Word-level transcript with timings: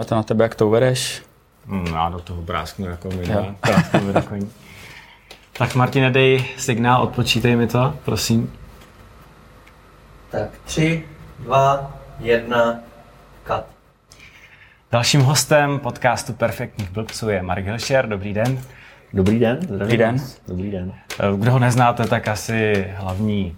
A 0.00 0.04
to 0.04 0.14
na 0.14 0.22
tebe, 0.22 0.44
jak 0.44 0.54
to 0.54 0.66
uvedeš? 0.66 1.22
Hmm, 1.66 1.86
já 1.86 2.08
do 2.08 2.18
toho 2.18 2.42
brásknu 2.42 2.86
jako 2.86 3.08
mi 3.08 3.28
jako 4.14 4.36
Tak 5.52 5.74
Martine, 5.74 6.10
dej 6.10 6.44
signál, 6.56 7.02
odpočítej 7.02 7.56
mi 7.56 7.66
to, 7.66 7.94
prosím. 8.04 8.52
Tak 10.30 10.50
tři, 10.64 11.04
dva, 11.38 11.96
jedna, 12.18 12.80
kat. 13.44 13.66
Dalším 14.92 15.20
hostem 15.20 15.78
podcastu 15.78 16.32
Perfektních 16.32 16.90
blbců 16.90 17.28
je 17.28 17.42
Mark 17.42 17.64
Hilšer. 17.64 18.08
Dobrý 18.08 18.34
den. 18.34 18.62
Dobrý 19.12 19.38
den. 19.38 19.58
Dobrý 19.78 19.96
den. 19.96 20.16
Dobrý 20.48 20.70
den. 20.70 20.92
Kdo 21.36 21.52
ho 21.52 21.58
neznáte, 21.58 22.06
tak 22.06 22.28
asi 22.28 22.86
hlavní 22.96 23.56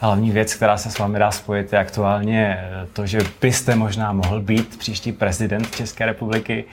Hlavní 0.00 0.30
věc, 0.30 0.54
která 0.54 0.76
se 0.76 0.90
s 0.90 0.98
vámi 0.98 1.18
dá 1.18 1.30
spojit, 1.30 1.72
je 1.72 1.78
aktuálně 1.78 2.70
to, 2.92 3.06
že 3.06 3.18
byste 3.40 3.76
možná 3.76 4.12
mohl 4.12 4.40
být 4.40 4.78
příští 4.78 5.12
prezident 5.12 5.76
České 5.76 6.06
republiky. 6.06 6.64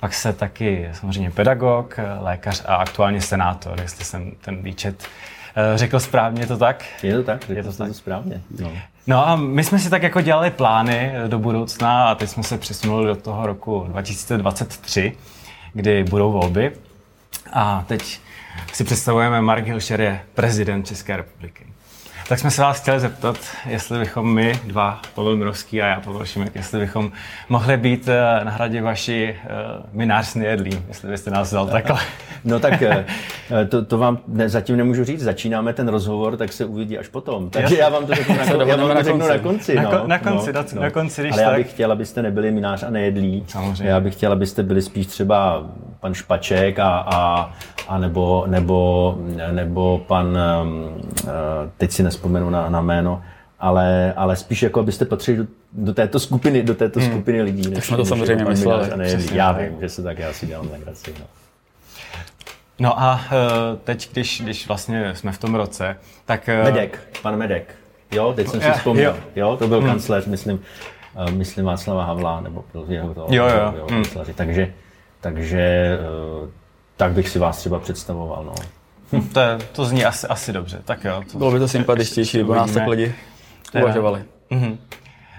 Pak 0.00 0.14
se 0.14 0.32
taky 0.32 0.88
samozřejmě 0.92 1.30
pedagog, 1.30 1.96
lékař 2.20 2.62
a 2.66 2.74
aktuálně 2.74 3.20
senátor, 3.20 3.80
jestli 3.80 4.04
jsem 4.04 4.32
ten 4.40 4.62
výčet 4.62 5.04
eh, 5.56 5.78
řekl 5.78 6.00
správně, 6.00 6.46
to 6.46 6.58
tak? 6.58 6.84
Je 7.02 7.16
to 7.16 7.22
tak, 7.22 7.48
je 7.48 7.62
to, 7.62 7.72
tak. 7.72 7.88
to 7.88 7.94
správně. 7.94 8.40
No. 8.60 8.72
no 9.06 9.28
a 9.28 9.36
my 9.36 9.64
jsme 9.64 9.78
si 9.78 9.90
tak 9.90 10.02
jako 10.02 10.20
dělali 10.20 10.50
plány 10.50 11.12
do 11.26 11.38
budoucna 11.38 12.08
a 12.08 12.14
teď 12.14 12.30
jsme 12.30 12.42
se 12.42 12.58
přesunuli 12.58 13.06
do 13.06 13.16
toho 13.16 13.46
roku 13.46 13.84
2023, 13.88 15.12
kdy 15.72 16.04
budou 16.04 16.32
volby. 16.32 16.72
A 17.52 17.84
teď 17.88 18.20
si 18.72 18.84
představujeme, 18.84 19.40
Mark 19.40 19.66
Hilšer 19.66 20.00
je 20.00 20.20
prezident 20.34 20.86
České 20.86 21.16
republiky. 21.16 21.69
Tak 22.30 22.38
jsme 22.38 22.50
se 22.50 22.62
vás 22.62 22.80
chtěli 22.80 23.00
zeptat, 23.00 23.36
jestli 23.66 23.98
bychom 23.98 24.34
my, 24.34 24.60
dva, 24.64 25.00
Pavel 25.14 25.36
Mirovský 25.36 25.82
a 25.82 25.86
já, 25.86 26.00
Pavel 26.00 26.24
Šimek, 26.26 26.54
jestli 26.54 26.80
bychom 26.80 27.12
mohli 27.48 27.76
být 27.76 28.08
eh, 28.08 28.44
na 28.44 28.50
hradě 28.50 28.82
vaši 28.82 29.36
uh, 29.44 29.84
minář 29.92 30.34
nejedlí, 30.34 30.82
jestli 30.88 31.08
byste 31.08 31.30
nás 31.30 31.48
vzal 31.48 31.66
takhle. 31.66 32.00
No 32.44 32.60
tak 32.60 32.82
eh, 32.82 33.04
to, 33.68 33.84
to 33.84 33.98
vám 33.98 34.18
ne, 34.28 34.48
zatím 34.48 34.76
nemůžu 34.76 35.04
říct, 35.04 35.22
začínáme 35.22 35.72
ten 35.72 35.88
rozhovor, 35.88 36.36
tak 36.36 36.52
se 36.52 36.64
uvidí 36.64 36.98
až 36.98 37.08
potom. 37.08 37.50
Takže 37.50 37.76
já 37.76 37.88
vám 37.88 38.06
to 38.06 38.14
řeknu 38.14 38.36
na, 38.38 38.46
kon, 38.46 38.68
já 38.68 38.76
vám 38.76 38.96
to 38.96 39.02
řeknu 39.02 39.28
na 39.28 39.38
konci. 39.38 39.74
Na, 39.74 39.82
no, 39.82 40.06
na 40.06 40.18
konci, 40.18 40.52
no, 40.52 40.64
no. 40.74 40.82
na 40.82 40.90
konci, 40.90 41.20
když 41.20 41.32
Ale 41.32 41.42
tak. 41.42 41.52
já 41.52 41.58
bych 41.58 41.70
chtěl, 41.70 41.92
abyste 41.92 42.22
nebyli 42.22 42.50
minář 42.50 42.82
a 42.82 42.90
nejedlí. 42.90 43.44
Samozřejmě. 43.48 43.90
Já 43.90 44.00
bych 44.00 44.14
chtěl, 44.14 44.32
abyste 44.32 44.62
byli 44.62 44.82
spíš 44.82 45.06
třeba 45.06 45.64
pan 46.00 46.14
Špaček 46.14 46.78
a, 46.78 46.88
a, 46.98 47.52
a 47.88 47.98
nebo, 47.98 48.44
nebo, 48.46 49.18
nebo 49.52 49.98
pan, 50.06 50.38
teď 51.76 51.92
si 51.92 52.02
nespomenu 52.02 52.50
na, 52.50 52.68
na 52.68 52.80
jméno, 52.80 53.22
ale, 53.60 54.12
ale 54.16 54.36
spíš 54.36 54.62
jako 54.62 54.80
abyste 54.80 55.04
patřili 55.04 55.38
do, 55.38 55.46
do 55.72 55.94
této 55.94 56.20
skupiny, 56.20 56.62
do 56.62 56.74
této 56.74 57.00
hmm. 57.00 57.10
skupiny 57.10 57.42
lidí. 57.42 57.70
Tak 57.70 57.84
jsme 57.84 57.96
to 57.96 58.04
samozřejmě 58.04 58.44
mysleli. 58.44 58.90
Já 59.32 59.52
vím, 59.52 59.76
že 59.80 59.88
se 59.88 60.02
tak 60.02 60.18
já 60.18 60.32
si 60.32 60.46
dělám 60.46 60.70
legraci. 60.72 61.14
No. 61.20 61.26
No 62.78 63.00
a 63.00 63.14
uh, 63.14 63.78
teď, 63.84 64.12
když, 64.12 64.40
když 64.40 64.68
vlastně 64.68 65.14
jsme 65.14 65.32
v 65.32 65.38
tom 65.38 65.54
roce, 65.54 65.96
tak... 66.24 66.48
Uh... 66.58 66.64
Medek, 66.64 67.00
pan 67.22 67.36
Medek. 67.36 67.74
Jo, 68.12 68.32
teď 68.36 68.48
jsem 68.48 68.60
si 68.60 68.70
vzpomněl. 68.70 69.10
Jo. 69.10 69.22
jo, 69.36 69.56
to 69.56 69.68
byl 69.68 69.78
hmm. 69.78 69.90
kancléř, 69.90 70.26
myslím, 70.26 70.60
myslím 71.30 71.64
Václava 71.64 72.04
Havla, 72.04 72.40
nebo 72.40 72.64
byl 72.72 72.84
jeho 72.88 73.14
to, 73.14 73.26
jo, 73.30 73.46
jo. 73.46 73.74
jo 73.76 73.86
hmm. 73.90 74.04
Takže, 74.34 74.72
takže 75.20 75.98
uh, 76.42 76.48
tak 76.96 77.12
bych 77.12 77.28
si 77.28 77.38
vás 77.38 77.58
třeba 77.58 77.78
představoval. 77.78 78.44
No. 78.44 78.54
Hm, 79.12 79.28
to, 79.28 79.40
je, 79.40 79.58
to 79.72 79.84
zní 79.84 80.04
asi, 80.04 80.26
asi 80.26 80.52
dobře, 80.52 80.80
tak 80.84 81.04
jo. 81.04 81.22
To, 81.32 81.38
Bylo 81.38 81.50
by 81.52 81.58
to 81.58 81.68
sympatičtější, 81.68 82.38
kdyby 82.38 82.52
nás 82.52 82.70
tak 82.70 82.86
lidi 82.86 83.14
uvažovali. 83.80 84.24
Mhm. 84.50 84.78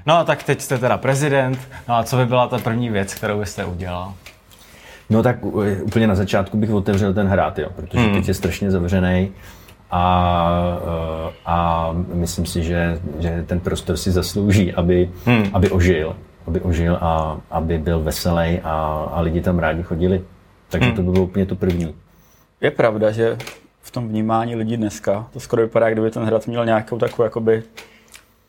No 0.05 0.17
a 0.17 0.23
tak 0.23 0.43
teď 0.43 0.61
jste 0.61 0.77
teda 0.77 0.97
prezident, 0.97 1.59
no 1.87 1.95
a 1.95 2.03
co 2.03 2.17
by 2.17 2.25
byla 2.25 2.47
ta 2.47 2.57
první 2.57 2.89
věc, 2.89 3.13
kterou 3.13 3.39
byste 3.39 3.65
udělal? 3.65 4.13
No 5.09 5.23
tak 5.23 5.45
úplně 5.83 6.07
na 6.07 6.15
začátku 6.15 6.57
bych 6.57 6.71
otevřel 6.71 7.13
ten 7.13 7.27
hrad, 7.27 7.59
jo, 7.59 7.69
protože 7.75 7.99
hmm. 7.99 8.13
teď 8.13 8.27
je 8.27 8.33
strašně 8.33 8.71
zavřený 8.71 9.31
a, 9.91 10.79
eh, 11.27 11.33
a 11.45 11.89
myslím 12.13 12.45
si, 12.45 12.63
že, 12.63 12.99
že 13.19 13.43
ten 13.47 13.59
prostor 13.59 13.97
si 13.97 14.11
zaslouží, 14.11 14.73
aby, 14.73 15.09
hmm. 15.25 15.49
aby 15.53 15.69
ožil, 15.69 16.15
aby 16.47 16.61
ožil 16.61 16.97
a 17.01 17.37
aby 17.51 17.77
byl 17.77 17.99
veselý 17.99 18.59
a, 18.63 19.07
a 19.11 19.21
lidi 19.21 19.41
tam 19.41 19.59
rádi 19.59 19.83
chodili. 19.83 20.23
Takže 20.69 20.87
hmm. 20.87 20.95
to 20.95 21.01
by 21.01 21.11
bylo 21.11 21.23
úplně 21.23 21.45
to 21.45 21.55
první. 21.55 21.95
Je 22.61 22.71
pravda, 22.71 23.11
že 23.11 23.37
v 23.81 23.91
tom 23.91 24.07
vnímání 24.07 24.55
lidí 24.55 24.77
dneska 24.77 25.27
to 25.33 25.39
skoro 25.39 25.61
vypadá, 25.61 25.89
kdyby 25.89 26.11
ten 26.11 26.23
hrad 26.23 26.47
měl 26.47 26.65
nějakou 26.65 26.97
takovou 26.97 27.23
jakoby 27.23 27.63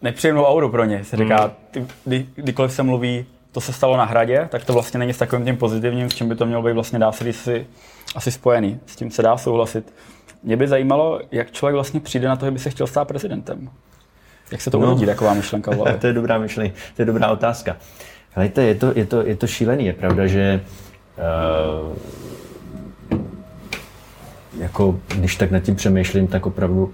nepříjemnou 0.02 0.44
auru 0.44 0.68
pro 0.68 0.84
ně. 0.84 1.04
Se 1.04 1.16
říká, 1.16 1.40
hmm. 1.42 1.52
ty, 1.70 1.86
kdy, 2.04 2.26
kdykoliv 2.34 2.72
se 2.72 2.82
mluví, 2.82 3.26
to 3.52 3.60
se 3.60 3.72
stalo 3.72 3.96
na 3.96 4.04
hradě, 4.04 4.48
tak 4.50 4.64
to 4.64 4.72
vlastně 4.72 4.98
není 4.98 5.12
s 5.12 5.18
takovým 5.18 5.44
tím 5.44 5.56
pozitivním, 5.56 6.10
s 6.10 6.14
čím 6.14 6.28
by 6.28 6.34
to 6.34 6.46
mělo 6.46 6.62
být 6.62 6.72
vlastně 6.72 6.98
dá 6.98 7.12
se 7.12 7.24
říct 7.24 7.40
si, 7.40 7.66
asi 8.14 8.30
spojený. 8.30 8.80
S 8.86 8.96
tím 8.96 9.10
se 9.10 9.22
dá 9.22 9.36
souhlasit. 9.36 9.92
Mě 10.42 10.56
by 10.56 10.68
zajímalo, 10.68 11.20
jak 11.30 11.50
člověk 11.50 11.74
vlastně 11.74 12.00
přijde 12.00 12.28
na 12.28 12.36
to, 12.36 12.44
že 12.44 12.50
by 12.50 12.58
se 12.58 12.70
chtěl 12.70 12.86
stát 12.86 13.08
prezidentem. 13.08 13.70
Jak 14.52 14.60
se 14.60 14.70
to 14.70 14.78
no, 14.78 14.86
urodí, 14.86 15.06
taková 15.06 15.34
myšlenka 15.34 15.70
v 15.70 15.96
to 16.00 16.06
je 16.06 16.12
dobrá 16.12 16.38
myšlenka, 16.38 16.76
to 16.96 17.02
je 17.02 17.06
dobrá 17.06 17.28
otázka. 17.28 17.76
Hejte, 18.34 18.62
je 18.62 18.74
to, 18.74 18.92
je 18.94 19.06
to, 19.06 19.26
je 19.26 19.36
to 19.36 19.46
šílený. 19.46 19.86
Je 19.86 19.92
pravda, 19.92 20.26
že 20.26 20.60
uh, 21.18 21.96
jako, 24.58 25.00
když 25.16 25.36
tak 25.36 25.50
nad 25.50 25.60
tím 25.60 25.76
přemýšlím, 25.76 26.26
tak 26.26 26.46
opravdu 26.46 26.92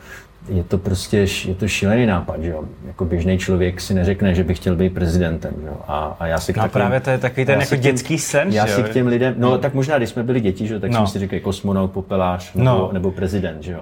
je 0.49 0.65
to 0.65 0.79
prostě 0.79 1.27
je 1.45 1.55
to 1.55 1.69
šílený 1.69 2.07
nápad, 2.07 2.43
že 2.43 2.51
jo? 2.51 2.65
Jako 2.87 3.05
běžný 3.05 3.39
člověk 3.39 3.81
si 3.81 3.95
neřekne, 3.95 4.35
že 4.35 4.45
by 4.45 4.55
chtěl 4.55 4.77
být 4.77 4.95
prezidentem, 4.95 5.55
že 5.61 5.67
jo? 5.67 5.77
A, 5.87 6.17
a 6.21 6.27
já 6.27 6.41
si 6.41 6.53
k 6.53 6.57
no 6.57 6.63
takovým, 6.63 6.83
právě 6.83 7.01
to 7.01 7.11
je 7.11 7.19
takový 7.19 7.47
ten 7.47 7.61
jako 7.61 7.77
dětský 7.77 8.19
sen, 8.19 8.49
Já 8.53 8.67
že 8.67 8.73
si 8.73 8.83
k 8.83 8.89
těm 8.89 9.07
lidem, 9.07 9.35
no, 9.39 9.51
no, 9.51 9.59
tak 9.59 9.75
možná, 9.75 9.99
když 9.99 10.09
jsme 10.09 10.23
byli 10.23 10.41
děti, 10.41 10.67
že 10.67 10.75
jo, 10.75 10.81
tak 10.81 10.91
no. 10.91 10.97
jsme 10.97 11.07
si 11.07 11.19
říkali 11.19 11.41
kosmonaut, 11.41 11.91
popelář 11.91 12.55
nebo, 12.55 12.71
no. 12.71 12.91
nebo 12.93 13.11
prezident, 13.11 13.63
že 13.63 13.73
jo? 13.73 13.81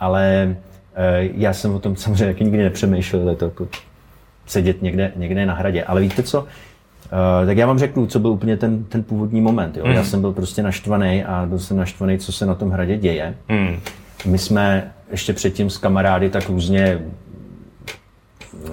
Ale 0.00 0.56
já 1.20 1.52
jsem 1.52 1.74
o 1.74 1.78
tom 1.78 1.96
samozřejmě 1.96 2.44
nikdy 2.44 2.62
nepřemýšlel, 2.62 3.28
je 3.28 3.36
to 3.36 3.44
jako 3.44 3.68
sedět 4.46 4.82
někde, 4.82 5.12
někde 5.16 5.46
na 5.46 5.54
hradě. 5.54 5.84
Ale 5.84 6.00
víte 6.00 6.22
co, 6.22 6.46
Uh, 7.40 7.46
tak 7.46 7.56
já 7.56 7.66
vám 7.66 7.78
řeknu, 7.78 8.06
co 8.06 8.18
byl 8.18 8.30
úplně 8.30 8.56
ten, 8.56 8.84
ten 8.84 9.02
původní 9.02 9.40
moment. 9.40 9.76
Jo? 9.76 9.86
Mm. 9.86 9.92
Já 9.92 10.04
jsem 10.04 10.20
byl 10.20 10.32
prostě 10.32 10.62
naštvaný 10.62 11.24
a 11.24 11.46
byl 11.46 11.58
jsem 11.58 11.76
naštvaný, 11.76 12.18
co 12.18 12.32
se 12.32 12.46
na 12.46 12.54
tom 12.54 12.70
hradě 12.70 12.96
děje. 12.96 13.34
Mm. 13.48 13.80
My 14.26 14.38
jsme 14.38 14.92
ještě 15.10 15.32
předtím 15.32 15.70
s 15.70 15.78
kamarády 15.78 16.30
tak 16.30 16.48
různě 16.48 17.00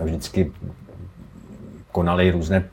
vždycky 0.03 0.51
konali 1.91 2.31
různé 2.31 2.63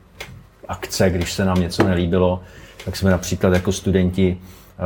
akce, 0.67 1.09
když 1.09 1.33
se 1.33 1.45
nám 1.45 1.61
něco 1.61 1.83
nelíbilo, 1.83 2.41
tak 2.85 2.95
jsme 2.95 3.11
například 3.11 3.53
jako 3.53 3.71
studenti 3.71 4.37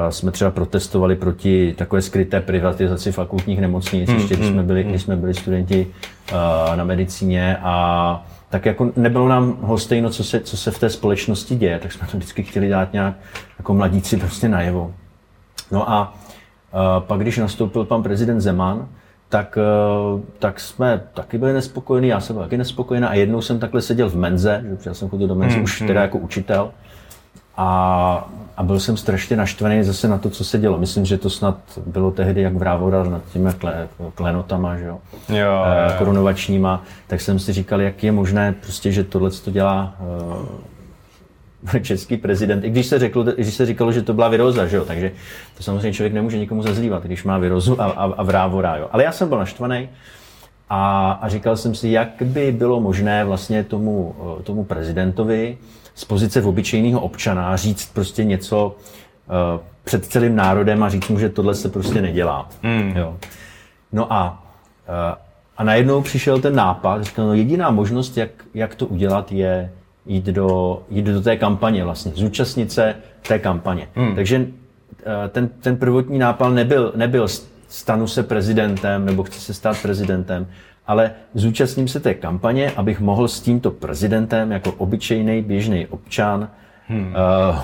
jsme 0.09 0.31
třeba 0.31 0.51
protestovali 0.51 1.15
proti 1.15 1.75
takové 1.77 2.01
skryté 2.01 2.41
privatizaci 2.41 3.11
fakultních 3.11 3.61
nemocnic, 3.61 4.09
mm, 4.09 4.15
ještě 4.15 4.35
když 4.35 4.47
jsme 4.47 4.63
byli, 4.63 4.83
když 4.83 5.01
jsme 5.01 5.15
byli 5.15 5.33
studenti 5.33 5.87
na 6.75 6.83
medicíně 6.83 7.57
a 7.61 8.25
tak 8.49 8.65
jako 8.65 8.91
nebylo 8.95 9.27
nám 9.27 9.57
hostejno, 9.61 10.09
co 10.09 10.23
se, 10.23 10.39
co 10.39 10.57
se 10.57 10.71
v 10.71 10.79
té 10.79 10.89
společnosti 10.89 11.55
děje, 11.55 11.79
tak 11.79 11.91
jsme 11.91 12.07
to 12.07 12.17
vždycky 12.17 12.43
chtěli 12.43 12.69
dát 12.69 12.93
nějak 12.93 13.13
jako 13.57 13.73
mladíci 13.73 14.17
prostě 14.17 14.49
najevo. 14.49 14.93
No 15.71 15.91
a 15.91 16.13
pak, 16.99 17.19
když 17.19 17.37
nastoupil 17.37 17.85
pan 17.85 18.03
prezident 18.03 18.41
Zeman, 18.41 18.87
tak, 19.29 19.57
uh, 20.13 20.21
tak 20.39 20.59
jsme 20.59 21.01
taky 21.13 21.37
byli 21.37 21.53
nespokojení, 21.53 22.07
já 22.07 22.19
jsem 22.19 22.35
byl 22.35 22.43
taky 22.43 22.57
nespokojený 22.57 23.07
a 23.07 23.13
jednou 23.13 23.41
jsem 23.41 23.59
takhle 23.59 23.81
seděl 23.81 24.09
v 24.09 24.15
menze, 24.15 24.63
že 24.83 24.89
já 24.89 24.93
jsem 24.93 25.09
chodil 25.09 25.27
do 25.27 25.35
menze 25.35 25.55
hmm, 25.55 25.63
už 25.63 25.79
hmm. 25.79 25.87
teda 25.87 26.01
jako 26.01 26.17
učitel 26.17 26.71
a, 27.61 28.29
a 28.57 28.63
byl 28.63 28.79
jsem 28.79 28.97
strašně 28.97 29.37
naštvený 29.37 29.83
zase 29.83 30.07
na 30.07 30.17
to, 30.17 30.29
co 30.29 30.43
se 30.43 30.57
dělo. 30.57 30.77
Myslím, 30.77 31.05
že 31.05 31.17
to 31.17 31.29
snad 31.29 31.57
bylo 31.85 32.11
tehdy 32.11 32.41
jak 32.41 32.55
vrávora 32.55 33.03
nad 33.03 33.21
těmi 33.33 33.49
kle, 33.57 33.87
klenotama, 34.15 34.77
že 34.77 34.85
jo? 34.85 34.99
Jo, 35.29 35.63
e, 35.65 35.97
korunovačníma. 35.97 36.83
Tak 37.07 37.21
jsem 37.21 37.39
si 37.39 37.53
říkal, 37.53 37.81
jak 37.81 38.03
je 38.03 38.11
možné, 38.11 38.55
prostě, 38.61 38.91
že 38.91 39.03
tohle 39.03 39.31
to 39.31 39.51
dělá 39.51 39.95
e, 41.73 41.79
český 41.83 42.17
prezident. 42.17 42.63
I 42.63 42.69
když 42.69 42.85
se, 42.85 42.99
řeklo, 42.99 43.23
když 43.23 43.53
se 43.53 43.65
říkalo, 43.65 43.91
že 43.91 44.01
to 44.01 44.13
byla 44.13 44.27
viroza, 44.27 44.67
že 44.67 44.77
jo? 44.77 44.85
takže 44.85 45.11
to 45.57 45.63
samozřejmě 45.63 45.93
člověk 45.93 46.13
nemůže 46.13 46.37
nikomu 46.37 46.63
zazlívat, 46.63 47.03
když 47.03 47.23
má 47.23 47.37
virozu 47.37 47.81
a, 47.81 47.85
a, 47.85 48.03
a 48.03 48.23
vrávora. 48.23 48.77
Jo? 48.77 48.89
Ale 48.91 49.03
já 49.03 49.11
jsem 49.11 49.29
byl 49.29 49.37
naštvaný 49.37 49.89
a, 50.69 51.11
a 51.11 51.29
říkal 51.29 51.57
jsem 51.57 51.75
si, 51.75 51.89
jak 51.89 52.09
by 52.21 52.51
bylo 52.51 52.81
možné 52.81 53.25
vlastně 53.25 53.63
tomu, 53.63 54.15
eh, 54.39 54.43
tomu 54.43 54.63
prezidentovi 54.63 55.57
z 55.99 56.05
pozice 56.05 56.43
obyčejného 56.43 56.99
občana 56.99 57.55
říct 57.55 57.93
prostě 57.93 58.23
něco 58.23 58.75
uh, 59.27 59.61
před 59.83 60.05
celým 60.05 60.35
národem 60.35 60.83
a 60.83 60.89
říct 60.89 61.07
mu, 61.09 61.19
že 61.19 61.29
tohle 61.29 61.55
se 61.55 61.69
prostě 61.69 62.01
nedělá. 62.01 62.49
Mm. 62.63 62.93
Jo. 62.97 63.17
No 63.91 64.13
a, 64.13 64.43
uh, 64.89 65.15
a 65.57 65.63
najednou 65.63 66.01
přišel 66.01 66.39
ten 66.41 66.55
nápad, 66.55 67.03
říkal, 67.03 67.25
no 67.25 67.33
jediná 67.33 67.71
možnost, 67.71 68.17
jak, 68.17 68.29
jak 68.53 68.75
to 68.75 68.85
udělat, 68.85 69.31
je 69.31 69.71
jít 70.05 70.25
do, 70.25 70.81
jít 70.89 71.05
do 71.05 71.21
té 71.21 71.37
kampaně 71.37 71.83
vlastně, 71.83 72.11
zúčastnit 72.15 72.71
se 72.71 72.95
té 73.27 73.39
kampaně. 73.39 73.87
Mm. 73.95 74.15
Takže 74.15 74.37
uh, 74.39 74.45
ten, 75.29 75.47
ten 75.47 75.77
prvotní 75.77 76.19
nápad 76.19 76.49
nebyl, 76.49 76.93
nebyl 76.95 77.27
stanu 77.67 78.07
se 78.07 78.23
prezidentem 78.23 79.05
nebo 79.05 79.23
chci 79.23 79.39
se 79.39 79.53
stát 79.53 79.81
prezidentem, 79.81 80.47
ale 80.89 81.11
zúčastním 81.33 81.87
se 81.87 81.99
té 81.99 82.13
kampaně, 82.13 82.71
abych 82.71 82.99
mohl 82.99 83.27
s 83.27 83.41
tímto 83.41 83.71
prezidentem 83.71 84.51
jako 84.51 84.71
obyčejný 84.71 85.41
běžný 85.41 85.87
občan 85.87 86.49
hmm. 86.87 87.15
uh, 87.51 87.59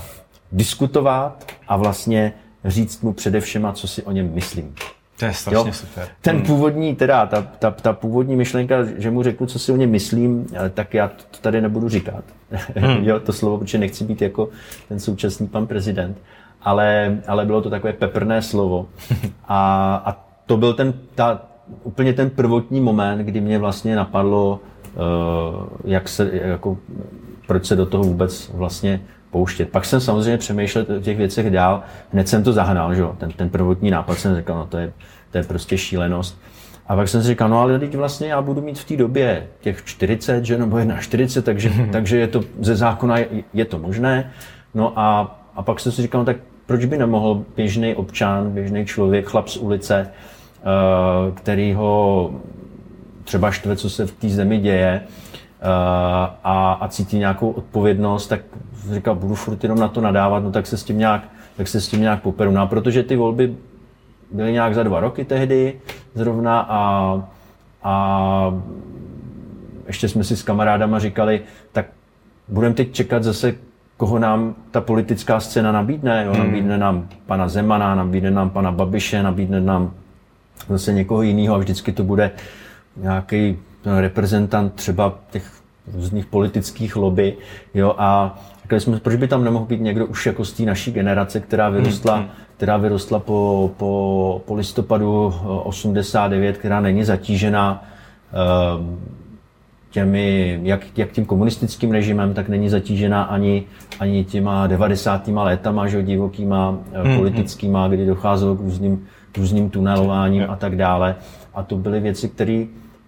diskutovat 0.51 1.51
a 1.67 1.77
vlastně 1.77 2.33
říct 2.65 3.01
mu 3.01 3.13
především, 3.13 3.67
co 3.73 3.87
si 3.87 4.03
o 4.03 4.11
něm 4.11 4.33
myslím. 4.33 4.75
To 5.19 5.25
je 5.25 5.33
strašně 5.33 5.69
jo? 5.69 5.73
super. 5.73 6.07
Ten 6.21 6.35
hmm. 6.35 6.45
původní, 6.45 6.95
teda, 6.95 7.25
ta, 7.25 7.41
ta, 7.41 7.71
ta 7.71 7.93
původní 7.93 8.35
myšlenka, 8.35 8.75
že 8.97 9.11
mu 9.11 9.23
řeknu, 9.23 9.47
co 9.47 9.59
si 9.59 9.71
o 9.71 9.75
něm 9.75 9.91
myslím, 9.91 10.47
tak 10.73 10.93
já 10.93 11.07
to 11.07 11.37
tady 11.41 11.61
nebudu 11.61 11.89
říkat. 11.89 12.23
Hmm. 12.75 13.03
jo, 13.03 13.19
to 13.19 13.33
slovo, 13.33 13.57
protože 13.57 13.77
nechci 13.77 14.03
být 14.03 14.21
jako 14.21 14.49
ten 14.87 14.99
současný 14.99 15.47
pan 15.47 15.67
prezident. 15.67 16.17
Ale, 16.61 17.17
ale 17.27 17.45
bylo 17.45 17.61
to 17.61 17.69
takové 17.69 17.93
peprné 17.93 18.41
slovo. 18.41 18.87
A, 19.47 19.95
a 20.05 20.25
to 20.45 20.57
byl 20.57 20.73
ten, 20.73 20.93
ta, 21.15 21.41
úplně 21.83 22.13
ten 22.13 22.29
prvotní 22.29 22.81
moment, 22.81 23.19
kdy 23.19 23.41
mě 23.41 23.59
vlastně 23.59 23.95
napadlo, 23.95 24.59
uh, 24.95 25.67
jak 25.85 26.09
se, 26.09 26.29
jako, 26.33 26.77
proč 27.47 27.65
se 27.65 27.75
do 27.75 27.85
toho 27.85 28.03
vůbec 28.03 28.51
vlastně 28.53 29.01
pouštět. 29.31 29.69
Pak 29.69 29.85
jsem 29.85 30.01
samozřejmě 30.01 30.37
přemýšlel 30.37 30.85
o 30.97 30.99
těch 30.99 31.17
věcech 31.17 31.49
dál, 31.49 31.83
hned 32.13 32.29
jsem 32.29 32.43
to 32.43 32.53
zahnal, 32.53 32.95
že 32.95 33.01
jo? 33.01 33.15
Ten, 33.17 33.31
ten 33.31 33.49
prvotní 33.49 33.91
nápad 33.91 34.19
jsem 34.19 34.35
říkal, 34.35 34.57
no 34.57 34.65
to 34.65 34.77
je, 34.77 34.93
to 35.31 35.37
je 35.37 35.43
prostě 35.43 35.77
šílenost. 35.77 36.41
A 36.87 36.95
pak 36.95 37.07
jsem 37.07 37.21
si 37.21 37.27
říkal, 37.27 37.49
no 37.49 37.59
ale 37.59 37.79
teď 37.79 37.95
vlastně 37.95 38.27
já 38.27 38.41
budu 38.41 38.61
mít 38.61 38.79
v 38.79 38.85
té 38.85 38.97
době 38.97 39.47
těch 39.61 39.83
40, 39.85 40.45
že 40.45 40.57
nebo 40.57 40.77
41, 40.99 41.41
takže, 41.41 41.71
takže 41.91 42.17
je 42.17 42.27
to 42.27 42.41
ze 42.59 42.75
zákona 42.75 43.17
je, 43.17 43.27
je 43.53 43.65
to 43.65 43.79
možné. 43.79 44.31
No 44.73 44.99
a, 44.99 45.39
a 45.55 45.61
pak 45.61 45.79
jsem 45.79 45.91
si 45.91 46.01
říkal, 46.01 46.21
no 46.21 46.25
tak 46.25 46.37
proč 46.65 46.85
by 46.85 46.97
nemohl 46.97 47.43
běžný 47.55 47.95
občan, 47.95 48.51
běžný 48.51 48.85
člověk, 48.85 49.27
chlap 49.27 49.47
z 49.47 49.57
ulice, 49.57 50.07
uh, 50.09 50.34
který 51.33 51.73
ho 51.73 52.31
třeba 53.23 53.51
štve, 53.51 53.75
co 53.75 53.89
se 53.89 54.07
v 54.07 54.11
té 54.11 54.29
zemi 54.29 54.57
děje, 54.57 55.01
uh, 55.05 55.67
a, 56.43 56.77
a 56.81 56.87
cítí 56.87 57.17
nějakou 57.17 57.51
odpovědnost, 57.51 58.27
tak 58.27 58.41
říkal, 58.91 59.15
budu 59.15 59.35
furt 59.35 59.63
jenom 59.63 59.79
na 59.79 59.87
to 59.87 60.01
nadávat, 60.01 60.43
no 60.43 60.51
tak 60.51 60.67
se 60.67 60.77
s 60.77 60.83
tím 60.83 60.97
nějak, 60.97 61.21
tak 61.57 61.67
se 61.67 61.81
s 61.81 61.87
tím 61.87 62.01
nějak 62.01 62.21
poperu. 62.21 62.51
No 62.51 62.61
a 62.61 62.65
protože 62.65 63.03
ty 63.03 63.15
volby 63.15 63.55
byly 64.31 64.53
nějak 64.53 64.75
za 64.75 64.83
dva 64.83 64.99
roky 64.99 65.25
tehdy 65.25 65.79
zrovna 66.13 66.59
a, 66.69 67.21
a 67.83 68.53
ještě 69.87 70.09
jsme 70.09 70.23
si 70.23 70.37
s 70.37 70.43
kamarádama 70.43 70.99
říkali, 70.99 71.41
tak 71.71 71.85
budeme 72.47 72.75
teď 72.75 72.91
čekat 72.91 73.23
zase, 73.23 73.55
koho 73.97 74.19
nám 74.19 74.55
ta 74.71 74.81
politická 74.81 75.39
scéna 75.39 75.71
nabídne. 75.71 76.25
Jo? 76.25 76.33
Hmm. 76.33 76.45
Nabídne 76.45 76.77
nám 76.77 77.07
pana 77.25 77.47
Zemana, 77.47 77.95
nabídne 77.95 78.31
nám 78.31 78.49
pana 78.49 78.71
Babiše, 78.71 79.23
nabídne 79.23 79.61
nám 79.61 79.91
zase 80.69 80.93
někoho 80.93 81.21
jiného 81.21 81.55
a 81.55 81.57
vždycky 81.57 81.91
to 81.91 82.03
bude 82.03 82.31
nějaký 82.97 83.57
reprezentant 83.85 84.73
třeba 84.73 85.19
těch 85.31 85.51
různých 85.93 86.25
politických 86.25 86.95
lobby. 86.95 87.37
Jo? 87.73 87.95
A 87.97 88.39
Říkali 88.65 88.81
jsme, 88.81 88.99
proč 88.99 89.15
by 89.15 89.27
tam 89.27 89.43
nemohl 89.43 89.65
být 89.65 89.81
někdo 89.81 90.05
už 90.05 90.25
jako 90.25 90.45
z 90.45 90.53
té 90.53 90.63
naší 90.63 90.91
generace, 90.91 91.39
která 91.39 91.69
vyrostla, 91.69 92.15
hmm. 92.15 92.27
která 92.57 92.77
vyrostla 92.77 93.19
po, 93.19 93.71
po, 93.77 94.41
po 94.45 94.55
listopadu 94.55 95.33
89, 95.63 96.57
která 96.57 96.79
není 96.79 97.03
zatížená 97.03 97.83
uh, 98.79 98.95
těmi, 99.89 100.59
jak, 100.63 100.97
jak 100.97 101.11
tím 101.11 101.25
komunistickým 101.25 101.91
režimem, 101.91 102.33
tak 102.33 102.49
není 102.49 102.69
zatížená 102.69 103.23
ani, 103.23 103.63
ani 103.99 104.25
těma 104.25 104.67
90. 104.67 105.27
létama, 105.27 105.87
že, 105.87 106.03
divokýma 106.03 106.77
hmm. 107.03 107.17
politickýma, 107.17 107.87
kdy 107.87 108.05
docházelo 108.05 108.55
k 108.55 108.59
různým, 108.61 109.05
různým 109.37 109.69
tunelováním 109.69 110.45
a 110.49 110.55
tak 110.55 110.75
dále. 110.75 111.15
A 111.53 111.63
to 111.63 111.75
byly 111.77 111.99
věci, 111.99 112.29
které 112.29 112.65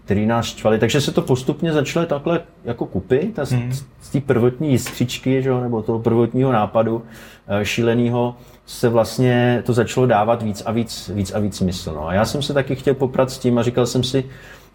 který 0.07 0.25
nás 0.25 0.45
štvali. 0.45 0.79
Takže 0.79 1.01
se 1.01 1.11
to 1.11 1.21
postupně 1.21 1.73
začalo 1.73 2.05
takhle 2.05 2.41
jako 2.63 2.85
kupy, 2.85 3.31
ta, 3.35 3.43
mm. 3.51 3.71
z 4.01 4.09
té 4.09 4.21
prvotní 4.21 4.71
jiskřičky, 4.71 5.41
že, 5.41 5.53
nebo 5.53 5.81
toho 5.81 5.99
prvotního 5.99 6.51
nápadu 6.51 7.03
eh, 7.47 7.65
šíleného 7.65 8.35
se 8.65 8.89
vlastně 8.89 9.63
to 9.65 9.73
začalo 9.73 10.05
dávat 10.05 10.43
víc 10.43 10.63
a 10.65 10.71
víc, 10.71 11.11
víc 11.13 11.31
a 11.31 11.39
víc 11.39 11.57
smysl. 11.57 11.93
No. 11.93 12.07
A 12.07 12.13
já 12.13 12.25
jsem 12.25 12.41
se 12.41 12.53
taky 12.53 12.75
chtěl 12.75 12.93
poprat 12.93 13.31
s 13.31 13.37
tím 13.37 13.57
a 13.57 13.63
říkal 13.63 13.85
jsem 13.85 14.03
si, 14.03 14.25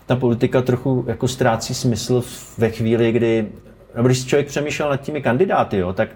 ta 0.07 0.17
politika 0.17 0.63
trochu 0.63 1.05
jako 1.09 1.29
ztrácí 1.29 1.75
smysl 1.75 2.23
ve 2.59 2.71
chvíli, 2.71 3.13
kdy, 3.13 3.49
nebo 3.95 4.09
když 4.09 4.25
člověk 4.25 4.47
přemýšlel 4.47 4.91
nad 4.91 5.01
těmi 5.01 5.23
kandidáty, 5.23 5.77
jo, 5.77 5.93
tak 5.93 6.09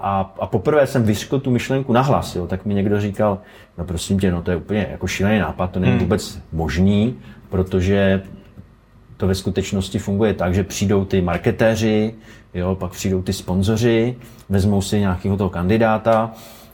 a, 0.00 0.34
a 0.40 0.46
poprvé 0.46 0.86
jsem 0.86 1.02
vyřkl 1.02 1.40
tu 1.40 1.50
myšlenku 1.50 1.92
nahlas, 1.92 2.36
jo, 2.36 2.46
tak 2.46 2.66
mi 2.66 2.74
někdo 2.74 3.00
říkal, 3.00 3.38
no 3.78 3.84
prosím 3.84 4.18
tě, 4.18 4.30
no 4.30 4.42
to 4.42 4.50
je 4.50 4.56
úplně 4.56 4.88
jako 4.90 5.06
šílený 5.06 5.38
nápad, 5.38 5.70
to 5.70 5.80
není 5.80 5.92
hmm. 5.92 6.00
vůbec 6.00 6.38
možný, 6.52 7.14
protože 7.48 8.22
to 9.16 9.26
ve 9.26 9.34
skutečnosti 9.34 9.98
funguje 9.98 10.34
tak, 10.34 10.54
že 10.54 10.64
přijdou 10.64 11.04
ty 11.04 11.20
marketéři, 11.20 12.14
jo, 12.54 12.74
pak 12.74 12.90
přijdou 12.90 13.22
ty 13.22 13.32
sponzoři, 13.32 14.16
vezmou 14.48 14.82
si 14.82 15.00
nějakého 15.00 15.36
toho 15.36 15.50
kandidáta, 15.50 16.30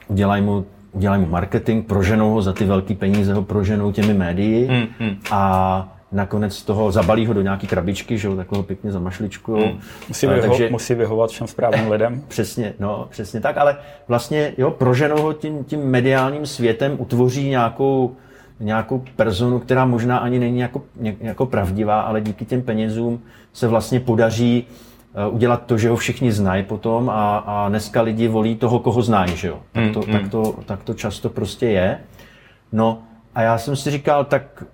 udělají 0.09 0.43
mu, 0.43 0.65
udělají 0.93 1.23
mu 1.23 1.29
marketing, 1.29 1.87
proženou 1.87 2.33
ho 2.33 2.43
za 2.43 2.53
ty 2.53 2.65
velké 2.65 2.95
peníze, 2.95 3.35
ho 3.35 3.43
proženou 3.43 3.93
těmi 3.93 4.15
médii 4.15 4.67
hmm, 4.67 4.87
hmm. 4.99 5.17
a 5.31 5.96
nakonec 6.17 6.63
toho 6.63 6.93
zabalí 6.93 7.27
ho 7.27 7.33
do 7.35 7.43
nějaký 7.43 7.67
krabičky, 7.67 8.19
že 8.19 8.29
jo, 8.29 8.37
takhle 8.37 8.57
ho 8.59 8.63
pěkně 8.63 8.93
zamašličkujou. 8.93 9.67
Hmm. 9.67 9.81
Musí, 10.09 10.27
vyho- 10.27 10.41
takže, 10.41 10.71
musí 10.71 10.95
vyhovat 10.95 11.31
všem 11.31 11.47
správným 11.47 11.91
lidem. 11.91 12.23
přesně, 12.29 12.75
no, 12.79 13.07
přesně 13.11 13.41
tak, 13.41 13.57
ale 13.57 13.77
vlastně, 14.09 14.55
jo, 14.59 14.71
proženou 14.71 15.23
ho 15.23 15.33
tím, 15.33 15.65
tím 15.65 15.81
mediálním 15.81 16.47
světem, 16.47 16.97
utvoří 16.99 17.49
nějakou 17.49 18.17
nějakou 18.61 19.05
personu, 19.17 19.59
která 19.59 19.85
možná 19.85 20.19
ani 20.19 20.39
není 20.39 20.59
jako, 20.59 20.83
jako 21.21 21.47
pravdivá, 21.47 22.01
ale 22.01 22.21
díky 22.21 22.45
těm 22.45 22.63
penězům 22.63 23.21
se 23.53 23.69
vlastně 23.69 24.01
podaří 24.01 24.67
eh, 25.15 25.29
udělat 25.29 25.63
to, 25.67 25.79
že 25.79 25.91
ho 25.91 25.97
všichni 25.97 26.33
znají 26.33 26.63
potom 26.63 27.11
a, 27.11 27.39
a 27.39 27.69
dneska 27.69 28.03
lidi 28.03 28.29
volí 28.29 28.57
toho, 28.57 28.79
koho 28.79 29.03
znají, 29.03 29.37
že 29.37 29.49
jo. 29.49 29.59
Tak 29.73 29.93
to, 29.93 30.01
mm, 30.01 30.13
tak, 30.13 30.29
to, 30.29 30.55
tak 30.67 30.83
to 30.83 30.95
často 30.95 31.29
prostě 31.29 31.67
je. 31.67 31.99
No 32.73 32.99
a 33.35 33.43
já 33.43 33.59
jsem 33.59 33.77
si 33.77 33.91
říkal, 33.91 34.25
tak 34.25 34.65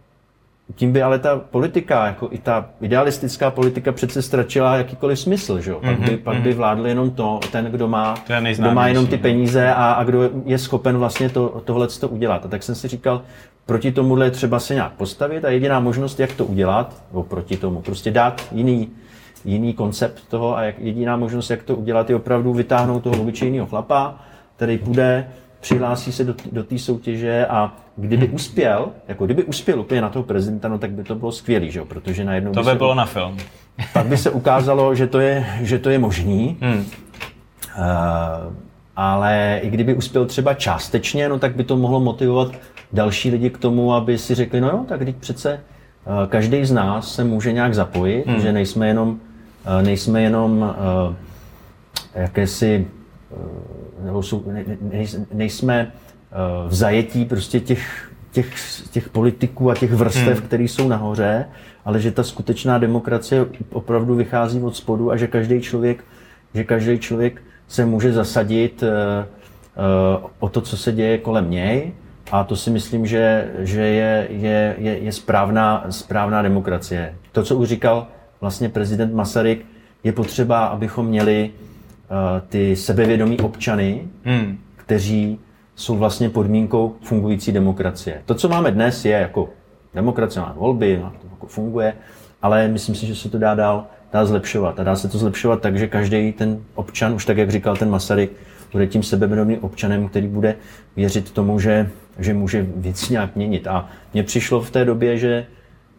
tím 0.75 0.93
by 0.93 1.03
ale 1.03 1.19
ta 1.19 1.37
politika, 1.51 2.07
jako 2.07 2.29
i 2.31 2.39
ta 2.39 2.67
idealistická 2.81 3.51
politika 3.51 3.93
přece 3.93 4.23
ztratila 4.23 4.77
jakýkoliv 4.77 5.19
smysl, 5.19 5.61
že 5.61 5.71
jo? 5.71 5.81
Pak, 5.81 5.99
by, 5.99 6.07
mm-hmm. 6.07 6.19
pak 6.19 6.37
by 6.37 6.53
vládl 6.53 6.87
jenom 6.87 7.11
to, 7.11 7.41
ten, 7.53 7.65
kdo 7.65 7.89
má, 7.89 8.15
to 8.27 8.33
kdo 8.57 8.73
má 8.73 8.89
jenom 8.89 9.07
ty 9.07 9.17
peníze 9.17 9.75
a, 9.75 9.93
a 9.93 10.05
kdo 10.05 10.31
je 10.45 10.59
schopen 10.59 10.97
vlastně 10.97 11.29
to, 11.29 11.63
tohle 11.65 11.89
to 11.89 12.09
udělat. 12.09 12.45
A 12.45 12.49
tak 12.49 12.63
jsem 12.63 12.75
si 12.75 12.89
říkal, 12.89 13.23
proti 13.67 13.93
tomuhle 13.93 14.27
je 14.27 14.31
třeba 14.31 14.59
se 14.59 14.75
nějak 14.75 14.93
postavit 14.93 15.45
a 15.45 15.51
jediná 15.51 15.81
možnost, 15.81 16.21
jak 16.21 16.33
to 16.33 16.45
udělat, 16.45 17.03
nebo 17.11 17.23
proti 17.23 17.57
tomu, 17.57 17.81
prostě 17.81 18.11
dát 18.11 18.43
jiný, 18.53 18.91
jiný 19.45 19.75
koncept 19.75 20.29
toho 20.29 20.57
a 20.57 20.63
jak, 20.63 20.79
jediná 20.79 21.17
možnost, 21.17 21.51
jak 21.51 21.63
to 21.63 21.77
udělat, 21.77 22.11
je 22.11 22.17
opravdu 22.17 22.53
vytáhnout 22.53 23.03
toho 23.03 23.21
obyčejného 23.23 23.67
chlapa, 23.67 24.15
který 24.57 24.79
půjde, 24.79 25.29
přihlásí 25.63 26.13
se 26.13 26.25
do, 26.25 26.35
do 26.53 26.65
té 26.65 26.79
soutěže 26.79 27.47
a 27.47 27.73
kdyby 27.97 28.27
hmm. 28.27 28.35
uspěl, 28.35 28.89
jako 29.09 29.25
kdyby 29.25 29.45
uspěl 29.45 29.81
úplně 29.81 30.01
na 30.01 30.09
toho 30.09 30.23
prezidenta, 30.23 30.69
no 30.69 30.79
tak 30.79 30.91
by 30.91 31.05
to 31.05 31.15
bylo 31.15 31.33
skvělý, 31.33 31.71
že? 31.71 31.85
protože 31.85 32.25
najednou... 32.25 32.53
To 32.53 32.63
by, 32.63 32.71
by 32.71 32.77
bylo 32.77 32.95
na 32.95 33.05
film. 33.05 33.37
Pak 33.93 34.07
by 34.07 34.17
se 34.17 34.31
ukázalo, 34.31 34.95
že 34.95 35.07
to 35.07 35.21
je, 35.21 35.47
že 35.61 35.79
to 35.79 35.91
je 35.91 35.99
možný. 35.99 36.57
Hmm. 36.61 36.79
Uh, 36.79 36.85
ale 38.97 39.61
i 39.63 39.71
kdyby 39.71 39.95
uspěl 39.95 40.27
třeba 40.27 40.55
částečně, 40.55 41.29
no 41.29 41.39
tak 41.39 41.57
by 41.57 41.65
to 41.65 41.77
mohlo 41.77 42.01
motivovat 42.01 42.53
další 42.93 43.31
lidi 43.31 43.51
k 43.51 43.59
tomu, 43.59 43.95
aby 43.95 44.19
si 44.19 44.35
řekli, 44.35 44.61
no 44.61 44.69
jo, 44.69 44.85
tak 44.89 44.99
teď 44.99 45.17
přece 45.17 45.61
uh, 46.07 46.29
každý 46.29 46.65
z 46.65 46.73
nás 46.73 47.15
se 47.15 47.25
může 47.25 47.53
nějak 47.53 47.75
zapojit, 47.75 48.27
hmm. 48.27 48.41
že 48.41 48.53
nejsme 48.53 48.89
jenom, 48.89 49.09
uh, 49.09 49.83
nejsme 49.83 50.23
jenom 50.23 50.59
uh, 50.59 51.15
jakési, 52.15 52.87
nebo 54.05 54.23
jsou, 54.23 54.45
ne, 54.47 54.65
ne, 54.81 55.05
nejsme 55.35 55.93
v 56.69 56.75
zajetí 56.75 57.25
prostě 57.25 57.61
těch, 57.61 58.11
těch, 58.33 58.55
těch 58.91 59.09
politiků 59.09 59.71
a 59.71 59.75
těch 59.75 59.93
vrstev, 59.93 60.39
hmm. 60.39 60.47
které 60.47 60.65
jsou 60.65 60.89
nahoře, 60.89 61.45
ale 61.85 62.01
že 62.01 62.11
ta 62.13 62.23
skutečná 62.23 62.79
demokracie 62.79 63.47
opravdu 63.73 64.15
vychází 64.15 64.61
od 64.61 64.77
spodu 64.77 65.11
a 65.11 65.17
že 65.17 65.27
každý 65.27 65.61
člověk, 65.61 66.05
že 66.55 66.65
každý 66.65 66.99
člověk 66.99 67.43
se 67.69 67.87
může 67.87 68.13
zasadit 68.13 68.85
o 70.39 70.49
to, 70.49 70.61
co 70.61 70.77
se 70.77 70.93
děje 70.93 71.19
kolem 71.19 71.51
něj 71.51 71.93
a 72.33 72.45
to 72.45 72.57
si 72.57 72.71
myslím, 72.71 73.07
že, 73.07 73.51
že 73.59 73.81
je, 73.81 74.27
je, 74.31 74.75
je, 74.79 74.99
je 74.99 75.13
správná, 75.13 75.85
správná 75.91 76.43
demokracie. 76.43 77.15
To, 77.33 77.43
co 77.43 77.57
už 77.57 77.69
říkal 77.69 78.07
vlastně 78.41 78.69
prezident 78.69 79.15
Masaryk, 79.15 79.67
je 80.05 80.13
potřeba, 80.13 80.67
abychom 80.67 81.07
měli 81.07 81.51
uh, 81.51 81.72
ty 82.49 82.77
sebevědomí 82.77 83.41
občany, 83.41 84.09
hmm. 84.25 84.59
kteří 84.77 85.39
jsou 85.75 85.97
vlastně 85.97 86.31
podmínkou 86.31 86.95
fungující 87.03 87.53
demokracie. 87.53 88.23
To, 88.27 88.35
co 88.35 88.49
máme 88.49 88.71
dnes, 88.71 89.05
je 89.05 89.13
jako 89.13 89.49
demokracie, 89.95 90.43
má 90.43 90.55
volby, 90.57 91.03
to 91.21 91.27
jako 91.31 91.47
funguje, 91.47 91.95
ale 92.43 92.69
myslím 92.69 92.95
si, 92.95 93.07
že 93.07 93.15
se 93.15 93.29
to 93.29 93.39
dá 93.39 93.55
dál 93.55 93.87
dá 94.13 94.27
zlepšovat. 94.27 94.81
A 94.81 94.85
dá 94.85 94.97
se 94.97 95.09
to 95.09 95.19
zlepšovat 95.19 95.61
tak, 95.61 95.79
že 95.79 95.89
každý 95.89 96.33
ten 96.33 96.61
občan, 96.75 97.15
už 97.15 97.27
tak, 97.27 97.37
jak 97.37 97.51
říkal 97.51 97.77
ten 97.77 97.91
Masaryk, 97.91 98.31
bude 98.73 98.87
tím 98.87 99.03
sebevědomým 99.03 99.59
občanem, 99.61 100.09
který 100.09 100.29
bude 100.29 100.55
věřit 100.97 101.31
tomu, 101.31 101.61
že, 101.61 101.91
že 102.19 102.35
může 102.35 102.67
věci 102.77 103.13
nějak 103.13 103.37
měnit. 103.37 103.67
A 103.67 103.89
mně 104.15 104.23
přišlo 104.23 104.61
v 104.61 104.71
té 104.71 104.85
době, 104.85 105.19
že, 105.19 105.47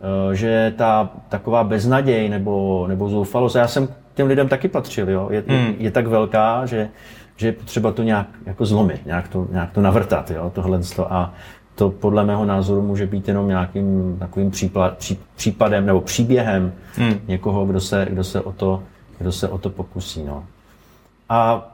eh, 0.01 0.35
že 0.35 0.73
ta 0.77 1.09
taková 1.29 1.63
beznaděj 1.63 2.29
nebo, 2.29 2.85
nebo 2.87 3.09
zoufalost, 3.09 3.55
já 3.55 3.67
jsem 3.67 3.87
těm 4.13 4.27
lidem 4.27 4.47
taky 4.47 4.67
patřil, 4.67 5.09
jo? 5.09 5.27
Je, 5.31 5.43
je, 5.47 5.57
Hmm. 5.57 5.75
je 5.77 5.91
tak 5.91 6.07
velká, 6.07 6.65
že, 6.65 6.89
že 7.35 7.47
je 7.47 7.51
potřeba 7.51 7.91
to 7.91 8.03
nějak 8.03 8.27
jako 8.45 8.65
zlomit, 8.65 9.05
nějak 9.05 9.27
to, 9.27 9.47
nějak 9.51 9.71
to 9.71 9.81
navrtat, 9.81 10.31
jo? 10.31 10.51
tohle 10.55 10.79
a 11.09 11.33
to 11.75 11.89
podle 11.89 12.25
mého 12.25 12.45
názoru 12.45 12.81
může 12.81 13.07
být 13.07 13.27
jenom 13.27 13.47
nějakým 13.47 14.17
takovým 14.19 14.51
případ, 14.51 14.97
pří, 14.97 15.19
případem 15.35 15.85
nebo 15.85 16.01
příběhem 16.01 16.73
Hmm. 16.95 17.13
někoho, 17.27 17.65
kdo 17.65 17.79
se, 17.79 18.07
kdo 18.09 18.23
se, 18.23 18.41
o, 18.41 18.51
to, 18.51 18.83
kdo 19.19 19.31
se 19.31 19.47
o 19.49 19.57
to 19.57 19.69
pokusí. 19.69 20.23
No. 20.23 20.45
A 21.29 21.69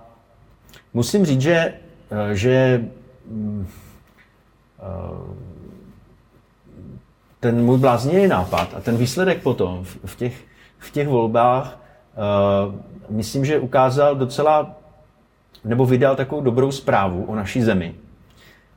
musím 0.93 1.25
říct, 1.25 1.41
že, 1.41 1.74
eh, 2.12 2.36
že 2.36 2.84
mm, 3.31 3.67
eh, 4.79 4.84
ten 7.39 7.65
můj 7.65 7.77
bláznivý 7.77 8.27
nápad 8.27 8.74
a 8.77 8.81
ten 8.81 8.98
výsledek 8.98 9.41
potom 9.43 9.84
v- 9.84 10.15
těch, 10.15 10.43
v 10.77 10.91
těch 10.91 11.08
volbách, 11.08 11.78
myslím, 13.09 13.45
že 13.45 13.59
ukázal 13.59 14.15
docela, 14.15 14.75
nebo 15.65 15.85
vydal 15.85 16.15
takovou 16.15 16.41
dobrou 16.41 16.71
zprávu 16.71 17.23
o 17.23 17.35
naší 17.35 17.61
zemi. 17.61 17.93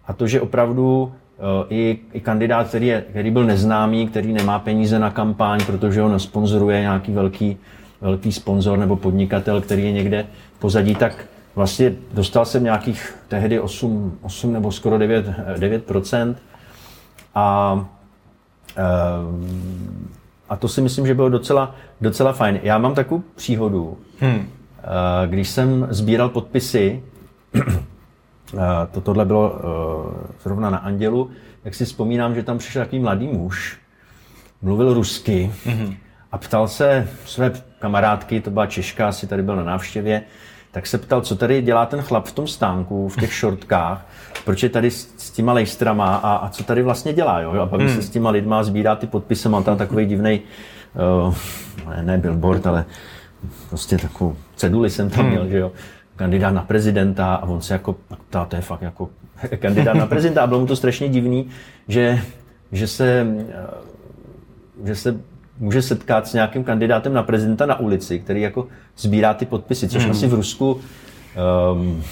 A 0.06 0.12
to, 0.12 0.26
že 0.26 0.40
opravdu 0.40 1.02
uh, 1.02 1.12
i, 1.70 1.99
i 2.12 2.20
kandidát, 2.20 2.68
který, 2.68 2.87
je, 2.87 3.04
který 3.11 3.30
byl 3.30 3.44
neznámý, 3.44 4.06
který 4.06 4.32
nemá 4.32 4.58
peníze 4.58 4.99
na 4.99 5.11
kampaň, 5.11 5.61
protože 5.66 6.00
ho 6.00 6.08
nesponzoruje 6.08 6.80
nějaký 6.80 7.12
velký, 7.12 7.56
velký 8.00 8.32
sponzor 8.32 8.78
nebo 8.78 8.96
podnikatel, 8.96 9.61
který 9.61 9.84
je 9.84 9.92
někde 9.92 10.26
v 10.56 10.58
pozadí, 10.58 10.94
tak 10.94 11.25
vlastně 11.54 11.92
dostal 12.14 12.44
jsem 12.44 12.64
nějakých 12.64 13.14
tehdy 13.28 13.61
8, 13.61 14.18
8 14.22 14.52
nebo 14.52 14.72
skoro 14.72 14.99
9, 14.99 15.26
9% 15.58 16.34
a 17.34 17.87
Ehm, 18.76 20.08
a 20.52 20.56
to 20.56 20.68
si 20.68 20.80
myslím, 20.80 21.06
že 21.06 21.14
bylo 21.14 21.28
docela, 21.28 21.75
docela 22.00 22.32
fajn. 22.32 22.61
Já 22.62 22.78
mám 22.78 22.94
takovou 22.94 23.23
příhodu. 23.35 23.99
Hmm. 24.21 24.49
Eh, 24.78 25.26
Když 25.26 25.49
jsem 25.49 25.87
sbíral 25.90 26.28
podpisy, 26.28 27.02
eh, 27.54 28.59
to 28.90 29.00
tohle 29.00 29.25
bylo 29.25 29.54
eh, 29.56 30.32
zrovna 30.42 30.71
na 30.71 30.78
Andělu, 30.78 31.30
tak 31.62 31.75
si 31.75 31.85
vzpomínám, 31.85 32.35
že 32.35 32.42
tam 32.42 32.59
přišel 32.59 32.82
takový 32.82 33.02
mladý 33.02 33.26
muž, 33.28 33.78
mluvil 34.62 34.94
rusky 34.94 35.52
a 36.32 36.38
ptal 36.38 36.68
se 36.68 37.09
své 37.26 37.52
kamarádky, 37.78 38.40
to 38.40 38.50
byla 38.50 38.66
Češka, 38.66 39.09
asi 39.09 39.26
tady 39.26 39.42
byl 39.42 39.56
na 39.56 39.64
návštěvě, 39.64 40.23
tak 40.73 40.87
se 40.87 40.99
ptal, 40.99 41.21
co 41.21 41.37
tady 41.37 41.62
dělá 41.62 41.87
ten 41.87 42.02
chlap 42.02 42.26
v 42.26 42.33
tom 42.33 42.47
stánku, 42.47 43.09
v 43.09 43.17
těch 43.17 43.33
šortkách, 43.33 44.07
proč 44.45 44.62
je 44.62 44.69
tady 44.69 44.91
s, 44.91 45.14
s 45.17 45.31
těma 45.31 45.52
lejstrama 45.52 46.17
a, 46.17 46.37
a 46.37 46.49
co 46.49 46.64
tady 46.64 46.83
vlastně 46.83 47.12
dělá, 47.12 47.41
jo? 47.41 47.50
A 47.50 47.67
baví 47.67 47.88
se 47.88 48.02
s 48.02 48.11
těma 48.11 48.31
lidma, 48.31 48.62
sbírá 48.62 48.97
ty 48.97 49.07
podpisy, 49.07 49.49
má 49.49 49.62
tam 49.62 49.76
takový 49.76 50.07
divný, 50.07 50.41
uh, 51.26 51.35
ne, 51.88 52.02
ne 52.02 52.19
billboard, 52.19 52.67
ale 52.67 52.85
prostě 53.69 53.99
takovou 53.99 54.37
ceduli 54.57 54.91
jsem 54.91 55.11
tam 55.11 55.29
měl, 55.29 55.49
že 55.49 55.59
jo, 55.59 55.73
kandidát 56.17 56.50
na 56.50 56.62
prezidenta 56.62 57.35
a 57.35 57.49
on 57.49 57.61
se 57.61 57.73
jako 57.73 57.97
ptá, 58.29 58.45
to 58.45 58.57
je 58.57 58.62
fakt 58.62 58.83
jako 58.83 59.11
kandidát 59.59 59.95
na 59.95 60.07
prezidenta 60.07 60.43
a 60.43 60.47
bylo 60.47 60.61
mu 60.61 60.67
to 60.67 60.76
strašně 60.76 61.09
divný, 61.09 61.49
že, 61.88 62.21
že 62.73 62.87
se, 62.87 63.26
eh, 63.49 63.67
že 64.85 64.97
se 64.97 65.21
může 65.62 65.83
setkat 65.83 66.28
s 66.28 66.33
nějakým 66.33 66.64
kandidátem 66.64 67.12
na 67.14 67.23
prezidenta 67.23 67.66
na 67.66 67.81
ulici, 67.81 68.19
který 68.19 68.40
jako 68.40 68.66
sbírá 68.97 69.35
ty 69.35 69.47
podpisy, 69.47 69.88
což 69.88 70.04
asi 70.04 70.26
v 70.26 70.35
Rusku, 70.35 70.81
um, 71.73 72.02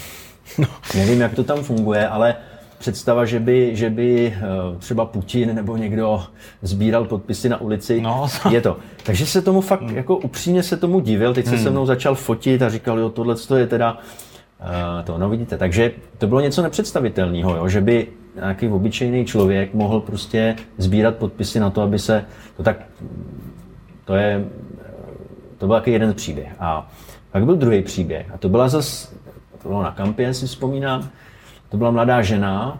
nevím, 0.95 1.21
jak 1.21 1.35
to 1.35 1.43
tam 1.43 1.63
funguje, 1.63 2.07
ale 2.07 2.35
představa, 2.77 3.25
že 3.25 3.39
by, 3.39 3.75
že 3.75 3.89
by 3.89 4.33
eh, 4.37 4.41
třeba 4.79 5.05
Putin 5.05 5.55
nebo 5.55 5.77
někdo 5.77 6.23
sbíral 6.61 7.05
podpisy 7.05 7.49
na 7.49 7.61
ulici, 7.61 8.01
No. 8.01 8.27
je 8.49 8.61
to. 8.61 8.77
Takže 9.03 9.25
se 9.25 9.41
tomu 9.41 9.61
fakt, 9.61 9.89
jako 9.93 10.17
upřímně 10.17 10.63
se 10.63 10.77
tomu 10.77 10.99
divil, 10.99 11.33
teď 11.33 11.47
se 11.47 11.57
se 11.57 11.69
mnou 11.69 11.85
začal 11.85 12.15
fotit 12.15 12.61
a 12.61 12.69
říkal, 12.69 12.99
jo, 12.99 13.09
tohle 13.09 13.35
je 13.57 13.67
teda 13.67 13.93
uh, 13.93 13.99
to, 15.03 15.17
no 15.17 15.29
vidíte, 15.29 15.57
takže 15.57 15.91
to 16.17 16.27
bylo 16.27 16.41
něco 16.41 16.61
nepředstavitelného, 16.61 17.55
jo, 17.55 17.67
že 17.67 17.81
by 17.81 18.07
nějaký 18.35 18.67
obyčejný 18.67 19.25
člověk 19.25 19.73
mohl 19.73 19.99
prostě 19.99 20.55
sbírat 20.77 21.15
podpisy 21.15 21.59
na 21.59 21.69
to, 21.69 21.81
aby 21.81 21.99
se, 21.99 22.25
to 22.57 22.63
tak, 22.63 22.77
to 24.05 24.15
je, 24.15 24.45
to 25.57 25.67
byl 25.67 25.75
taky 25.75 25.91
jeden 25.91 26.13
příběh. 26.13 26.55
A 26.59 26.91
pak 27.31 27.45
byl 27.45 27.55
druhý 27.55 27.81
příběh 27.81 28.31
a 28.33 28.37
to 28.37 28.49
byla 28.49 28.67
zas, 28.67 29.13
to 29.61 29.69
bylo 29.69 29.83
na 29.83 29.91
kampě, 29.91 30.33
si 30.33 30.47
vzpomínám, 30.47 31.09
to 31.69 31.77
byla 31.77 31.91
mladá 31.91 32.21
žena, 32.21 32.79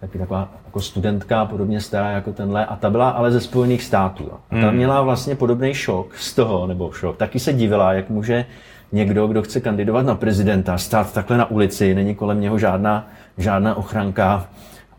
taky 0.00 0.18
taková 0.18 0.48
jako 0.64 0.80
studentka, 0.80 1.44
podobně 1.44 1.80
stará 1.80 2.10
jako 2.10 2.32
tenhle, 2.32 2.66
a 2.66 2.76
ta 2.76 2.90
byla 2.90 3.10
ale 3.10 3.32
ze 3.32 3.40
Spojených 3.40 3.82
států. 3.82 4.24
Jo. 4.24 4.38
A 4.50 4.60
ta 4.60 4.70
měla 4.70 5.02
vlastně 5.02 5.36
podobný 5.36 5.74
šok 5.74 6.16
z 6.16 6.34
toho, 6.34 6.66
nebo 6.66 6.92
šok, 6.92 7.16
taky 7.16 7.38
se 7.38 7.52
divila, 7.52 7.92
jak 7.92 8.10
může 8.10 8.44
někdo, 8.92 9.26
kdo 9.26 9.42
chce 9.42 9.60
kandidovat 9.60 10.06
na 10.06 10.14
prezidenta, 10.14 10.78
stát 10.78 11.12
takhle 11.12 11.36
na 11.36 11.50
ulici, 11.50 11.94
není 11.94 12.14
kolem 12.14 12.40
něho 12.40 12.58
žádná, 12.58 13.08
žádná 13.38 13.74
ochranka 13.74 14.48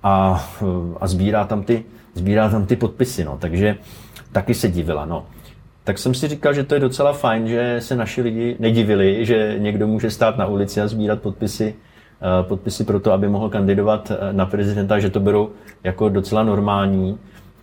a, 0.04 0.46
a 1.02 1.08
sbírá, 1.08 1.46
tam 1.46 1.64
ty, 1.64 1.84
sbírá 2.14 2.50
tam 2.50 2.66
ty 2.66 2.76
podpisy. 2.76 3.24
No. 3.24 3.38
Takže 3.42 3.76
taky 4.32 4.54
se 4.54 4.68
divila. 4.68 5.06
No. 5.06 5.26
Tak 5.84 5.98
jsem 5.98 6.14
si 6.14 6.28
říkal, 6.28 6.54
že 6.54 6.64
to 6.64 6.74
je 6.74 6.80
docela 6.80 7.14
fajn, 7.14 7.48
že 7.48 7.76
se 7.80 7.96
naši 7.96 8.22
lidi 8.22 8.56
nedivili, 8.60 9.26
že 9.26 9.56
někdo 9.58 9.88
může 9.88 10.12
stát 10.12 10.38
na 10.38 10.46
ulici 10.46 10.82
a 10.82 10.88
sbírat 10.88 11.22
podpisy, 11.22 11.76
eh, 12.22 12.44
podpisy 12.44 12.84
pro 12.84 13.00
to, 13.00 13.12
aby 13.12 13.30
mohl 13.30 13.50
kandidovat 13.50 14.12
eh, 14.12 14.34
na 14.34 14.46
prezidenta, 14.46 15.00
že 15.00 15.10
to 15.10 15.20
berou 15.20 15.50
jako 15.84 16.10
docela 16.10 16.44
normální 16.44 17.20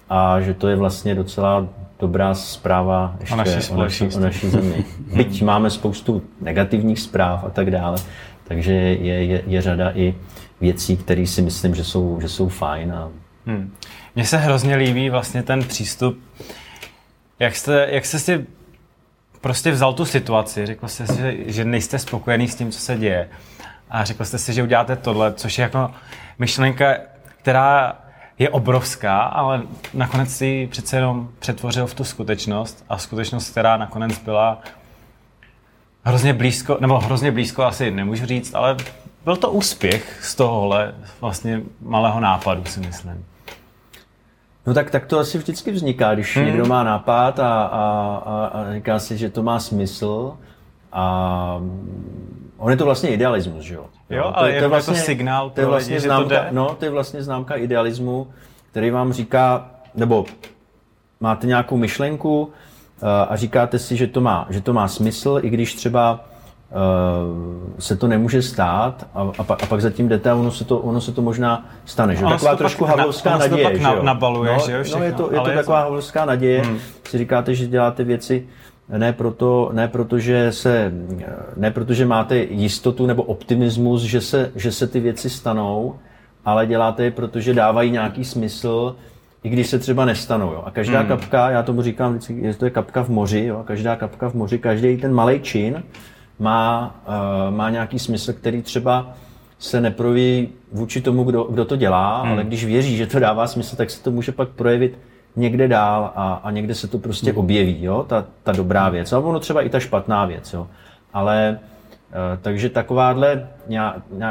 a 0.08 0.40
že 0.40 0.54
to 0.54 0.68
je 0.68 0.76
vlastně 0.76 1.14
docela 1.14 1.68
dobrá 2.00 2.35
zpráva 2.35 3.16
ještě 3.21 3.37
naší 3.37 3.71
o, 3.73 3.76
naší, 3.76 4.04
o 4.16 4.21
naší 4.21 4.49
zemi. 4.50 4.85
Byť 5.14 5.42
máme 5.42 5.71
spoustu 5.71 6.23
negativních 6.40 7.00
zpráv 7.00 7.45
a 7.45 7.50
tak 7.50 7.71
dále, 7.71 7.99
takže 8.45 8.73
je, 8.73 9.25
je, 9.25 9.42
je 9.47 9.62
řada 9.62 9.90
i 9.95 10.14
věcí, 10.61 10.97
které 10.97 11.26
si 11.26 11.42
myslím, 11.42 11.75
že 11.75 11.85
jsou, 11.85 12.19
že 12.21 12.28
jsou 12.28 12.49
fajn. 12.49 12.92
A, 12.92 13.09
Hmm. 13.47 13.75
Mně 14.14 14.25
se 14.25 14.37
hrozně 14.37 14.76
líbí 14.76 15.11
vlastně 15.11 15.42
ten 15.42 15.64
přístup, 15.64 16.19
jak 17.38 17.57
jste, 17.57 17.87
jak 17.90 18.04
jste 18.07 18.19
si 18.19 18.47
prostě 19.40 19.71
vzal 19.71 19.92
tu 19.92 20.04
situaci, 20.04 20.66
řekl 20.66 20.88
jste 20.88 21.07
si, 21.07 21.16
že- 21.19 21.35
že 21.47 21.64
nejste 21.64 21.99
spokojený 21.99 22.49
s 22.49 22.54
tím, 22.54 22.71
co 22.71 22.78
se 22.80 22.97
děje 22.97 23.28
a 23.90 24.04
řekl 24.04 24.25
jste 24.25 24.38
si, 24.38 24.52
že 24.52 24.62
uděláte 24.62 24.97
tohle, 24.97 25.33
což 25.35 25.59
je 25.59 25.62
jako 25.62 25.90
myšlenka, 26.38 26.95
která 27.42 27.99
je 28.40 28.50
obrovská, 28.50 29.20
ale 29.20 29.62
nakonec 29.94 30.37
si 30.37 30.47
ji 30.47 30.66
přece 30.66 30.97
jenom 30.97 31.28
přetvořil 31.38 31.87
v 31.87 31.94
tu 31.94 32.04
skutečnost 32.04 32.85
a 32.88 32.99
skutečnost, 32.99 33.50
která 33.50 33.76
nakonec 33.76 34.18
byla 34.18 34.59
hrozně 36.04 36.32
blízko, 36.32 36.76
nebo 36.80 36.99
hrozně 36.99 37.32
blízko 37.32 37.62
asi 37.62 37.90
nemůžu 37.90 38.26
říct, 38.26 38.54
ale 38.54 38.76
byl 39.25 39.37
to 39.37 39.50
úspěch 39.50 40.18
z 40.25 40.35
tohohle 40.35 40.94
vlastně 41.20 41.62
malého 41.82 42.20
nápadu, 42.20 42.64
si 42.64 42.80
myslím. 42.80 43.25
No 44.66 44.75
tak, 44.75 44.90
tak 44.90 45.06
to 45.06 45.18
asi 45.18 45.38
vždycky 45.38 45.70
vzniká, 45.70 46.14
když 46.14 46.37
hmm. 46.37 46.47
někdo 46.47 46.66
má 46.66 46.82
nápad 46.82 47.38
a, 47.38 47.62
a, 47.62 48.23
a, 48.26 48.47
a 48.47 48.75
říká 48.75 48.99
si, 48.99 49.18
že 49.18 49.30
to 49.30 49.42
má 49.42 49.61
smysl 49.61 50.37
a 50.92 51.62
on 52.59 52.70
je 52.70 52.76
to 52.76 52.85
vlastně 52.85 53.11
idealismus, 53.11 53.62
že 53.64 53.75
jo? 53.75 53.85
Jo, 54.11 54.23
No, 54.26 54.38
ale 54.38 54.52
jenom 54.52 54.73
jako 54.73 54.94
signál 54.94 55.50
to 55.50 55.61
je 55.61 55.66
vlastně 55.66 55.94
lidi, 55.94 56.02
že 56.02 56.09
to 56.09 56.14
známka, 56.14 56.35
jde. 56.35 56.47
No, 56.50 56.75
to 56.78 56.85
je 56.85 56.90
vlastně 56.90 57.23
známka 57.23 57.54
idealismu, 57.54 58.26
který 58.70 58.90
vám 58.90 59.12
říká, 59.12 59.70
nebo 59.94 60.25
máte 61.20 61.47
nějakou 61.47 61.76
myšlenku 61.76 62.42
uh, 62.42 62.50
a 63.28 63.37
říkáte 63.37 63.78
si, 63.78 63.97
že 63.97 64.06
to 64.06 64.20
má, 64.20 64.47
že 64.50 64.61
to 64.61 64.73
má 64.73 64.88
smysl, 64.88 65.38
i 65.42 65.50
když 65.50 65.75
třeba 65.75 66.25
uh, 66.70 66.78
se 67.78 67.97
to 67.97 68.06
nemůže 68.06 68.42
stát 68.42 69.06
a, 69.14 69.28
a, 69.38 69.42
pa, 69.44 69.54
a 69.62 69.66
pak 69.66 69.80
zatím 69.80 70.09
jdete 70.09 70.30
a 70.30 70.35
ono 70.35 70.50
se 70.50 70.64
to, 70.64 70.78
ono 70.78 71.00
se 71.00 71.12
to 71.12 71.23
možná 71.23 71.68
stane. 71.85 72.16
Že? 72.16 72.25
Ono 72.25 72.35
Taková 72.35 72.50
to 72.50 72.56
trošku 72.56 72.85
pak 72.85 72.88
na- 72.88 72.97
havlovská 73.02 73.30
ono 73.30 73.40
se 73.40 73.49
to 73.49 73.54
naděje. 73.56 73.70
pak 73.70 73.80
že 73.80 73.97
jo? 73.97 74.02
nabaluje, 74.02 74.52
no, 74.52 74.66
že 74.66 74.73
jo, 74.73 74.78
No, 74.78 74.85
všechno, 74.85 75.04
je 75.04 75.12
to, 75.12 75.32
je 75.32 75.40
to 75.40 75.49
je 75.50 75.56
taková 75.56 75.78
to- 75.78 75.82
havlovská 75.85 76.25
naděje. 76.25 76.62
Hmm. 76.62 76.78
Si 77.09 77.18
říkáte, 77.18 77.54
že 77.54 77.66
děláte 77.66 78.04
věci 78.04 78.49
ne 78.99 79.12
proto, 79.12 79.70
ne 79.73 79.88
proto, 79.88 80.18
že 80.18 80.52
se, 80.52 80.92
ne 81.56 81.70
proto, 81.70 81.94
že 81.94 82.06
máte 82.06 82.38
jistotu 82.38 83.06
nebo 83.06 83.23
optimismus, 83.23 84.02
že 84.02 84.20
se, 84.20 84.52
že 84.56 84.73
se 84.73 84.87
ty 84.87 85.00
věci 85.00 85.30
stanou, 85.30 85.94
ale 86.44 86.66
děláte 86.66 87.04
je, 87.04 87.11
protože 87.11 87.54
dávají 87.54 87.90
nějaký 87.90 88.25
smysl, 88.25 88.97
i 89.42 89.49
když 89.49 89.66
se 89.66 89.78
třeba 89.78 90.04
nestanou. 90.04 90.52
Jo. 90.52 90.62
A 90.66 90.70
každá 90.70 90.99
hmm. 90.99 91.09
kapka, 91.09 91.50
já 91.50 91.62
tomu 91.62 91.82
říkám 91.82 92.12
vždycky, 92.12 92.42
že 92.42 92.59
to 92.59 92.64
je 92.64 92.70
kapka 92.70 93.02
v 93.02 93.09
moři, 93.09 93.44
jo. 93.44 93.59
a 93.59 93.62
každá 93.62 93.97
kapka 93.97 94.28
v 94.28 94.35
moři, 94.35 94.59
každý 94.59 94.97
ten 94.97 95.14
malý 95.14 95.40
čin 95.40 95.82
má, 96.38 97.00
uh, 97.09 97.56
má 97.56 97.70
nějaký 97.70 97.99
smysl, 97.99 98.32
který 98.32 98.62
třeba 98.62 99.14
se 99.59 99.80
neproví 99.80 100.49
vůči 100.73 101.00
tomu, 101.00 101.25
kdo, 101.25 101.44
kdo 101.44 101.64
to 101.64 101.76
dělá, 101.76 102.23
hmm. 102.23 102.32
ale 102.32 102.44
když 102.44 102.64
věří, 102.64 102.97
že 102.97 103.06
to 103.06 103.18
dává 103.18 103.47
smysl, 103.47 103.76
tak 103.76 103.90
se 103.90 104.02
to 104.02 104.11
může 104.11 104.32
pak 104.32 104.49
projevit 104.49 104.99
někde 105.37 105.68
dál 105.68 106.12
a, 106.14 106.40
a 106.44 106.50
někde 106.50 106.75
se 106.75 106.88
to 106.88 106.99
prostě 106.99 107.32
objeví, 107.32 107.84
jo, 107.84 108.04
ta, 108.08 108.25
ta 108.42 108.52
dobrá 108.52 108.88
věc. 108.88 109.12
A 109.12 109.18
ono 109.18 109.40
třeba 109.40 109.62
i 109.62 109.68
ta 109.68 109.80
špatná 109.80 110.25
věc, 110.25 110.52
jo. 110.52 110.66
Ale 111.12 111.58
eh, 112.12 112.38
takže 112.42 112.68
takováhle, 112.68 113.49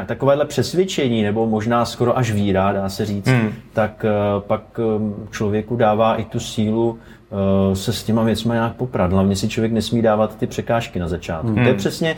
takovéhle 0.06 0.44
přesvědčení, 0.44 1.22
nebo 1.22 1.46
možná 1.46 1.84
skoro 1.84 2.18
až 2.18 2.32
víra, 2.32 2.72
dá 2.72 2.88
se 2.88 3.06
říct, 3.06 3.26
hmm. 3.28 3.52
tak 3.72 4.04
eh, 4.04 4.40
pak 4.40 4.62
eh, 4.78 5.30
člověku 5.30 5.76
dává 5.76 6.16
i 6.16 6.24
tu 6.24 6.40
sílu 6.40 6.98
se 7.74 7.92
s 7.92 8.04
těma 8.04 8.22
věcmi 8.22 8.52
nějak 8.52 8.72
poprat. 8.72 9.12
Hlavně 9.12 9.36
si 9.36 9.48
člověk 9.48 9.72
nesmí 9.72 10.02
dávat 10.02 10.36
ty 10.36 10.46
překážky 10.46 10.98
na 10.98 11.08
začátku. 11.08 11.46
Hmm. 11.46 11.62
To 11.62 11.68
je 11.68 11.74
přesně, 11.74 12.16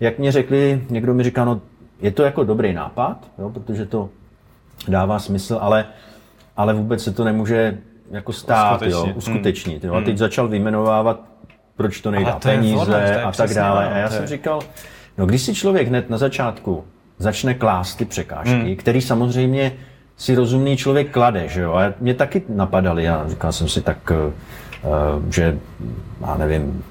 jak 0.00 0.18
mě 0.18 0.32
řekli, 0.32 0.82
někdo 0.90 1.14
mi 1.14 1.22
říká, 1.22 1.44
no 1.44 1.60
je 2.00 2.10
to 2.10 2.22
jako 2.22 2.44
dobrý 2.44 2.72
nápad, 2.72 3.16
jo, 3.38 3.50
protože 3.50 3.86
to 3.86 4.08
dává 4.88 5.18
smysl, 5.18 5.58
ale, 5.60 5.84
ale 6.56 6.74
vůbec 6.74 7.02
se 7.02 7.12
to 7.12 7.24
nemůže 7.24 7.78
jako 8.10 8.32
stát, 8.32 8.82
uskutečnit. 8.82 9.08
Jo, 9.08 9.14
uskutečnit. 9.16 9.84
Jo. 9.84 9.94
A 9.94 9.98
teď 9.98 10.08
hmm. 10.08 10.16
začal 10.16 10.48
vyjmenovávat, 10.48 11.20
proč 11.76 12.00
to 12.00 12.10
nejdá 12.10 12.32
to 12.32 12.48
peníze 12.48 12.76
ono, 12.76 13.26
a 13.26 13.32
tak 13.32 13.54
dále. 13.54 13.88
A 13.88 13.98
já 13.98 14.10
jsem 14.10 14.26
říkal, 14.26 14.60
no 15.18 15.26
když 15.26 15.42
si 15.42 15.54
člověk 15.54 15.88
hned 15.88 16.10
na 16.10 16.18
začátku 16.18 16.84
začne 17.18 17.54
klást 17.54 17.94
ty 17.94 18.04
překážky, 18.04 18.50
hmm. 18.50 18.76
který 18.76 19.00
samozřejmě 19.00 19.72
si 20.16 20.34
rozumný 20.34 20.76
člověk 20.76 21.10
klade, 21.10 21.48
že 21.48 21.60
jo? 21.60 21.72
A 21.72 21.92
mě 22.00 22.14
taky 22.14 22.42
napadaly, 22.48 23.04
já 23.04 23.28
říkal 23.28 23.52
jsem 23.52 23.68
si 23.68 23.82
tak, 23.82 24.12
uh, 24.84 25.32
že, 25.32 25.58
já 26.20 26.36
nevím, 26.36 26.84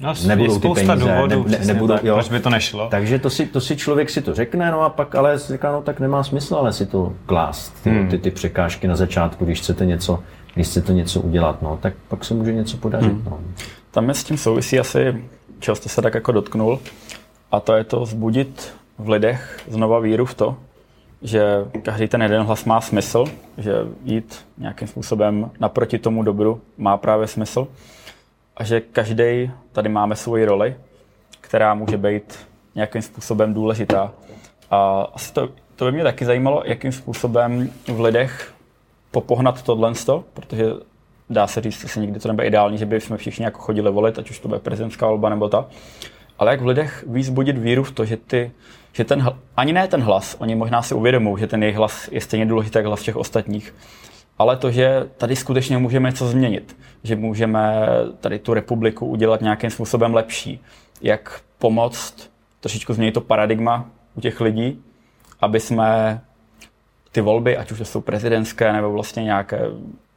No, 0.00 0.14
nebudou 0.26 0.58
ty 0.58 0.68
peníze, 0.68 0.96
důvodů, 0.96 1.44
ne, 1.48 1.58
ne, 1.58 1.64
nebudou, 1.64 1.94
tak, 1.94 2.04
jo. 2.04 2.14
proč 2.14 2.28
by 2.28 2.40
to 2.40 2.50
nešlo. 2.50 2.88
Takže 2.90 3.18
to 3.18 3.30
si, 3.30 3.46
to 3.46 3.60
si 3.60 3.76
člověk 3.76 4.10
si 4.10 4.22
to 4.22 4.34
řekne, 4.34 4.70
no 4.70 4.82
a 4.82 4.88
pak 4.88 5.14
ale 5.14 5.38
říká, 5.38 5.72
no 5.72 5.82
tak 5.82 6.00
nemá 6.00 6.22
smysl 6.24 6.54
ale 6.54 6.72
si 6.72 6.86
to 6.86 7.12
klást, 7.26 7.82
ty, 7.82 7.90
hmm. 7.90 8.08
ty, 8.08 8.18
ty 8.18 8.30
překážky 8.30 8.88
na 8.88 8.96
začátku, 8.96 9.44
když 9.44 9.60
chcete 9.60 9.86
něco, 9.86 10.18
když 10.54 10.66
chcete 10.66 10.92
něco 10.92 11.20
udělat, 11.20 11.62
no, 11.62 11.78
tak 11.82 11.94
pak 12.08 12.24
se 12.24 12.34
může 12.34 12.52
něco 12.52 12.76
podařit. 12.76 13.12
Hmm. 13.12 13.24
No. 13.30 13.40
Tam 13.90 14.08
je 14.08 14.14
s 14.14 14.24
tím 14.24 14.36
souvisí 14.36 14.80
asi, 14.80 15.24
čeho 15.58 15.74
jste 15.74 15.88
se 15.88 16.02
tak 16.02 16.14
jako 16.14 16.32
dotknul, 16.32 16.78
a 17.52 17.60
to 17.60 17.74
je 17.74 17.84
to 17.84 18.00
vzbudit 18.00 18.72
v 18.98 19.08
lidech 19.08 19.60
znova 19.68 19.98
víru 19.98 20.26
v 20.26 20.34
to, 20.34 20.56
že 21.22 21.44
každý 21.82 22.08
ten 22.08 22.22
jeden 22.22 22.42
hlas 22.42 22.64
má 22.64 22.80
smysl, 22.80 23.24
že 23.58 23.72
jít 24.04 24.46
nějakým 24.58 24.88
způsobem 24.88 25.50
naproti 25.60 25.98
tomu 25.98 26.22
dobru 26.22 26.60
má 26.78 26.96
právě 26.96 27.26
smysl 27.26 27.68
a 28.56 28.64
že 28.64 28.80
každý 28.80 29.50
tady 29.72 29.88
máme 29.88 30.16
svoji 30.16 30.44
roli, 30.44 30.76
která 31.40 31.74
může 31.74 31.96
být 31.96 32.38
nějakým 32.74 33.02
způsobem 33.02 33.54
důležitá. 33.54 34.12
A 34.70 35.02
asi 35.14 35.32
to, 35.32 35.48
to 35.76 35.84
by 35.84 35.92
mě 35.92 36.02
taky 36.02 36.24
zajímalo, 36.24 36.62
jakým 36.66 36.92
způsobem 36.92 37.70
v 37.88 38.00
lidech 38.00 38.54
popohnat 39.10 39.62
tohle, 39.62 39.92
protože 40.34 40.64
dá 41.30 41.46
se 41.46 41.60
říct, 41.60 41.94
že 41.94 42.00
nikdy 42.00 42.20
to 42.20 42.28
nebude 42.28 42.46
ideální, 42.46 42.78
že 42.78 42.86
by 42.86 43.00
jsme 43.00 43.16
všichni 43.16 43.44
jako 43.44 43.58
chodili 43.58 43.90
volit, 43.90 44.18
ať 44.18 44.30
už 44.30 44.38
to 44.38 44.48
bude 44.48 44.60
prezidentská 44.60 45.06
volba 45.06 45.28
nebo 45.28 45.48
ta. 45.48 45.66
Ale 46.38 46.50
jak 46.50 46.60
v 46.60 46.66
lidech 46.66 47.04
víc 47.06 47.28
budit 47.28 47.58
víru 47.58 47.84
v 47.84 47.90
to, 47.90 48.04
že, 48.04 48.16
ty, 48.16 48.52
že 48.92 49.04
ten, 49.04 49.32
ani 49.56 49.72
ne 49.72 49.88
ten 49.88 50.02
hlas, 50.02 50.36
oni 50.38 50.54
možná 50.54 50.82
si 50.82 50.94
uvědomují, 50.94 51.40
že 51.40 51.46
ten 51.46 51.62
jejich 51.62 51.76
hlas 51.76 52.08
je 52.12 52.20
stejně 52.20 52.46
důležitý 52.46 52.78
jako 52.78 52.88
hlas 52.88 53.00
všech 53.00 53.16
ostatních, 53.16 53.74
ale 54.40 54.56
to, 54.56 54.70
že 54.70 55.08
tady 55.16 55.36
skutečně 55.36 55.78
můžeme 55.78 56.08
něco 56.08 56.26
změnit, 56.26 56.76
že 57.02 57.16
můžeme 57.16 57.86
tady 58.20 58.38
tu 58.38 58.54
republiku 58.54 59.06
udělat 59.06 59.40
nějakým 59.40 59.70
způsobem 59.70 60.14
lepší, 60.14 60.60
jak 61.02 61.40
pomoct 61.58 62.30
trošičku 62.60 62.92
změnit 62.92 63.12
to 63.12 63.20
paradigma 63.20 63.90
u 64.14 64.20
těch 64.20 64.40
lidí, 64.40 64.82
aby 65.40 65.60
jsme 65.60 66.20
ty 67.12 67.20
volby, 67.20 67.56
ať 67.56 67.72
už 67.72 67.78
to 67.78 67.84
jsou 67.84 68.00
prezidentské 68.00 68.72
nebo 68.72 68.92
vlastně 68.92 69.24
nějaké, 69.24 69.60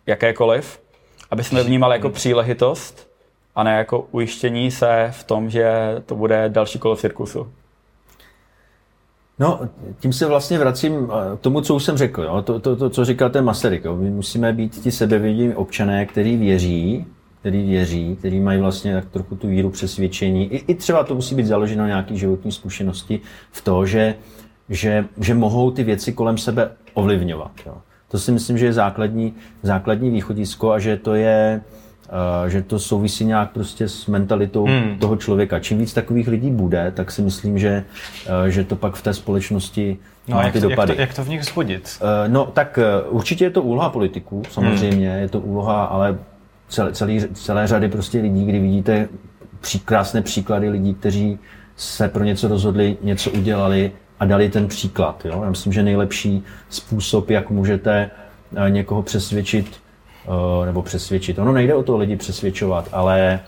jakékoliv, 0.05 0.81
aby 1.31 1.43
jsme 1.43 1.63
vnímali 1.63 1.95
jako 1.95 2.09
příležitost 2.09 3.09
a 3.55 3.63
ne 3.63 3.77
jako 3.77 4.07
ujištění 4.11 4.71
se 4.71 5.09
v 5.11 5.23
tom, 5.23 5.49
že 5.49 5.73
to 6.05 6.15
bude 6.15 6.49
další 6.49 6.79
kolo 6.79 6.95
cirkusu. 6.95 7.53
No, 9.39 9.59
tím 9.99 10.13
se 10.13 10.25
vlastně 10.25 10.59
vracím 10.59 11.07
k 11.37 11.39
tomu, 11.41 11.61
co 11.61 11.75
už 11.75 11.83
jsem 11.83 11.97
řekl. 11.97 12.23
Jo? 12.23 12.41
To, 12.41 12.59
to, 12.59 12.75
to, 12.75 12.89
co 12.89 13.05
říkal 13.05 13.29
ten 13.29 13.45
Masaryk. 13.45 13.85
Jo? 13.85 13.95
My 13.95 14.09
musíme 14.09 14.53
být 14.53 14.81
ti 14.81 14.91
sebevědomí 14.91 15.53
občané, 15.53 16.05
který 16.05 16.37
věří, 16.37 17.05
který 17.39 17.67
věří, 17.67 18.15
který 18.15 18.39
mají 18.39 18.59
vlastně 18.59 18.93
tak 18.93 19.05
trochu 19.05 19.35
tu 19.35 19.47
víru 19.47 19.69
přesvědčení. 19.69 20.53
I, 20.53 20.57
I 20.57 20.75
třeba 20.75 21.03
to 21.03 21.15
musí 21.15 21.35
být 21.35 21.45
založeno 21.45 21.81
na 21.81 21.87
nějaké 21.87 22.15
životní 22.15 22.51
zkušenosti 22.51 23.19
v 23.51 23.61
to, 23.61 23.85
že, 23.85 24.15
že, 24.69 25.05
že 25.19 25.33
mohou 25.33 25.71
ty 25.71 25.83
věci 25.83 26.13
kolem 26.13 26.37
sebe 26.37 26.71
ovlivňovat. 26.93 27.51
Jo? 27.65 27.77
To 28.07 28.19
si 28.19 28.31
myslím, 28.31 28.57
že 28.57 28.65
je 28.65 28.73
základní, 28.73 29.33
základní 29.63 30.09
východisko 30.09 30.71
a 30.71 30.79
že 30.79 30.97
to 30.97 31.15
je, 31.15 31.61
že 32.47 32.61
to 32.61 32.79
souvisí 32.79 33.25
nějak 33.25 33.51
prostě 33.51 33.89
s 33.89 34.07
mentalitou 34.07 34.65
hmm. 34.65 34.97
toho 34.99 35.15
člověka. 35.15 35.59
Čím 35.59 35.77
víc 35.77 35.93
takových 35.93 36.27
lidí 36.27 36.51
bude, 36.51 36.91
tak 36.95 37.11
si 37.11 37.21
myslím, 37.21 37.59
že, 37.59 37.83
uh, 38.43 38.47
že 38.47 38.63
to 38.63 38.75
pak 38.75 38.95
v 38.95 39.01
té 39.01 39.13
společnosti 39.13 39.97
no, 40.27 40.35
má 40.35 40.43
jak 40.43 40.53
ty 40.53 40.61
to, 40.61 40.69
dopady. 40.69 40.91
Jak 40.91 40.97
to, 40.97 41.01
jak 41.01 41.13
to 41.13 41.23
v 41.23 41.29
nich 41.29 41.41
vzbudit? 41.41 41.99
Uh, 42.01 42.33
no 42.33 42.45
tak 42.45 42.79
určitě 43.09 43.45
je 43.45 43.49
to 43.49 43.61
úloha 43.61 43.89
politiků, 43.89 44.43
samozřejmě, 44.51 45.11
hmm. 45.11 45.21
je 45.21 45.29
to 45.29 45.39
úloha, 45.39 45.83
ale 45.83 46.17
celé, 46.67 46.91
celý, 46.93 47.21
celé 47.33 47.67
řady 47.67 47.89
prostě 47.89 48.21
lidí, 48.21 48.45
kdy 48.45 48.59
vidíte 48.59 49.07
pří, 49.61 49.79
krásné 49.79 50.21
příklady 50.21 50.69
lidí, 50.69 50.93
kteří 50.93 51.39
se 51.75 52.07
pro 52.07 52.23
něco 52.23 52.47
rozhodli, 52.47 52.97
něco 53.01 53.31
udělali 53.31 53.91
a 54.19 54.25
dali 54.25 54.49
ten 54.49 54.67
příklad. 54.67 55.25
Jo? 55.25 55.41
Já 55.43 55.49
myslím, 55.49 55.73
že 55.73 55.83
nejlepší 55.83 56.43
způsob, 56.69 57.29
jak 57.29 57.49
můžete 57.49 58.11
eh, 58.55 58.69
někoho 58.69 59.03
přesvědčit, 59.03 59.67
eh, 59.75 59.82
nebo 60.65 60.81
přesvědčit, 60.81 61.39
ono 61.39 61.53
nejde 61.53 61.75
o 61.75 61.83
to 61.83 61.97
lidi 61.97 62.15
přesvědčovat, 62.15 62.89
ale 62.91 63.39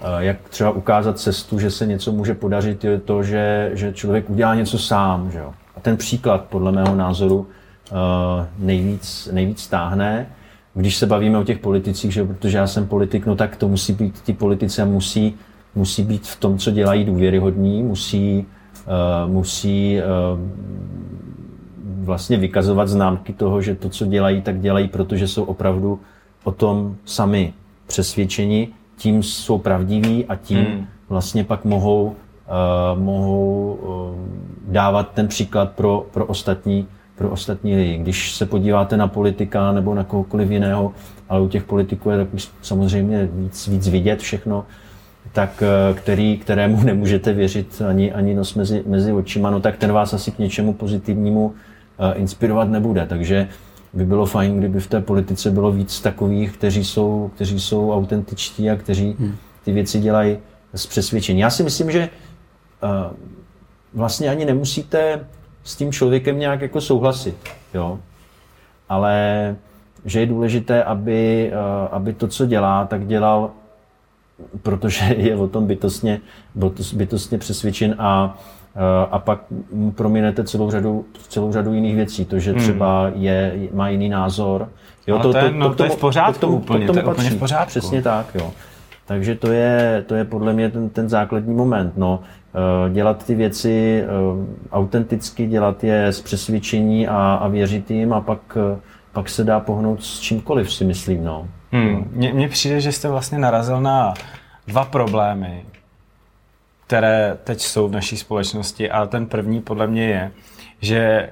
eh, 0.00 0.04
jak 0.18 0.48
třeba 0.48 0.70
ukázat 0.70 1.18
cestu, 1.18 1.58
že 1.58 1.70
se 1.70 1.86
něco 1.86 2.12
může 2.12 2.34
podařit, 2.34 2.84
je 2.84 3.00
to, 3.00 3.22
že, 3.22 3.70
že 3.74 3.92
člověk 3.92 4.30
udělá 4.30 4.54
něco 4.54 4.78
sám. 4.78 5.30
Že 5.30 5.38
jo? 5.38 5.52
A 5.76 5.80
ten 5.80 5.96
příklad, 5.96 6.44
podle 6.44 6.72
mého 6.72 6.94
názoru, 6.94 7.46
nejvíc, 8.58 9.28
nejvíc 9.32 9.60
stáhne. 9.60 10.26
Když 10.74 10.96
se 10.96 11.06
bavíme 11.06 11.38
o 11.38 11.44
těch 11.44 11.58
politicích, 11.58 12.12
že 12.12 12.24
protože 12.24 12.58
já 12.58 12.66
jsem 12.66 12.86
politik, 12.86 13.26
no 13.26 13.36
tak 13.36 13.56
to 13.56 13.68
musí 13.68 13.92
být, 13.92 14.20
ty 14.20 14.32
politici 14.32 14.84
musí, 14.84 15.34
musí 15.74 16.02
být 16.02 16.26
v 16.26 16.40
tom, 16.40 16.58
co 16.58 16.70
dělají 16.70 17.04
důvěryhodní, 17.04 17.82
musí, 17.82 18.46
musí 19.26 20.00
vlastně 22.00 22.36
vykazovat 22.36 22.88
známky 22.88 23.32
toho, 23.32 23.62
že 23.62 23.74
to, 23.74 23.88
co 23.88 24.06
dělají, 24.06 24.42
tak 24.42 24.60
dělají, 24.60 24.88
protože 24.88 25.28
jsou 25.28 25.44
opravdu 25.44 26.00
o 26.44 26.52
tom 26.52 26.96
sami 27.04 27.52
přesvědčeni, 27.86 28.68
tím 28.96 29.22
jsou 29.22 29.58
pravdiví 29.58 30.26
a 30.26 30.36
tím 30.36 30.58
hmm. 30.58 30.86
vlastně 31.08 31.44
pak 31.44 31.64
mohou, 31.64 32.04
uh, 32.04 33.00
mohou 33.02 33.72
uh, 33.72 34.72
dávat 34.72 35.10
ten 35.14 35.28
příklad 35.28 35.70
pro, 35.70 36.06
pro 36.10 36.26
ostatní 36.26 36.86
pro 37.20 37.30
ostatní 37.30 37.76
lidi. 37.76 37.98
Když 37.98 38.34
se 38.34 38.46
podíváte 38.46 38.96
na 38.96 39.08
politika 39.08 39.72
nebo 39.72 39.94
na 39.94 40.04
kohokoliv 40.04 40.50
jiného, 40.50 40.92
ale 41.28 41.40
u 41.40 41.48
těch 41.48 41.64
politiků 41.64 42.10
je 42.10 42.16
tak 42.16 42.28
samozřejmě 42.62 43.28
víc, 43.32 43.68
víc 43.68 43.88
vidět 43.88 44.20
všechno, 44.20 44.64
tak 45.32 45.62
eh, 45.62 45.94
který, 45.94 46.38
kterému 46.38 46.82
nemůžete 46.84 47.32
věřit 47.32 47.82
ani, 47.88 48.12
ani 48.12 48.34
nos 48.34 48.54
mezi, 48.54 48.84
mezi 48.86 49.12
očima, 49.12 49.50
no 49.50 49.60
tak 49.60 49.76
ten 49.76 49.92
vás 49.92 50.14
asi 50.14 50.30
k 50.30 50.38
něčemu 50.38 50.72
pozitivnímu 50.72 51.46
uh, 51.46 51.52
inspirovat 52.14 52.68
nebude. 52.68 53.06
Takže 53.06 53.48
by 53.92 54.04
bylo 54.04 54.26
fajn, 54.26 54.58
kdyby 54.58 54.80
v 54.80 54.86
té 54.86 55.00
politice 55.00 55.50
bylo 55.50 55.72
víc 55.72 56.00
takových, 56.00 56.52
kteří 56.52 56.84
jsou, 56.84 57.30
kteří 57.34 57.60
jsou 57.60 57.92
autentičtí 57.92 58.70
a 58.70 58.76
kteří 58.76 59.16
hmm. 59.18 59.36
ty 59.64 59.72
věci 59.72 60.00
dělají 60.00 60.38
s 60.74 60.86
přesvědčením. 60.86 61.40
Já 61.40 61.50
si 61.50 61.62
myslím, 61.62 61.90
že 61.90 62.08
uh, 62.82 63.16
vlastně 63.94 64.30
ani 64.30 64.44
nemusíte 64.44 65.26
s 65.64 65.76
tím 65.76 65.92
člověkem 65.92 66.38
nějak 66.38 66.60
jako 66.60 66.80
souhlasit, 66.80 67.36
jo. 67.74 67.98
Ale 68.88 69.56
že 70.04 70.20
je 70.20 70.26
důležité, 70.26 70.84
aby, 70.84 71.52
eh, 71.52 71.88
aby 71.90 72.12
to, 72.12 72.28
co 72.28 72.46
dělá, 72.46 72.86
tak 72.86 73.06
dělal, 73.06 73.50
protože 74.62 75.04
je 75.04 75.36
o 75.36 75.48
tom 75.48 75.66
bytostně, 75.66 76.20
bytostně 76.94 77.38
přesvědčen 77.38 77.94
a, 77.98 78.38
eh, 78.38 78.59
a 79.10 79.18
pak 79.18 79.40
prominete 79.94 80.44
celou 80.44 80.70
řadu, 80.70 81.04
celou 81.28 81.52
řadu 81.52 81.72
jiných 81.74 81.94
věcí. 81.96 82.24
To, 82.24 82.38
že 82.38 82.50
hmm. 82.50 82.60
třeba 82.60 83.10
je, 83.14 83.52
má 83.72 83.88
jiný 83.88 84.08
názor. 84.08 84.68
Jo, 85.06 85.18
to, 85.18 85.32
to, 85.32 85.40
to, 85.40 85.50
no, 85.50 85.68
to, 85.68 85.74
to, 85.74 85.84
je 85.84 85.90
v 85.90 85.96
pořádku 85.96 86.40
to, 86.40 86.46
to, 86.46 86.52
úplně, 86.52 86.86
to, 86.86 86.92
to, 86.92 87.00
to 87.00 87.06
je 87.06 87.12
úplně 87.12 87.30
v 87.30 87.38
pořádku. 87.38 87.68
Přesně 87.68 88.02
tak, 88.02 88.26
jo. 88.34 88.52
Takže 89.06 89.34
to 89.34 89.52
je, 89.52 90.04
to 90.06 90.14
je 90.14 90.24
podle 90.24 90.52
mě 90.52 90.70
ten, 90.70 90.88
ten 90.88 91.08
základní 91.08 91.54
moment. 91.54 91.92
No. 91.96 92.20
Eh, 92.54 92.90
dělat 92.90 93.26
ty 93.26 93.34
věci 93.34 94.04
eh, 94.04 94.08
autenticky, 94.72 95.46
dělat 95.46 95.84
je 95.84 96.06
s 96.06 96.20
přesvědčení 96.20 97.08
a, 97.08 97.34
a 97.34 97.48
věřit 97.48 97.90
jim 97.90 98.12
a 98.12 98.20
pak, 98.20 98.56
eh, 98.56 98.78
pak 99.12 99.28
se 99.28 99.44
dá 99.44 99.60
pohnout 99.60 100.02
s 100.02 100.20
čímkoliv, 100.20 100.72
si 100.72 100.84
myslím. 100.84 101.24
No. 101.24 101.48
Hmm. 101.72 102.10
Mně 102.14 102.48
přijde, 102.48 102.80
že 102.80 102.92
jste 102.92 103.08
vlastně 103.08 103.38
narazil 103.38 103.80
na 103.80 104.14
dva 104.66 104.84
problémy, 104.84 105.64
které 106.90 107.38
teď 107.44 107.60
jsou 107.60 107.88
v 107.88 107.92
naší 107.92 108.16
společnosti 108.16 108.90
a 108.90 109.06
ten 109.06 109.26
první 109.26 109.60
podle 109.60 109.86
mě 109.86 110.08
je, 110.08 110.32
že 110.80 111.30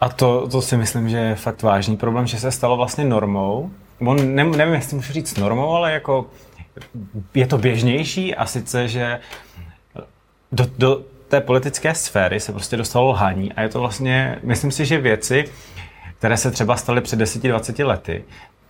a 0.00 0.08
to, 0.08 0.48
to 0.48 0.62
si 0.62 0.76
myslím, 0.76 1.08
že 1.08 1.16
je 1.16 1.34
fakt 1.34 1.62
vážný 1.62 1.96
problém, 1.96 2.26
že 2.26 2.40
se 2.40 2.50
stalo 2.50 2.76
vlastně 2.76 3.04
normou, 3.04 3.70
on, 4.00 4.34
ne, 4.34 4.44
nevím, 4.44 4.74
jestli 4.74 4.96
můžu 4.96 5.12
říct 5.12 5.36
normou, 5.36 5.70
ale 5.70 5.92
jako 5.92 6.30
je 7.34 7.46
to 7.46 7.58
běžnější 7.58 8.34
a 8.34 8.46
sice, 8.46 8.88
že 8.88 9.20
do, 10.52 10.66
do 10.78 11.02
té 11.28 11.40
politické 11.40 11.94
sféry 11.94 12.40
se 12.40 12.52
prostě 12.52 12.76
dostalo 12.76 13.10
lhaní 13.10 13.52
a 13.52 13.62
je 13.62 13.68
to 13.68 13.80
vlastně, 13.80 14.38
myslím 14.42 14.70
si, 14.70 14.86
že 14.86 14.98
věci, 14.98 15.44
které 16.18 16.36
se 16.36 16.50
třeba 16.50 16.76
staly 16.76 17.00
před 17.00 17.20
10-20 17.20 17.86
lety, 17.86 18.24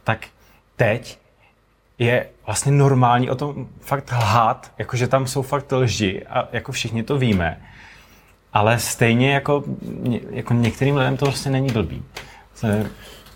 tak 0.05 0.27
teď 0.77 1.19
je 1.99 2.27
vlastně 2.47 2.73
normální 2.73 3.31
o 3.31 3.35
tom 3.35 3.67
fakt 3.81 4.13
lhát, 4.13 4.73
jakože 4.79 5.09
tam 5.09 5.27
jsou 5.27 5.43
fakt 5.43 5.73
lži 5.73 6.27
a 6.27 6.49
jako 6.53 6.73
všichni 6.73 7.03
to 7.03 7.19
víme. 7.19 7.61
Ale 8.53 8.79
stejně 8.79 9.35
jako, 9.35 9.65
jako 10.31 10.55
některým 10.55 10.97
lidem 10.97 11.17
to 11.17 11.25
vlastně 11.25 11.51
není 11.51 11.73
blbý. 11.73 12.03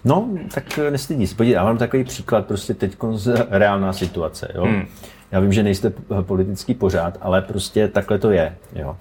No, 0.05 0.29
tak 0.55 0.79
nestydí 0.91 1.27
se. 1.27 1.35
Podívej, 1.35 1.55
já 1.55 1.65
mám 1.65 1.79
takový 1.79 2.05
příklad 2.05 2.47
prostě 2.47 2.75
teď 2.75 2.97
z 3.13 3.47
reálná 3.51 3.93
situace. 3.93 4.53
Jo? 4.55 4.65
Hmm. 4.65 4.87
Já 5.33 5.41
vím, 5.41 5.53
že 5.53 5.63
nejste 5.63 5.93
politický 6.23 6.75
pořád, 6.75 7.19
ale 7.21 7.43
prostě 7.43 7.89
takhle 7.89 8.19
to 8.19 8.31
je. 8.31 8.57
Jo? 8.75 8.97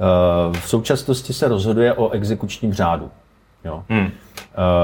Eh, 0.00 0.58
v 0.60 0.68
současnosti 0.68 1.32
se 1.32 1.48
rozhoduje 1.48 1.94
o 1.94 2.10
exekučním 2.10 2.74
řádu. 2.74 3.10
Jo? 3.64 3.84
Hmm. 3.88 4.10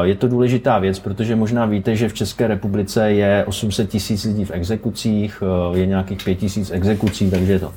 Je 0.03 0.15
to 0.15 0.29
důležitá 0.29 0.79
věc, 0.79 0.99
protože 0.99 1.37
možná 1.37 1.67
víte, 1.67 1.97
že 1.97 2.09
v 2.09 2.15
České 2.15 2.47
republice 2.47 3.13
je 3.13 3.45
800 3.45 3.91
tisíc 3.91 4.25
lidí 4.25 4.45
v 4.45 4.51
exekucích, 4.51 5.43
eh, 5.73 5.79
je 5.79 5.87
nějakých 5.87 6.25
5 6.25 6.35
tisíc 6.35 6.71
exekucí, 6.71 7.31
takže 7.31 7.59
to. 7.59 7.73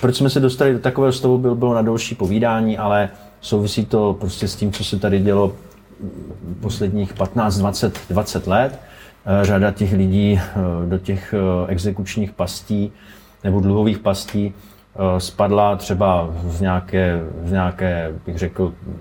Proč 0.00 0.16
jsme 0.16 0.30
se 0.30 0.40
dostali 0.40 0.72
do 0.72 0.78
takového 0.78 1.12
stavu, 1.12 1.38
bylo, 1.38 1.54
bylo 1.54 1.74
na 1.74 1.82
další 1.82 2.14
povídání, 2.14 2.78
ale 2.78 3.08
souvisí 3.40 3.86
to 3.86 4.16
prostě 4.20 4.48
s 4.48 4.56
tím, 4.56 4.72
co 4.72 4.84
se 4.84 4.98
tady 4.98 5.18
dělo 5.18 5.52
posledních 6.60 7.14
15, 7.14 7.58
20, 7.58 8.00
20 8.10 8.46
let. 8.46 8.80
Eh, 9.26 9.44
řada 9.44 9.70
těch 9.70 9.92
lidí 9.92 10.40
do 10.88 10.98
těch 10.98 11.34
exekučních 11.68 12.32
pastí 12.32 12.92
nebo 13.44 13.60
dluhových 13.60 13.98
pastí 13.98 14.54
Eh, 14.98 15.20
spadla 15.20 15.76
třeba 15.76 16.30
z 16.46 16.60
nějaké, 16.60 17.20
z 17.44 17.52
nějaké 17.52 18.12
bych 18.26 18.38
řekl, 18.38 18.72
eh, 18.72 18.92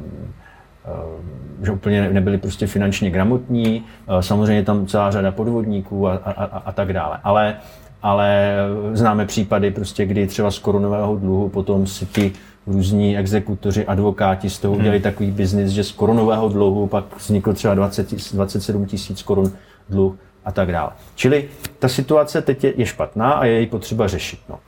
že 1.63 1.71
úplně 1.71 2.09
nebyli 2.09 2.37
prostě 2.37 2.67
finančně 2.67 3.09
gramotní, 3.09 3.83
eh, 4.07 4.23
samozřejmě 4.23 4.63
tam 4.63 4.85
celá 4.85 5.11
řada 5.11 5.31
podvodníků 5.31 6.07
a, 6.07 6.13
a, 6.13 6.31
a, 6.31 6.57
a 6.65 6.71
tak 6.71 6.93
dále. 6.93 7.19
Ale, 7.23 7.55
ale 8.01 8.55
známe 8.93 9.25
případy, 9.25 9.71
prostě, 9.71 10.05
kdy 10.05 10.27
třeba 10.27 10.51
z 10.51 10.59
korunového 10.59 11.15
dluhu 11.15 11.49
potom 11.49 11.87
si 11.87 12.05
ti 12.05 12.31
různí 12.67 13.17
exekutoři, 13.17 13.85
advokáti 13.85 14.49
z 14.49 14.59
toho 14.59 14.73
hmm. 14.73 14.81
udělali 14.81 14.99
takový 14.99 15.31
biznis, 15.31 15.71
že 15.71 15.83
z 15.83 15.91
korunového 15.91 16.49
dluhu 16.49 16.87
pak 16.87 17.05
vznikl 17.17 17.53
třeba 17.53 17.73
20, 17.73 18.33
27 18.33 18.85
tisíc 18.85 19.23
korun 19.23 19.51
dluh 19.89 20.15
a 20.45 20.51
tak 20.51 20.71
dále. 20.71 20.91
Čili 21.15 21.49
ta 21.79 21.87
situace 21.87 22.41
teď 22.41 22.63
je, 22.63 22.73
je 22.77 22.85
špatná 22.85 23.31
a 23.31 23.45
je 23.45 23.59
ji 23.59 23.67
potřeba 23.67 24.07
řešit. 24.07 24.39
No. 24.49 24.59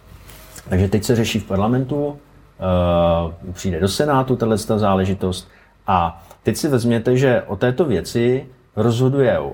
Takže 0.70 0.88
teď 0.88 1.04
se 1.04 1.16
řeší 1.16 1.40
v 1.40 1.44
parlamentu, 1.44 2.06
uh, 2.06 3.54
přijde 3.54 3.80
do 3.80 3.88
Senátu 3.88 4.36
tahle 4.36 4.58
záležitost 4.58 5.50
a 5.90 6.22
teď 6.44 6.58
si 6.58 6.68
vezměte, 6.68 7.18
že 7.18 7.42
o 7.42 7.56
této 7.56 7.86
věci 7.86 8.46
rozhoduje 8.76 9.40
uh, 9.40 9.50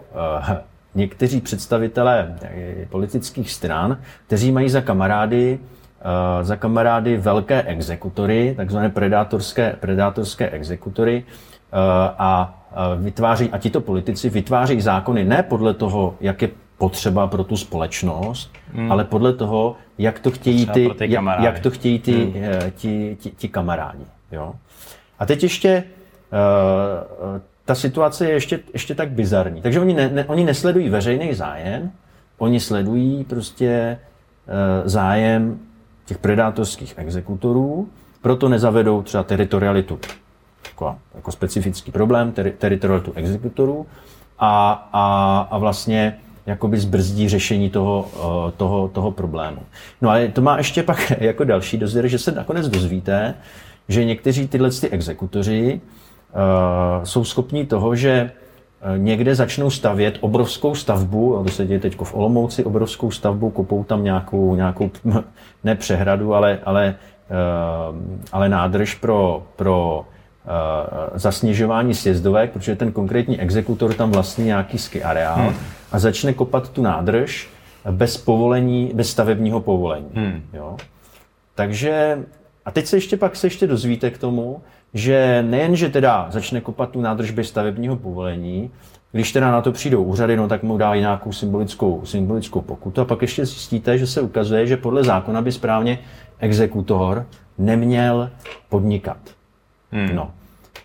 někteří 0.95 1.41
představitelé 1.41 2.35
eh, 2.41 2.85
politických 2.89 3.51
stran, 3.51 3.97
kteří 4.27 4.51
mají 4.51 4.69
za 4.69 4.81
kamarády 4.81 5.59
uh, 5.59 6.43
za 6.43 6.55
kamarády 6.55 7.17
velké 7.17 7.63
exekutory, 7.63 8.53
takzvané 8.57 8.89
predátorské, 8.89 9.75
predátorské 9.79 10.49
exekutory 10.49 11.23
uh, 11.23 11.79
a 12.17 12.61
vytváří, 12.97 13.49
a 13.51 13.57
tito 13.57 13.81
politici 13.81 14.29
vytváří 14.29 14.81
zákony 14.81 15.23
ne 15.23 15.43
podle 15.43 15.73
toho, 15.73 16.15
jak 16.21 16.41
je 16.41 16.49
potřeba 16.77 17.27
pro 17.27 17.43
tu 17.43 17.57
společnost, 17.57 18.53
hmm. 18.73 18.91
ale 18.91 19.03
podle 19.03 19.33
toho, 19.33 19.75
jak 19.97 20.19
to 20.19 20.31
chtějí 20.31 20.65
ty, 20.65 20.89
ty 20.97 21.11
jak, 21.11 21.23
jak 21.39 21.59
to 21.59 21.71
chtějí 21.71 21.99
ty, 21.99 22.25
hmm. 22.25 22.43
Eh, 22.43 22.71
ti, 22.75 23.17
ti, 23.19 23.31
ti 23.31 23.47
kamarádi. 23.47 24.05
Jo? 24.31 24.53
A 25.19 25.25
teď 25.25 25.43
ještě 25.43 25.83
ta 27.65 27.75
situace 27.75 28.25
je 28.25 28.31
ještě, 28.31 28.59
ještě 28.73 28.95
tak 28.95 29.11
bizarní. 29.11 29.61
Takže 29.61 29.79
oni, 29.79 29.93
ne, 29.93 30.09
ne, 30.09 30.25
oni 30.25 30.43
nesledují 30.43 30.89
veřejný 30.89 31.33
zájem, 31.33 31.91
oni 32.37 32.59
sledují 32.59 33.23
prostě 33.23 33.97
uh, 34.47 34.87
zájem 34.89 35.59
těch 36.05 36.17
predátorských 36.17 36.93
exekutorů, 36.97 37.89
proto 38.21 38.49
nezavedou 38.49 39.01
třeba 39.01 39.23
teritorialitu 39.23 39.99
jako, 40.69 40.95
jako 41.15 41.31
specifický 41.31 41.91
problém, 41.91 42.31
teri, 42.31 42.51
teritorialitu 42.51 43.13
exekutorů 43.15 43.85
a, 44.39 44.71
a, 44.93 45.47
a 45.51 45.57
vlastně 45.57 46.17
jakoby 46.45 46.79
zbrzdí 46.79 47.29
řešení 47.29 47.69
toho, 47.69 48.07
eh, 48.15 48.51
toho, 48.57 48.87
toho 48.87 49.11
problému. 49.11 49.61
No 50.01 50.09
ale 50.09 50.27
to 50.27 50.41
má 50.41 50.57
ještě 50.57 50.83
pak 50.83 51.11
jako 51.19 51.43
další 51.43 51.77
dozvěr, 51.77 52.07
že 52.07 52.19
se 52.19 52.31
nakonec 52.31 52.67
dozvíte, 52.67 53.33
že 53.87 54.05
někteří 54.05 54.47
tyhle 54.47 54.71
ty 54.71 54.89
exekutoři 54.89 55.81
uh, 55.83 56.04
jsou 57.03 57.23
schopní 57.23 57.65
toho, 57.65 57.95
že 57.95 58.11
eh, 58.11 58.97
někde 58.97 59.35
začnou 59.35 59.69
stavět 59.69 60.17
obrovskou 60.21 60.75
stavbu, 60.75 61.37
a 61.37 61.43
to 61.43 61.49
se 61.49 61.65
děje 61.65 61.79
teď 61.79 61.97
v 62.03 62.15
Olomouci, 62.15 62.63
obrovskou 62.63 63.11
stavbu, 63.11 63.49
kopou 63.49 63.83
tam 63.83 64.03
nějakou, 64.03 64.55
nějakou 64.55 64.91
ne 65.63 65.75
přehradu, 65.75 66.33
ale, 66.33 66.59
ale, 66.65 66.95
uh, 67.91 67.97
ale 68.31 68.49
nádrž 68.49 68.95
pro, 68.95 69.43
pro 69.55 70.05
zasněžování 71.15 71.93
sjezdovek, 71.93 72.51
protože 72.51 72.75
ten 72.75 72.91
konkrétní 72.91 73.39
exekutor 73.39 73.93
tam 73.93 74.11
vlastní 74.11 74.45
nějaký 74.45 74.77
ski 74.77 75.03
areál. 75.03 75.35
Hmm 75.35 75.55
a 75.95 75.99
začne 75.99 76.33
kopat 76.33 76.69
tu 76.69 76.81
nádrž 76.81 77.49
bez 77.91 78.17
povolení, 78.17 78.91
bez 78.93 79.09
stavebního 79.09 79.61
povolení. 79.61 80.09
Hmm. 80.13 80.43
Jo? 80.53 80.77
Takže, 81.55 82.23
a 82.65 82.71
teď 82.71 82.85
se 82.85 82.97
ještě 82.97 83.17
pak 83.17 83.35
se 83.35 83.47
ještě 83.47 83.67
dozvíte 83.67 84.11
k 84.11 84.17
tomu, 84.17 84.61
že 84.95 85.43
nejen, 85.47 85.75
že 85.75 85.89
teda 85.89 86.27
začne 86.29 86.61
kopat 86.61 86.89
tu 86.89 87.01
nádrž 87.01 87.31
bez 87.31 87.47
stavebního 87.47 87.95
povolení, 87.95 88.71
když 89.11 89.31
teda 89.31 89.51
na 89.51 89.61
to 89.61 89.71
přijdou 89.71 90.03
úřady, 90.03 90.37
no 90.37 90.47
tak 90.47 90.63
mu 90.63 90.77
dá 90.77 90.95
nějakou 90.95 91.31
symbolickou, 91.31 92.01
symbolickou 92.05 92.61
pokutu 92.61 93.01
a 93.01 93.05
pak 93.05 93.21
ještě 93.21 93.45
zjistíte, 93.45 93.97
že 93.97 94.07
se 94.07 94.21
ukazuje, 94.21 94.67
že 94.67 94.77
podle 94.77 95.03
zákona 95.03 95.41
by 95.41 95.51
správně 95.51 95.99
exekutor 96.39 97.25
neměl 97.57 98.29
podnikat. 98.69 99.17
Hmm. 99.91 100.15
No. 100.15 100.31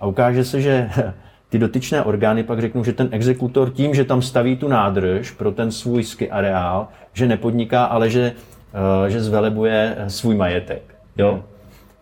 A 0.00 0.06
ukáže 0.06 0.44
se, 0.44 0.60
že 0.60 0.90
ty 1.48 1.58
dotyčné 1.58 2.02
orgány 2.02 2.42
pak 2.42 2.60
řeknou, 2.60 2.84
že 2.84 2.92
ten 2.92 3.08
exekutor 3.12 3.70
tím, 3.70 3.94
že 3.94 4.04
tam 4.04 4.22
staví 4.22 4.56
tu 4.56 4.68
nádrž 4.68 5.30
pro 5.30 5.52
ten 5.52 5.70
svůj 5.70 6.04
ski 6.04 6.30
areál, 6.30 6.88
že 7.12 7.26
nepodniká, 7.26 7.84
ale 7.84 8.10
že, 8.10 8.32
uh, 9.02 9.08
že 9.08 9.20
zvelebuje 9.20 9.96
svůj 10.08 10.34
majetek. 10.34 10.82
Jo? 11.16 11.44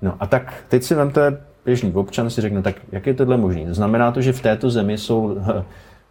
No 0.03 0.14
a 0.21 0.27
tak 0.27 0.64
teď 0.68 0.83
si 0.83 0.94
vemte 0.94 1.47
běžný 1.68 1.92
občan, 1.92 2.31
si 2.31 2.40
řekne, 2.40 2.62
tak 2.62 2.76
jak 2.92 3.07
je 3.07 3.14
tohle 3.14 3.37
možné? 3.37 3.74
Znamená 3.74 4.12
to, 4.12 4.20
že 4.24 4.33
v 4.33 4.40
této 4.40 4.70
zemi 4.70 4.98
jsou 4.98 5.37
eh, 5.37 5.64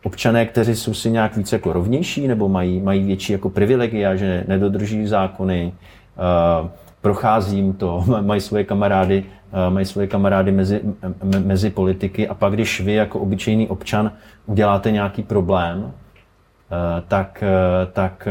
občané, 0.03 0.45
kteří 0.45 0.75
jsou 0.75 0.93
si 0.93 1.11
nějak 1.11 1.37
víc 1.37 1.51
jako 1.51 1.73
rovnější, 1.73 2.27
nebo 2.27 2.49
mají, 2.49 2.81
mají 2.81 3.03
větší 3.03 3.33
jako 3.33 3.49
privilegia, 3.49 4.15
že 4.15 4.43
nedodrží 4.47 5.07
zákony, 5.07 5.73
uh, 5.73 6.69
procházím 7.01 7.73
to, 7.73 8.03
mají 8.21 8.41
svoje 8.41 8.63
kamarády, 8.63 9.23
eh, 9.53 9.69
mají 9.69 9.85
svoje 9.85 10.07
kamarády 10.07 10.51
mezi, 10.51 10.81
mezi 11.23 11.69
politiky 11.69 12.27
a 12.27 12.33
pak, 12.33 12.53
když 12.53 12.81
vy 12.81 12.93
jako 12.93 13.19
obyčejný 13.19 13.67
občan 13.67 14.11
uděláte 14.45 14.91
nějaký 14.91 15.23
problém, 15.23 15.91
eh, 15.91 17.03
tak, 17.07 17.43
eh, 17.43 17.85
tak 17.93 18.27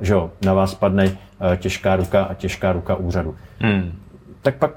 že 0.00 0.12
jo, 0.12 0.30
na 0.44 0.54
vás 0.54 0.74
padne 0.74 1.16
těžká 1.56 1.96
ruka 1.96 2.24
a 2.24 2.34
těžká 2.34 2.72
ruka 2.72 2.94
úřadu. 2.94 3.34
Hmm. 3.58 3.92
Tak 4.42 4.54
pak 4.54 4.70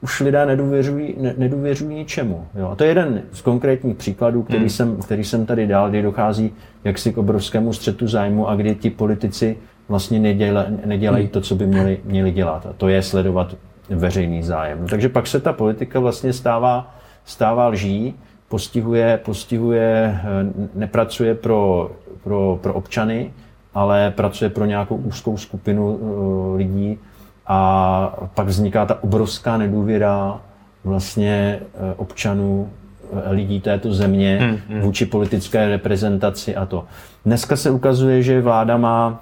už 0.00 0.20
lidé 0.20 0.46
nedůvěřují, 0.46 1.14
ne, 1.18 1.34
nedůvěřují 1.38 1.96
ničemu. 1.96 2.46
Jo. 2.54 2.68
A 2.68 2.74
to 2.74 2.84
je 2.84 2.90
jeden 2.90 3.22
z 3.32 3.40
konkrétních 3.42 3.96
příkladů, 3.96 4.42
který, 4.42 4.58
hmm. 4.58 4.68
jsem, 4.68 4.96
který 4.96 5.24
jsem 5.24 5.46
tady 5.46 5.66
dal, 5.66 5.90
kdy 5.90 6.02
dochází 6.02 6.52
jaksi 6.84 7.12
k 7.12 7.18
obrovskému 7.18 7.72
střetu 7.72 8.08
zájmu 8.08 8.48
a 8.48 8.56
kdy 8.56 8.74
ti 8.74 8.90
politici 8.90 9.56
vlastně 9.88 10.18
neděla, 10.18 10.66
nedělají 10.84 11.28
to, 11.28 11.40
co 11.40 11.54
by 11.54 11.66
měli, 11.66 12.00
měli 12.04 12.30
dělat. 12.30 12.66
A 12.66 12.72
to 12.72 12.88
je 12.88 13.02
sledovat 13.02 13.56
veřejný 13.88 14.42
zájem. 14.42 14.78
No, 14.80 14.88
takže 14.88 15.08
pak 15.08 15.26
se 15.26 15.40
ta 15.40 15.52
politika 15.52 16.00
vlastně 16.00 16.32
stává, 16.32 16.94
stává 17.24 17.68
lží, 17.68 18.14
postihuje, 18.48 19.20
postihuje, 19.24 20.20
eh, 20.22 20.68
nepracuje 20.74 21.34
pro, 21.34 21.90
pro, 22.24 22.58
pro 22.62 22.74
občany, 22.74 23.32
ale 23.74 24.10
pracuje 24.16 24.50
pro 24.50 24.64
nějakou 24.64 24.96
úzkou 24.96 25.36
skupinu 25.36 25.94
uh, 25.94 26.56
lidí 26.56 26.98
a 27.46 28.18
pak 28.34 28.46
vzniká 28.46 28.86
ta 28.86 29.02
obrovská 29.02 29.56
nedůvěra 29.56 30.40
vlastně 30.84 31.60
uh, 31.60 31.92
občanů, 31.96 32.70
uh, 33.10 33.18
lidí 33.30 33.60
této 33.60 33.94
země 33.94 34.38
hmm, 34.40 34.58
hmm. 34.68 34.80
vůči 34.80 35.06
politické 35.06 35.68
reprezentaci 35.68 36.56
a 36.56 36.66
to. 36.66 36.84
Dneska 37.24 37.56
se 37.56 37.70
ukazuje, 37.70 38.22
že 38.22 38.40
vláda 38.40 38.76
má 38.76 39.20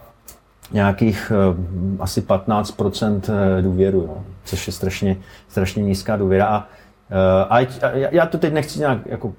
nějakých 0.73 1.33
uh, 1.51 2.03
asi 2.03 2.21
15% 2.21 3.21
eh, 3.29 3.63
důvěru, 3.63 4.07
no, 4.07 4.25
což 4.45 4.67
je 4.67 4.73
strašně, 4.73 5.17
strašně 5.49 5.83
nízká 5.83 6.17
důvěra. 6.17 6.47
A, 6.47 6.67
a 7.49 7.67
já 7.93 8.27
to 8.27 8.39
teď 8.39 8.53
nechci 8.53 8.79
nějak 8.79 8.99
jako 9.07 9.33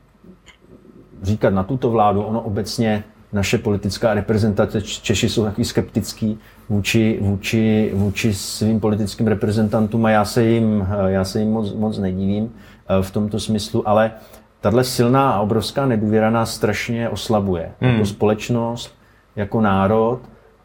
říkat 1.24 1.54
na 1.54 1.64
tuto 1.64 1.90
vládu, 1.90 2.24
ono 2.24 2.42
obecně 2.42 3.04
naše 3.34 3.58
politická 3.58 4.14
reprezentace, 4.14 4.82
Češi 4.82 5.30
jsou 5.30 5.44
takový 5.44 5.66
skeptický 5.66 6.40
vůči, 6.70 7.20
vůči, 7.22 7.92
vůči 7.94 8.34
svým 8.34 8.80
politickým 8.80 9.28
reprezentantům 9.28 10.06
a 10.06 10.10
já 10.10 10.26
se 10.26 10.44
jim, 10.44 10.88
já 11.08 11.24
se 11.24 11.40
jim 11.40 11.52
moc, 11.52 11.74
moc 11.74 11.98
nedivím 11.98 12.52
v 13.02 13.12
tomto 13.12 13.40
smyslu, 13.40 13.90
ale 13.90 14.12
tahle 14.62 14.84
silná 14.84 15.32
a 15.32 15.40
obrovská 15.40 15.86
nedůvěra 15.86 16.30
nás 16.30 16.56
strašně 16.56 17.10
oslabuje. 17.10 17.72
Hmm. 17.82 17.92
Jako 17.92 18.06
společnost, 18.06 18.96
jako 19.36 19.62
národ 19.62 20.20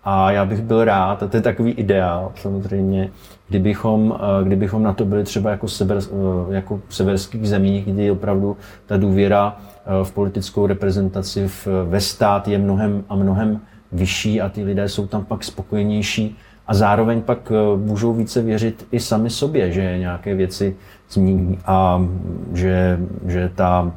A 0.05 0.31
já 0.31 0.45
bych 0.45 0.61
byl 0.61 0.85
rád, 0.85 1.23
a 1.23 1.27
to 1.27 1.37
je 1.37 1.41
takový 1.41 1.71
ideál 1.73 2.33
samozřejmě, 2.35 3.11
kdybychom, 3.49 4.19
eh, 4.21 4.45
kdybychom 4.45 4.83
na 4.83 4.93
to 4.93 5.05
byli 5.05 5.25
třeba 5.25 5.51
jako, 5.51 5.69
sever, 5.69 5.99
eh, 5.99 6.55
jako 6.55 6.81
v 6.89 6.95
severských 6.95 7.49
zemích, 7.49 7.85
kdy 7.85 8.11
opravdu 8.11 8.57
ta 8.87 8.97
důvěra 8.97 9.57
eh, 9.59 9.70
v 10.03 10.13
politickou 10.13 10.67
reprezentaci 10.67 11.49
v, 11.49 11.69
ve 11.85 12.01
stát 12.01 12.49
je 12.49 12.59
mnohem 12.59 13.05
a 13.09 13.15
mnohem 13.15 13.61
vyšší 13.93 14.41
a 14.41 14.49
ty 14.49 14.65
lidé 14.65 14.89
jsou 14.89 15.07
tam 15.07 15.25
pak 15.25 15.45
spokojenější 15.45 16.37
a 16.67 16.75
zároveň 16.75 17.23
pak 17.23 17.53
můžou 17.77 18.13
více 18.13 18.43
věřit 18.43 18.87
i 18.93 19.01
sami 19.01 19.31
sobě, 19.31 19.73
že 19.73 19.99
nějaké 19.99 20.35
věci 20.35 20.77
změní 21.11 21.59
a 21.67 22.07
že, 22.55 22.99
že 23.27 23.51
ta 23.55 23.93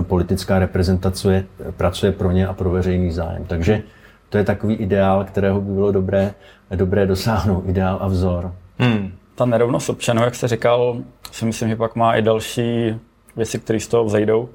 politická 0.00 0.58
reprezentace 0.58 1.44
pracuje 1.76 2.12
pro 2.12 2.30
ně 2.30 2.46
a 2.46 2.52
pro 2.52 2.70
veřejný 2.70 3.10
zájem. 3.10 3.44
Takže 3.46 3.82
to 4.28 4.38
je 4.38 4.44
takový 4.44 4.74
ideál, 4.74 5.24
kterého 5.24 5.60
by 5.60 5.72
bylo 5.72 5.92
dobré, 5.92 6.34
dobré 6.74 7.06
dosáhnout, 7.06 7.68
ideál 7.68 7.98
a 8.00 8.08
vzor. 8.08 8.52
Hmm. 8.78 9.12
Ta 9.34 9.44
nerovnost 9.44 9.90
občanů, 9.90 10.22
jak 10.22 10.34
jste 10.34 10.48
říkal, 10.48 10.96
si 11.32 11.44
myslím, 11.44 11.68
že 11.68 11.76
pak 11.76 11.96
má 11.96 12.14
i 12.14 12.22
další 12.22 12.96
věci, 13.36 13.58
které 13.58 13.80
z 13.80 13.88
toho 13.88 14.04
vzejdou, 14.04 14.48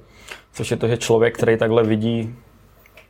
což 0.53 0.71
je 0.71 0.77
to, 0.77 0.87
že 0.87 0.97
člověk, 0.97 1.35
který 1.35 1.57
takhle 1.57 1.83
vidí 1.83 2.35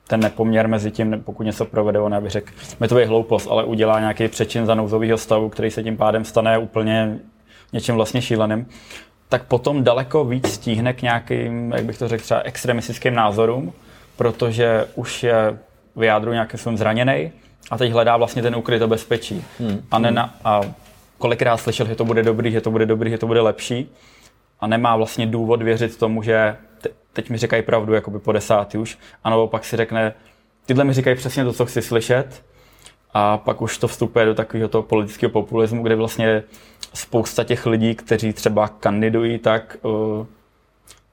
ten 0.08 0.19
nepoměr 0.19 0.67
mezi 0.67 0.91
tím, 0.91 1.21
pokud 1.25 1.43
něco 1.43 1.65
provede, 1.65 1.99
on 1.99 2.13
aby 2.13 2.30
řekl, 2.30 2.51
mi 2.80 2.88
to 2.88 2.99
je 2.99 3.08
hloupost, 3.08 3.47
ale 3.51 3.63
udělá 3.63 3.99
nějaký 3.99 4.27
přečin 4.27 4.65
za 4.65 4.75
nouzového 4.75 5.17
stavu, 5.17 5.49
který 5.49 5.71
se 5.71 5.84
tím 5.84 5.97
pádem 5.97 6.25
stane 6.25 6.58
úplně 6.58 7.19
něčím 7.73 7.95
vlastně 7.95 8.21
šíleným, 8.21 8.67
tak 9.30 9.43
potom 9.43 9.84
daleko 9.84 10.25
víc 10.25 10.47
stíhne 10.47 10.93
k 10.93 11.01
nějakým, 11.01 11.71
jak 11.71 11.86
bych 11.86 11.97
to 11.97 12.08
řekl, 12.08 12.23
třeba 12.23 12.39
extremistickým 12.39 13.15
názorům, 13.15 13.73
protože 14.17 14.88
už 14.95 15.23
je 15.23 15.58
vyjádru 15.95 16.32
nějakým 16.32 16.60
svým 16.60 16.77
zraněný 16.77 17.32
a 17.71 17.77
teď 17.77 17.91
hledá 17.91 18.17
vlastně 18.17 18.41
ten 18.41 18.56
ukryt 18.56 18.84
bezpečí. 18.84 19.43
Hmm. 19.60 19.82
A, 19.91 19.99
nena, 19.99 20.36
a 20.43 20.62
kolikrát 21.17 21.58
slyšel, 21.58 21.88
že 21.88 21.95
to 21.95 22.06
bude 22.06 22.23
dobrý, 22.23 22.51
že 22.51 22.62
to 22.62 22.71
bude 22.71 22.86
dobrý, 22.86 23.12
že 23.12 23.17
to 23.17 23.27
bude 23.27 23.41
lepší 23.41 23.89
a 24.60 24.67
nemá 24.67 24.95
vlastně 24.95 25.25
důvod 25.25 25.62
věřit 25.62 25.97
tomu, 25.97 26.23
že 26.23 26.56
teď 27.13 27.30
mi 27.30 27.38
říkají 27.38 27.63
pravdu, 27.63 27.93
jako 27.93 28.12
by 28.12 28.19
po 28.19 28.32
desátý 28.32 28.78
už, 28.78 28.97
a 29.24 29.30
nebo 29.30 29.47
pak 29.47 29.65
si 29.65 29.78
řekne, 29.78 30.13
tyhle 30.65 30.84
mi 30.84 30.93
říkají 30.93 31.15
přesně 31.15 31.43
to, 31.43 31.54
co 31.54 31.65
chci 31.65 31.82
slyšet, 31.82 32.43
a 33.13 33.38
pak 33.38 33.62
už 33.62 33.78
to 33.78 33.88
vstupuje 33.88 34.26
do 34.26 34.36
takového 34.36 34.69
toho 34.69 34.84
politického 34.84 35.30
populismu, 35.30 35.84
kde 35.84 35.95
vlastně 35.95 36.43
spousta 36.93 37.43
těch 37.43 37.65
lidí, 37.65 37.95
kteří 37.95 38.34
třeba 38.34 38.67
kandidují, 38.67 39.39
tak 39.39 39.78
uh, 39.82 40.26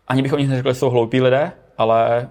ani 0.08 0.22
bych 0.22 0.32
o 0.32 0.38
nich 0.38 0.48
neřekl, 0.48 0.70
že 0.70 0.74
jsou 0.74 0.90
hloupí 0.90 1.20
lidé, 1.20 1.52
ale 1.78 2.28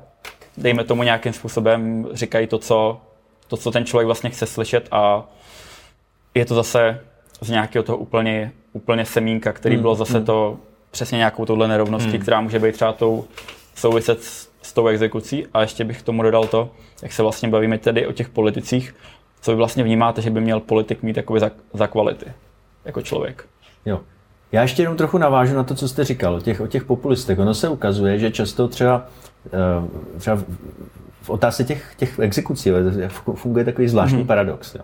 dejme 0.58 0.84
tomu 0.84 1.04
nějakým 1.04 1.34
způsobem 1.34 2.08
říkají 2.14 2.48
to, 2.48 2.58
co, 2.58 3.02
to, 3.48 3.58
co 3.58 3.72
ten 3.72 3.86
člověk 3.86 4.06
vlastně 4.06 4.30
chce 4.30 4.46
slyšet 4.46 4.88
a 4.92 5.24
je 6.36 6.46
to 6.46 6.56
zase 6.56 7.02
z 7.42 7.50
nějakého 7.50 7.84
toho 7.84 7.98
úplně, 7.98 8.52
úplně 8.74 9.06
semínka, 9.06 9.54
který 9.54 9.76
mm, 9.76 9.82
bylo 9.82 9.96
zase 9.96 10.20
mm. 10.20 10.26
to 10.26 10.58
přesně 10.92 11.18
nějakou 11.18 11.46
touhle 11.46 11.68
nerovností, 11.68 12.18
mm. 12.18 12.20
která 12.20 12.42
může 12.42 12.60
být 12.60 12.76
třeba 12.76 12.94
tou 12.94 13.26
souviset 13.78 14.24
s, 14.24 14.50
s 14.62 14.74
tou 14.74 14.88
exekucí. 14.88 15.46
A 15.54 15.62
ještě 15.62 15.84
bych 15.84 16.02
k 16.02 16.06
tomu 16.06 16.24
dodal 16.24 16.48
to, 16.48 16.70
jak 17.02 17.14
se 17.14 17.24
vlastně 17.24 17.50
bavíme 17.50 17.78
tedy 17.78 18.08
o 18.08 18.12
těch 18.12 18.30
politicích, 18.30 18.96
co 19.42 19.52
vy 19.52 19.58
vlastně 19.58 19.84
vnímáte, 19.84 20.22
že 20.22 20.30
by 20.30 20.42
měl 20.42 20.60
politik 20.60 21.04
mít 21.04 21.14
takové 21.14 21.40
za, 21.40 21.52
za 21.74 21.88
kvality 21.88 22.26
jako 22.86 23.02
člověk. 23.02 23.46
Jo. 23.86 24.00
Já 24.52 24.62
ještě 24.62 24.82
jenom 24.82 24.98
trochu 24.98 25.18
navážu 25.18 25.56
na 25.56 25.64
to, 25.64 25.76
co 25.76 25.88
jste 25.88 26.04
říkal 26.04 26.36
o 26.36 26.40
těch, 26.40 26.62
o 26.62 26.68
těch 26.68 26.84
populistech. 26.84 27.40
Ono 27.40 27.54
se 27.54 27.70
ukazuje, 27.70 28.20
že 28.20 28.32
často 28.32 28.68
třeba, 28.68 29.06
eh, 29.46 30.20
třeba 30.20 30.38
v 31.22 31.30
otázce 31.30 31.64
těch, 31.64 31.94
těch 31.98 32.20
exekucí 32.20 32.72
funguje 33.36 33.66
takový 33.66 33.88
zvláštní 33.88 34.24
mm-hmm. 34.24 34.28
paradox. 34.28 34.76
Jo. 34.76 34.82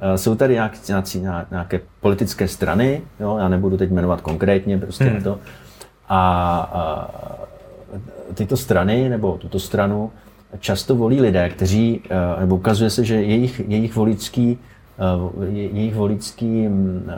Eh, 0.00 0.18
jsou 0.18 0.34
tady 0.34 0.54
nějaké, 0.54 0.78
nějaké 1.50 1.80
politické 2.00 2.48
strany, 2.48 3.02
jo, 3.20 3.36
já 3.38 3.48
nebudu 3.48 3.76
teď 3.76 3.90
jmenovat 3.90 4.20
konkrétně 4.20 4.78
prostě 4.78 5.04
mm. 5.04 5.22
to, 5.22 5.38
a, 6.08 6.20
a 6.72 7.08
tyto 8.34 8.56
strany 8.56 9.08
nebo 9.08 9.38
tuto 9.38 9.60
stranu 9.60 10.12
často 10.58 10.94
volí 10.94 11.20
lidé, 11.20 11.48
kteří, 11.48 12.02
eh, 12.10 12.40
nebo 12.40 12.56
ukazuje 12.56 12.90
se, 12.90 13.04
že 13.04 13.14
jejich, 13.14 13.60
jejich 13.68 13.96
voličský 13.96 14.58
jejich 15.52 15.94
voličský, 15.94 16.68
mm, 16.68 17.10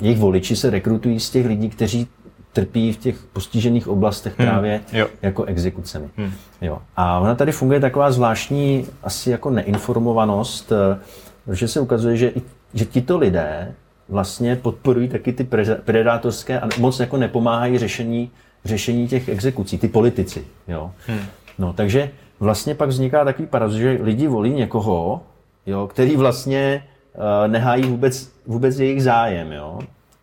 jejich 0.00 0.18
voliči 0.18 0.56
se 0.56 0.70
rekrutují 0.70 1.20
z 1.20 1.30
těch 1.30 1.46
lidí, 1.46 1.68
kteří 1.68 2.08
trpí 2.52 2.92
v 2.92 2.96
těch 2.96 3.16
postižených 3.32 3.88
oblastech 3.88 4.38
hmm. 4.38 4.48
právě 4.48 4.80
jo. 4.92 5.06
jako 5.22 5.44
exekucemi. 5.44 6.08
Hmm. 6.16 6.32
Jo. 6.60 6.78
A 6.96 7.18
ona 7.18 7.34
tady 7.34 7.52
funguje 7.52 7.80
taková 7.80 8.12
zvláštní 8.12 8.86
asi 9.02 9.30
jako 9.30 9.50
neinformovanost, 9.50 10.72
eh, 10.72 10.98
protože 11.44 11.68
se 11.68 11.80
ukazuje, 11.80 12.16
že, 12.16 12.28
i, 12.28 12.42
že 12.74 12.84
tito 12.84 13.18
lidé 13.18 13.74
vlastně 14.08 14.56
podporují 14.56 15.08
taky 15.08 15.32
ty 15.32 15.48
predátorské 15.84 16.60
a 16.60 16.68
moc 16.78 17.00
jako 17.00 17.16
nepomáhají 17.16 17.78
řešení, 17.78 18.30
řešení 18.64 19.08
těch 19.08 19.28
exekucí, 19.28 19.78
ty 19.78 19.88
politici. 19.88 20.44
Jo. 20.68 20.90
Hmm. 21.06 21.20
No, 21.58 21.72
takže 21.72 22.10
vlastně 22.40 22.74
pak 22.74 22.88
vzniká 22.88 23.24
takový 23.24 23.48
paradox, 23.48 23.76
že 23.76 23.98
lidi 24.02 24.26
volí 24.26 24.50
někoho, 24.50 25.22
jo, 25.66 25.86
který 25.86 26.16
vlastně 26.16 26.84
uh, 27.14 27.52
nehájí 27.52 27.82
vůbec, 27.82 28.32
vůbec 28.46 28.78
jejich 28.78 29.02
zájem. 29.02 29.52
Jo. 29.52 29.78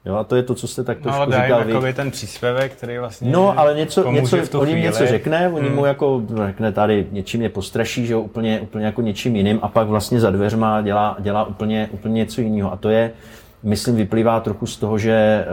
Jo, 0.06 0.16
a 0.16 0.24
to 0.24 0.36
je 0.36 0.44
to, 0.44 0.56
co 0.56 0.68
jste 0.68 0.84
tak 0.84 0.98
no, 0.98 1.04
trošku 1.04 1.32
no, 1.32 1.42
říkal 1.42 1.82
vy. 1.82 1.94
ten 1.94 2.12
příspěvek, 2.12 2.72
který 2.72 2.98
vlastně 2.98 3.32
No, 3.32 3.60
ale 3.60 3.76
něco, 3.76 4.12
něco 4.12 4.60
on 4.60 4.70
jim 4.70 4.78
něco 4.78 5.08
řekne, 5.08 5.50
on 5.50 5.66
hmm. 5.66 5.76
mu 5.76 5.86
jako 5.86 6.22
řekne 6.46 6.72
tady 6.72 7.08
něčím 7.12 7.42
je 7.42 7.50
postraší, 7.50 8.06
že 8.06 8.14
jo, 8.14 8.22
úplně, 8.22 8.60
úplně 8.60 8.86
jako 8.86 9.02
něčím 9.02 9.36
jiným 9.36 9.60
a 9.62 9.68
pak 9.68 9.88
vlastně 9.88 10.20
za 10.20 10.32
dveřma 10.32 10.82
dělá, 10.82 11.18
dělá 11.20 11.46
úplně, 11.46 11.90
úplně 11.92 12.14
něco 12.14 12.42
jiného. 12.42 12.74
A 12.74 12.78
to 12.78 12.90
je, 12.90 13.12
myslím, 13.64 13.96
vyplývá 13.96 14.40
trochu 14.40 14.66
z 14.66 14.78
toho, 14.78 14.98
že, 14.98 15.46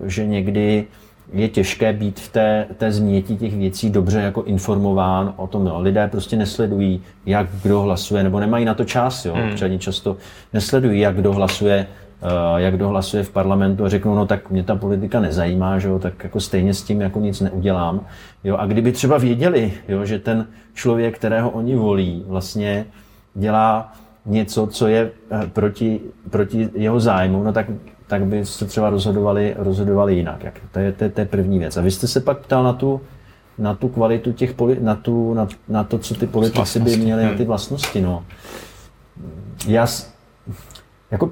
uh, 0.00 0.08
že 0.08 0.26
někdy 0.26 0.86
je 1.32 1.48
těžké 1.48 1.92
být 1.92 2.20
v 2.20 2.32
té, 2.32 2.66
té 2.76 2.92
změti 2.92 3.36
těch 3.36 3.56
věcí 3.56 3.90
dobře 3.90 4.20
jako 4.20 4.42
informován 4.42 5.34
o 5.36 5.46
tom. 5.46 5.66
Jo. 5.66 5.80
Lidé 5.80 6.08
prostě 6.08 6.36
nesledují, 6.36 7.02
jak 7.26 7.46
kdo 7.62 7.80
hlasuje, 7.80 8.22
nebo 8.22 8.40
nemají 8.40 8.64
na 8.64 8.74
to 8.74 8.84
čas. 8.84 9.24
Jo. 9.24 9.34
Hmm. 9.34 9.50
Občani 9.50 9.78
často 9.78 10.16
nesledují, 10.52 11.00
jak 11.00 11.16
kdo 11.16 11.32
hlasuje 11.32 11.86
Eh, 12.22 12.60
jak 12.60 12.76
dohlasuje 12.76 13.22
v 13.22 13.30
parlamentu 13.30 13.84
a 13.84 13.88
řeknou, 13.88 14.14
no 14.14 14.26
tak 14.26 14.50
mě 14.50 14.62
ta 14.62 14.76
politika 14.76 15.20
nezajímá, 15.20 15.78
že 15.78 15.88
jo, 15.88 15.98
tak 15.98 16.24
jako 16.24 16.40
stejně 16.40 16.74
s 16.74 16.82
tím 16.82 17.00
jako 17.00 17.20
nic 17.20 17.40
neudělám. 17.40 18.06
Jo, 18.44 18.56
a 18.56 18.66
kdyby 18.66 18.92
třeba 18.92 19.18
věděli, 19.18 19.72
jo, 19.88 20.04
že 20.04 20.18
ten 20.18 20.46
člověk, 20.74 21.16
kterého 21.16 21.50
oni 21.50 21.76
volí, 21.76 22.24
vlastně 22.26 22.86
dělá 23.34 23.92
něco, 24.26 24.66
co 24.66 24.86
je 24.86 25.10
eh, 25.30 25.46
proti, 25.52 26.00
proti 26.30 26.68
jeho 26.74 27.00
zájmu, 27.00 27.42
no 27.42 27.52
tak, 27.52 27.66
tak 28.08 28.24
by 28.24 28.46
se 28.46 28.64
třeba 28.64 28.90
rozhodovali, 28.90 29.54
rozhodovali 29.58 30.14
jinak. 30.14 30.44
Jak, 30.44 30.54
to, 30.72 30.78
je, 30.78 30.92
to, 30.92 31.04
je, 31.04 31.10
to 31.10 31.20
je 31.20 31.26
první 31.26 31.58
věc. 31.58 31.76
A 31.76 31.80
vy 31.80 31.90
jste 31.90 32.06
se 32.08 32.20
pak 32.20 32.38
ptal 32.38 32.62
na 32.62 32.72
tu, 32.72 33.00
na 33.58 33.74
tu 33.74 33.88
kvalitu 33.88 34.32
těch, 34.32 34.54
poli, 34.54 34.76
na, 34.80 34.94
tu, 34.94 35.34
na, 35.34 35.48
na 35.68 35.84
to, 35.84 35.98
co 35.98 36.14
ty 36.14 36.26
politici 36.26 36.80
by 36.80 36.96
měli, 36.96 37.24
na 37.24 37.30
ty 37.30 37.36
hmm. 37.36 37.46
vlastnosti. 37.46 38.00
No. 38.00 38.24
Já, 39.66 39.86
jako, 41.10 41.30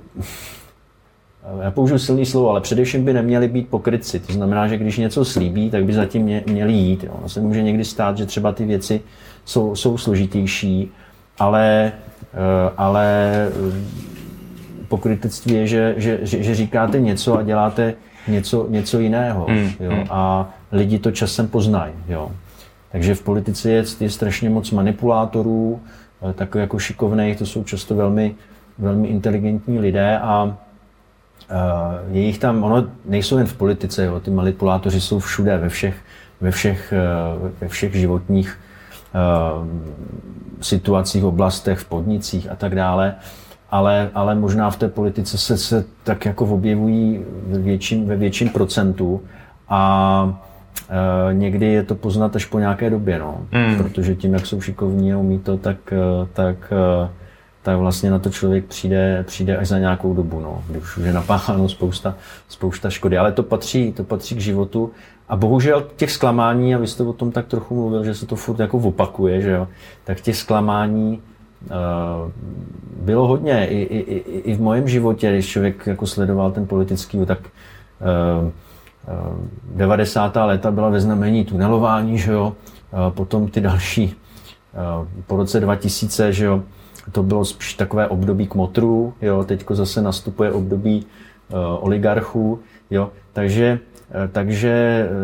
já 1.62 1.70
použiju 1.70 1.98
silný 1.98 2.26
slovo, 2.26 2.50
ale 2.50 2.60
především 2.60 3.04
by 3.04 3.12
neměli 3.12 3.48
být 3.48 3.68
pokrytci. 3.68 4.20
To 4.20 4.32
znamená, 4.32 4.68
že 4.68 4.76
když 4.76 4.98
něco 4.98 5.24
slíbí, 5.24 5.70
tak 5.70 5.84
by 5.84 5.92
zatím 5.92 6.22
mě, 6.22 6.44
měli 6.46 6.72
jít. 6.72 7.04
Jo. 7.04 7.12
Ono 7.18 7.28
se 7.28 7.40
může 7.40 7.62
někdy 7.62 7.84
stát, 7.84 8.18
že 8.18 8.26
třeba 8.26 8.52
ty 8.52 8.64
věci 8.64 9.00
jsou, 9.44 9.76
jsou 9.76 9.98
složitější, 9.98 10.90
ale, 11.38 11.92
eh, 12.34 12.72
ale 12.76 13.48
pokrytectví 14.88 15.54
je, 15.54 15.66
že, 15.66 15.94
že, 15.96 16.18
že, 16.22 16.42
že 16.42 16.54
říkáte 16.54 17.00
něco 17.00 17.38
a 17.38 17.42
děláte 17.42 17.94
něco, 18.28 18.66
něco 18.70 18.98
jiného. 18.98 19.46
Mm, 19.48 19.70
jo. 19.80 19.90
Mm. 19.90 20.04
A 20.10 20.50
lidi 20.72 20.98
to 20.98 21.10
časem 21.10 21.48
poznají. 21.48 21.92
Jo. 22.08 22.30
Takže 22.92 23.14
v 23.14 23.22
politice 23.22 23.70
je, 23.70 23.84
je 24.00 24.10
strašně 24.10 24.50
moc 24.50 24.70
manipulátorů, 24.70 25.80
eh, 26.30 26.32
takových 26.32 26.62
jako 26.62 26.78
šikovných, 26.78 27.36
to 27.36 27.46
jsou 27.46 27.64
často 27.64 27.94
velmi, 27.94 28.34
velmi 28.78 29.08
inteligentní 29.08 29.78
lidé 29.78 30.18
a 30.18 30.56
Uh, 31.50 32.16
je 32.16 32.22
jich 32.22 32.38
tam, 32.38 32.64
ono 32.64 32.86
nejsou 33.04 33.38
jen 33.38 33.46
v 33.46 33.54
politice, 33.54 34.04
jo, 34.04 34.20
ty 34.20 34.30
manipulátoři 34.30 35.00
jsou 35.00 35.18
všude, 35.18 35.56
ve 35.56 35.68
všech, 35.68 35.94
ve 36.40 36.50
všech, 36.50 36.94
uh, 37.42 37.48
ve 37.60 37.68
všech 37.68 37.94
životních 37.94 38.58
situacích, 40.60 41.24
oblastech, 41.24 41.78
v 41.78 41.84
podnicích 41.84 42.50
a 42.50 42.56
tak 42.56 42.74
dále, 42.74 43.14
ale, 43.70 44.10
ale 44.14 44.34
možná 44.34 44.70
v 44.70 44.76
té 44.76 44.88
politice 44.88 45.38
se, 45.38 45.56
se 45.56 45.84
tak 46.04 46.24
jako 46.24 46.44
objevují 46.44 47.24
ve 47.46 47.58
větším, 47.58 48.06
ve 48.06 48.16
větším 48.16 48.48
procentu 48.48 49.22
a 49.68 50.42
Uh, 50.90 51.34
někdy 51.34 51.66
je 51.66 51.82
to 51.82 51.94
poznat 51.94 52.36
až 52.36 52.44
po 52.44 52.58
nějaké 52.58 52.90
době, 52.90 53.18
no. 53.18 53.40
Mm. 53.52 53.76
protože 53.76 54.14
tím, 54.14 54.34
jak 54.34 54.46
jsou 54.46 54.60
šikovní 54.60 55.12
a 55.12 55.18
umí 55.18 55.38
to, 55.38 55.56
tak, 55.56 55.76
tak 56.32 56.72
uh, 57.02 57.08
tak 57.66 57.78
vlastně 57.78 58.10
na 58.10 58.18
to 58.18 58.30
člověk 58.30 58.64
přijde, 58.64 59.24
přijde 59.26 59.56
až 59.56 59.68
za 59.68 59.78
nějakou 59.78 60.14
dobu, 60.14 60.40
no, 60.40 60.62
když 60.68 60.82
už 60.82 60.96
je 60.96 61.12
napácháno 61.12 61.68
spousta, 61.68 62.14
spousta 62.48 62.90
škody. 62.90 63.18
Ale 63.18 63.32
to 63.32 63.42
patří, 63.42 63.92
to 63.92 64.04
patří 64.04 64.34
k 64.34 64.40
životu. 64.40 64.90
A 65.28 65.36
bohužel 65.36 65.86
těch 65.96 66.10
zklamání, 66.10 66.74
a 66.74 66.78
vy 66.78 66.86
jste 66.86 67.02
o 67.02 67.12
tom 67.12 67.32
tak 67.32 67.46
trochu 67.46 67.74
mluvil, 67.74 68.04
že 68.04 68.14
se 68.14 68.26
to 68.26 68.36
furt 68.36 68.58
jako 68.60 68.78
opakuje, 68.78 69.42
že 69.42 69.50
jo, 69.50 69.68
tak 70.04 70.20
těch 70.20 70.36
zklamání 70.36 71.20
bylo 73.00 73.26
hodně, 73.26 73.66
i, 73.66 73.76
i, 73.76 73.98
i, 74.50 74.54
v 74.54 74.60
mém 74.60 74.88
životě, 74.88 75.32
když 75.32 75.46
člověk 75.46 75.86
jako 75.86 76.06
sledoval 76.06 76.52
ten 76.52 76.66
politický, 76.66 77.26
tak 77.26 77.38
90. 79.74 80.36
léta 80.36 80.70
byla 80.70 80.88
ve 80.88 81.00
znamení 81.00 81.44
tunelování, 81.44 82.18
že 82.18 82.32
jo, 82.32 82.52
potom 83.08 83.48
ty 83.48 83.60
další, 83.60 84.14
po 85.26 85.36
roce 85.36 85.60
2000, 85.60 86.32
že 86.32 86.44
jo, 86.44 86.62
to 87.12 87.22
bylo 87.22 87.44
spíš 87.44 87.74
takové 87.74 88.08
období 88.08 88.46
kmotrů, 88.46 89.14
jo, 89.22 89.44
teďko 89.44 89.74
zase 89.74 90.02
nastupuje 90.02 90.52
období 90.52 91.06
oligarchů, 91.80 92.60
jo, 92.90 93.10
takže, 93.32 93.78
takže 94.32 94.70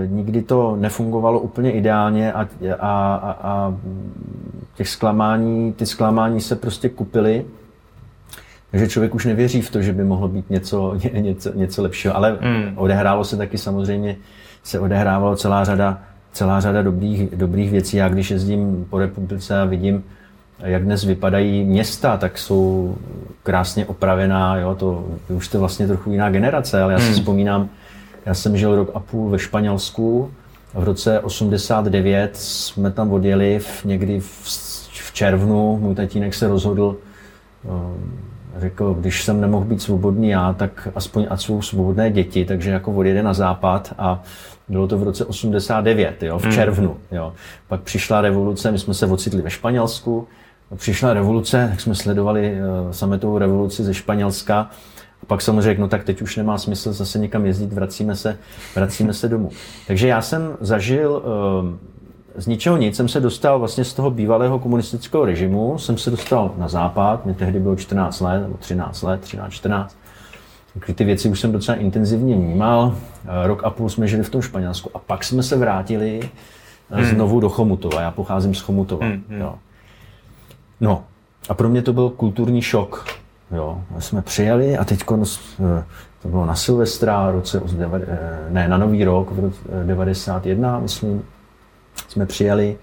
eh, 0.04 0.06
nikdy 0.06 0.42
to 0.42 0.76
nefungovalo 0.76 1.40
úplně 1.40 1.72
ideálně 1.72 2.32
a, 2.32 2.40
a, 2.40 3.14
a, 3.14 3.38
a 3.42 3.74
těch 4.74 4.88
zklamání, 4.88 5.72
ty 5.72 5.86
zklamání 5.86 6.40
se 6.40 6.56
prostě 6.56 6.88
kupily, 6.88 7.44
takže 8.70 8.88
člověk 8.88 9.14
už 9.14 9.26
nevěří 9.26 9.62
v 9.62 9.70
to, 9.70 9.82
že 9.82 9.92
by 9.92 10.04
mohlo 10.04 10.28
být 10.28 10.50
něco, 10.50 10.94
ně, 11.04 11.20
něco, 11.20 11.52
něco 11.54 11.82
lepšího, 11.82 12.16
ale 12.16 12.32
mm. 12.32 12.72
odehrálo 12.76 13.24
se 13.24 13.36
taky 13.36 13.58
samozřejmě, 13.58 14.16
se 14.62 14.80
odehrávalo 14.80 15.36
celá 15.36 15.64
řada, 15.64 15.98
celá 16.32 16.60
řada 16.60 16.82
dobrých, 16.82 17.36
dobrých 17.36 17.70
věcí. 17.70 17.96
Já 17.96 18.08
když 18.08 18.30
jezdím 18.30 18.86
po 18.90 18.98
republice 18.98 19.60
a 19.60 19.64
vidím, 19.64 20.04
jak 20.58 20.84
dnes 20.84 21.04
vypadají 21.04 21.64
města, 21.64 22.16
tak 22.16 22.38
jsou 22.38 22.96
krásně 23.42 23.86
opravená, 23.86 24.56
jo, 24.56 24.74
to, 24.74 25.06
vy 25.28 25.34
už 25.34 25.46
jste 25.46 25.58
vlastně 25.58 25.86
trochu 25.86 26.10
jiná 26.10 26.30
generace, 26.30 26.82
ale 26.82 26.92
já 26.92 26.98
si 26.98 27.04
hmm. 27.04 27.14
vzpomínám, 27.14 27.68
já 28.26 28.34
jsem 28.34 28.56
žil 28.56 28.76
rok 28.76 28.90
a 28.94 29.00
půl 29.00 29.30
ve 29.30 29.38
Španělsku, 29.38 30.30
v 30.74 30.84
roce 30.84 31.20
89 31.20 32.30
jsme 32.36 32.90
tam 32.90 33.12
odjeli 33.12 33.58
v, 33.58 33.84
někdy 33.84 34.20
v, 34.20 34.48
v 34.92 35.12
červnu, 35.12 35.78
můj 35.78 35.94
tatínek 35.94 36.34
se 36.34 36.48
rozhodl, 36.48 36.96
eh, 37.64 37.68
řekl, 38.60 38.94
když 38.94 39.24
jsem 39.24 39.40
nemohl 39.40 39.64
být 39.64 39.82
svobodný 39.82 40.28
já, 40.28 40.52
tak 40.52 40.88
aspoň 40.94 41.26
ať 41.30 41.40
jsou 41.40 41.62
svobodné 41.62 42.10
děti, 42.10 42.44
takže 42.44 42.70
jako 42.70 42.92
odjede 42.92 43.22
na 43.22 43.34
západ 43.34 43.94
a 43.98 44.22
bylo 44.68 44.88
to 44.88 44.98
v 44.98 45.02
roce 45.02 45.24
89, 45.24 46.22
jo, 46.22 46.38
v 46.38 46.42
hmm. 46.42 46.52
červnu. 46.52 46.96
Jo. 47.12 47.32
Pak 47.68 47.80
přišla 47.80 48.20
revoluce, 48.20 48.70
my 48.70 48.78
jsme 48.78 48.94
se 48.94 49.06
ocitli 49.06 49.42
ve 49.42 49.50
Španělsku, 49.50 50.28
přišla 50.76 51.14
revoluce, 51.14 51.68
tak 51.70 51.80
jsme 51.80 51.94
sledovali 51.94 52.54
uh, 52.54 52.90
sametovou 52.90 53.38
revoluci 53.38 53.84
ze 53.84 53.94
Španělska. 53.94 54.70
A 55.22 55.26
pak 55.26 55.42
jsem 55.42 55.60
řekl, 55.60 55.80
no 55.80 55.88
tak 55.88 56.04
teď 56.04 56.22
už 56.22 56.36
nemá 56.36 56.58
smysl 56.58 56.92
zase 56.92 57.18
někam 57.18 57.46
jezdit, 57.46 57.72
vracíme 57.72 58.16
se, 58.16 58.38
vracíme 58.74 59.14
se 59.14 59.28
domů. 59.28 59.50
Takže 59.86 60.08
já 60.08 60.22
jsem 60.22 60.56
zažil 60.60 61.22
uh, 61.64 61.70
z 62.36 62.46
ničeho 62.46 62.76
nic, 62.76 62.96
jsem 62.96 63.08
se 63.08 63.20
dostal 63.20 63.58
vlastně 63.58 63.84
z 63.84 63.94
toho 63.94 64.10
bývalého 64.10 64.58
komunistického 64.58 65.24
režimu, 65.24 65.78
jsem 65.78 65.98
se 65.98 66.10
dostal 66.10 66.54
na 66.56 66.68
západ, 66.68 67.24
mě 67.24 67.34
tehdy 67.34 67.60
bylo 67.60 67.76
14 67.76 68.20
let, 68.20 68.40
nebo 68.42 68.56
13 68.56 69.02
let, 69.02 69.20
13, 69.20 69.52
14. 69.52 69.96
Takže 70.74 70.94
ty 70.94 71.04
věci 71.04 71.28
už 71.28 71.40
jsem 71.40 71.52
docela 71.52 71.78
intenzivně 71.78 72.34
vnímal. 72.34 72.94
Eh, 73.24 73.46
rok 73.46 73.64
a 73.64 73.70
půl 73.70 73.88
jsme 73.88 74.08
žili 74.08 74.22
v 74.22 74.30
tom 74.30 74.42
Španělsku 74.42 74.90
a 74.94 74.98
pak 74.98 75.24
jsme 75.24 75.42
se 75.42 75.56
vrátili 75.56 76.30
hmm. 76.90 77.04
znovu 77.04 77.40
do 77.40 77.48
Chomutova. 77.48 78.00
Já 78.00 78.10
pocházím 78.10 78.54
z 78.54 78.60
Chomutova. 78.60 79.06
Hmm, 79.06 79.24
hmm. 79.28 79.40
Jo. 79.40 79.54
No 80.80 81.04
a 81.48 81.54
pro 81.54 81.68
mě 81.68 81.82
to 81.82 81.92
byl 81.92 82.10
kulturní 82.10 82.62
šok. 82.62 83.06
Jo. 83.52 83.84
My 83.94 84.02
jsme 84.02 84.22
přijeli 84.22 84.78
a 84.78 84.84
teď 84.84 85.00
eh, 85.02 85.84
to 86.22 86.28
bylo 86.28 86.46
na 86.46 86.54
Silvestra, 86.54 87.30
roce, 87.30 87.62
eh, 88.08 88.46
ne, 88.48 88.68
na 88.68 88.78
Nový 88.78 89.04
rok, 89.04 89.30
v 89.30 89.38
roce 89.40 89.58
91, 89.84 90.78
myslím, 90.78 91.24
jsme 92.08 92.26
přijeli 92.26 92.78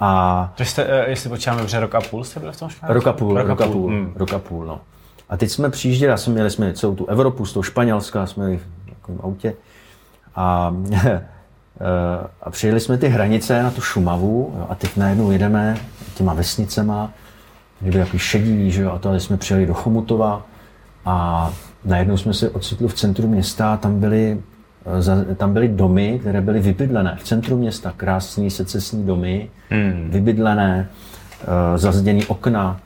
a... 0.00 0.52
To 0.56 0.64
jste, 0.64 1.04
jestli 1.08 1.30
počítáme 1.30 1.58
dobře, 1.60 1.80
rok 1.80 1.94
a 1.94 2.00
půl 2.00 2.24
jste 2.24 2.40
byli 2.40 2.52
v 2.52 2.58
tom 2.58 2.68
Španělsku? 2.68 2.94
Rok 2.94 3.06
a 3.06 3.12
půl, 3.18 3.38
rok, 3.38 3.48
rok 3.48 3.60
a 3.60 3.66
půl, 3.66 3.88
hmm. 3.88 4.12
rok 4.16 4.32
a 4.32 4.38
půl, 4.38 4.64
no. 4.64 4.80
A 5.28 5.36
teď 5.36 5.50
jsme 5.50 5.70
přijížděli, 5.70 6.18
jsme 6.18 6.32
měli 6.32 6.50
jsme 6.50 6.72
celou 6.72 6.94
tu 6.94 7.06
Evropu 7.06 7.46
z 7.46 7.52
toho 7.52 7.62
Španělska, 7.62 8.26
jsme 8.26 8.44
jeli 8.44 8.58
v 8.58 8.90
takovém 8.90 9.20
autě 9.22 9.54
a, 10.36 10.74
a 12.42 12.50
přijeli 12.50 12.80
jsme 12.80 12.98
ty 12.98 13.08
hranice 13.08 13.62
na 13.62 13.70
tu 13.70 13.80
Šumavu 13.80 14.54
jo, 14.58 14.66
a 14.70 14.74
teď 14.74 14.96
najednou 14.96 15.30
jedeme 15.30 15.76
těma 16.14 16.34
vesnicema, 16.34 17.12
byly 17.80 17.98
takový 17.98 18.18
šedivý, 18.18 18.70
že 18.70 18.82
jo, 18.82 18.90
a 18.90 18.98
tady 18.98 19.20
jsme 19.20 19.36
přijeli 19.36 19.66
do 19.66 19.74
Chomutova 19.74 20.46
a 21.04 21.50
najednou 21.84 22.16
jsme 22.16 22.34
se 22.34 22.50
ocitli 22.50 22.88
v 22.88 22.94
centru 22.94 23.28
města, 23.28 23.76
tam 23.76 24.00
byly, 24.00 24.40
tam 25.36 25.52
byly 25.52 25.68
domy, 25.68 26.18
které 26.20 26.40
byly 26.40 26.60
vybydlené 26.60 27.16
v 27.20 27.24
centru 27.24 27.56
města, 27.56 27.94
krásné 27.96 28.50
secesní 28.50 29.06
domy, 29.06 29.50
hmm. 29.70 30.08
vybydlené, 30.10 30.88
zazděný 31.76 32.26
okna. 32.26 32.80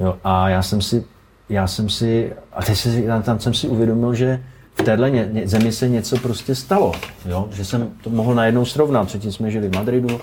Jo, 0.00 0.16
a 0.24 0.48
já 0.48 0.62
jsem 0.62 0.82
si 0.82 1.04
já 1.50 1.66
jsem 1.66 1.88
si, 1.88 2.32
a 2.52 2.62
teď 2.62 2.78
si, 2.78 3.06
tam 3.22 3.40
jsem 3.40 3.54
si 3.54 3.68
uvědomil, 3.68 4.14
že 4.14 4.42
v 4.74 4.82
téhle 4.82 5.10
ně, 5.10 5.30
zemi 5.44 5.72
se 5.72 5.88
něco 5.88 6.16
prostě 6.18 6.54
stalo, 6.54 6.92
jo? 7.26 7.48
že 7.52 7.64
jsem 7.64 7.90
to 8.04 8.10
mohl 8.10 8.34
najednou 8.34 8.64
srovnat. 8.64 9.06
Předtím 9.06 9.32
jsme 9.32 9.50
žili 9.50 9.68
v 9.68 9.74
Madridu. 9.74 10.20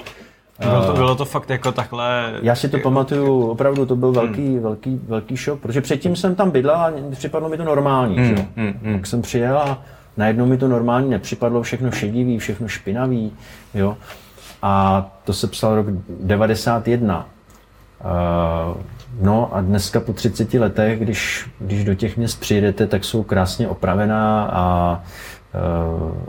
Bylo 0.59 0.85
to, 0.85 0.93
bylo 0.93 1.15
to 1.15 1.25
fakt 1.25 1.49
jako 1.49 1.71
takhle... 1.71 2.33
Já 2.41 2.55
si 2.55 2.69
to 2.69 2.79
pamatuju, 2.79 3.47
opravdu 3.47 3.85
to 3.85 3.95
byl 3.95 4.11
velký, 4.11 4.47
hmm. 4.47 4.59
velký, 4.59 5.01
velký 5.07 5.37
šok, 5.37 5.59
protože 5.59 5.81
předtím 5.81 6.15
jsem 6.15 6.35
tam 6.35 6.51
bydlel 6.51 6.75
a 6.75 6.91
připadlo 7.11 7.49
mi 7.49 7.57
to 7.57 7.63
normální. 7.63 8.17
Hmm, 8.17 8.27
že? 8.27 8.47
Hmm, 8.55 8.73
hmm. 8.83 8.93
Pak 8.93 9.07
jsem 9.07 9.21
přijel 9.21 9.57
a 9.57 9.81
najednou 10.17 10.45
mi 10.45 10.57
to 10.57 10.67
normální 10.67 11.09
nepřipadlo, 11.09 11.61
všechno 11.61 11.91
šedivý, 11.91 12.39
všechno 12.39 12.67
špinavý. 12.67 13.31
Jo? 13.73 13.97
A 14.61 15.05
to 15.23 15.33
se 15.33 15.47
psal 15.47 15.75
rok 15.75 15.85
91. 16.09 17.25
Uh, 18.75 18.81
No 19.21 19.55
a 19.55 19.61
dneska 19.61 19.99
po 19.99 20.13
30 20.13 20.53
letech, 20.53 20.99
když, 20.99 21.49
když 21.59 21.83
do 21.83 21.95
těch 21.95 22.17
měst 22.17 22.39
přijedete, 22.39 22.87
tak 22.87 23.03
jsou 23.03 23.23
krásně 23.23 23.67
opravená 23.67 24.43
a, 24.43 25.01
eh, 25.03 25.07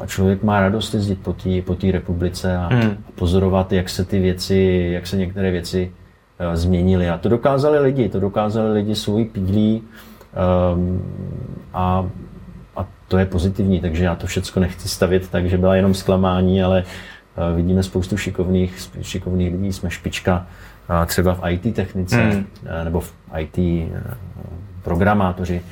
a 0.02 0.06
člověk 0.06 0.42
má 0.42 0.60
radost 0.60 0.94
jezdit 0.94 1.18
po 1.22 1.32
té 1.32 1.62
po 1.62 1.76
republice 1.92 2.56
a, 2.56 2.68
hmm. 2.72 3.04
pozorovat, 3.14 3.72
jak 3.72 3.88
se 3.88 4.04
ty 4.04 4.18
věci, 4.18 4.88
jak 4.92 5.06
se 5.06 5.16
některé 5.16 5.50
věci 5.50 5.92
uh, 6.40 6.54
změnily. 6.54 7.10
A 7.10 7.18
to 7.18 7.28
dokázali 7.28 7.78
lidi, 7.78 8.08
to 8.08 8.20
dokázali 8.20 8.72
lidi 8.72 8.94
svojí 8.94 9.24
pílí 9.24 9.82
um, 10.74 11.02
a, 11.74 12.06
a 12.76 12.86
to 13.08 13.18
je 13.18 13.26
pozitivní, 13.26 13.80
takže 13.80 14.04
já 14.04 14.14
to 14.14 14.26
všechno 14.26 14.60
nechci 14.60 14.88
stavět 14.88 15.28
tak, 15.30 15.46
že 15.46 15.58
byla 15.58 15.76
jenom 15.76 15.94
zklamání, 15.94 16.62
ale 16.62 16.84
uh, 16.84 17.56
vidíme 17.56 17.82
spoustu 17.82 18.16
šikovných, 18.16 18.90
šikovných 19.02 19.52
lidí, 19.52 19.72
jsme 19.72 19.90
špička 19.90 20.46
třeba 21.06 21.34
v 21.34 21.40
IT 21.50 21.74
technice 21.74 22.16
hmm. 22.16 22.46
nebo 22.84 23.00
v 23.00 23.12
IT 23.38 23.58
eh, 23.58 24.14
programátoři. 24.82 25.62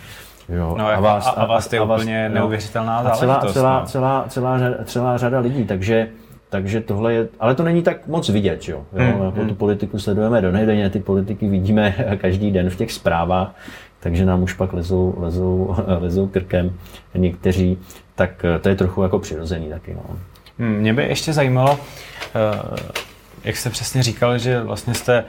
Jo. 0.49 0.75
No, 0.79 0.89
a 0.89 1.01
vás, 1.01 1.27
a, 1.27 1.31
a 1.31 1.47
vás 1.47 1.73
je 1.73 1.81
úplně 1.81 2.29
neuvěřitelná 2.29 2.99
a 2.99 3.03
celá, 3.03 3.17
celá, 3.17 3.41
no. 3.45 3.53
celá, 3.53 3.85
celá, 3.87 4.25
celá, 4.29 4.85
celá 4.85 5.17
řada 5.17 5.39
lidí, 5.39 5.65
takže 5.65 6.09
takže 6.49 6.81
tohle 6.81 7.15
je, 7.15 7.29
ale 7.41 7.55
to 7.55 7.63
není 7.63 7.83
tak 7.83 8.07
moc 8.07 8.29
vidět, 8.29 8.69
jo. 8.69 8.77
jo? 8.77 8.85
Hmm, 8.93 9.25
jako 9.25 9.41
hmm. 9.41 9.49
tu 9.49 9.55
politiku 9.55 9.99
sledujeme 9.99 10.43
do 10.43 10.53
nejdenně, 10.53 10.91
ty 10.91 11.01
politiky 11.01 11.49
vidíme 11.49 11.95
každý 12.21 12.51
den 12.51 12.71
v 12.71 12.77
těch 12.77 12.93
zprávách, 12.93 13.55
takže 14.01 14.27
nám 14.27 14.43
už 14.43 14.53
pak 14.53 14.73
lezou, 14.73 15.15
lezou, 15.19 15.77
lezou 16.01 16.27
krkem 16.27 16.79
někteří, 17.15 17.79
tak 18.15 18.45
eh, 18.45 18.59
to 18.59 18.69
je 18.69 18.75
trochu 18.75 19.03
jako 19.03 19.19
přirozený 19.19 19.69
taky. 19.69 19.95
No. 19.95 20.17
Hmm, 20.59 20.77
mě 20.77 20.95
by 20.95 21.03
ještě 21.03 21.33
zajímalo, 21.33 21.73
uh, 21.73 22.77
jak 23.45 23.57
jste 23.57 23.71
přesně 23.71 24.03
říkal, 24.03 24.39
že 24.39 24.63
vlastně 24.63 24.95
jste 24.95 25.19
eh, 25.19 25.25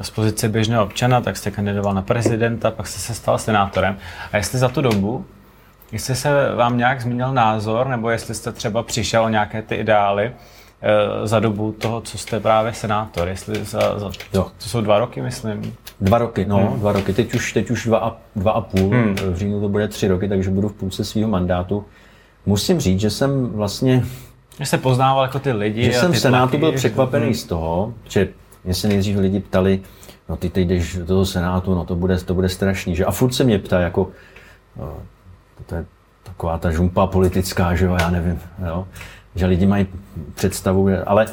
z 0.00 0.10
pozice 0.10 0.48
běžného 0.48 0.84
občana, 0.84 1.20
tak 1.20 1.36
jste 1.36 1.50
kandidoval 1.50 1.94
na 1.94 2.02
prezidenta, 2.02 2.70
pak 2.70 2.86
jste 2.86 3.00
se 3.00 3.14
stal 3.14 3.38
senátorem. 3.38 3.96
A 4.32 4.36
jestli 4.36 4.58
za 4.58 4.68
tu 4.68 4.80
dobu, 4.80 5.26
jestli 5.92 6.14
se 6.14 6.54
vám 6.54 6.78
nějak 6.78 7.00
změnil 7.00 7.32
názor, 7.32 7.86
nebo 7.86 8.10
jestli 8.10 8.34
jste 8.34 8.52
třeba 8.52 8.82
přišel 8.82 9.24
o 9.24 9.28
nějaké 9.28 9.62
ty 9.62 9.74
ideály 9.74 10.32
eh, 10.82 11.26
za 11.26 11.40
dobu 11.40 11.72
toho, 11.72 12.00
co 12.00 12.18
jste 12.18 12.40
právě 12.40 12.72
senátor, 12.72 13.28
jestli 13.28 13.64
za, 13.64 13.98
za 13.98 14.10
to, 14.32 14.42
to 14.58 14.68
jsou 14.68 14.80
dva 14.80 14.98
roky, 14.98 15.22
myslím. 15.22 15.74
Dva 16.00 16.18
roky, 16.18 16.44
no, 16.44 16.56
hmm. 16.56 16.80
dva 16.80 16.92
roky. 16.92 17.12
Teď 17.12 17.34
už, 17.34 17.52
teď 17.52 17.70
už 17.70 17.86
dva, 17.86 17.98
a, 17.98 18.16
dva 18.36 18.52
a 18.52 18.60
půl, 18.60 18.90
hmm. 18.90 19.14
v 19.14 19.36
říjnu 19.36 19.60
to 19.60 19.68
bude 19.68 19.88
tři 19.88 20.08
roky, 20.08 20.28
takže 20.28 20.50
budu 20.50 20.68
v 20.68 20.72
půlce 20.72 21.04
svého 21.04 21.28
mandátu. 21.28 21.84
Musím 22.46 22.80
říct, 22.80 23.00
že 23.00 23.10
jsem 23.10 23.48
vlastně 23.48 24.02
že 24.60 24.66
se 24.66 24.78
poznával 24.78 25.22
jako 25.22 25.38
ty 25.38 25.52
lidi. 25.52 25.84
Že 25.84 25.92
jsem 25.92 26.12
v 26.12 26.18
Senátu 26.18 26.58
byl 26.58 26.72
překvapený 26.72 27.24
hmm. 27.24 27.34
z 27.34 27.44
toho, 27.44 27.94
že 28.08 28.28
mě 28.68 28.74
se 28.74 28.88
nejdřív 28.88 29.18
lidi 29.18 29.40
ptali, 29.40 29.80
no 30.28 30.36
ty 30.36 30.50
teď 30.50 30.68
jdeš 30.68 30.96
do 30.96 31.06
toho 31.06 31.26
Senátu, 31.26 31.74
no 31.74 31.84
to 31.84 31.96
bude, 31.96 32.16
to 32.16 32.34
bude 32.34 32.48
strašný, 32.48 32.96
že? 32.96 33.04
A 33.04 33.10
furt 33.10 33.32
se 33.32 33.44
mě 33.44 33.58
ptá, 33.58 33.80
jako, 33.80 34.10
no, 34.76 34.96
to 35.66 35.74
je 35.74 35.84
taková 36.22 36.58
ta 36.58 36.70
žumpa 36.70 37.06
politická, 37.06 37.74
že 37.74 37.84
jo, 37.84 37.96
já 38.00 38.10
nevím, 38.10 38.40
jo? 38.66 38.88
že 39.34 39.46
lidi 39.46 39.66
mají 39.66 39.86
představu, 40.34 40.88
ale 41.06 41.26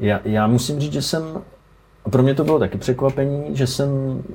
já, 0.00 0.20
já 0.24 0.46
musím 0.46 0.80
říct, 0.80 0.92
že 0.92 1.02
jsem, 1.02 1.22
pro 2.10 2.22
mě 2.22 2.34
to 2.34 2.44
bylo 2.44 2.58
taky 2.58 2.78
překvapení, 2.78 3.56
že 3.56 3.66
jsem 3.66 3.88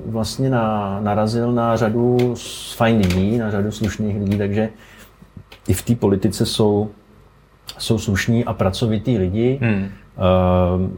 vlastně 0.06 0.50
na, 0.50 0.98
narazil 1.00 1.52
na 1.52 1.76
řadu 1.76 2.34
fajn 2.76 2.96
lidí, 2.96 3.38
na 3.38 3.50
řadu 3.50 3.72
slušných 3.72 4.16
lidí, 4.16 4.38
takže 4.38 4.68
i 5.68 5.72
v 5.72 5.82
té 5.82 5.94
politice 5.94 6.46
jsou 6.46 6.90
jsou 7.78 7.98
slušní 7.98 8.44
a 8.44 8.52
pracovitý 8.52 9.18
lidi, 9.18 9.58
hmm. 9.62 9.88
Uh, 10.16 10.90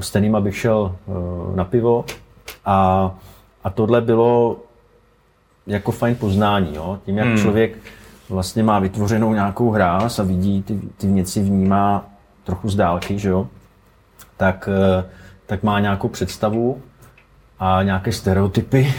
s 0.00 0.10
kterým 0.10 0.36
bych 0.40 0.56
šel 0.56 0.96
uh, 1.06 1.56
na 1.56 1.64
pivo 1.64 2.04
A, 2.64 3.10
a 3.64 3.70
tohle 3.70 4.00
bylo 4.00 4.56
jako 5.66 5.92
fajn 5.92 6.16
poznání, 6.16 6.74
jo? 6.74 6.98
tím 7.04 7.18
jak 7.18 7.26
hmm. 7.26 7.38
člověk 7.38 7.78
vlastně 8.28 8.62
má 8.62 8.78
vytvořenou 8.78 9.34
nějakou 9.34 9.70
hráz 9.70 10.18
a 10.18 10.22
vidí 10.22 10.62
ty, 10.62 10.80
ty 10.96 11.06
věci, 11.06 11.42
vnímá 11.42 12.04
trochu 12.44 12.68
z 12.68 12.76
dálky, 12.76 13.18
že 13.18 13.28
jo? 13.28 13.48
Tak, 14.36 14.68
eh, 14.72 15.04
tak 15.46 15.62
má 15.62 15.80
nějakou 15.80 16.08
představu 16.08 16.82
a 17.58 17.82
nějaké 17.82 18.12
stereotypy, 18.12 18.94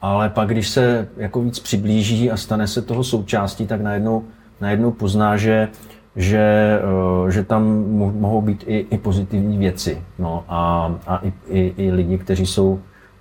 ale 0.00 0.28
pak, 0.28 0.48
když 0.48 0.68
se 0.68 1.08
jako 1.16 1.42
víc 1.42 1.58
přiblíží 1.58 2.30
a 2.30 2.36
stane 2.36 2.66
se 2.66 2.82
toho 2.82 3.04
součástí, 3.04 3.66
tak 3.66 3.80
najednou, 3.80 4.24
najednou 4.60 4.90
pozná, 4.90 5.36
že, 5.36 5.68
že, 6.16 6.80
eh, 7.26 7.30
že 7.30 7.44
tam 7.44 7.84
mohou 8.20 8.40
být 8.40 8.64
i, 8.66 8.86
i 8.90 8.98
pozitivní 8.98 9.58
věci. 9.58 10.02
No, 10.18 10.44
a 10.48 10.92
a 11.06 11.16
i, 11.16 11.32
i, 11.48 11.74
i 11.76 11.92
lidi, 11.92 12.18
kteří 12.18 12.46
jsou, 12.46 12.80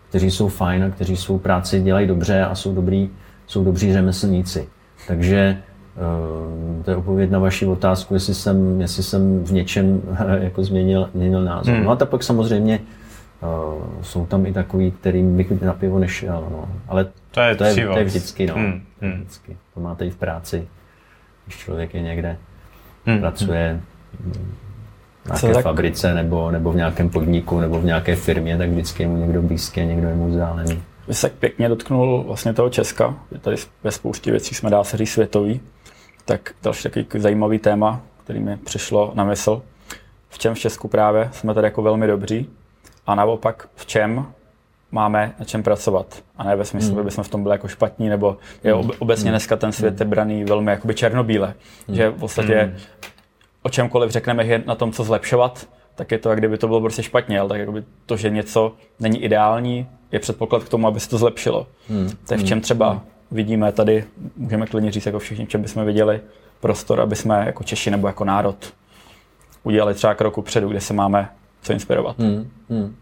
kteří 0.09 0.31
jsou 0.31 0.47
fajn 0.47 0.83
a 0.83 0.89
kteří 0.89 1.17
svou 1.17 1.37
práci 1.37 1.81
dělají 1.81 2.07
dobře 2.07 2.43
a 2.43 2.55
jsou 2.55 2.75
dobrý, 2.75 3.09
jsou 3.47 3.63
dobří 3.63 3.93
řemeslníci. 3.93 4.67
Takže 5.07 5.57
eh, 5.97 6.83
to 6.83 6.91
je 6.91 6.97
odpověď 6.97 7.31
na 7.31 7.39
vaši 7.39 7.65
otázku, 7.65 8.13
jestli 8.13 8.33
jsem, 8.33 8.81
jestli 8.81 9.03
jsem 9.03 9.43
v 9.43 9.51
něčem 9.51 10.01
jako 10.41 10.63
změnil, 10.63 11.09
změnil 11.13 11.43
názor. 11.43 11.75
Hmm. 11.75 11.83
No 11.83 11.91
a 11.91 11.95
tak 11.95 12.09
pak 12.09 12.23
samozřejmě 12.23 12.79
uh, 13.41 13.83
jsou 14.01 14.25
tam 14.25 14.45
i 14.45 14.53
takový, 14.53 14.91
kterým 14.91 15.37
bych 15.37 15.61
na 15.61 15.73
pivo 15.73 15.99
nešel. 15.99 16.47
No. 16.51 16.69
Ale 16.87 17.05
to 17.31 17.41
je, 17.41 17.55
to 17.55 17.63
je, 17.63 17.73
to 17.73 17.97
je 17.97 18.03
vždycky. 18.03 18.47
No. 18.47 18.53
Hmm. 18.53 18.81
Hmm. 19.01 19.13
vždycky. 19.13 19.57
To 19.73 19.79
máte 19.79 20.05
i 20.05 20.09
v 20.09 20.15
práci, 20.15 20.67
když 21.45 21.57
člověk 21.57 21.93
je 21.93 22.01
někde, 22.01 22.37
hmm. 23.05 23.19
pracuje 23.19 23.81
v 25.23 25.25
nějaké 25.25 25.53
tak... 25.53 25.63
fabrice 25.63 26.13
nebo, 26.13 26.51
nebo 26.51 26.71
v 26.71 26.75
nějakém 26.75 27.09
podniku 27.09 27.59
nebo 27.59 27.81
v 27.81 27.85
nějaké 27.85 28.15
firmě, 28.15 28.57
tak 28.57 28.69
vždycky 28.69 29.03
je 29.03 29.09
mu 29.09 29.17
někdo 29.17 29.41
blízký, 29.41 29.85
někdo 29.85 30.07
je 30.07 30.15
mu 30.15 30.29
vzdálený. 30.29 30.83
Vy 31.07 31.13
se 31.13 31.29
pěkně 31.29 31.69
dotknul 31.69 32.23
vlastně 32.27 32.53
toho 32.53 32.69
Česka, 32.69 33.15
je 33.31 33.39
tady 33.39 33.55
ve 33.83 33.91
spoustě 33.91 34.31
věcí 34.31 34.55
jsme 34.55 34.69
dá 34.69 34.83
se 34.83 34.97
říct 34.97 35.11
světový, 35.11 35.61
tak 36.25 36.53
další 36.63 36.83
takový 36.83 37.05
zajímavý 37.17 37.59
téma, 37.59 38.01
který 38.23 38.39
mi 38.39 38.57
přišlo 38.57 39.11
na 39.15 39.23
mysl, 39.23 39.61
v 40.29 40.37
čem 40.39 40.55
v 40.55 40.59
Česku 40.59 40.87
právě 40.87 41.29
jsme 41.31 41.53
tady 41.53 41.67
jako 41.67 41.81
velmi 41.81 42.07
dobří 42.07 42.49
a 43.07 43.15
naopak 43.15 43.67
v 43.75 43.85
čem 43.85 44.25
máme 44.91 45.33
na 45.39 45.45
čem 45.45 45.63
pracovat. 45.63 46.23
A 46.37 46.43
ne 46.43 46.55
ve 46.55 46.65
smyslu, 46.65 46.91
mm. 46.91 46.97
že 46.97 47.03
bychom 47.03 47.23
v 47.23 47.29
tom 47.29 47.43
byli 47.43 47.53
jako 47.53 47.67
špatní, 47.67 48.09
nebo 48.09 48.37
je 48.63 48.73
ob, 48.73 48.91
obecně 48.99 49.23
hmm. 49.23 49.31
dneska 49.31 49.55
ten 49.55 49.71
svět 49.71 49.99
je 49.99 50.05
braný 50.05 50.43
velmi 50.43 50.71
jakoby 50.71 50.93
černobíle. 50.93 51.53
Mm. 51.87 51.95
Že 51.95 52.09
v 52.09 52.19
podstatě 52.19 52.71
mm. 52.73 52.81
o 53.61 53.69
čemkoliv 53.69 54.11
řekneme, 54.11 54.45
že 54.45 54.51
je 54.51 54.63
na 54.65 54.75
tom 54.75 54.91
co 54.91 55.03
zlepšovat, 55.03 55.67
tak 55.95 56.11
je 56.11 56.17
to, 56.17 56.29
jak 56.29 56.39
kdyby 56.39 56.57
to 56.57 56.67
bylo 56.67 56.81
prostě 56.81 57.03
špatně, 57.03 57.39
ale 57.39 57.49
tak 57.49 57.59
jakoby 57.59 57.83
to, 58.05 58.17
že 58.17 58.29
něco 58.29 58.73
není 58.99 59.23
ideální, 59.23 59.87
je 60.11 60.19
předpoklad 60.19 60.63
k 60.63 60.69
tomu, 60.69 60.87
aby 60.87 60.99
se 60.99 61.09
to 61.09 61.17
zlepšilo. 61.17 61.67
Hmm. 61.89 62.09
Tak 62.27 62.39
v 62.39 62.43
čem 62.43 62.61
třeba 62.61 62.89
hmm. 62.89 63.01
vidíme 63.31 63.71
tady, 63.71 64.03
můžeme 64.37 64.67
klidně 64.67 64.91
říct 64.91 65.05
jako 65.05 65.19
všichni, 65.19 65.45
v 65.45 65.49
čem 65.49 65.61
bychom 65.61 65.85
viděli 65.85 66.21
prostor, 66.59 67.01
aby 67.01 67.15
jsme 67.15 67.45
jako 67.45 67.63
Češi 67.63 67.91
nebo 67.91 68.07
jako 68.07 68.25
národ 68.25 68.73
udělali 69.63 69.93
třeba 69.93 70.13
kroku 70.13 70.41
předu, 70.41 70.69
kde 70.69 70.81
se 70.81 70.93
máme 70.93 71.29
co 71.61 71.73
inspirovat. 71.73 72.19
Hmm. 72.19 72.49
Hmm. 72.69 72.95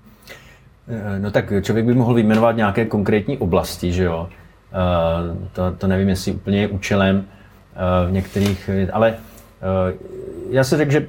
Eh, 0.90 1.20
no 1.20 1.32
tak 1.32 1.54
člověk 1.62 1.86
by 1.86 1.94
mohl 1.94 2.14
vyjmenovat 2.14 2.56
nějaké 2.56 2.86
konkrétní 2.86 3.38
oblasti, 3.38 3.92
že 3.92 4.04
jo. 4.04 4.30
Uh, 4.70 5.38
to, 5.54 5.72
to 5.78 5.88
nevím, 5.88 6.10
jestli 6.10 6.32
úplně 6.32 6.62
je 6.62 6.68
účelem 6.68 7.16
uh, 7.16 8.10
v 8.10 8.12
některých, 8.12 8.70
ale 8.94 9.16
já 10.50 10.64
se 10.64 10.78
řekl, 10.78 10.92
že 10.92 11.08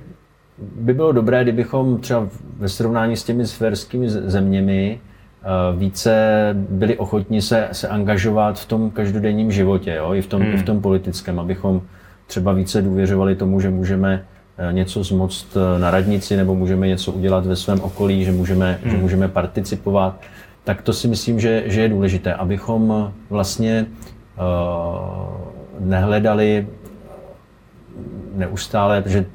by 0.59 0.95
bylo 0.95 1.13
dobré, 1.13 1.43
kdybychom 1.43 2.01
třeba 2.01 2.29
ve 2.57 2.69
srovnání 2.69 3.17
s 3.17 3.25
těmi 3.25 3.47
sférskými 3.47 4.11
zeměmi 4.11 5.01
Eh, 5.43 5.77
více 5.77 6.15
byli 6.71 6.97
ochotni 6.97 7.43
se, 7.43 7.69
se 7.73 7.89
angažovat 7.89 8.61
v 8.61 8.67
tom 8.67 8.91
každodenním 8.91 9.53
životě, 9.53 9.95
jo? 9.95 10.15
I, 10.15 10.23
v 10.23 10.27
tom, 10.27 10.43
hmm. 10.43 10.55
i 10.55 10.57
v 10.57 10.63
tom 10.63 10.81
politickém, 10.81 11.41
abychom 11.41 11.83
třeba 12.27 12.53
více 12.53 12.83
důvěřovali 12.83 13.37
tomu, 13.37 13.61
že 13.61 13.71
můžeme 13.71 14.25
eh, 14.25 14.30
něco 14.71 15.05
zmoct 15.05 15.57
eh, 15.57 15.79
na 15.79 15.91
radnici 15.91 16.37
nebo 16.37 16.55
můžeme 16.55 16.89
něco 16.89 17.13
udělat 17.13 17.47
ve 17.47 17.57
svém 17.57 17.81
okolí, 17.81 18.25
že 18.25 18.33
můžeme, 18.33 18.79
hmm. 18.83 18.91
že 18.91 18.97
můžeme 18.97 19.29
participovat, 19.29 20.21
tak 20.65 20.83
to 20.83 20.93
si 20.93 21.09
myslím, 21.09 21.41
že, 21.41 21.63
že 21.67 21.81
je 21.81 21.89
důležité, 21.89 22.35
abychom 22.35 23.13
vlastně 23.31 23.87
uh, 23.87 24.45
nehledali 25.81 26.67
neustále, 28.35 29.03
protože 29.03 29.27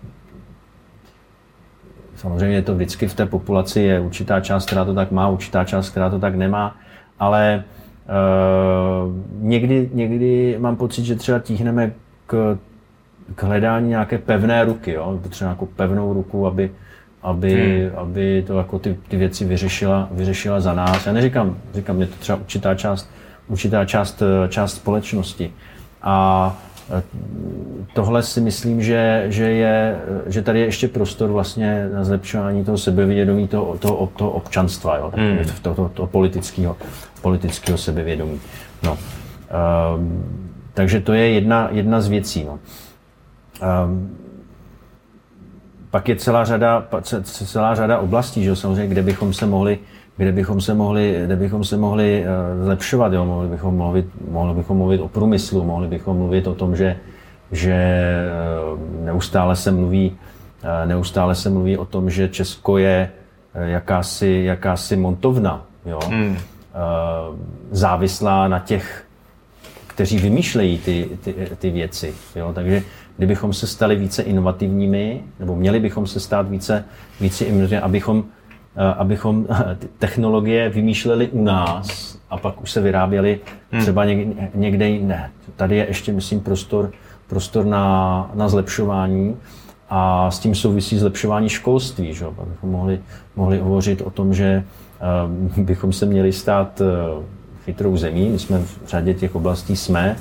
Samozřejmě 2.16 2.56
je 2.56 2.62
to 2.62 2.76
vždycky 2.76 3.08
v 3.08 3.14
té 3.14 3.26
populaci, 3.26 3.82
je 3.82 4.00
určitá 4.00 4.40
část, 4.40 4.66
která 4.66 4.86
to 4.86 4.94
tak 4.94 5.12
má, 5.12 5.30
určitá 5.30 5.64
část, 5.64 5.90
která 5.90 6.10
to 6.10 6.20
tak 6.20 6.36
nemá, 6.36 6.76
ale 7.20 7.64
uh, 8.08 9.14
někdy, 9.40 9.90
někdy 9.94 10.58
mám 10.60 10.76
pocit, 10.76 11.06
že 11.06 11.16
třeba 11.16 11.40
tíhneme 11.40 11.92
k, 12.28 12.58
k 13.36 13.44
hledání 13.44 13.90
nějaké 13.90 14.18
pevné 14.18 14.66
ruky, 14.66 14.92
jo? 14.92 15.20
potřeba 15.24 15.50
nějakou 15.50 15.66
pevnou 15.66 16.14
ruku, 16.14 16.48
aby, 16.48 16.72
aby, 17.24 17.82
hmm. 17.90 18.00
aby 18.00 18.44
to 18.48 18.58
jako 18.58 18.80
ty, 18.80 18.98
ty 19.08 19.18
věci 19.18 19.46
vyřešila, 19.46 20.08
vyřešila 20.12 20.60
za 20.60 20.74
nás. 20.74 21.06
Já 21.06 21.14
neříkám, 21.14 21.58
říkám, 21.74 22.02
je 22.02 22.08
to 22.08 22.16
třeba 22.20 22.38
určitá 22.38 22.76
část, 22.76 23.10
určitá 23.48 23.86
část, 23.86 24.24
část 24.50 24.76
společnosti. 24.76 25.54
A 26.02 26.58
tohle 27.94 28.24
si 28.24 28.42
myslím, 28.42 28.82
že, 28.82 29.26
že, 29.28 29.52
je, 29.52 30.00
že 30.28 30.42
tady 30.42 30.60
je 30.60 30.66
ještě 30.66 30.88
prostor 30.88 31.30
vlastně 31.30 31.90
na 31.94 32.04
zlepšování 32.04 32.66
toho 32.66 32.78
sebevědomí, 32.78 33.48
toho, 33.48 33.78
toho, 33.78 34.10
toho 34.18 34.32
občanstva, 34.32 34.98
jo, 34.98 35.12
hmm. 35.16 35.38
toho, 35.62 35.76
toho, 35.76 35.90
toho 35.90 36.08
politického, 36.08 36.78
politického 37.22 37.78
sebevědomí. 37.78 38.40
No. 38.84 38.98
Um, 39.96 40.24
takže 40.74 41.02
to 41.02 41.14
je 41.14 41.30
jedna, 41.30 41.70
jedna 41.72 42.02
z 42.02 42.08
věcí. 42.08 42.44
No. 42.44 42.60
Um, 43.62 44.18
pak 45.92 46.10
je 46.10 46.16
celá 46.16 46.46
řada, 46.46 46.88
celá 47.24 47.76
řada 47.76 48.00
oblastí, 48.00 48.44
že 48.44 48.56
samozřejmě, 48.56 48.88
kde 48.88 49.04
bychom 49.04 49.34
se 49.34 49.46
mohli 49.46 49.80
kde 50.18 50.32
bychom 50.32 50.62
se 50.62 50.74
mohli, 50.74 51.22
kde 51.26 51.36
bychom 51.36 51.64
se 51.64 51.78
mohli 51.78 52.26
eh, 52.26 52.64
zlepšovat. 52.64 53.14
Jo? 53.14 53.26
Mohli, 53.26 53.48
bychom 53.48 53.76
mluvit, 53.76 54.06
mohli 54.32 54.54
bychom 54.54 54.78
mluvit 54.78 55.02
o 55.02 55.08
průmyslu, 55.08 55.64
mohli 55.64 55.88
bychom 55.88 56.18
mluvit 56.18 56.48
o 56.48 56.56
tom, 56.56 56.76
že, 56.76 56.98
že 57.52 57.74
eh, 57.74 59.06
neustále 59.06 59.56
se 59.56 59.72
mluví 59.72 60.18
eh, 60.64 60.86
neustále 60.86 61.36
se 61.36 61.50
mluví 61.50 61.78
o 61.78 61.86
tom, 61.86 62.10
že 62.10 62.30
Česko 62.30 62.78
je 62.78 63.12
jakási, 63.54 64.44
jakási 64.46 64.96
montovna, 64.96 65.66
jo? 65.86 66.00
Hmm. 66.08 66.38
závislá 67.72 68.48
na 68.48 68.60
těch, 68.60 69.06
kteří 69.88 70.20
vymýšlejí 70.20 70.78
ty, 70.78 71.10
ty, 71.24 71.36
ty 71.60 71.70
věci. 71.70 72.14
Jo? 72.36 72.52
Takže 72.54 72.84
kdybychom 73.18 73.54
se 73.54 73.68
stali 73.68 73.96
více 73.96 74.22
inovativními, 74.22 75.24
nebo 75.40 75.56
měli 75.56 75.80
bychom 75.80 76.08
se 76.08 76.20
stát 76.20 76.50
více, 76.50 76.86
více 77.22 77.46
inovativními, 77.46 77.82
abychom 77.82 78.26
Eh, 78.78 78.94
abychom 78.94 79.48
ty 79.80 79.88
technologie 80.00 80.70
vymýšleli 80.70 81.28
u 81.28 81.44
nás 81.44 82.18
a 82.30 82.38
pak 82.38 82.62
už 82.62 82.72
se 82.72 82.82
vyráběly 82.82 83.40
hmm. 83.72 83.82
třeba 83.82 84.06
někde, 84.06 84.50
někde 84.56 84.90
jinde. 84.90 85.30
Tady 85.56 85.76
je 85.76 85.88
ještě, 85.88 86.14
myslím, 86.14 86.40
prostor, 86.40 86.92
prostor 87.28 87.66
na, 87.66 88.32
na 88.34 88.50
zlepšování 88.50 89.38
a 89.90 90.32
s 90.32 90.40
tím 90.40 90.56
souvisí 90.56 90.98
zlepšování 90.98 91.50
školství. 91.50 92.14
Že? 92.14 92.26
Abychom 92.26 92.70
mohli, 92.70 93.00
mohli 93.36 93.58
hovořit 93.58 94.02
o 94.02 94.10
tom, 94.10 94.34
že 94.34 94.64
uh, 95.58 95.64
bychom 95.64 95.94
se 95.94 96.06
měli 96.06 96.32
stát 96.32 96.82
chytrou 97.66 97.98
zemí. 97.98 98.30
My 98.30 98.40
jsme 98.40 98.60
v 98.60 98.88
řadě 98.88 99.14
těch 99.14 99.36
oblastí 99.36 99.76
jsme, 99.76 100.16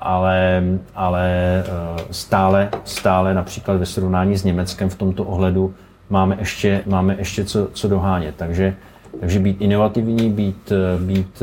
ale, 0.00 0.62
ale 0.94 1.28
uh, 1.66 2.00
stále, 2.10 2.68
stále 2.84 3.34
například 3.34 3.76
ve 3.76 3.86
srovnání 3.86 4.38
s 4.38 4.44
Německem 4.44 4.88
v 4.88 4.94
tomto 4.94 5.24
ohledu 5.24 5.74
máme 6.10 6.36
ještě, 6.38 6.82
máme 6.86 7.16
ještě 7.18 7.44
co, 7.44 7.68
co 7.72 7.88
dohánět. 7.88 8.34
Takže, 8.36 8.74
takže 9.20 9.38
být 9.38 9.60
inovativní, 9.60 10.30
být, 10.30 10.72
být, 10.98 11.42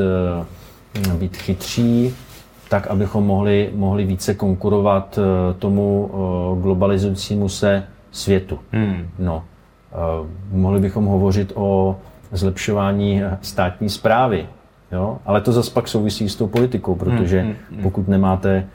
eh, 1.09 1.13
být 1.13 1.37
chytří, 1.37 2.15
tak, 2.69 2.87
abychom 2.87 3.25
mohli, 3.25 3.69
mohli 3.75 4.05
více 4.05 4.33
konkurovat 4.33 5.19
eh, 5.19 5.53
tomu 5.53 6.11
eh, 6.13 6.61
globalizujícímu 6.61 7.49
se 7.49 7.83
světu. 8.11 8.59
Hmm. 8.71 9.07
No, 9.19 9.43
mohli 10.51 10.79
bychom 10.79 11.05
hovořit 11.05 11.51
o 11.55 11.97
zlepšování 12.31 13.21
státní 13.41 13.89
zprávy, 13.89 14.47
jo? 14.91 15.17
ale 15.25 15.41
to 15.41 15.51
zase 15.51 15.71
pak 15.71 15.87
souvisí 15.87 16.29
s 16.29 16.35
tou 16.35 16.47
politikou, 16.47 16.95
protože 16.95 17.41
hmm, 17.41 17.49
hmm, 17.49 17.57
hmm. 17.71 17.83
pokud 17.83 18.07
nemáte 18.07 18.65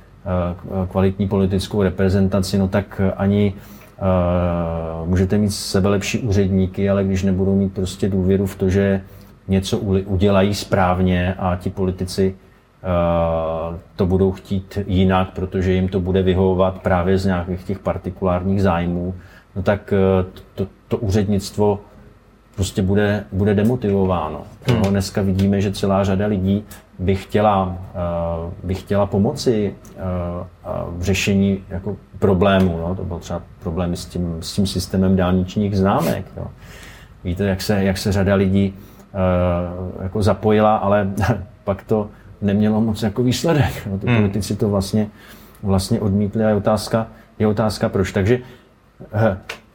kvalitní 0.88 1.28
politickou 1.28 1.82
reprezentaci, 1.82 2.58
no 2.58 2.68
tak 2.68 3.00
ani 3.16 3.54
Uh, 4.02 5.08
můžete 5.08 5.38
mít 5.38 5.50
sebe 5.50 5.88
lepší 5.88 6.18
úředníky, 6.18 6.90
ale 6.90 7.04
když 7.04 7.22
nebudou 7.22 7.56
mít 7.56 7.74
prostě 7.74 8.08
důvěru 8.08 8.46
v 8.46 8.56
to, 8.56 8.70
že 8.70 9.00
něco 9.48 9.78
udělají 9.78 10.54
správně 10.54 11.34
a 11.38 11.56
ti 11.56 11.70
politici 11.70 12.34
uh, 12.34 13.76
to 13.96 14.06
budou 14.06 14.32
chtít 14.32 14.78
jinak, 14.86 15.30
protože 15.30 15.72
jim 15.72 15.88
to 15.88 16.00
bude 16.00 16.22
vyhovovat 16.22 16.78
právě 16.78 17.18
z 17.18 17.26
nějakých 17.26 17.64
těch 17.64 17.78
partikulárních 17.78 18.62
zájmů, 18.62 19.14
no 19.56 19.62
tak 19.62 19.92
uh, 19.92 20.30
to, 20.54 20.66
to 20.88 20.98
úřednictvo 20.98 21.80
prostě 22.54 22.82
bude, 22.82 23.24
bude 23.32 23.54
demotivováno. 23.54 24.40
Hmm. 24.66 24.82
Dneska 24.82 25.22
vidíme, 25.22 25.60
že 25.60 25.72
celá 25.72 26.04
řada 26.04 26.26
lidí 26.26 26.64
by 26.98 27.16
chtěla, 27.16 27.66
uh, 27.66 28.52
by 28.62 28.74
chtěla 28.74 29.06
pomoci 29.06 29.74
uh, 29.94 30.00
uh, 30.00 30.98
v 30.98 31.02
řešení 31.02 31.64
jako 31.68 31.96
problému. 32.18 32.78
No? 32.78 32.94
To 32.94 33.04
byl 33.04 33.18
třeba 33.18 33.42
problémy 33.62 33.96
s 33.96 34.06
tím, 34.06 34.36
s 34.40 34.52
tím 34.52 34.66
systémem 34.66 35.16
dálničních 35.16 35.76
známek. 35.76 36.26
Jo? 36.36 36.46
Víte, 37.24 37.44
jak 37.44 37.62
se, 37.62 37.84
jak 37.84 37.98
se 37.98 38.12
řada 38.12 38.34
lidí 38.34 38.74
uh, 38.74 40.02
jako 40.02 40.22
zapojila, 40.22 40.76
ale 40.76 41.10
pak 41.64 41.82
to 41.82 42.08
nemělo 42.40 42.80
moc 42.80 43.02
jako 43.02 43.22
výsledek. 43.22 43.86
No? 43.90 43.98
Ty 43.98 44.06
hmm. 44.06 44.16
politici 44.16 44.56
to 44.56 44.68
vlastně, 44.68 45.08
vlastně 45.62 46.00
odmítli 46.00 46.44
a 46.44 46.48
je 46.48 46.54
otázka, 46.54 47.06
je 47.38 47.46
otázka 47.46 47.88
proč. 47.88 48.12
Takže 48.12 48.38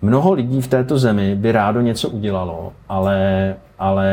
mnoho 0.01 0.33
lidí 0.33 0.61
v 0.61 0.67
této 0.67 0.97
zemi 0.99 1.35
by 1.35 1.51
rádo 1.51 1.81
něco 1.81 2.09
udělalo, 2.09 2.73
ale, 2.89 3.55
ale 3.79 4.09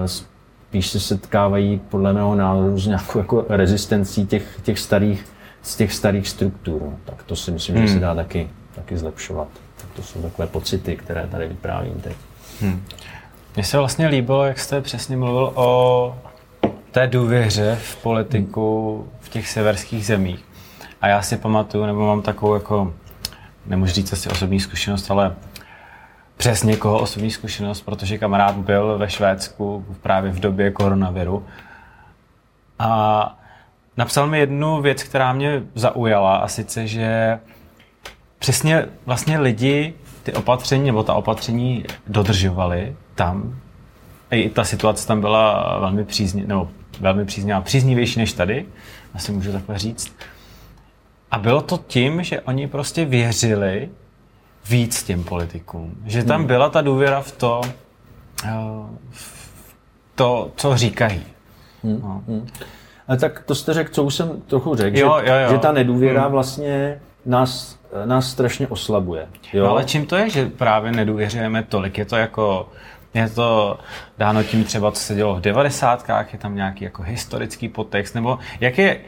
uh, 0.00 0.06
spíš 0.06 0.86
se 0.86 1.00
setkávají 1.00 1.80
podle 1.88 2.12
mého 2.12 2.34
názoru 2.34 2.78
s 2.78 2.86
nějakou 2.86 3.18
jako 3.18 3.44
rezistencí 3.48 4.26
těch, 4.26 4.60
těch 4.62 4.78
starých, 4.78 5.26
z 5.62 5.76
těch 5.76 5.92
starých 5.92 6.28
struktur. 6.28 6.82
Tak 7.04 7.22
to 7.22 7.36
si 7.36 7.50
myslím, 7.50 7.76
hmm. 7.76 7.86
že 7.86 7.92
se 7.92 8.00
dá 8.00 8.14
taky, 8.14 8.48
taky 8.74 8.98
zlepšovat. 8.98 9.48
Tak 9.76 9.86
to 9.96 10.02
jsou 10.02 10.22
takové 10.22 10.46
pocity, 10.46 10.96
které 10.96 11.26
tady 11.26 11.48
vyprávím 11.48 11.94
teď. 11.94 12.16
Hmm. 12.60 12.82
Mně 13.56 13.64
se 13.64 13.78
vlastně 13.78 14.06
líbilo, 14.06 14.44
jak 14.44 14.58
jste 14.58 14.80
přesně 14.80 15.16
mluvil 15.16 15.52
o 15.54 16.14
té 16.90 17.06
důvěře 17.06 17.78
v 17.82 17.96
politiku 17.96 19.06
v 19.20 19.28
těch 19.28 19.48
severských 19.48 20.06
zemích. 20.06 20.44
A 21.00 21.08
já 21.08 21.22
si 21.22 21.36
pamatuju, 21.36 21.86
nebo 21.86 22.06
mám 22.06 22.22
takovou 22.22 22.54
jako, 22.54 22.92
nemůžu 23.66 23.92
říct 23.92 24.12
asi 24.12 24.28
osobní 24.28 24.60
zkušenost, 24.60 25.10
ale 25.10 25.34
přes 26.36 26.62
někoho 26.62 26.98
osobní 26.98 27.30
zkušenost, 27.30 27.80
protože 27.80 28.18
kamarád 28.18 28.56
byl 28.56 28.98
ve 28.98 29.10
Švédsku 29.10 29.86
právě 30.02 30.30
v 30.32 30.40
době 30.40 30.70
koronaviru 30.70 31.46
a 32.78 33.38
napsal 33.96 34.26
mi 34.26 34.38
jednu 34.38 34.82
věc, 34.82 35.02
která 35.02 35.32
mě 35.32 35.62
zaujala 35.74 36.36
a 36.36 36.48
sice, 36.48 36.86
že 36.86 37.38
přesně 38.38 38.86
vlastně 39.06 39.38
lidi 39.38 39.94
ty 40.22 40.32
opatření 40.32 40.86
nebo 40.86 41.02
ta 41.02 41.14
opatření 41.14 41.84
dodržovali 42.06 42.96
tam. 43.14 43.58
I 44.30 44.50
ta 44.50 44.64
situace 44.64 45.06
tam 45.06 45.20
byla 45.20 45.78
velmi 45.78 46.04
přízně, 46.04 46.44
nebo 46.46 46.68
velmi 47.00 47.24
příznivá, 47.24 47.60
příznivější 47.60 48.18
než 48.18 48.32
tady, 48.32 48.66
asi 49.14 49.32
můžu 49.32 49.52
takhle 49.52 49.78
říct. 49.78 50.16
A 51.34 51.38
bylo 51.38 51.60
to 51.60 51.78
tím, 51.86 52.22
že 52.22 52.40
oni 52.40 52.68
prostě 52.68 53.04
věřili 53.04 53.88
víc 54.68 55.02
těm 55.02 55.24
politikům. 55.24 55.94
Že 56.04 56.24
tam 56.24 56.38
hmm. 56.38 56.46
byla 56.46 56.70
ta 56.70 56.80
důvěra 56.80 57.20
v 57.20 57.32
to, 57.32 57.60
eh, 58.44 58.50
v 59.10 59.54
to 60.14 60.50
co 60.56 60.76
říkají. 60.76 61.22
Hmm. 61.84 62.00
No. 62.02 62.22
Hmm. 62.28 62.48
Ale 63.08 63.18
tak 63.18 63.42
to 63.46 63.54
jste 63.54 63.74
řekl, 63.74 63.92
co 63.92 64.02
už 64.02 64.14
jsem 64.14 64.40
trochu 64.40 64.74
řekl, 64.74 64.98
jo, 64.98 65.20
že, 65.24 65.30
jo, 65.30 65.36
jo. 65.36 65.50
že 65.50 65.58
ta 65.58 65.72
nedůvěra 65.72 66.22
hmm. 66.22 66.32
vlastně 66.32 67.00
nás, 67.26 67.78
nás 68.04 68.30
strašně 68.30 68.68
oslabuje. 68.68 69.26
Jo? 69.52 69.64
No, 69.64 69.70
ale 69.70 69.84
čím 69.84 70.06
to 70.06 70.16
je, 70.16 70.30
že 70.30 70.46
právě 70.46 70.92
nedůvěřujeme 70.92 71.62
tolik? 71.62 71.98
Je 71.98 72.04
to 72.04 72.16
jako, 72.16 72.68
je 73.14 73.28
to 73.28 73.78
dáno 74.18 74.42
tím 74.42 74.64
třeba, 74.64 74.92
co 74.92 75.00
se 75.00 75.14
dělo 75.14 75.34
v 75.34 75.40
devadesátkách, 75.40 76.32
je 76.32 76.38
tam 76.38 76.56
nějaký 76.56 76.84
jako 76.84 77.02
historický 77.02 77.68
podtext, 77.68 78.14
nebo 78.14 78.38
jak 78.60 78.78
je, 78.78 79.00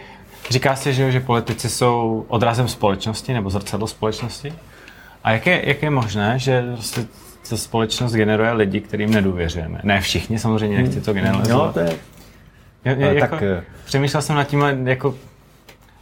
říká 0.50 0.76
se, 0.76 0.92
že, 0.92 1.12
že 1.12 1.20
politici 1.20 1.68
jsou 1.68 2.24
odrazem 2.28 2.68
společnosti 2.68 3.32
nebo 3.32 3.50
zrcadlo 3.50 3.86
společnosti? 3.86 4.52
A 5.24 5.30
jak 5.30 5.46
je, 5.46 5.68
jak 5.68 5.82
je 5.82 5.90
možné, 5.90 6.38
že 6.38 6.64
prostě 6.72 7.04
ta 7.50 7.56
společnost 7.56 8.12
generuje 8.12 8.52
lidi, 8.52 8.80
kterým 8.80 9.10
nedůvěřujeme? 9.10 9.80
Ne 9.82 10.00
všichni, 10.00 10.38
samozřejmě 10.38 10.82
nechci 10.82 11.00
to 11.00 11.12
generalizovat. 11.12 11.66
No, 11.66 11.72
to 11.72 11.80
je... 11.80 11.96
je, 12.84 12.96
je 12.98 13.14
jako, 13.14 13.36
tak, 13.36 13.42
eh, 13.42 13.64
přemýšlel 13.84 14.22
jsem 14.22 14.36
nad 14.36 14.44
tím, 14.44 14.64
jako 14.84 15.14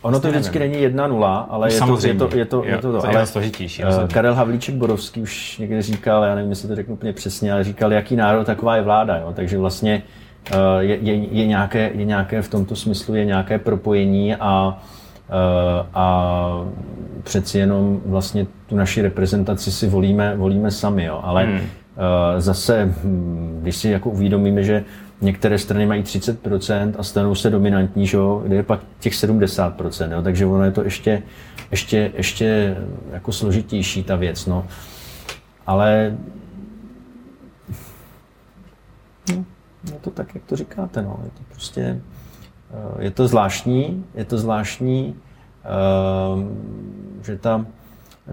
Ono 0.02 0.20
to 0.20 0.30
vždycky 0.30 0.58
není 0.58 0.82
jedna 0.82 1.06
nula, 1.06 1.36
ale 1.50 1.72
je 1.72 1.80
to, 1.80 2.06
je 2.06 2.14
to, 2.14 2.36
je 2.36 2.44
to, 2.44 2.64
je 2.64 2.78
to, 2.78 2.92
to, 2.92 3.08
ale 3.08 3.26
složitější. 3.26 3.84
Uh, 3.84 4.08
Karel 4.08 4.34
Havlíček 4.34 4.74
Borovský 4.74 5.20
už 5.22 5.58
někdy 5.58 5.82
říkal, 5.82 6.24
já 6.24 6.34
nevím, 6.34 6.50
jestli 6.50 6.68
to 6.68 6.74
řeknu 6.74 6.94
úplně 6.94 7.12
přesně, 7.12 7.52
ale 7.52 7.64
říkal, 7.64 7.92
jaký 7.92 8.16
národ, 8.16 8.44
taková 8.44 8.76
je 8.76 8.82
vláda. 8.82 9.16
Jo? 9.16 9.32
Takže 9.36 9.58
vlastně 9.58 10.02
uh, 10.06 10.23
je, 10.78 10.98
je, 11.02 11.14
je, 11.14 11.46
nějaké, 11.46 11.90
je 11.94 12.04
nějaké 12.04 12.42
v 12.42 12.48
tomto 12.48 12.76
smyslu 12.76 13.14
je 13.14 13.24
nějaké 13.24 13.58
propojení 13.58 14.34
a 14.34 14.82
Eh, 15.28 15.86
a 15.94 16.66
přeci 17.22 17.58
jenom 17.58 18.00
vlastně 18.06 18.46
tu 18.66 18.76
naši 18.76 19.02
reprezentaci 19.02 19.72
si 19.72 19.88
volíme, 19.88 20.36
volíme 20.36 20.70
sami, 20.70 21.04
jo. 21.04 21.20
ale 21.22 21.44
hmm. 21.44 21.60
Eh, 21.96 22.40
zase, 22.40 22.84
hm, 22.84 23.58
když 23.62 23.76
si 23.76 23.88
jako 23.88 24.10
uvědomíme, 24.10 24.62
že 24.62 24.84
některé 25.20 25.58
strany 25.58 25.86
mají 25.86 26.02
30% 26.02 26.92
a 26.98 27.02
stanou 27.02 27.34
se 27.34 27.50
dominantní, 27.50 28.06
že 28.06 28.16
jo, 28.16 28.42
kde 28.46 28.56
je 28.56 28.62
pak 28.62 28.80
těch 29.00 29.14
70%, 29.14 30.12
jo, 30.12 30.22
takže 30.22 30.46
ono 30.46 30.64
je 30.64 30.70
to 30.70 30.84
ještě, 30.84 31.22
ještě, 31.70 32.12
ještě 32.16 32.76
jako 33.12 33.32
složitější 33.32 34.02
ta 34.02 34.16
věc, 34.16 34.46
no. 34.46 34.66
Ale 35.66 36.16
no, 39.36 39.44
je 39.92 39.98
to 40.00 40.10
tak, 40.10 40.34
jak 40.34 40.44
to 40.44 40.56
říkáte, 40.56 41.02
no. 41.02 41.20
Je 41.24 41.30
to 41.30 41.40
prostě, 41.50 42.00
Eh, 42.74 43.04
je 43.04 43.10
to 43.10 43.28
zvláštní, 43.28 44.04
je 44.14 44.24
to 44.24 44.38
zvláštní, 44.38 45.14
eh, 45.64 45.68
že, 47.22 47.38
ta, 47.38 47.66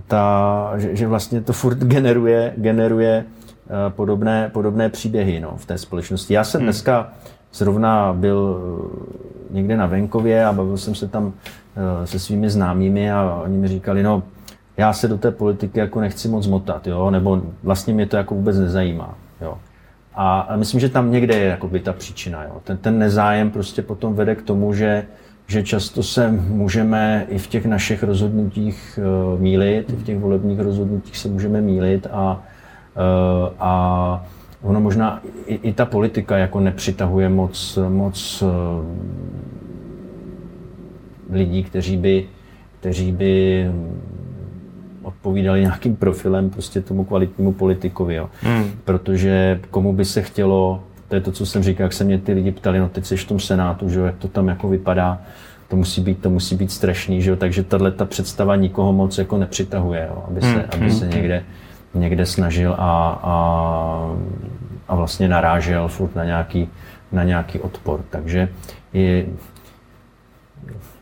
ta, 0.08 0.74
že, 0.78 0.96
že 0.96 1.08
vlastně 1.08 1.42
to 1.42 1.54
furt 1.54 1.78
generuje, 1.78 2.54
generuje 2.58 3.26
eh, 3.26 3.90
podobné, 3.90 4.50
podobné 4.54 4.90
příběhy 4.90 5.40
no, 5.40 5.54
v 5.58 5.66
té 5.66 5.78
společnosti. 5.78 6.34
Já 6.34 6.44
jsem 6.44 6.60
hmm. 6.60 6.66
dneska 6.66 7.14
zrovna 7.54 8.14
byl 8.14 8.62
někde 9.52 9.78
na 9.78 9.86
venkově 9.86 10.46
a 10.46 10.54
bavil 10.54 10.78
jsem 10.78 10.96
se 10.96 11.08
tam 11.08 11.34
se 12.06 12.20
svými 12.20 12.50
známými 12.50 13.12
a 13.12 13.42
oni 13.44 13.58
mi 13.58 13.68
říkali, 13.68 14.04
no 14.04 14.24
já 14.78 14.94
se 14.94 15.08
do 15.08 15.18
té 15.18 15.32
politiky 15.32 15.80
jako 15.80 16.02
nechci 16.02 16.28
moc 16.28 16.48
motat, 16.48 16.88
jo, 16.88 17.12
nebo 17.12 17.42
vlastně 17.64 17.94
mě 17.94 18.06
to 18.06 18.18
jako 18.18 18.36
vůbec 18.36 18.60
nezajímá. 18.60 19.16
Jo. 19.42 19.58
A, 20.16 20.56
myslím, 20.56 20.80
že 20.80 20.90
tam 20.90 21.12
někde 21.12 21.36
je 21.36 21.46
jakoby 21.46 21.80
ta 21.80 21.94
příčina. 21.94 22.44
Jo. 22.44 22.62
Ten, 22.64 22.78
ten 22.78 23.00
nezájem 23.00 23.52
prostě 23.52 23.82
potom 23.82 24.14
vede 24.14 24.36
k 24.36 24.42
tomu, 24.42 24.74
že, 24.74 25.06
že 25.48 25.64
často 25.64 26.04
se 26.04 26.32
můžeme 26.32 27.26
i 27.30 27.38
v 27.38 27.48
těch 27.48 27.66
našich 27.66 28.04
rozhodnutích 28.04 29.00
uh, 29.34 29.40
mílit, 29.40 29.90
i 29.90 29.96
v 29.96 30.04
těch 30.04 30.20
volebních 30.20 30.60
rozhodnutích 30.60 31.18
se 31.18 31.28
můžeme 31.28 31.62
mílit 31.62 32.08
a, 32.12 32.44
uh, 32.96 33.54
a 33.60 34.26
ono 34.62 34.82
možná 34.82 35.22
i, 35.46 35.56
i 35.56 35.74
ta 35.74 35.86
politika 35.86 36.38
jako 36.38 36.60
nepřitahuje 36.60 37.30
moc, 37.30 37.80
moc 37.90 38.42
uh, 38.42 38.50
lidí, 41.30 41.64
kteří 41.64 41.98
by, 41.98 42.28
kteří 42.80 43.12
by 43.12 43.66
odpovídali 45.04 45.62
nějakým 45.62 45.96
profilem 45.96 46.50
prostě 46.50 46.82
tomu 46.82 47.04
kvalitnímu 47.04 47.54
politikovi. 47.54 48.16
Jo. 48.16 48.30
Hmm. 48.42 48.72
Protože 48.86 49.60
komu 49.72 49.94
by 49.94 50.06
se 50.06 50.22
chtělo, 50.22 50.84
to 51.08 51.16
je 51.16 51.22
to, 51.22 51.32
co 51.32 51.46
jsem 51.46 51.64
říkal, 51.64 51.84
jak 51.84 51.94
se 51.94 52.04
mě 52.04 52.18
ty 52.18 52.34
lidi 52.34 52.52
ptali, 52.52 52.80
no 52.80 52.90
teď 52.90 53.06
jsi 53.06 53.18
v 53.18 53.28
tom 53.28 53.40
senátu, 53.40 53.90
že 53.90 54.00
jo, 54.00 54.06
jak 54.06 54.16
to 54.16 54.28
tam 54.28 54.48
jako 54.48 54.70
vypadá, 54.70 55.22
to 55.68 55.76
musí 55.76 56.02
být, 56.02 56.22
to 56.22 56.30
musí 56.30 56.56
být 56.56 56.72
strašný, 56.72 57.22
že 57.22 57.30
jo, 57.30 57.36
takže 57.36 57.64
tahle 57.64 57.92
ta 57.92 58.06
představa 58.06 58.56
nikoho 58.56 58.94
moc 58.94 59.18
jako 59.18 59.38
nepřitahuje, 59.38 60.08
jo, 60.10 60.24
aby 60.28 60.42
se, 60.42 60.48
hmm. 60.48 60.64
aby 60.74 60.92
se 60.92 61.06
hmm. 61.06 61.14
někde, 61.14 61.44
někde 61.94 62.26
snažil 62.26 62.74
a, 62.74 63.20
a, 63.24 64.16
a 64.88 64.96
vlastně 64.96 65.28
narážel 65.28 65.88
furt 65.88 66.16
na 66.16 66.26
nějaký, 66.26 66.70
na 67.12 67.24
nějaký 67.24 67.60
odpor. 67.60 68.00
Takže 68.10 68.50
je, 68.94 69.26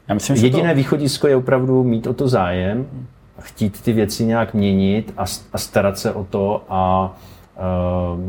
já 0.07 0.13
myslím, 0.13 0.35
jediné 0.35 0.69
to... 0.69 0.75
východisko 0.75 1.27
je 1.27 1.35
opravdu 1.35 1.83
mít 1.83 2.07
o 2.07 2.13
to 2.13 2.27
zájem, 2.27 2.85
chtít 3.39 3.81
ty 3.81 3.93
věci 3.93 4.25
nějak 4.25 4.53
měnit 4.53 5.13
a, 5.17 5.23
a 5.53 5.57
starat 5.57 5.99
se 5.99 6.13
o 6.13 6.23
to 6.23 6.63
a 6.69 7.13
uh, 8.13 8.19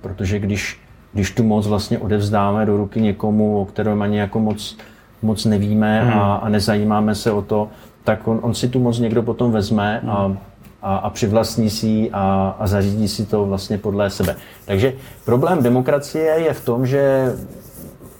protože 0.00 0.38
když, 0.38 0.80
když 1.12 1.30
tu 1.30 1.42
moc 1.42 1.66
vlastně 1.66 1.98
odevzdáme 1.98 2.66
do 2.66 2.76
ruky 2.76 3.00
někomu, 3.00 3.60
o 3.60 3.64
kterém 3.64 4.02
ani 4.02 4.18
jako 4.18 4.40
moc, 4.40 4.76
moc 5.22 5.44
nevíme 5.44 6.02
hmm. 6.02 6.20
a, 6.20 6.36
a 6.36 6.48
nezajímáme 6.48 7.14
se 7.14 7.32
o 7.32 7.42
to, 7.42 7.68
tak 8.04 8.28
on, 8.28 8.38
on 8.42 8.54
si 8.54 8.68
tu 8.68 8.80
moc 8.80 8.98
někdo 8.98 9.22
potom 9.22 9.52
vezme 9.52 10.00
hmm. 10.02 10.10
a, 10.10 10.36
a, 10.82 10.96
a 10.96 11.10
přivlastní 11.10 11.70
si 11.70 12.10
a, 12.12 12.56
a 12.58 12.66
zařídí 12.66 13.08
si 13.08 13.26
to 13.26 13.46
vlastně 13.46 13.78
podle 13.78 14.10
sebe. 14.10 14.36
Takže 14.64 14.92
problém 15.24 15.62
demokracie 15.62 16.24
je 16.24 16.54
v 16.54 16.64
tom, 16.64 16.86
že 16.86 17.32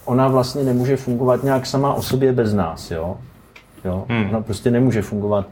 ona 0.04 0.28
vlastně 0.28 0.64
nemůže 0.64 0.96
fungovat 0.96 1.42
nějak 1.42 1.66
sama 1.66 1.94
o 1.94 2.02
sobě 2.02 2.32
bez 2.32 2.54
nás. 2.54 2.90
Jo? 2.90 3.16
Jo? 3.84 4.04
Hmm. 4.08 4.28
Ona 4.28 4.40
prostě 4.40 4.70
nemůže 4.70 5.02
fungovat 5.02 5.46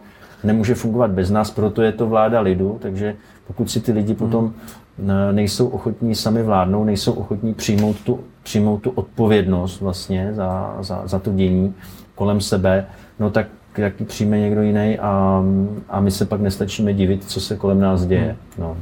nemůže 0.44 0.74
fungovat 0.74 1.10
bez 1.10 1.30
nás, 1.30 1.50
proto 1.50 1.82
je 1.82 1.92
to 1.92 2.06
vláda 2.06 2.40
lidu, 2.40 2.78
takže 2.82 3.14
pokud 3.46 3.70
si 3.70 3.80
ty 3.80 3.92
lidi 3.92 4.08
hmm. 4.12 4.16
potom 4.18 4.52
nejsou 5.32 5.68
ochotní 5.68 6.14
sami 6.14 6.42
vládnout, 6.42 6.84
nejsou 6.84 7.12
ochotní 7.12 7.54
přijmout 7.54 7.96
tu, 8.00 8.20
přijmout 8.42 8.78
tu 8.82 8.90
odpovědnost 8.90 9.80
vlastně 9.80 10.28
za, 10.34 10.76
za, 10.80 11.02
za 11.04 11.18
to 11.18 11.32
dění 11.32 11.74
kolem 12.14 12.40
sebe, 12.40 12.86
no 13.20 13.30
tak 13.30 13.46
jak 13.76 14.00
ji 14.00 14.06
přijme 14.06 14.38
někdo 14.38 14.62
jiný 14.62 14.98
a, 14.98 15.42
a 15.88 16.00
my 16.00 16.10
se 16.10 16.24
pak 16.26 16.40
nestačíme 16.40 16.92
divit, 16.94 17.24
co 17.24 17.40
se 17.40 17.56
kolem 17.56 17.80
nás 17.80 18.06
děje. 18.06 18.36
Hmm. 18.58 18.66
No. 18.66 18.76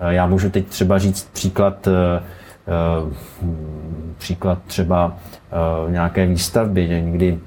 Eh, 0.00 0.14
Já 0.14 0.26
můžu 0.26 0.50
teď 0.50 0.66
třeba 0.66 0.98
říct 0.98 1.28
příklad, 1.32 1.88
eh, 1.88 2.22
eh, 2.68 3.12
příklad 4.18 4.58
třeba 4.66 5.16
eh, 5.86 5.90
nějaké 5.90 6.26
výstavby, 6.26 6.88
že 6.88 7.00
někdy 7.00 7.38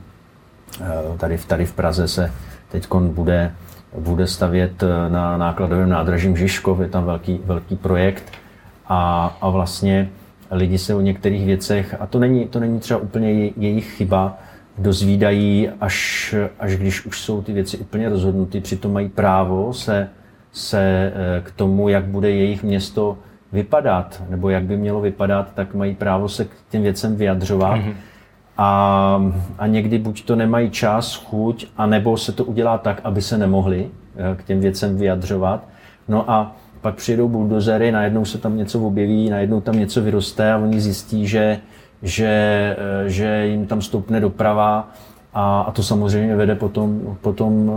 eh, 0.81 1.17
tady, 1.17 1.37
v- 1.37 1.45
tady 1.45 1.65
v 1.65 1.73
Praze 1.73 2.07
se 2.07 2.31
teď 2.71 2.87
bude, 2.93 3.51
bude 3.97 4.27
stavět 4.27 4.83
eh, 4.83 5.09
na 5.09 5.37
nákladovém 5.37 5.89
nádraží 5.89 6.35
Žižkov, 6.35 6.79
je 6.79 6.87
tam 6.87 7.05
velký, 7.05 7.39
velký 7.45 7.75
projekt 7.75 8.23
a, 8.87 9.37
a 9.41 9.49
vlastně 9.49 10.09
lidi 10.51 10.77
se 10.77 10.95
o 10.95 11.01
některých 11.01 11.45
věcech, 11.45 11.95
a 11.99 12.07
to 12.07 12.19
není, 12.19 12.47
to 12.47 12.59
není 12.59 12.79
třeba 12.79 12.99
úplně 12.99 13.31
je- 13.31 13.51
jejich 13.57 13.91
chyba, 13.91 14.37
dozvídají, 14.77 15.69
až, 15.81 16.35
až 16.59 16.77
když 16.77 17.05
už 17.05 17.21
jsou 17.21 17.41
ty 17.41 17.53
věci 17.53 17.77
úplně 17.77 18.09
rozhodnuty, 18.09 18.61
přitom 18.61 18.93
mají 18.93 19.09
právo 19.09 19.73
se, 19.73 20.09
se 20.51 21.13
eh, 21.15 21.41
k 21.41 21.51
tomu, 21.51 21.89
jak 21.89 22.03
bude 22.05 22.31
jejich 22.31 22.63
město 22.63 23.17
vypadat, 23.51 24.23
nebo 24.29 24.49
jak 24.49 24.63
by 24.63 24.77
mělo 24.77 25.01
vypadat, 25.01 25.51
tak 25.55 25.73
mají 25.75 25.95
právo 25.95 26.29
se 26.29 26.45
k 26.45 26.49
těm 26.69 26.81
věcem 26.81 27.15
vyjadřovat. 27.15 27.77
Mm-hmm. 27.77 27.93
A, 28.61 29.31
a 29.59 29.67
někdy 29.67 29.97
buď 29.97 30.25
to 30.25 30.35
nemají 30.35 30.69
čas, 30.69 31.15
chuť, 31.15 31.65
anebo 31.77 32.17
se 32.17 32.31
to 32.31 32.45
udělá 32.45 32.77
tak, 32.77 33.01
aby 33.03 33.21
se 33.21 33.37
nemohli 33.37 33.87
eh, 33.87 34.35
k 34.35 34.43
těm 34.43 34.59
věcem 34.59 34.97
vyjadřovat. 34.97 35.67
No 36.07 36.31
a 36.31 36.55
pak 36.81 36.95
přijedou 36.95 37.29
buldozery, 37.29 37.91
najednou 37.91 38.25
se 38.25 38.37
tam 38.37 38.57
něco 38.57 38.79
objeví, 38.79 39.29
najednou 39.29 39.61
tam 39.61 39.79
něco 39.79 40.01
vyroste 40.01 40.51
a 40.51 40.57
oni 40.57 40.81
zjistí, 40.81 41.27
že, 41.27 41.59
že, 42.01 42.27
eh, 43.05 43.09
že 43.09 43.45
jim 43.47 43.67
tam 43.67 43.81
stoupne 43.81 44.19
doprava 44.19 44.91
a, 45.33 45.61
a 45.61 45.71
to 45.71 45.83
samozřejmě 45.83 46.35
vede 46.35 46.55
potom, 46.55 47.17
potom 47.21 47.71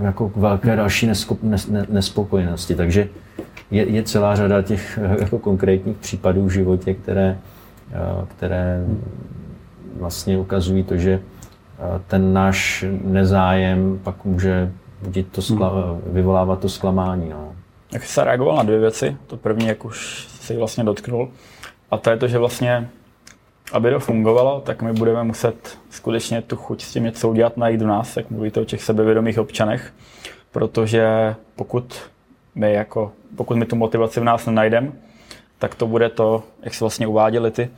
eh, 0.00 0.04
jako 0.04 0.28
k 0.28 0.36
velké 0.36 0.76
další 0.76 1.06
neskop, 1.06 1.42
nes, 1.42 1.68
ne, 1.68 1.86
nespokojenosti. 1.88 2.74
Takže 2.74 3.08
je, 3.70 3.90
je 3.90 4.02
celá 4.02 4.36
řada 4.36 4.62
těch 4.62 4.98
jako 5.20 5.38
konkrétních 5.38 5.96
případů 5.96 6.46
v 6.46 6.50
životě, 6.50 6.94
které, 6.94 7.38
které 8.36 8.84
vlastně 9.98 10.38
ukazují 10.38 10.82
to, 10.82 10.96
že 10.96 11.12
eh, 11.20 12.00
ten 12.06 12.32
náš 12.32 12.84
nezájem 13.04 14.00
pak 14.02 14.24
může 14.24 14.72
budit 15.02 15.32
to 15.32 15.42
skla, 15.42 15.72
vyvolávat 16.06 16.60
to 16.60 16.68
zklamání. 16.68 17.28
No. 17.28 17.54
Jak 17.92 18.04
jsi 18.04 18.12
se 18.12 18.24
reagoval 18.24 18.56
na 18.56 18.62
dvě 18.62 18.78
věci. 18.78 19.16
To 19.26 19.36
první, 19.36 19.66
jak 19.66 19.84
už 19.84 20.26
si 20.28 20.56
vlastně 20.56 20.84
dotknul. 20.84 21.28
A 21.90 21.96
to 21.98 22.10
je 22.10 22.16
to, 22.16 22.28
že 22.28 22.38
vlastně, 22.38 22.88
aby 23.72 23.90
to 23.90 24.00
fungovalo, 24.00 24.60
tak 24.60 24.82
my 24.82 24.92
budeme 24.92 25.24
muset 25.24 25.78
skutečně 25.90 26.42
tu 26.42 26.56
chuť 26.56 26.82
s 26.82 26.92
tím 26.92 27.04
něco 27.04 27.28
udělat, 27.28 27.56
najít 27.56 27.82
v 27.82 27.86
nás, 27.86 28.16
jak 28.16 28.30
mluvíte 28.30 28.60
o 28.60 28.64
těch 28.64 28.82
sebevědomých 28.82 29.38
občanech. 29.38 29.92
Protože 30.52 31.34
pokud 31.56 32.00
my, 32.54 32.72
jako, 32.72 33.12
pokud 33.36 33.56
my 33.56 33.66
tu 33.66 33.76
motivaci 33.76 34.20
v 34.20 34.24
nás 34.24 34.46
nenajdeme, 34.46 34.92
tak 35.58 35.74
to 35.74 35.86
bude 35.86 36.08
to, 36.08 36.42
jak 36.62 36.74
se 36.74 36.84
vlastně 36.84 37.06
uváděli 37.06 37.50
ty, 37.50 37.70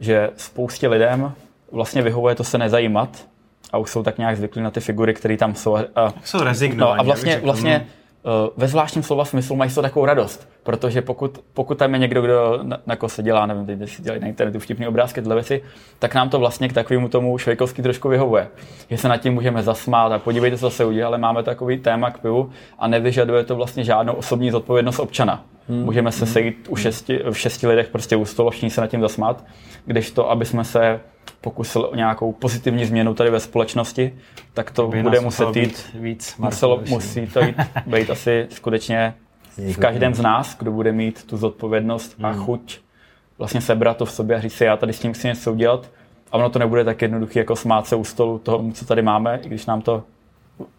že 0.00 0.30
spoustě 0.36 0.88
lidem 0.88 1.32
vlastně 1.72 2.02
vyhovuje 2.02 2.34
to 2.34 2.44
se 2.44 2.58
nezajímat 2.58 3.26
a 3.72 3.78
už 3.78 3.90
jsou 3.90 4.02
tak 4.02 4.18
nějak 4.18 4.36
zvyklí 4.36 4.62
na 4.62 4.70
ty 4.70 4.80
figury, 4.80 5.14
které 5.14 5.36
tam 5.36 5.54
jsou. 5.54 5.76
A, 5.76 6.14
Jsou 6.24 6.40
rezignovaní, 6.40 6.96
No 6.96 7.00
a 7.00 7.02
vlastně, 7.02 7.40
vlastně 7.44 7.86
uh, 8.22 8.32
ve 8.56 8.68
zvláštním 8.68 9.02
slova 9.02 9.24
smyslu 9.24 9.56
mají 9.56 9.70
toho 9.70 9.82
takovou 9.82 10.06
radost, 10.06 10.48
protože 10.62 11.02
pokud, 11.02 11.38
pokud 11.54 11.78
tam 11.78 11.92
je 11.92 11.98
někdo, 11.98 12.22
kdo 12.22 12.58
na, 12.62 12.78
na 12.86 12.96
kose 12.96 13.22
dělá, 13.22 13.46
nevím, 13.46 13.66
teď 13.66 13.90
si 13.90 14.02
dělají 14.02 14.22
na 14.22 14.28
internetu 14.28 14.58
vtipný 14.58 14.86
obrázky, 14.86 15.20
tyhle 15.20 15.34
věci, 15.34 15.62
tak 15.98 16.14
nám 16.14 16.28
to 16.28 16.38
vlastně 16.38 16.68
k 16.68 16.72
takovému 16.72 17.08
tomu 17.08 17.38
švejkovský 17.38 17.82
trošku 17.82 18.08
vyhovuje. 18.08 18.48
Že 18.90 18.96
se 18.98 19.08
nad 19.08 19.16
tím 19.16 19.34
můžeme 19.34 19.62
zasmát 19.62 20.12
a 20.12 20.18
podívejte, 20.18 20.58
co 20.58 20.70
se 20.70 20.84
udělá, 20.84 21.06
ale 21.06 21.18
máme 21.18 21.42
takový 21.42 21.78
téma 21.78 22.10
k 22.10 22.18
pivu 22.18 22.50
a 22.78 22.88
nevyžaduje 22.88 23.44
to 23.44 23.56
vlastně 23.56 23.84
žádnou 23.84 24.12
osobní 24.12 24.50
zodpovědnost 24.50 24.98
občana. 24.98 25.44
Hmm. 25.68 25.84
Můžeme 25.84 26.12
se 26.12 26.26
sejít 26.26 26.66
u 26.68 26.76
šesti, 26.76 27.20
v 27.30 27.38
šesti 27.38 27.66
lidech 27.66 27.88
prostě 27.88 28.16
u 28.16 28.24
stolu, 28.24 28.50
všichni 28.50 28.70
se 28.70 28.80
nad 28.80 28.86
tím 28.86 29.00
zasmát, 29.00 29.44
když 29.84 30.10
to, 30.10 30.30
aby 30.30 30.44
jsme 30.44 30.64
se 30.64 31.00
pokusili 31.46 31.84
o 31.84 31.94
nějakou 31.94 32.32
pozitivní 32.32 32.84
změnu 32.84 33.14
tady 33.14 33.30
ve 33.30 33.40
společnosti, 33.40 34.14
tak 34.54 34.70
to 34.70 34.88
By 34.88 35.02
bude 35.02 35.20
muset 35.20 35.56
jít 35.56 35.68
být 35.68 35.90
víc 35.94 36.36
muselo, 36.38 36.76
Markoviši. 36.76 36.94
musí 36.94 37.26
to 37.26 37.40
jít, 37.40 37.56
být 37.86 38.10
asi 38.10 38.46
skutečně 38.50 39.14
v 39.56 39.78
každém 39.78 40.14
z 40.14 40.20
nás, 40.20 40.58
kdo 40.58 40.72
bude 40.72 40.92
mít 40.92 41.26
tu 41.26 41.36
zodpovědnost 41.36 42.16
a 42.22 42.32
chuť 42.32 42.78
vlastně 43.38 43.60
sebrat 43.60 43.96
to 43.96 44.04
v 44.04 44.12
sobě 44.12 44.36
a 44.36 44.40
říct 44.40 44.54
si, 44.54 44.64
já 44.64 44.76
tady 44.76 44.92
s 44.92 45.00
tím 45.00 45.12
chci 45.12 45.26
něco 45.26 45.52
udělat. 45.52 45.90
A 46.32 46.34
ono 46.36 46.50
to 46.50 46.58
nebude 46.58 46.84
tak 46.84 47.02
jednoduché, 47.02 47.38
jako 47.38 47.56
smát 47.56 47.86
se 47.86 47.96
u 47.96 48.04
stolu 48.04 48.38
toho, 48.38 48.64
co 48.72 48.84
tady 48.84 49.02
máme, 49.02 49.40
i 49.42 49.48
když 49.48 49.66
nám 49.66 49.82
to 49.82 50.02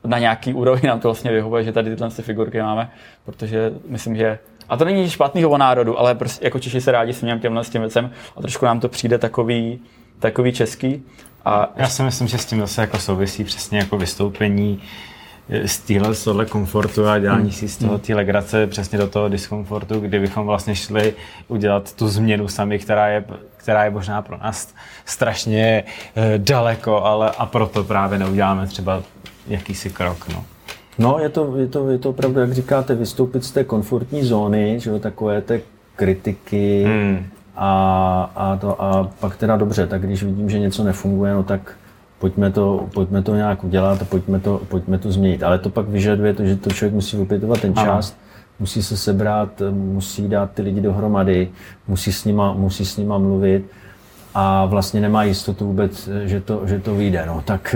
na 0.04 0.20
nějaký 0.20 0.54
úrovni 0.54 0.88
nám 0.90 1.00
to 1.00 1.08
vlastně 1.08 1.32
vyhovuje, 1.32 1.64
že 1.64 1.72
tady 1.72 1.90
tyhle 1.90 2.10
ty 2.10 2.22
figurky 2.22 2.62
máme, 2.62 2.92
protože 3.26 3.74
myslím, 3.88 4.16
že 4.16 4.40
a 4.70 4.78
to 4.78 4.86
není 4.86 5.02
nic 5.02 5.12
špatného 5.12 5.50
o 5.50 5.58
národu, 5.58 6.00
ale 6.00 6.16
prostě 6.16 6.46
jako 6.46 6.60
Češi 6.60 6.82
se 6.82 6.92
rádi 6.92 7.14
smějeme 7.14 7.42
těmhle 7.42 7.64
s 7.64 7.70
tím 7.70 7.82
věcem 7.82 8.12
a 8.38 8.42
trošku 8.42 8.66
nám 8.66 8.80
to 8.80 8.90
přijde 8.90 9.18
takový, 9.18 9.80
takový 10.20 10.52
český. 10.52 11.04
A 11.46 11.74
Já 11.76 11.90
si 11.90 12.04
myslím, 12.04 12.28
že 12.28 12.38
s 12.38 12.46
tím 12.46 12.60
zase 12.60 12.82
jako 12.82 13.00
souvisí 13.00 13.44
přesně 13.44 13.78
jako 13.78 13.98
vystoupení 13.98 14.82
eh, 15.50 15.68
z 15.68 15.80
téhle 15.80 16.16
z 16.16 16.24
tohle 16.24 16.46
komfortu 16.46 17.08
a 17.08 17.20
dělání 17.20 17.52
si 17.52 17.68
z 17.70 17.78
toho 17.78 17.98
té 17.98 18.16
legrace 18.16 18.68
přesně 18.68 18.98
do 18.98 19.08
toho 19.08 19.30
diskomfortu, 19.30 20.00
kdy 20.00 20.20
bychom 20.20 20.46
vlastně 20.46 20.76
šli 20.76 21.14
udělat 21.48 21.94
tu 21.94 22.08
změnu 22.08 22.48
sami, 22.48 22.80
která 22.80 23.08
je, 23.08 23.26
která 23.58 23.84
je 23.84 23.90
možná 23.90 24.22
pro 24.22 24.38
nás 24.38 24.74
strašně 25.06 25.84
eh, 26.16 26.38
daleko, 26.38 27.04
ale 27.04 27.32
a 27.38 27.46
proto 27.46 27.84
právě 27.84 28.20
neuděláme 28.20 28.68
třeba 28.68 29.04
jakýsi 29.48 29.90
krok. 29.90 30.28
No. 30.34 30.46
No, 31.00 31.20
je 31.20 31.30
to, 31.30 31.56
je, 31.58 31.68
to, 31.68 31.90
je 31.90 31.98
to 31.98 32.10
opravdu, 32.10 32.40
jak 32.40 32.54
říkáte, 32.54 32.96
vystoupit 32.96 33.44
z 33.44 33.52
té 33.52 33.64
komfortní 33.64 34.24
zóny, 34.24 34.80
že 34.80 34.90
jo, 34.90 35.00
takové 35.00 35.42
té 35.42 35.62
kritiky 35.96 36.84
Hmm. 36.84 37.26
A, 37.58 38.32
a, 38.36 38.56
to, 38.56 38.82
a 38.82 39.10
pak 39.20 39.36
teda 39.36 39.58
dobře, 39.58 39.88
tak 39.88 40.02
když 40.02 40.24
vidím, 40.24 40.50
že 40.50 40.60
něco 40.60 40.84
nefunguje, 40.84 41.34
no 41.34 41.44
tak 41.44 41.74
pojďme 42.20 42.52
to, 42.52 42.88
pojďme 42.94 43.22
to 43.22 43.36
nějak 43.36 43.64
udělat 43.64 44.02
a 44.02 44.06
pojďme 44.06 44.40
to, 44.40 44.62
pojďme 44.68 44.98
to 44.98 45.12
změnit. 45.12 45.44
Ale 45.44 45.60
to 45.60 45.70
pak 45.70 45.88
vyžaduje 45.88 46.34
to, 46.34 46.46
že 46.46 46.56
to 46.56 46.70
člověk 46.70 46.94
musí 46.94 47.18
opětovat 47.18 47.62
ten 47.62 47.74
Ano. 47.76 47.86
čas, 47.86 48.16
musí 48.60 48.84
se 48.84 48.98
sebrat, 48.98 49.62
musí 49.72 50.28
dát 50.28 50.52
ty 50.52 50.62
lidi 50.62 50.82
dohromady, 50.82 51.50
musí 51.88 52.14
s 52.14 52.26
nima, 52.26 52.54
musí 52.54 52.86
s 52.86 52.98
nima 52.98 53.18
mluvit 53.18 53.66
a 54.34 54.66
vlastně 54.66 55.02
nemá 55.02 55.24
jistotu 55.24 55.68
vůbec, 55.68 56.10
že 56.24 56.42
to, 56.42 56.62
že 56.68 56.80
to 56.80 56.96
vyjde. 56.96 57.24
No, 57.28 57.42
tak, 57.46 57.76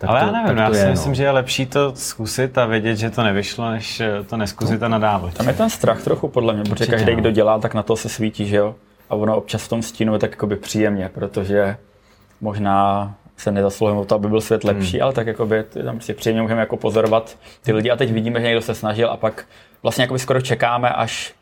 tak 0.00 0.10
ale 0.10 0.20
to, 0.20 0.26
já 0.26 0.32
nevím, 0.32 0.48
tak 0.48 0.56
já 0.56 0.68
to 0.68 0.74
si 0.74 0.80
je, 0.80 0.90
myslím, 0.90 1.10
no. 1.10 1.14
že 1.14 1.22
je 1.22 1.30
lepší 1.30 1.66
to 1.66 1.92
zkusit 1.96 2.58
a 2.58 2.66
vědět, 2.66 2.96
že 2.96 3.10
to 3.10 3.22
nevyšlo, 3.22 3.70
než 3.70 4.00
eh, 4.00 4.24
to 4.26 4.36
neskusit 4.36 4.82
a 4.82 4.88
nadávat. 4.88 5.34
Tam 5.34 5.48
je 5.48 5.54
ten 5.54 5.70
strach 5.70 6.02
trochu 6.04 6.28
podle 6.28 6.54
mě, 6.54 6.62
protože 6.64 6.86
každý, 6.86 7.12
no. 7.12 7.16
kdo 7.20 7.30
dělá, 7.30 7.58
tak 7.58 7.74
na 7.74 7.82
to 7.82 7.96
se 7.96 8.08
svítí, 8.08 8.46
že 8.46 8.56
jo? 8.56 8.74
A 9.10 9.14
ono 9.14 9.36
občas 9.36 9.62
v 9.62 9.68
tom 9.68 9.82
stínu 9.82 10.12
je 10.12 10.18
tak 10.18 10.30
jakoby 10.30 10.56
příjemně, 10.56 11.10
protože 11.14 11.76
možná 12.40 13.14
se 13.36 13.50
nezasluhujeme 13.50 14.00
o 14.00 14.04
to, 14.04 14.14
aby 14.14 14.28
byl 14.28 14.40
svět 14.40 14.64
lepší, 14.64 14.96
Hmm. 14.96 15.02
ale 15.04 15.12
tak 15.12 15.26
jakoby 15.26 15.56
je 15.56 15.84
tam 15.84 15.94
prostě 15.94 16.14
příjemně 16.14 16.42
můžeme 16.42 16.60
jako 16.60 16.76
pozorovat 16.76 17.36
ty 17.62 17.72
lidi 17.72 17.90
a 17.90 17.96
teď 17.96 18.12
vidíme, 18.12 18.40
že 18.40 18.46
někdo 18.46 18.60
se 18.62 18.74
snažil 18.74 19.10
a 19.10 19.16
pak 19.16 19.44
vlastně 19.82 20.02
jakoby 20.02 20.20
skoro 20.20 20.40
čekáme, 20.40 20.90
až, 20.90 21.34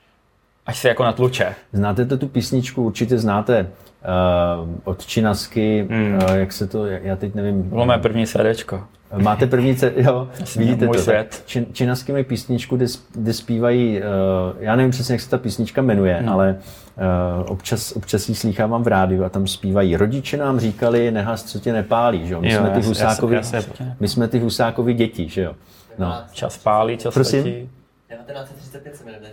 až 0.67 0.79
se 0.79 0.89
jako 0.89 1.05
natluče. 1.05 1.55
Znáte 1.73 2.07
to 2.07 2.19
tu 2.19 2.29
písničku, 2.29 2.83
určitě 2.83 3.19
znáte 3.19 3.69
uh, 4.05 4.69
od 4.85 5.07
Činasky, 5.07 5.87
Hmm. 5.91 6.15
uh, 6.15 6.35
jak 6.35 6.53
se 6.53 6.67
to, 6.67 6.87
já 6.87 7.17
teď 7.17 7.35
nevím. 7.35 7.63
Bylo 7.63 7.87
mé 7.87 7.99
první 7.99 8.27
CDčko. 8.27 8.85
Máte 9.17 9.47
první, 9.47 9.77
ce- 9.77 9.93
jo, 9.97 10.29
vidíte 10.57 10.87
můj 10.87 10.97
to. 10.97 11.03
svět. 11.03 11.43
Čin, 11.47 11.67
Činasky 11.73 12.13
mají 12.13 12.25
písničku, 12.25 12.77
kde, 12.77 12.87
kde 13.15 13.33
zpívají, 13.33 13.99
uh, 14.01 14.05
já 14.61 14.77
nevím 14.77 14.91
přesně, 14.91 15.13
jak 15.15 15.21
se 15.21 15.31
ta 15.31 15.39
písnička 15.39 15.83
jmenuje, 15.83 16.23
No. 16.23 16.33
ale 16.33 16.57
uh, 17.41 17.51
občas, 17.51 17.93
občas 17.93 18.29
ji 18.29 18.35
slýchávám 18.35 18.83
v 18.83 18.87
rádiu 18.87 19.25
a 19.25 19.29
tam 19.29 19.47
zpívají. 19.47 19.97
Rodiče 19.97 20.37
nám 20.37 20.61
říkali, 20.61 21.11
nehas, 21.11 21.45
co 21.45 21.59
tě 21.61 21.73
nepálí, 21.73 22.27
že 22.27 22.35
jo? 22.35 22.41
My 22.41 22.53
Jo, 22.53 22.61
jsme 22.61 22.71
ty 22.71 22.81
husákovi, 22.87 23.41
my 24.01 24.09
jsme 24.09 24.29
ty 24.29 24.39
husákovi 24.39 24.95
děti, 24.95 25.29
že 25.29 25.43
jo? 25.43 25.53
No. 25.99 26.15
Čas 26.33 26.59
pálí, 26.59 26.97
čas 26.97 27.15
Prosím? 27.15 27.45
letí. 27.45 27.69
1935 28.09 28.97
se 28.97 29.05
jmenuje. 29.05 29.31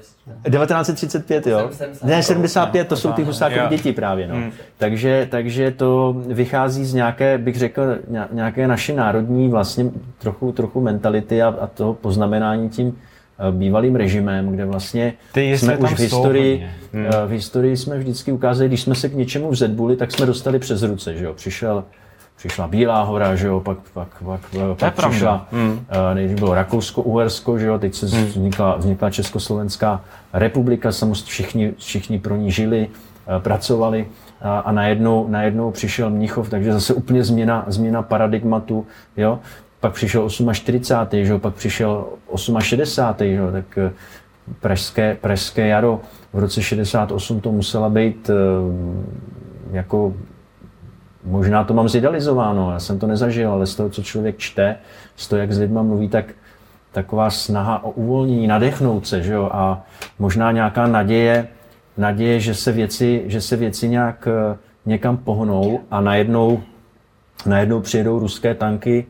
1935, 0.51 1.47
jo? 1.47 1.69
75. 1.71 2.09
Ne, 2.15 2.23
75, 2.23 2.87
to 2.87 2.95
jsou 2.97 3.11
ty 3.11 3.23
husákové 3.23 3.67
děti 3.69 3.93
právě, 3.93 4.27
no. 4.27 4.35
Hmm. 4.35 4.51
Takže, 4.77 5.27
takže 5.31 5.71
to 5.71 6.15
vychází 6.17 6.85
z 6.85 6.93
nějaké, 6.93 7.37
bych 7.37 7.55
řekl, 7.55 7.81
ně- 8.07 8.27
nějaké 8.31 8.67
naší 8.67 8.93
národní 8.93 9.49
vlastně 9.49 9.85
trochu, 10.17 10.51
trochu 10.51 10.81
mentality 10.81 11.41
a, 11.41 11.47
a 11.61 11.67
toho 11.67 11.93
poznamenání 11.93 12.69
tím 12.69 12.97
eh, 13.39 13.51
bývalým 13.51 13.95
režimem, 13.95 14.49
kde 14.49 14.65
vlastně 14.65 15.13
Ty 15.31 15.57
jsme 15.57 15.77
už 15.77 15.93
v 15.93 15.99
historii, 15.99 16.51
hodně. 16.93 17.07
eh, 17.23 17.27
v 17.27 17.29
historii 17.29 17.77
jsme 17.77 17.97
vždycky 17.97 18.31
ukázali, 18.31 18.67
když 18.69 18.81
jsme 18.81 18.95
se 18.95 19.09
k 19.09 19.13
něčemu 19.13 19.49
vzedbuli, 19.49 19.95
tak 19.95 20.11
jsme 20.11 20.25
dostali 20.25 20.59
přes 20.59 20.83
ruce, 20.83 21.15
že 21.15 21.25
jo. 21.25 21.33
Přišel, 21.33 21.83
přišla 22.37 22.67
Bílá 22.67 23.03
hora, 23.03 23.35
že 23.35 23.47
jo, 23.47 23.59
pak, 23.59 23.77
pak, 23.93 24.07
pak, 24.25 24.41
pak 24.79 24.93
pravda. 24.95 25.09
přišla, 25.09 25.47
Hmm. 25.51 25.85
Eh, 25.89 26.15
nejdřív 26.15 26.39
bylo 26.39 26.53
Rakousko-Uhersko, 26.53 27.57
že 27.57 27.65
jo, 27.65 27.79
teď 27.79 27.95
se 27.95 28.05
vznikla, 28.05 28.75
vznikla 28.75 29.09
Československá 29.09 30.01
republika, 30.33 30.91
samozřejmě 30.91 31.25
všichni, 31.25 31.73
všichni 31.77 32.19
pro 32.19 32.35
ní 32.35 32.51
žili, 32.51 32.87
eh, 32.87 33.39
pracovali 33.39 34.07
a, 34.41 34.59
a 34.59 34.71
najednou, 34.71 35.27
najednou 35.27 35.71
přišel 35.71 36.09
Mnichov, 36.09 36.49
takže 36.49 36.73
zase 36.73 36.93
úplně 36.93 37.23
změna, 37.23 37.65
změna 37.67 38.01
paradigmatu, 38.01 38.85
jo. 39.17 39.39
Pak 39.79 39.93
přišel 39.93 40.29
48, 40.53 41.25
že 41.25 41.31
jo, 41.31 41.39
pak 41.39 41.53
přišel 41.53 42.05
68, 42.59 43.25
že 43.25 43.35
jo, 43.35 43.51
tak 43.51 43.77
eh, 43.77 43.91
pražské, 44.59 45.17
pražské 45.21 45.67
jaro 45.67 46.01
v 46.33 46.39
roce 46.39 46.61
68 46.61 47.41
to 47.41 47.51
musela 47.51 47.89
být 47.89 48.29
jako 49.71 50.13
Možná 51.25 51.63
to 51.63 51.73
mám 51.73 51.89
zidealizováno, 51.89 52.71
já 52.71 52.79
jsem 52.79 52.99
to 52.99 53.07
nezažil, 53.07 53.51
ale 53.51 53.65
z 53.65 53.75
toho, 53.75 53.89
co 53.89 54.03
člověk 54.03 54.37
čte, 54.37 54.77
z 55.15 55.27
toho, 55.27 55.39
jak 55.39 55.51
s 55.51 55.59
lidma 55.59 55.83
mluví, 55.83 56.09
tak 56.09 56.25
taková 56.91 57.29
snaha 57.29 57.83
o 57.83 57.91
uvolnění, 57.91 58.47
nadechnout 58.47 59.07
se, 59.07 59.23
že 59.23 59.33
jo? 59.33 59.49
a 59.53 59.83
možná 60.19 60.51
nějaká 60.51 60.87
naděje, 60.87 61.47
naděje, 61.97 62.39
že 62.39 62.53
se 62.53 62.71
věci, 62.71 63.23
že 63.25 63.41
se 63.41 63.55
věci 63.55 63.89
nějak 63.89 64.27
eh, 64.27 64.57
někam 64.85 65.17
pohnou 65.17 65.79
a 65.91 66.01
najednou, 66.01 66.61
najednou 67.45 67.81
přijedou 67.81 68.19
ruské 68.19 68.55
tanky, 68.55 69.05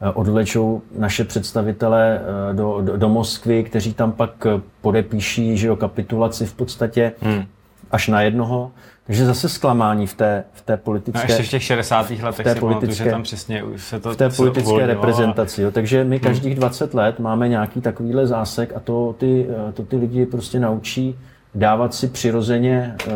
eh, 0.00 0.10
odlečou 0.10 0.82
naše 0.98 1.24
představitele 1.24 2.20
eh, 2.20 2.54
do, 2.54 2.80
do, 2.80 2.96
do 2.96 3.08
Moskvy, 3.08 3.64
kteří 3.64 3.94
tam 3.94 4.12
pak 4.12 4.46
podepíší 4.80 5.56
že 5.56 5.66
jo, 5.66 5.76
kapitulaci 5.76 6.46
v 6.46 6.54
podstatě 6.54 7.12
hmm. 7.20 7.44
Až 7.90 8.08
na 8.08 8.22
jednoho. 8.22 8.70
Takže 9.06 9.26
zase 9.26 9.48
zklamání 9.48 10.06
v 10.06 10.14
té, 10.14 10.44
v 10.52 10.62
té 10.62 10.76
politické... 10.76 11.28
No 11.28 11.34
ještě 11.34 11.42
v 11.42 11.50
těch 11.50 11.62
60. 11.62 12.10
letech 12.10 12.46
té 12.46 12.54
si 12.54 12.60
politické, 12.60 12.60
pamatuju, 12.60 12.92
že 12.92 13.10
tam 13.10 13.22
přesně 13.22 13.62
se 13.76 14.00
to 14.00 14.12
V 14.12 14.16
té 14.16 14.28
politické 14.28 14.86
reprezentaci. 14.86 15.62
Jo. 15.62 15.70
Takže 15.70 16.04
my 16.04 16.20
každých 16.20 16.54
20 16.54 16.94
let 16.94 17.18
máme 17.18 17.48
nějaký 17.48 17.80
takovýhle 17.80 18.26
zásek 18.26 18.72
a 18.76 18.80
to 18.80 19.14
ty, 19.18 19.46
to 19.74 19.82
ty 19.82 19.96
lidi 19.96 20.26
prostě 20.26 20.60
naučí 20.60 21.18
dávat 21.56 21.94
si 21.94 22.08
přirozeně 22.08 22.94
uh, 23.06 23.12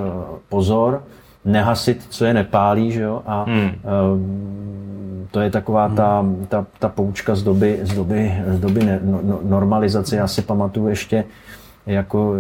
pozor, 0.48 1.04
nehasit, 1.44 2.06
co 2.08 2.24
je 2.24 2.34
nepálí, 2.34 2.92
že 2.92 3.02
jo, 3.02 3.22
a 3.26 3.44
hmm. 3.48 3.62
uh, 3.64 5.30
to 5.30 5.40
je 5.40 5.50
taková 5.50 5.86
hmm. 5.86 5.96
ta, 5.96 6.24
ta, 6.48 6.66
ta 6.78 6.88
poučka 6.88 7.34
z 7.34 7.42
doby, 7.42 7.78
z 7.82 7.94
doby, 7.94 8.34
z 8.46 8.58
doby 8.58 8.84
ne, 8.84 9.00
no, 9.02 9.20
no 9.22 9.40
normalizace. 9.42 10.16
Já 10.16 10.26
si 10.26 10.42
pamatuju 10.42 10.88
ještě, 10.88 11.24
jako, 11.86 12.34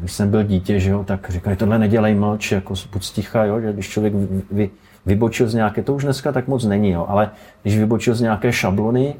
když 0.00 0.12
jsem 0.12 0.30
byl 0.30 0.42
dítě, 0.42 0.80
že 0.80 0.90
jo, 0.90 1.04
tak 1.04 1.30
říkali, 1.30 1.56
tohle 1.56 1.78
nedělej 1.78 2.14
mlč, 2.14 2.52
jako 2.52 2.74
buď 2.92 3.04
sticha, 3.04 3.44
jo, 3.44 3.60
že 3.60 3.72
když 3.72 3.88
člověk 3.88 4.14
vy, 4.14 4.42
vy, 4.50 4.70
vybočil 5.06 5.48
z 5.48 5.54
nějaké, 5.54 5.82
to 5.82 5.94
už 5.94 6.04
dneska 6.04 6.32
tak 6.32 6.48
moc 6.48 6.64
není, 6.64 6.90
jo, 6.90 7.06
ale 7.08 7.30
když 7.62 7.78
vybočil 7.78 8.14
z 8.14 8.20
nějaké 8.20 8.52
šablony, 8.52 9.14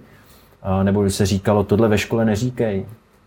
nebo 0.82 1.02
když 1.02 1.14
se 1.14 1.26
říkalo, 1.26 1.64
tohle 1.64 1.88
ve 1.88 1.98
škole 1.98 2.24
neříkej, 2.24 2.86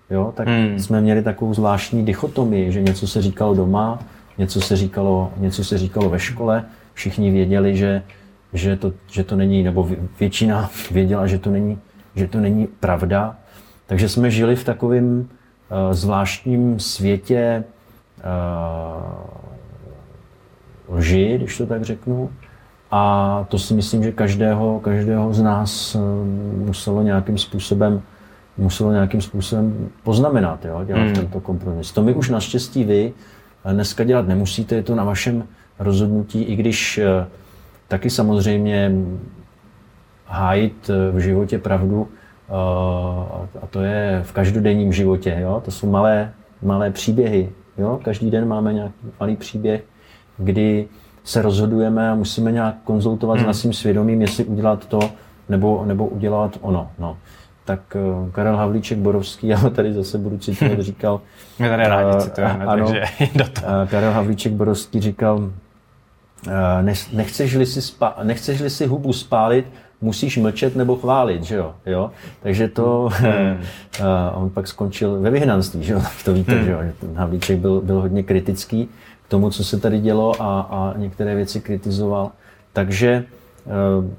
jo, 0.10 0.34
tak 0.36 0.48
hmm. 0.48 0.80
jsme 0.80 1.02
měli 1.02 1.24
takovou 1.24 1.54
zvláštní 1.54 2.06
dichotomii, 2.06 2.72
že 2.72 2.82
něco 2.82 3.08
se 3.08 3.22
říkalo 3.22 3.54
doma, 3.54 4.00
něco 4.38 4.62
se 4.62 4.76
říkalo, 4.76 5.32
něco 5.38 5.64
se 5.64 5.78
říkalo 5.78 6.10
ve 6.10 6.20
škole, 6.20 6.64
všichni 6.94 7.32
věděli, 7.32 7.78
že, 7.78 8.02
že, 8.54 8.76
to, 8.76 8.94
že 9.12 9.24
to 9.24 9.36
není, 9.36 9.64
nebo 9.64 9.90
většina 10.20 10.70
věděla, 10.92 11.28
že 11.28 11.40
to 11.40 11.50
není, 11.50 11.80
že 12.16 12.28
to 12.28 12.40
není 12.40 12.68
pravda, 12.68 13.36
takže 13.88 14.10
jsme 14.10 14.32
žili 14.32 14.56
v 14.56 14.64
takovém 14.64 15.28
Eh, 15.28 15.35
zvláštním 15.92 16.80
světě 16.80 17.64
eh, 18.20 18.24
lži, 20.90 21.38
když 21.38 21.58
to 21.58 21.66
tak 21.66 21.84
řeknu. 21.84 22.30
A 22.92 23.46
to 23.50 23.60
si 23.60 23.74
myslím, 23.74 24.04
že 24.04 24.12
každého, 24.12 24.80
každého 24.80 25.34
z 25.34 25.42
nás 25.42 25.96
eh, 25.96 26.00
muselo 26.66 27.02
nějakým 27.02 27.38
způsobem 27.38 28.02
muselo 28.58 28.92
nějakým 28.92 29.22
způsobem 29.22 29.90
poznamenat, 30.04 30.66
jo, 30.66 30.82
dělat 30.86 31.02
hmm. 31.02 31.14
tento 31.14 31.40
kompromis. 31.40 31.92
To 31.92 32.04
my 32.04 32.14
už 32.14 32.30
naštěstí 32.30 32.84
vy 32.84 33.14
dneska 33.72 34.04
dělat 34.04 34.28
nemusíte, 34.28 34.76
je 34.76 34.84
to 34.84 34.96
na 34.96 35.04
vašem 35.04 35.44
rozhodnutí, 35.80 36.44
i 36.44 36.56
když 36.56 37.00
taky 37.88 38.10
samozřejmě 38.10 38.92
hájit 40.26 40.90
v 41.12 41.20
životě 41.20 41.60
pravdu 41.60 42.08
a 43.62 43.68
to 43.70 43.82
je 43.82 44.22
v 44.24 44.32
každodenním 44.32 44.94
životě. 44.94 45.38
Jo? 45.40 45.62
To 45.66 45.72
jsou 45.72 45.90
malé, 45.90 46.32
malé 46.62 46.92
příběhy. 46.92 47.50
Jo? 47.78 48.00
Každý 48.04 48.32
den 48.32 48.48
máme 48.48 48.74
nějaký 48.74 48.94
malý 49.20 49.36
příběh, 49.36 49.84
kdy 50.38 50.88
se 51.24 51.42
rozhodujeme 51.42 52.10
a 52.10 52.16
musíme 52.16 52.52
nějak 52.52 52.76
konzultovat 52.84 53.38
hmm. 53.38 53.44
s 53.44 53.48
naším 53.48 53.74
svědomím, 53.74 54.22
jestli 54.22 54.44
udělat 54.44 54.86
to 54.86 55.00
nebo, 55.50 55.84
nebo 55.86 56.08
udělat 56.08 56.58
ono. 56.62 56.92
No. 57.00 57.18
Tak 57.66 57.98
uh, 58.24 58.30
Karel 58.30 58.58
Havlíček 58.58 58.98
Borovský, 58.98 59.48
já 59.48 59.70
tady 59.70 59.94
zase 59.94 60.18
budu 60.18 60.38
citovat, 60.38 60.80
říkal... 60.80 61.22
My 61.60 61.70
tady 61.70 61.88
rádi 61.88 62.20
citujeme, 62.20 62.66
ano, 62.66 62.86
takže 62.86 63.04
do 63.36 63.48
toho. 63.48 63.68
Karel 63.88 64.12
Havlíček 64.12 64.54
Borovský 64.54 65.02
říkal, 65.02 65.52
nechceš-li 67.12 67.66
si, 67.66 67.80
spá- 67.80 68.24
nechceš-li 68.24 68.70
si 68.70 68.86
hubu 68.86 69.14
spálit, 69.14 69.66
musíš 70.02 70.38
mlčet 70.38 70.76
nebo 70.76 70.96
chválit, 70.96 71.44
že 71.44 71.56
jo? 71.56 71.76
jo? 71.86 72.12
Takže 72.44 72.68
to, 72.68 73.10
hmm. 73.12 73.64
on 74.34 74.50
pak 74.50 74.68
skončil 74.68 75.22
ve 75.22 75.30
vyhnanství, 75.30 75.84
že 75.84 75.94
jo? 75.94 76.02
To 76.26 76.34
víte, 76.34 76.56
hmm. 76.56 76.66
že 76.66 76.72
jo? 76.72 76.80
Ten 77.00 77.16
Havlíček 77.16 77.60
byl, 77.60 77.82
byl 77.82 78.02
hodně 78.02 78.24
kritický 78.24 78.90
k 79.26 79.30
tomu, 79.30 79.50
co 79.50 79.64
se 79.64 79.80
tady 79.80 80.00
dělo 80.00 80.42
a, 80.42 80.62
a 80.62 80.94
některé 80.98 81.36
věci 81.36 81.62
kritizoval. 81.62 82.32
Takže 82.74 83.26
eh, 83.68 84.16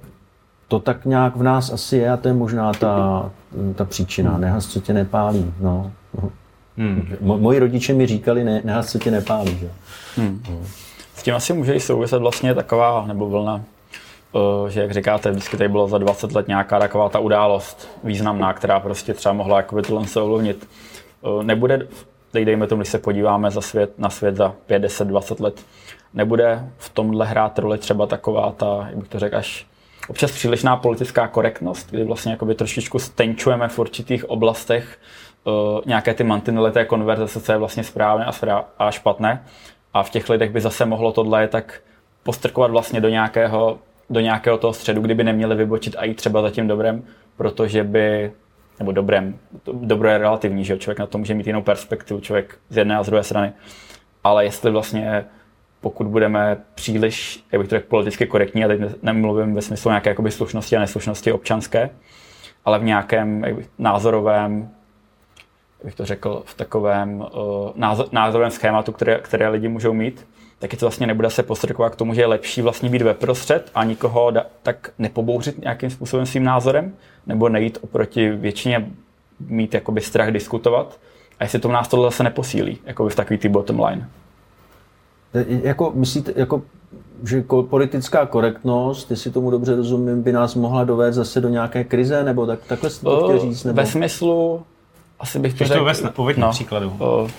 to 0.68 0.78
tak 0.78 1.04
nějak 1.04 1.36
v 1.36 1.42
nás 1.42 1.72
asi 1.72 1.96
je 1.96 2.10
a 2.10 2.16
to 2.16 2.28
je 2.28 2.34
možná 2.34 2.72
ta, 2.72 3.30
ta 3.74 3.84
příčina. 3.84 4.30
Hmm. 4.30 4.40
Nehas, 4.40 4.66
co 4.66 4.80
tě 4.80 4.92
nepálí. 4.92 5.54
No. 5.60 5.92
Hmm. 6.78 7.08
Moji 7.20 7.58
rodiče 7.58 7.94
mi 7.94 8.06
říkali, 8.06 8.44
ne, 8.44 8.60
nehas, 8.64 8.92
co 8.92 8.98
tě 8.98 9.10
nepálí. 9.10 9.58
Že? 9.58 9.68
Hmm. 10.16 10.42
S 11.14 11.22
tím 11.22 11.34
asi 11.34 11.52
může 11.52 11.74
i 11.74 11.80
souviset 11.80 12.20
vlastně 12.20 12.54
taková, 12.54 13.06
nebo 13.06 13.28
vlna 13.28 13.64
že 14.68 14.80
jak 14.80 14.92
říkáte, 14.92 15.30
vždycky 15.30 15.56
tady 15.56 15.68
bylo 15.68 15.88
za 15.88 15.98
20 15.98 16.32
let 16.32 16.48
nějaká 16.48 16.78
taková 16.78 17.08
ta 17.08 17.18
událost 17.18 17.88
významná, 18.04 18.52
která 18.52 18.80
prostě 18.80 19.14
třeba 19.14 19.32
mohla 19.32 19.56
jakoby 19.56 19.82
tohle 19.82 20.06
se 20.06 20.20
ovlivnit. 20.20 20.68
Eh, 21.24 21.44
nebude, 21.44 21.88
teď 22.32 22.44
dejme 22.44 22.66
tomu, 22.66 22.80
když 22.80 22.90
se 22.90 22.98
podíváme 22.98 23.50
za 23.50 23.60
svět, 23.60 23.98
na 23.98 24.10
svět 24.10 24.36
za 24.36 24.54
5, 24.66 24.78
10, 24.78 25.08
20 25.08 25.40
let, 25.40 25.60
nebude 26.14 26.68
v 26.78 26.88
tomhle 26.88 27.26
hrát 27.26 27.58
roli 27.58 27.78
třeba 27.78 28.06
taková 28.06 28.52
ta, 28.52 28.86
jak 28.88 28.96
bych 28.96 29.08
to 29.08 29.18
řekl, 29.18 29.36
až 29.36 29.66
občas 30.08 30.30
přílišná 30.32 30.76
politická 30.76 31.28
korektnost, 31.28 31.90
kdy 31.90 32.04
vlastně 32.04 32.32
jakoby 32.32 32.54
trošičku 32.54 32.98
stenčujeme 32.98 33.68
v 33.68 33.78
určitých 33.78 34.30
oblastech 34.30 34.98
uh, 35.44 35.80
nějaké 35.86 36.14
ty 36.14 36.24
mantinely 36.24 36.72
té 36.72 36.84
konverzace, 36.84 37.40
co 37.40 37.52
je 37.52 37.58
vlastně 37.58 37.84
správné 37.84 38.24
a, 38.24 38.30
správ- 38.30 38.64
a 38.78 38.90
špatné. 38.90 39.44
A 39.94 40.02
v 40.02 40.10
těch 40.10 40.28
lidech 40.28 40.50
by 40.50 40.60
zase 40.60 40.86
mohlo 40.86 41.12
tohle 41.12 41.48
tak 41.48 41.80
postrkovat 42.22 42.70
vlastně 42.70 43.00
do 43.00 43.08
nějakého 43.08 43.78
do 44.10 44.20
nějakého 44.20 44.58
toho 44.58 44.72
středu, 44.72 45.00
kdyby 45.00 45.24
neměli 45.24 45.54
vybočit 45.54 45.96
a 45.98 46.04
jít 46.04 46.14
třeba 46.14 46.42
za 46.42 46.50
tím 46.50 46.68
dobrem, 46.68 47.04
protože 47.36 47.84
by, 47.84 48.32
nebo 48.78 48.92
dobrem, 48.92 49.38
dobro 49.72 50.08
je 50.08 50.18
relativní, 50.18 50.64
že 50.64 50.78
člověk 50.78 50.98
na 50.98 51.06
to 51.06 51.18
může 51.18 51.34
mít 51.34 51.46
jinou 51.46 51.62
perspektivu, 51.62 52.20
člověk 52.20 52.58
z 52.68 52.76
jedné 52.76 52.96
a 52.96 53.02
z 53.02 53.06
druhé 53.06 53.22
strany, 53.22 53.52
ale 54.24 54.44
jestli 54.44 54.70
vlastně 54.70 55.24
pokud 55.80 56.06
budeme 56.06 56.56
příliš, 56.74 57.44
jak 57.52 57.60
bych 57.60 57.68
to 57.68 57.76
řekl, 57.76 57.88
politicky 57.88 58.26
korektní, 58.26 58.64
a 58.64 58.68
teď 58.68 58.80
nemluvím 59.02 59.54
ve 59.54 59.62
smyslu 59.62 59.90
nějaké 59.90 60.10
jakoby 60.10 60.30
slušnosti 60.30 60.76
a 60.76 60.80
neslušnosti 60.80 61.32
občanské, 61.32 61.90
ale 62.64 62.78
v 62.78 62.84
nějakém 62.84 63.40
bych, 63.54 63.68
názorovém, 63.78 64.70
jak 65.78 65.84
bych 65.84 65.94
to 65.94 66.04
řekl, 66.04 66.42
v 66.46 66.54
takovém 66.54 67.20
uh, 67.20 67.26
názor, 67.74 68.06
názorovém 68.12 68.50
schématu, 68.50 68.92
které, 68.92 69.18
které 69.18 69.48
lidi 69.48 69.68
můžou 69.68 69.92
mít, 69.92 70.26
taky 70.58 70.76
to 70.76 70.86
vlastně 70.86 71.06
nebude 71.06 71.30
se 71.30 71.42
postrkovat 71.42 71.92
k 71.92 71.96
tomu, 71.96 72.14
že 72.14 72.20
je 72.20 72.26
lepší 72.26 72.62
vlastně 72.62 72.88
být 72.88 73.02
ve 73.02 73.14
prostřed 73.14 73.70
a 73.74 73.84
nikoho 73.84 74.30
da, 74.30 74.46
tak 74.62 74.90
nepobouřit 74.98 75.62
nějakým 75.62 75.90
způsobem 75.90 76.26
svým 76.26 76.44
názorem, 76.44 76.92
nebo 77.26 77.48
nejít 77.48 77.78
oproti 77.80 78.30
většině 78.30 78.90
mít 79.40 79.74
jakoby 79.74 80.00
strach 80.00 80.30
diskutovat. 80.30 80.98
A 81.38 81.44
jestli 81.44 81.58
to 81.58 81.68
nás 81.68 81.88
tohle 81.88 82.06
zase 82.06 82.22
neposílí, 82.22 82.78
jako 82.84 83.08
v 83.08 83.14
takový 83.14 83.38
ty 83.38 83.48
bottom 83.48 83.84
line. 83.84 84.08
Jako, 85.62 85.92
myslíte, 85.94 86.32
jako, 86.36 86.62
že 87.24 87.44
politická 87.70 88.26
korektnost, 88.26 89.10
jestli 89.10 89.30
tomu 89.30 89.50
dobře 89.50 89.76
rozumím, 89.76 90.22
by 90.22 90.32
nás 90.32 90.54
mohla 90.54 90.84
dovést 90.84 91.16
zase 91.16 91.40
do 91.40 91.48
nějaké 91.48 91.84
krize, 91.84 92.24
nebo 92.24 92.46
tak, 92.46 92.58
takhle 92.66 92.90
jste 92.90 93.04
to 93.04 93.24
chtěl 93.24 93.38
říct? 93.38 93.64
Nebo? 93.64 93.76
Ve 93.76 93.86
smyslu, 93.86 94.62
asi 95.20 95.38
bych 95.38 95.54
to 95.54 95.64
řekl... 95.64 96.10
To 96.14 96.28
no, 96.36 96.50
příkladu. 96.50 96.88
Uh, 96.88 97.30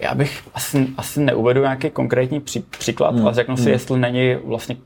já 0.00 0.14
bych 0.14 0.42
asi, 0.54 0.86
asi 0.96 1.20
neuvedu 1.20 1.60
nějaký 1.60 1.90
konkrétní 1.90 2.40
pří, 2.40 2.60
příklad, 2.60 3.14
hmm. 3.14 3.24
ale 3.24 3.34
řeknu 3.34 3.56
si, 3.56 3.62
hmm. 3.62 3.72
jestli 3.72 3.98
není 3.98 4.34
vlastně 4.44 4.76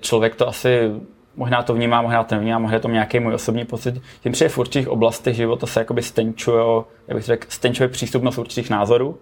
člověk 0.00 0.34
to 0.34 0.48
asi 0.48 0.90
možná 1.36 1.62
to 1.62 1.74
vnímá, 1.74 2.02
možná 2.02 2.24
to 2.24 2.34
nevnímá, 2.34 2.58
možná 2.58 2.78
to 2.78 2.88
nějaký 2.88 3.20
můj 3.20 3.34
osobní 3.34 3.64
pocit. 3.64 4.02
Tím, 4.22 4.34
že 4.34 4.48
v 4.48 4.58
určitých 4.58 4.88
oblastech 4.88 5.36
života 5.36 5.66
se 5.66 5.80
jakoby 5.80 6.02
stenčuje, 6.02 6.64
jak 7.08 7.16
bych 7.16 7.24
řekl, 7.24 7.46
stenčuje 7.50 7.88
přístupnost 7.88 8.38
určitých 8.38 8.70
názorů. 8.70 9.18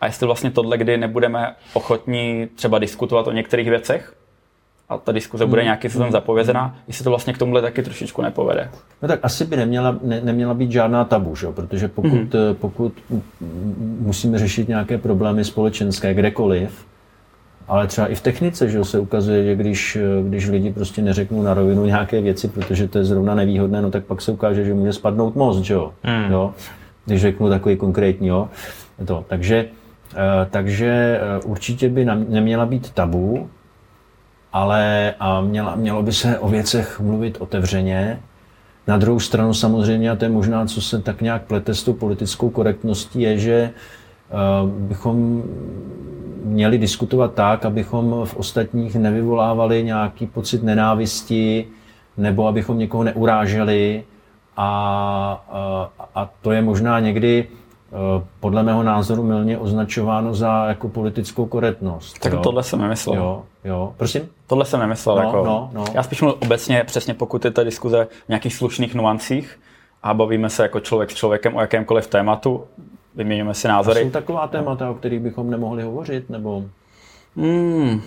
A 0.00 0.06
jestli 0.06 0.26
vlastně 0.26 0.50
tohle, 0.50 0.78
kdy 0.78 0.96
nebudeme 0.96 1.54
ochotní 1.72 2.48
třeba 2.54 2.78
diskutovat 2.78 3.26
o 3.26 3.32
některých 3.32 3.68
věcech, 3.68 4.14
a 4.92 4.98
ta 4.98 5.12
diskuze 5.12 5.46
bude 5.46 5.60
hmm. 5.60 5.66
nějaký 5.66 5.88
způsobem 5.88 6.06
hmm. 6.06 6.12
zapovězená, 6.12 6.76
jestli 6.88 7.04
to 7.04 7.10
vlastně 7.10 7.32
k 7.32 7.38
tomuhle 7.38 7.62
taky 7.62 7.82
trošičku 7.82 8.22
nepovede. 8.22 8.70
No 9.02 9.08
tak 9.08 9.20
asi 9.22 9.44
by 9.44 9.56
neměla, 9.56 9.96
ne, 10.02 10.20
neměla 10.24 10.54
být 10.54 10.70
žádná 10.70 11.04
tabu, 11.04 11.36
že? 11.36 11.46
protože 11.46 11.88
pokud, 11.88 12.10
mm-hmm. 12.10 12.54
pokud 12.54 12.92
musíme 14.00 14.38
řešit 14.38 14.68
nějaké 14.68 14.98
problémy 14.98 15.44
společenské 15.44 16.14
kdekoliv, 16.14 16.86
ale 17.68 17.86
třeba 17.86 18.06
i 18.06 18.14
v 18.14 18.20
technice, 18.20 18.68
že 18.68 18.84
se 18.84 18.98
ukazuje, 18.98 19.44
že 19.44 19.54
když, 19.54 19.98
když 20.28 20.48
lidi 20.48 20.72
prostě 20.72 21.02
neřeknou 21.02 21.42
na 21.42 21.54
rovinu 21.54 21.86
nějaké 21.86 22.20
věci, 22.20 22.48
protože 22.48 22.88
to 22.88 22.98
je 22.98 23.04
zrovna 23.04 23.34
nevýhodné, 23.34 23.82
no 23.82 23.90
tak 23.90 24.04
pak 24.04 24.20
se 24.20 24.32
ukáže, 24.32 24.64
že 24.64 24.74
může 24.74 24.92
spadnout 24.92 25.36
most, 25.36 25.62
že 25.62 25.74
jo. 25.74 25.92
Mm. 26.04 26.32
jo? 26.32 26.54
když 27.04 27.20
řeknu 27.20 27.48
takový 27.48 27.76
konkrétní, 27.76 28.28
jo. 28.28 28.48
To. 29.06 29.24
Takže, 29.28 29.66
eh, 30.14 30.46
takže 30.50 31.20
eh, 31.20 31.44
určitě 31.44 31.88
by 31.88 32.04
neměla 32.28 32.66
být 32.66 32.90
tabu, 32.90 33.48
ale 34.52 35.14
a 35.20 35.40
měla, 35.40 35.76
mělo 35.76 36.02
by 36.02 36.12
se 36.12 36.38
o 36.38 36.48
věcech 36.48 37.00
mluvit 37.00 37.36
otevřeně. 37.40 38.20
Na 38.86 38.96
druhou 38.96 39.20
stranu 39.20 39.54
samozřejmě, 39.54 40.10
a 40.10 40.16
to 40.16 40.24
je 40.24 40.30
možná, 40.30 40.66
co 40.66 40.80
se 40.80 40.98
tak 40.98 41.20
nějak 41.20 41.42
plete 41.42 41.74
s 41.74 41.82
tou 41.82 41.92
politickou 41.92 42.50
korektností, 42.50 43.20
je, 43.20 43.38
že 43.38 43.70
uh, 44.62 44.68
bychom 44.70 45.42
měli 46.44 46.78
diskutovat 46.78 47.34
tak, 47.34 47.64
abychom 47.64 48.20
v 48.24 48.36
ostatních 48.36 48.96
nevyvolávali 48.96 49.84
nějaký 49.84 50.26
pocit 50.26 50.62
nenávisti, 50.62 51.66
nebo 52.16 52.46
abychom 52.46 52.78
někoho 52.78 53.04
neuráželi. 53.04 54.04
A, 54.56 55.44
a, 55.50 55.90
a 56.14 56.30
to 56.42 56.52
je 56.52 56.62
možná 56.62 57.00
někdy 57.00 57.48
uh, 57.90 57.98
podle 58.40 58.62
mého 58.62 58.82
názoru 58.82 59.22
milně 59.22 59.58
označováno 59.58 60.34
za 60.34 60.66
jako 60.66 60.88
politickou 60.88 61.46
korektnost. 61.46 62.18
Tak 62.18 62.32
jo. 62.32 62.40
tohle 62.42 62.62
jsem 62.62 62.80
nemyslel. 62.80 63.16
Jo, 63.16 63.42
jo. 63.64 63.94
Prosím? 63.96 64.28
Tohle 64.46 64.64
jsem 64.64 64.80
nemyslel. 64.80 65.16
No, 65.16 65.22
jako, 65.22 65.44
no, 65.44 65.70
no. 65.72 65.84
Já 65.94 66.02
spíš 66.02 66.20
mluvil 66.22 66.38
obecně, 66.42 66.84
přesně 66.84 67.14
pokud 67.14 67.44
je 67.44 67.50
ta 67.50 67.64
diskuze 67.64 68.08
v 68.24 68.28
nějakých 68.28 68.54
slušných 68.54 68.94
nuancích 68.94 69.60
a 70.02 70.14
bavíme 70.14 70.50
se 70.50 70.62
jako 70.62 70.80
člověk 70.80 71.10
s 71.10 71.14
člověkem 71.14 71.56
o 71.56 71.60
jakémkoliv 71.60 72.06
tématu, 72.06 72.64
vyměňujeme 73.14 73.54
si 73.54 73.68
A 73.68 73.70
názory. 73.72 74.02
jsou 74.02 74.10
taková 74.10 74.46
témata, 74.48 74.90
o 74.90 74.94
kterých 74.94 75.20
bychom 75.20 75.50
nemohli 75.50 75.82
hovořit? 75.82 76.30
Nebo... 76.30 76.64
Hmm, 77.36 78.02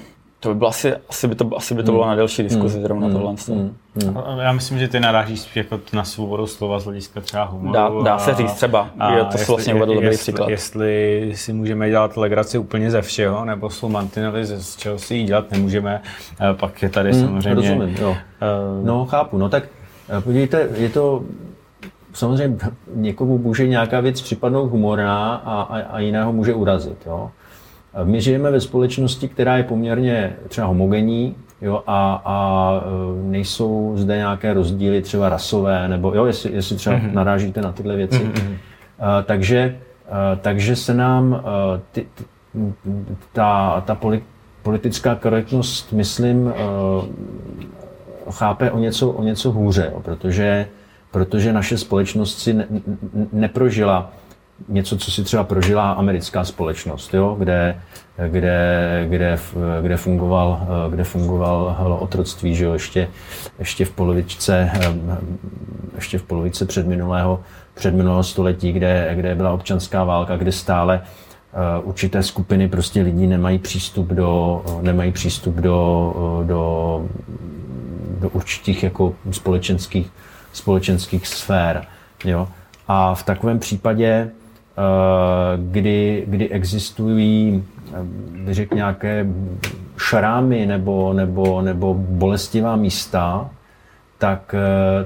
to 0.46 0.54
by 0.54 0.56
bylo 0.58 0.70
asi, 0.70 0.94
asi 1.10 1.28
by 1.28 1.36
to, 1.36 1.50
asi 1.58 1.76
by 1.76 1.84
to 1.84 1.92
bylo 1.92 2.08
na 2.08 2.16
delší 2.16 2.44
diskuzi 2.44 2.82
zrovna 2.82 3.10
tohle. 3.10 3.36
Hmm, 3.48 3.76
hmm. 4.04 4.40
Já 4.40 4.52
myslím, 4.52 4.80
že 4.80 4.88
ty 4.88 5.00
narážíš 5.00 5.56
jako 5.56 5.80
na 5.94 6.04
svobodu 6.04 6.48
slova 6.48 6.80
z 6.80 6.84
hlediska 6.86 7.22
třeba 7.22 7.44
humoru. 7.44 7.74
Dá, 7.74 7.92
dá 8.04 8.20
se 8.20 8.32
a- 8.32 8.36
říct 8.36 8.54
třeba, 8.54 8.90
a 9.00 9.14
je 9.16 9.24
to 9.26 9.38
vlastně 9.48 9.74
uvedl 9.74 9.94
dobrý 9.94 10.08
jestli, 10.08 10.24
příklad. 10.34 10.50
Jestli 10.50 11.32
si 11.36 11.54
můžeme 11.54 11.90
dělat 11.90 12.18
legraci 12.18 12.58
úplně 12.58 12.92
ze 12.92 13.02
všeho, 13.02 13.46
nebo 13.46 13.70
jsou 13.70 13.90
mantinely, 13.90 14.46
ze 14.46 14.64
z 14.64 14.76
čeho 14.76 15.00
si 15.00 15.16
ji 15.16 15.24
dělat 15.24 15.52
nemůžeme, 15.52 16.02
eh, 16.52 16.54
pak 16.54 16.82
je 16.82 16.90
tady 16.90 17.14
samozřejmě... 17.14 17.54
Rozumím, 17.54 17.96
jo. 18.02 18.16
eh, 18.42 18.86
No, 18.86 19.06
chápu. 19.06 19.38
No 19.38 19.50
tak 19.50 19.64
eh, 20.18 20.22
podívejte, 20.22 20.70
je 20.76 20.90
to 20.90 21.24
samozřejmě 22.14 22.58
někomu 22.96 23.38
může 23.38 23.68
nějaká 23.68 24.00
věc 24.00 24.22
připadnout 24.22 24.72
humorná 24.72 25.36
a, 25.36 25.62
a, 25.62 25.80
a 25.80 26.00
jiného 26.00 26.34
může 26.34 26.54
urazit. 26.54 26.98
Jo? 27.06 27.32
My 28.04 28.22
žijeme 28.22 28.52
ve 28.52 28.60
společnosti, 28.60 29.28
která 29.28 29.58
je 29.58 29.64
poměrně 29.64 30.36
třeba 30.48 30.68
homogenní 30.68 31.36
jo, 31.62 31.84
a, 31.88 32.22
a 32.26 32.72
e, 32.78 33.30
nejsou 33.30 33.94
zde 33.96 34.18
nějaké 34.18 34.54
rozdíly 34.54 35.02
třeba 35.02 35.30
rasové, 35.30 35.88
nebo 35.88 36.14
jo, 36.16 36.26
jestli, 36.26 36.54
jestli 36.54 36.76
třeba 36.76 36.96
mm-hmm. 36.96 37.14
narážíte 37.14 37.62
na 37.62 37.72
tyhle 37.72 37.96
věci. 37.96 38.20
Mm-hmm. 38.20 38.56
Takže, 39.26 39.60
e, 39.60 40.36
takže 40.36 40.76
se 40.76 40.94
nám 40.94 41.34
e, 41.34 41.82
ty, 41.92 42.08
ty, 42.16 42.24
ta, 43.34 43.82
ta 43.86 43.96
poli, 43.96 44.24
politická 44.64 45.16
korektnost, 45.16 45.94
myslím, 45.94 46.54
chápe 48.30 48.72
o 48.72 48.80
něco, 48.80 49.10
o 49.10 49.24
něco 49.24 49.52
hůře, 49.52 49.90
jo, 49.94 50.00
protože, 50.00 50.68
protože 51.12 51.54
naše 51.54 51.78
společnost 51.78 52.40
si 52.40 52.54
ne, 52.54 52.68
ne, 52.70 52.82
neprožila 53.34 54.12
něco, 54.70 54.98
co 54.98 55.12
si 55.12 55.24
třeba 55.24 55.44
prožila 55.44 55.92
americká 55.92 56.44
společnost, 56.44 57.14
jo, 57.14 57.36
kde, 57.40 57.82
kde, 58.28 59.06
kde, 59.10 59.40
kde, 59.82 59.98
fungoval, 59.98 60.68
kde 60.90 61.04
fungoval 61.04 61.98
otroctví, 62.00 62.56
že 62.56 62.66
jo, 62.66 62.74
ještě, 62.74 63.08
ještě 63.60 63.86
v 63.86 63.92
polovičce, 63.92 64.72
ještě 65.96 66.18
v 66.18 66.24
polovice 66.24 66.66
předminulého, 66.66 67.40
předminulého 67.74 68.24
století, 68.24 68.72
kde, 68.72 69.12
kde 69.16 69.36
byla 69.36 69.52
občanská 69.52 70.04
válka, 70.04 70.38
kde 70.38 70.52
stále 70.52 71.02
určité 71.84 72.24
skupiny 72.24 72.70
prostě 72.70 73.02
lidí 73.02 73.28
nemají 73.28 73.60
přístup 73.60 74.08
do, 74.08 74.64
nemají 74.82 75.12
přístup 75.12 75.56
do, 75.56 76.14
do, 76.46 77.06
do 78.20 78.30
určitých 78.30 78.84
jako 78.84 79.14
společenských, 79.32 80.12
společenských 80.54 81.28
sfér. 81.28 81.86
Jo. 82.26 82.48
A 82.88 83.16
v 83.16 83.24
takovém 83.24 83.60
případě, 83.60 84.32
kdy, 85.58 86.24
kdy 86.28 86.50
existují, 86.50 87.64
bych 88.46 88.56
řekl, 88.56 88.76
nějaké 88.76 89.26
šrámy 89.98 90.66
nebo, 90.66 91.14
nebo, 91.14 91.62
nebo 91.62 91.94
bolestivá 91.94 92.76
místa, 92.76 93.50
tak, 94.18 94.56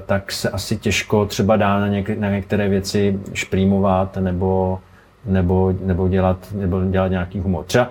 tak 0.06 0.32
se 0.32 0.50
asi 0.50 0.76
těžko 0.76 1.26
třeba 1.26 1.56
dá 1.56 1.80
na, 1.80 1.88
něk, 1.88 2.18
na 2.18 2.30
některé 2.30 2.68
věci 2.68 3.20
šprýmovat 3.32 4.16
nebo, 4.16 4.78
nebo, 5.24 5.74
nebo, 5.84 6.08
dělat, 6.08 6.38
nebo 6.52 6.84
dělat 6.84 7.08
nějaký 7.08 7.40
humor. 7.40 7.64
Třeba 7.64 7.90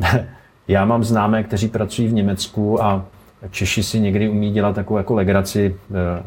já 0.68 0.84
mám 0.84 1.04
známé, 1.04 1.42
kteří 1.42 1.68
pracují 1.68 2.08
v 2.08 2.12
Německu 2.12 2.82
a 2.82 3.04
Češi 3.50 3.82
si 3.82 4.00
někdy 4.00 4.28
umí 4.28 4.50
dělat 4.50 4.74
takovou 4.74 4.98
jako 4.98 5.14
legraci 5.14 5.76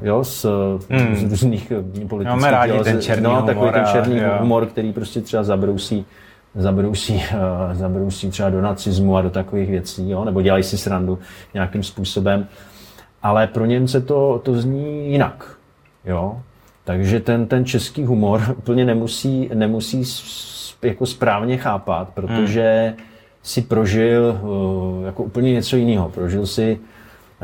jo, 0.02 0.24
z, 0.24 0.46
mm. 0.90 1.16
z 1.16 1.24
různých 1.24 1.72
politických... 2.10 2.42
Máme 2.42 2.52
rádi 2.52 2.80
ten 2.84 3.02
černý 3.02 3.24
no, 3.24 3.30
humor. 3.30 3.46
takový 3.46 3.72
ten 3.72 3.86
černý 3.86 4.18
jo. 4.18 4.38
humor, 4.40 4.66
který 4.66 4.94
prostě 4.94 5.22
třeba 5.22 5.44
zabrousí, 5.44 6.06
zabrousí, 6.56 7.16
uh, 7.16 7.22
zabrousí 7.74 8.30
třeba 8.30 8.50
do 8.50 8.62
nacismu 8.62 9.18
a 9.18 9.22
do 9.22 9.30
takových 9.30 9.70
věcí, 9.70 10.10
jo, 10.10 10.26
nebo 10.26 10.42
dělají 10.42 10.64
si 10.64 10.78
srandu 10.78 11.20
nějakým 11.54 11.84
způsobem. 11.84 12.48
Ale 13.24 13.48
pro 13.48 13.66
Němce 13.66 14.02
to, 14.02 14.42
to 14.44 14.54
zní 14.62 15.12
jinak. 15.12 15.58
Jo? 16.06 16.42
Takže 16.84 17.20
ten, 17.20 17.46
ten 17.46 17.66
český 17.66 18.06
humor 18.06 18.42
úplně 18.58 18.86
nemusí, 18.86 19.50
nemusí 19.54 20.04
jako 20.82 21.06
správně 21.06 21.58
chápat, 21.58 22.10
protože 22.14 22.94
mm. 22.98 23.04
si 23.44 23.62
prožil 23.62 24.40
jako 25.06 25.24
úplně 25.24 25.54
něco 25.54 25.76
jiného. 25.76 26.10
Prožil 26.10 26.48
si 26.48 26.80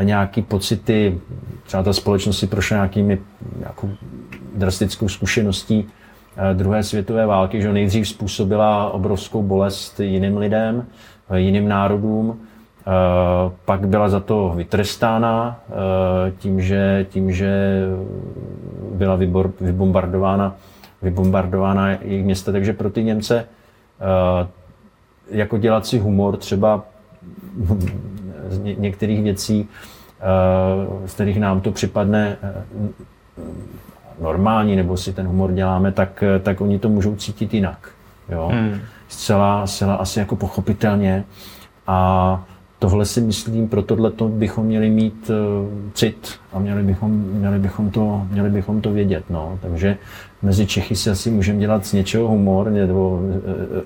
nějaký 0.04 0.42
pocity, 0.42 1.20
třeba 1.66 1.84
ta 1.84 1.94
společnost 1.94 2.40
si 2.40 2.48
prošla 2.48 2.78
nějakými 2.78 3.20
nějakou 3.60 3.90
drastickou 4.56 5.08
zkušeností 5.08 5.88
druhé 6.54 6.84
světové 6.84 7.26
války, 7.26 7.62
že 7.62 7.74
nejdřív 7.74 8.08
způsobila 8.08 8.94
obrovskou 8.94 9.44
bolest 9.44 10.00
jiným 10.00 10.38
lidem, 10.38 10.86
jiným 11.36 11.68
národům, 11.68 12.40
pak 13.66 13.88
byla 13.88 14.10
za 14.10 14.20
to 14.20 14.54
vytrestána 14.56 15.60
tím, 16.38 16.62
že, 16.62 17.06
tím, 17.10 17.32
že 17.32 17.82
byla 18.94 19.16
vybor, 19.16 19.52
vybombardována, 19.62 20.56
vybombardována 21.02 21.90
jejich 21.90 22.26
města. 22.26 22.52
Takže 22.52 22.74
pro 22.74 22.90
ty 22.90 23.04
Němce 23.04 23.46
jako 25.32 25.58
dělat 25.58 25.86
si 25.86 26.00
humor 26.00 26.38
třeba 26.38 26.86
z 28.50 28.60
některých 28.78 29.24
věcí, 29.24 29.68
z 31.06 31.14
kterých 31.14 31.40
nám 31.40 31.62
to 31.62 31.72
připadne 31.72 32.38
normální, 34.22 34.76
nebo 34.76 34.98
si 34.98 35.14
ten 35.14 35.28
humor 35.28 35.52
děláme, 35.52 35.92
tak, 35.92 36.24
tak 36.44 36.62
oni 36.62 36.80
to 36.80 36.90
můžou 36.90 37.16
cítit 37.16 37.54
jinak. 37.54 37.90
Jo? 38.30 38.50
Hmm. 38.54 38.80
Zcela, 39.08 39.68
zcela 39.68 39.96
asi 39.96 40.20
jako 40.20 40.36
pochopitelně. 40.36 41.24
A 41.88 42.44
tohle 42.80 43.06
si 43.06 43.22
myslím, 43.22 43.68
pro 43.68 43.82
tohle 43.82 44.12
bychom 44.28 44.66
měli 44.66 44.90
mít 44.90 45.32
cit 45.94 46.40
a 46.54 46.60
měli 46.60 46.84
bychom, 46.84 47.12
měli 47.12 47.60
bychom, 47.60 47.90
to, 47.90 48.28
měli 48.32 48.50
bychom 48.50 48.82
to 48.82 48.92
vědět. 48.92 49.24
No. 49.30 49.60
Takže 49.62 49.98
mezi 50.42 50.68
Čechy 50.68 50.96
si 50.96 51.10
asi 51.10 51.32
můžeme 51.32 51.60
dělat 51.60 51.86
z 51.86 51.94
něčeho 51.94 52.28
humor 52.28 52.70
nebo 52.70 53.22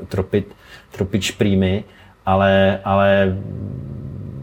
tropit, 0.08 0.56
tropit 0.92 1.22
šprýmy, 1.22 1.84
ale, 2.26 2.80
ale 2.84 3.38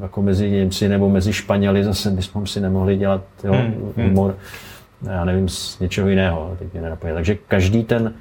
jako 0.00 0.22
mezi 0.22 0.50
Němci 0.50 0.88
nebo 0.88 1.08
mezi 1.08 1.32
Španěli 1.32 1.84
zase 1.84 2.10
bychom 2.10 2.46
si 2.46 2.60
nemohli 2.60 2.96
dělat 2.96 3.22
jo, 3.44 3.52
hmm, 3.52 3.92
humor, 3.96 4.36
já 5.02 5.24
nevím, 5.24 5.48
z 5.48 5.78
něčeho 5.78 6.08
jiného. 6.08 6.56
Teď 6.58 6.72
mě 6.72 6.82
nenapadne. 6.82 7.14
Takže 7.14 7.36
každý 7.48 7.84
ten, 7.84 8.12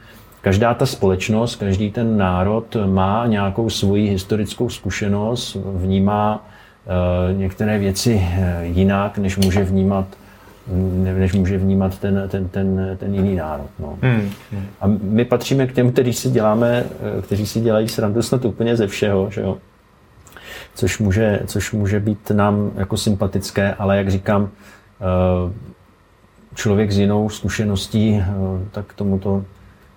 každá 0.42 0.74
ta 0.74 0.86
společnost, 0.86 1.56
každý 1.56 1.92
ten 1.92 2.18
národ 2.18 2.78
má 2.86 3.26
nějakou 3.28 3.70
svoji 3.70 4.10
historickou 4.10 4.70
zkušenost, 4.70 5.58
vnímá 5.76 6.46
uh, 7.36 7.38
některé 7.38 7.80
věci 7.80 8.28
jinak, 8.62 9.18
než 9.18 9.38
může 9.38 9.64
vnímat 9.64 10.06
než 11.04 11.34
může 11.34 11.58
vnímat 11.58 12.00
ten, 12.00 12.24
ten, 12.28 12.50
ten, 12.50 12.98
ten 13.00 13.16
jiný 13.16 13.36
národ. 13.36 13.70
No. 13.80 13.98
Hmm. 14.02 14.30
A 14.82 14.88
my 15.02 15.26
patříme 15.26 15.68
k 15.68 15.74
těm, 15.74 15.92
kteří 15.92 16.14
si 16.14 16.30
děláme, 16.30 16.84
kteří 17.22 17.46
si 17.46 17.60
dělají 17.60 17.88
srandu 17.88 18.22
snad 18.22 18.46
úplně 18.46 18.76
ze 18.76 18.88
všeho, 18.88 19.30
že 19.32 19.42
jo? 19.42 19.58
Což, 20.76 21.00
může, 21.00 21.40
což 21.46 21.72
může 21.72 22.00
být 22.00 22.32
nám 22.32 22.72
jako 22.76 22.98
sympatické, 22.98 23.74
ale 23.74 23.98
jak 23.98 24.10
říkám, 24.10 24.50
člověk 26.56 26.92
s 26.92 26.98
jinou 26.98 27.30
zkušeností, 27.30 28.24
tak 28.72 28.94
tomu 28.94 29.20
to 29.20 29.44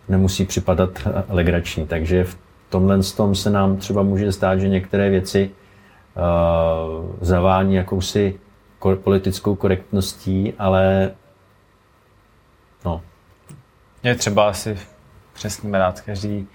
nemusí 0.08 0.44
připadat 0.44 0.90
legrační. 1.28 1.86
Takže 1.86 2.24
v 2.24 2.36
tomhle 2.68 2.98
tom 3.16 3.34
se 3.34 3.50
nám 3.50 3.76
třeba 3.76 4.02
může 4.02 4.32
stát, 4.32 4.60
že 4.60 4.68
některé 4.68 5.10
věci 5.10 5.50
zavání 7.20 7.74
jakousi 7.74 8.34
politickou 9.02 9.54
korektností, 9.54 10.52
ale 10.58 11.10
no. 12.84 13.00
Je 14.02 14.14
třeba 14.14 14.48
asi 14.48 14.78
přesně 15.32 15.70
brát 15.70 16.00
každý 16.00 16.46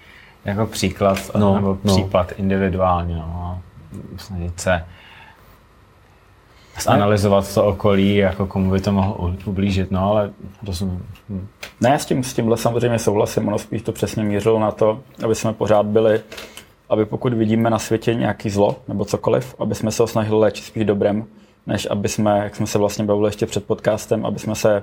jako 0.44 0.66
příklad 0.66 1.30
No, 1.36 1.54
nebo 1.54 1.78
no. 1.84 1.94
případ 1.94 2.32
individuálně. 2.36 3.14
No, 3.14 3.22
a 3.24 3.58
snažit 4.16 4.60
se 4.60 4.84
zanalizovat 6.82 7.54
to 7.54 7.64
okolí, 7.64 8.16
jako 8.16 8.46
komu 8.46 8.70
by 8.70 8.80
to 8.80 8.92
mohlo 8.92 9.34
ublížit, 9.44 9.90
no 9.90 10.10
ale 10.10 10.30
to 10.66 10.72
jsem, 10.72 11.02
hm. 11.28 11.46
Ne, 11.80 11.98
s, 11.98 12.06
tím, 12.06 12.24
s 12.24 12.34
tímhle 12.34 12.56
samozřejmě 12.56 12.98
souhlasím, 12.98 13.48
ono 13.48 13.58
spíš 13.58 13.82
to 13.82 13.92
přesně 13.92 14.24
mířilo 14.24 14.58
na 14.58 14.70
to, 14.70 15.00
aby 15.24 15.34
jsme 15.34 15.52
pořád 15.52 15.86
byli, 15.86 16.20
aby 16.88 17.04
pokud 17.04 17.32
vidíme 17.34 17.70
na 17.70 17.78
světě 17.78 18.14
nějaký 18.14 18.50
zlo 18.50 18.76
nebo 18.88 19.04
cokoliv, 19.04 19.54
aby 19.58 19.74
jsme 19.74 19.90
se 19.90 20.02
ho 20.02 20.06
snažili 20.06 20.38
léčit 20.38 20.64
spíš 20.64 20.84
dobrem, 20.84 21.24
než 21.68 21.86
aby 21.90 22.08
jsme, 22.08 22.38
jak 22.38 22.56
jsme 22.56 22.66
se 22.66 22.78
vlastně 22.78 23.04
bavili 23.04 23.28
ještě 23.28 23.46
před 23.46 23.64
podcastem, 23.64 24.26
aby 24.26 24.38
jsme 24.38 24.54
se 24.54 24.82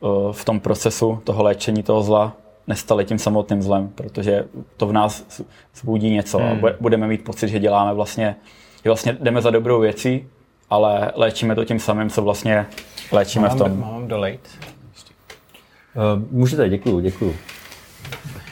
uh, 0.00 0.32
v 0.32 0.44
tom 0.44 0.60
procesu 0.60 1.20
toho 1.24 1.42
léčení 1.42 1.82
toho 1.82 2.02
zla 2.02 2.32
nestali 2.66 3.04
tím 3.04 3.18
samotným 3.18 3.62
zlem, 3.62 3.88
protože 3.88 4.44
to 4.76 4.86
v 4.86 4.92
nás 4.92 5.42
zbudí 5.74 6.10
něco 6.10 6.38
a 6.38 6.54
bu- 6.54 6.74
budeme 6.80 7.06
mít 7.06 7.24
pocit, 7.24 7.48
že 7.48 7.58
děláme 7.58 7.94
vlastně, 7.94 8.36
že 8.84 8.90
vlastně 8.90 9.16
jdeme 9.20 9.42
za 9.42 9.50
dobrou 9.50 9.80
věcí, 9.80 10.26
ale 10.70 11.12
léčíme 11.14 11.54
to 11.54 11.64
tím 11.64 11.78
samým, 11.78 12.10
co 12.10 12.22
vlastně 12.22 12.66
léčíme 13.12 13.48
v 13.48 13.50
mám, 13.50 13.58
tom. 13.58 13.80
mám 13.80 14.08
dolejt. 14.08 14.40
Uh, 15.96 16.22
můžete, 16.30 16.68
děkuju, 16.68 17.00
děkuju. 17.00 17.34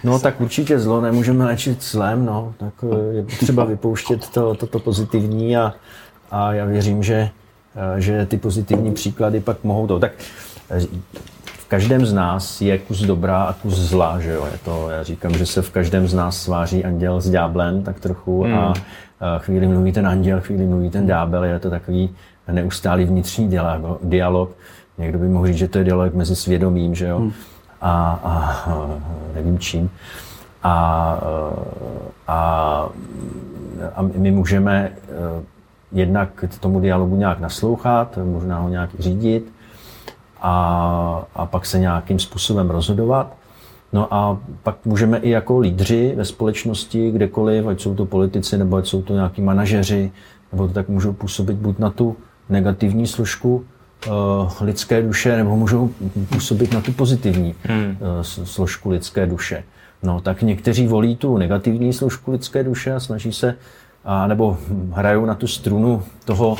No 0.04 0.18
tak 0.18 0.40
určitě 0.40 0.78
zlo 0.78 1.00
nemůžeme 1.00 1.44
léčit 1.44 1.82
zlem, 1.82 2.26
no, 2.26 2.54
tak 2.56 2.74
eh, 2.82 3.14
je 3.14 3.22
potřeba 3.22 3.64
vypouštět 3.64 4.28
to, 4.28 4.54
to, 4.54 4.66
to 4.66 4.78
pozitivní 4.78 5.56
a, 5.56 5.74
a 6.30 6.52
já 6.52 6.64
věřím, 6.64 7.02
že, 7.02 7.14
eh, 7.14 7.43
že 7.96 8.26
ty 8.26 8.36
pozitivní 8.36 8.92
příklady 8.92 9.40
pak 9.40 9.64
mohou 9.64 9.86
to. 9.86 9.98
Tak 10.00 10.12
eh, 10.70 10.80
v 11.44 11.68
každém 11.68 12.06
z 12.06 12.12
nás 12.12 12.60
je 12.60 12.78
kus 12.78 13.02
dobrá 13.02 13.42
a 13.42 13.52
kus 13.52 13.74
zla, 13.74 14.20
že 14.20 14.32
jo, 14.32 14.46
je 14.52 14.58
to, 14.64 14.88
já 14.90 15.02
říkám, 15.02 15.34
že 15.34 15.46
se 15.46 15.62
v 15.62 15.70
každém 15.70 16.08
z 16.08 16.14
nás 16.14 16.42
sváří 16.42 16.84
anděl 16.84 17.20
s 17.20 17.30
ďáblem 17.30 17.82
tak 17.82 18.00
trochu 18.00 18.42
Hmm. 18.42 18.54
a, 18.54 18.74
a 19.20 19.38
chvíli 19.38 19.66
mluví 19.66 19.92
ten 19.92 20.06
anděl, 20.06 20.40
chvíli 20.40 20.66
mluví 20.66 20.90
ten 20.90 21.06
ďábel, 21.06 21.44
je 21.44 21.58
to 21.58 21.70
takový 21.70 22.10
neustálý 22.52 23.04
vnitřní 23.04 23.48
dialog, 23.48 23.98
dialog. 24.02 24.50
Někdo 24.98 25.18
by 25.18 25.28
mohl 25.28 25.46
říct, 25.46 25.56
že 25.56 25.68
to 25.68 25.78
je 25.78 25.84
dialog 25.84 26.14
mezi 26.14 26.36
svědomím, 26.36 26.94
že 26.94 27.06
jo, 27.06 27.30
a, 27.80 28.20
a, 28.24 28.50
a 28.72 28.88
nevím 29.34 29.58
čím. 29.58 29.90
A, 30.62 31.18
a, 32.28 32.88
a 33.94 34.02
my 34.02 34.30
můžeme 34.30 34.92
eh, 35.08 35.42
jednak 35.94 36.44
tomu 36.60 36.80
dialogu 36.80 37.16
nějak 37.16 37.40
naslouchat, 37.40 38.18
možná 38.24 38.58
ho 38.58 38.68
nějak 38.68 38.90
řídit 38.98 39.52
a, 40.40 41.26
a 41.34 41.46
pak 41.46 41.66
se 41.66 41.78
nějakým 41.78 42.18
způsobem 42.18 42.70
rozhodovat. 42.70 43.36
No 43.92 44.14
a 44.14 44.38
pak 44.62 44.76
můžeme 44.84 45.18
i 45.18 45.30
jako 45.30 45.58
lídři 45.58 46.14
ve 46.16 46.24
společnosti, 46.24 47.10
kdekoliv, 47.10 47.66
ať 47.66 47.80
jsou 47.80 47.94
to 47.94 48.06
politici, 48.06 48.58
nebo 48.58 48.76
ať 48.76 48.86
jsou 48.86 49.02
to 49.02 49.14
nějaký 49.14 49.42
manažeři, 49.42 50.12
nebo 50.52 50.68
to 50.68 50.74
tak 50.74 50.88
můžou 50.88 51.12
působit 51.12 51.56
buď 51.56 51.78
na 51.78 51.90
tu 51.90 52.16
negativní 52.48 53.06
složku 53.06 53.64
uh, 54.06 54.12
lidské 54.60 55.02
duše, 55.02 55.36
nebo 55.36 55.56
můžou 55.56 55.90
působit 56.28 56.72
na 56.72 56.80
tu 56.80 56.92
pozitivní 56.92 57.54
hmm. 57.62 57.96
uh, 58.00 58.22
složku 58.22 58.90
lidské 58.90 59.26
duše. 59.26 59.64
No 60.02 60.20
tak 60.20 60.42
někteří 60.42 60.86
volí 60.86 61.16
tu 61.16 61.38
negativní 61.38 61.92
složku 61.92 62.32
lidské 62.32 62.64
duše 62.64 62.92
a 62.94 63.00
snaží 63.00 63.32
se, 63.32 63.56
a, 64.04 64.26
nebo 64.26 64.56
hrajou 64.92 65.24
na 65.24 65.34
tu 65.34 65.46
strunu 65.46 66.02
toho, 66.24 66.56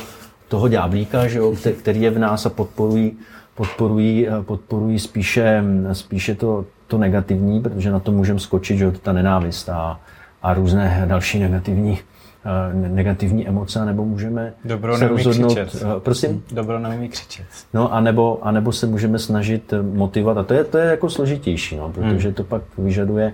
toho 0.47 0.67
ďáblíka, 0.67 1.27
že 1.27 1.37
jo, 1.39 1.51
kte- 1.51 1.73
který 1.73 2.01
je 2.01 2.09
v 2.11 2.19
nás 2.19 2.45
a 2.45 2.49
podporují, 2.49 3.13
podporují, 3.55 4.27
podporují 4.41 4.99
spíše, 4.99 5.63
spíše 5.93 6.35
to, 6.35 6.65
to 6.87 6.97
negativní, 6.97 7.61
protože 7.61 7.91
na 7.91 7.99
to 7.99 8.11
můžeme 8.11 8.39
skočit, 8.39 8.77
že 8.77 8.83
jo, 8.85 8.91
ta 9.01 9.13
nenávist 9.13 9.69
a, 9.69 9.99
a 10.43 10.53
různé 10.53 11.05
další 11.07 11.39
negativní, 11.39 11.99
eh, 12.45 12.73
ne- 12.75 12.89
negativní 12.89 13.47
emoce, 13.47 13.85
nebo 13.85 14.05
můžeme 14.05 14.53
Dobro 14.65 14.97
se 14.97 15.07
rozhodnout. 15.07 15.45
křičet. 15.59 15.81
eh, 15.97 15.99
Prosím? 15.99 16.43
Dobro 16.51 16.79
neumí 16.79 17.09
křičet. 17.09 17.45
No, 17.73 17.93
anebo, 17.93 18.39
anebo 18.41 18.71
se 18.71 18.87
můžeme 18.87 19.19
snažit 19.19 19.73
motivovat. 19.81 20.37
A 20.37 20.43
to 20.43 20.53
je, 20.53 20.63
to 20.63 20.77
je 20.77 20.85
jako 20.85 21.09
složitější, 21.09 21.75
no, 21.75 21.89
protože 21.91 22.31
to 22.31 22.43
pak 22.43 22.61
vyžaduje 22.77 23.33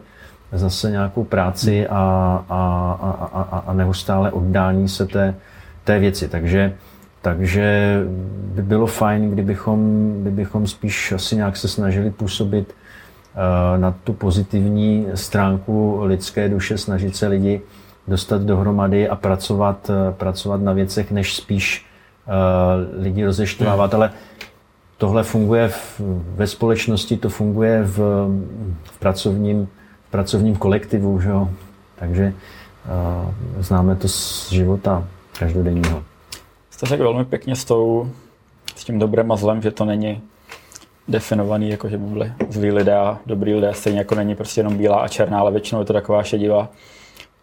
zase 0.51 0.91
nějakou 0.91 1.23
práci 1.23 1.87
a, 1.87 1.95
a, 2.49 2.97
a, 3.01 3.29
a, 3.33 3.63
a- 3.67 3.73
neustále 3.73 4.31
oddání 4.31 4.87
se 4.87 5.05
té, 5.05 5.35
té 5.83 5.99
věci. 5.99 6.27
Takže, 6.27 6.73
takže 7.21 7.99
by 8.55 8.61
bylo 8.61 8.87
fajn, 8.87 9.31
kdybychom, 9.31 10.11
kdybychom 10.21 10.67
spíš 10.67 11.11
asi 11.11 11.35
nějak 11.35 11.57
se 11.57 11.67
snažili 11.67 12.11
působit 12.11 12.75
eh, 12.75 13.77
na 13.77 13.95
tu 14.03 14.13
pozitivní 14.13 15.07
stránku 15.13 15.99
lidské 16.03 16.49
duše, 16.49 16.77
snažit 16.77 17.15
se 17.15 17.27
lidi 17.27 17.61
dostat 18.07 18.41
dohromady 18.41 19.09
a 19.09 19.15
pracovat, 19.15 19.89
eh, 19.89 20.11
pracovat 20.11 20.61
na 20.61 20.73
věcech, 20.73 21.11
než 21.11 21.35
spíš 21.35 21.85
eh, 22.27 23.01
lidi 23.01 23.25
rozeštvávat, 23.25 23.93
ale 23.93 24.11
tohle 24.97 25.23
funguje 25.23 25.67
v, 25.67 26.01
ve 26.35 26.47
společnosti, 26.47 27.17
to 27.17 27.29
funguje 27.29 27.83
v, 27.83 27.97
v, 28.83 28.99
pracovním, 28.99 29.67
pracovním 30.11 30.55
kolektivu, 30.55 31.21
že 31.21 31.29
jo? 31.29 31.49
takže 31.95 32.33
uh, 33.55 33.63
známe 33.63 33.95
to 33.95 34.07
z 34.07 34.51
života 34.51 35.07
každodenního. 35.39 36.03
Jste 36.69 36.85
řekl 36.85 37.03
velmi 37.03 37.25
pěkně 37.25 37.55
s, 37.55 37.65
tou, 37.65 38.09
s 38.75 38.83
tím 38.83 38.99
dobrem 38.99 39.31
a 39.31 39.35
zlem, 39.35 39.61
že 39.61 39.71
to 39.71 39.85
není 39.85 40.21
definovaný, 41.07 41.69
jako 41.69 41.89
že 41.89 41.97
by 41.97 42.05
byli 42.05 42.31
zlí 42.49 42.71
lidé 42.71 42.95
a 42.95 43.19
dobrý 43.25 43.53
lidé, 43.53 43.73
stejně 43.73 43.99
jako 43.99 44.15
není 44.15 44.35
prostě 44.35 44.59
jenom 44.59 44.77
bílá 44.77 44.99
a 44.99 45.07
černá, 45.07 45.39
ale 45.39 45.51
většinou 45.51 45.81
je 45.81 45.85
to 45.85 45.93
taková 45.93 46.23
šedivá. 46.23 46.69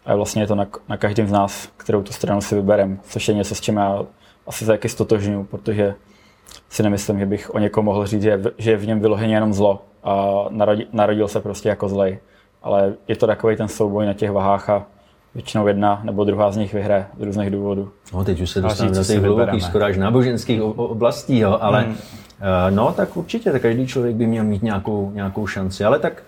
A 0.05 0.15
vlastně 0.15 0.43
je 0.43 0.47
to 0.47 0.55
na, 0.55 0.67
na 0.89 0.97
každém 0.97 1.27
z 1.27 1.31
nás, 1.31 1.69
kterou 1.77 2.01
tu 2.01 2.13
stranu 2.13 2.41
si 2.41 2.55
vyberem, 2.55 2.99
což 3.03 3.27
je 3.27 3.33
něco, 3.33 3.55
s 3.55 3.61
čím 3.61 3.77
já 3.77 4.05
asi 4.47 4.65
taky 4.65 4.89
stotožňuji, 4.89 5.43
protože 5.43 5.95
si 6.69 6.83
nemyslím, 6.83 7.19
že 7.19 7.25
bych 7.25 7.55
o 7.55 7.59
někom 7.59 7.85
mohl 7.85 8.05
říct, 8.05 8.21
že 8.21 8.29
je, 8.29 8.37
v- 8.37 8.51
že 8.57 8.71
je 8.71 8.77
v 8.77 8.87
něm 8.87 8.99
vyloženě 8.99 9.33
jenom 9.35 9.53
zlo 9.53 9.81
a 10.03 10.45
narodil, 10.49 10.85
narodil 10.93 11.27
se 11.27 11.39
prostě 11.39 11.69
jako 11.69 11.89
zlej. 11.89 12.19
Ale 12.63 12.93
je 13.07 13.15
to 13.15 13.27
takový 13.27 13.55
ten 13.55 13.67
souboj 13.67 14.05
na 14.05 14.13
těch 14.13 14.31
vahách 14.31 14.69
a 14.69 14.85
většinou 15.35 15.67
jedna 15.67 16.01
nebo 16.03 16.23
druhá 16.23 16.51
z 16.51 16.57
nich 16.57 16.73
vyhraje 16.73 17.05
z 17.19 17.21
různých 17.21 17.49
důvodů. 17.49 17.91
No, 18.13 18.23
teď 18.23 18.41
už 18.41 18.49
se 18.49 18.61
říct, 18.61 18.97
do 18.97 19.03
těch 19.03 19.21
hlubokých, 19.21 19.63
skoro 19.63 19.85
až 19.85 19.97
náboženských 19.97 20.61
oblastí, 20.61 21.39
jo, 21.39 21.57
ale 21.61 21.81
hmm. 21.81 21.95
no, 22.69 22.93
tak 22.93 23.17
určitě, 23.17 23.51
tak 23.51 23.61
každý 23.61 23.87
člověk 23.87 24.15
by 24.15 24.27
měl 24.27 24.43
mít 24.43 24.63
nějakou, 24.63 25.11
nějakou 25.13 25.47
šanci, 25.47 25.85
ale 25.85 25.99
tak 25.99 26.23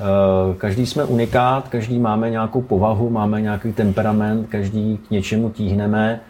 eh, 0.00 0.54
každý 0.58 0.86
jsme 0.86 1.04
unikát, 1.04 1.68
každý 1.68 1.98
máme 1.98 2.30
nějakou 2.30 2.62
povahu, 2.62 3.10
máme 3.10 3.40
nějaký 3.40 3.72
temperament, 3.72 4.48
každý 4.48 4.98
k 5.08 5.10
něčemu 5.10 5.50
tíhneme 5.50 6.20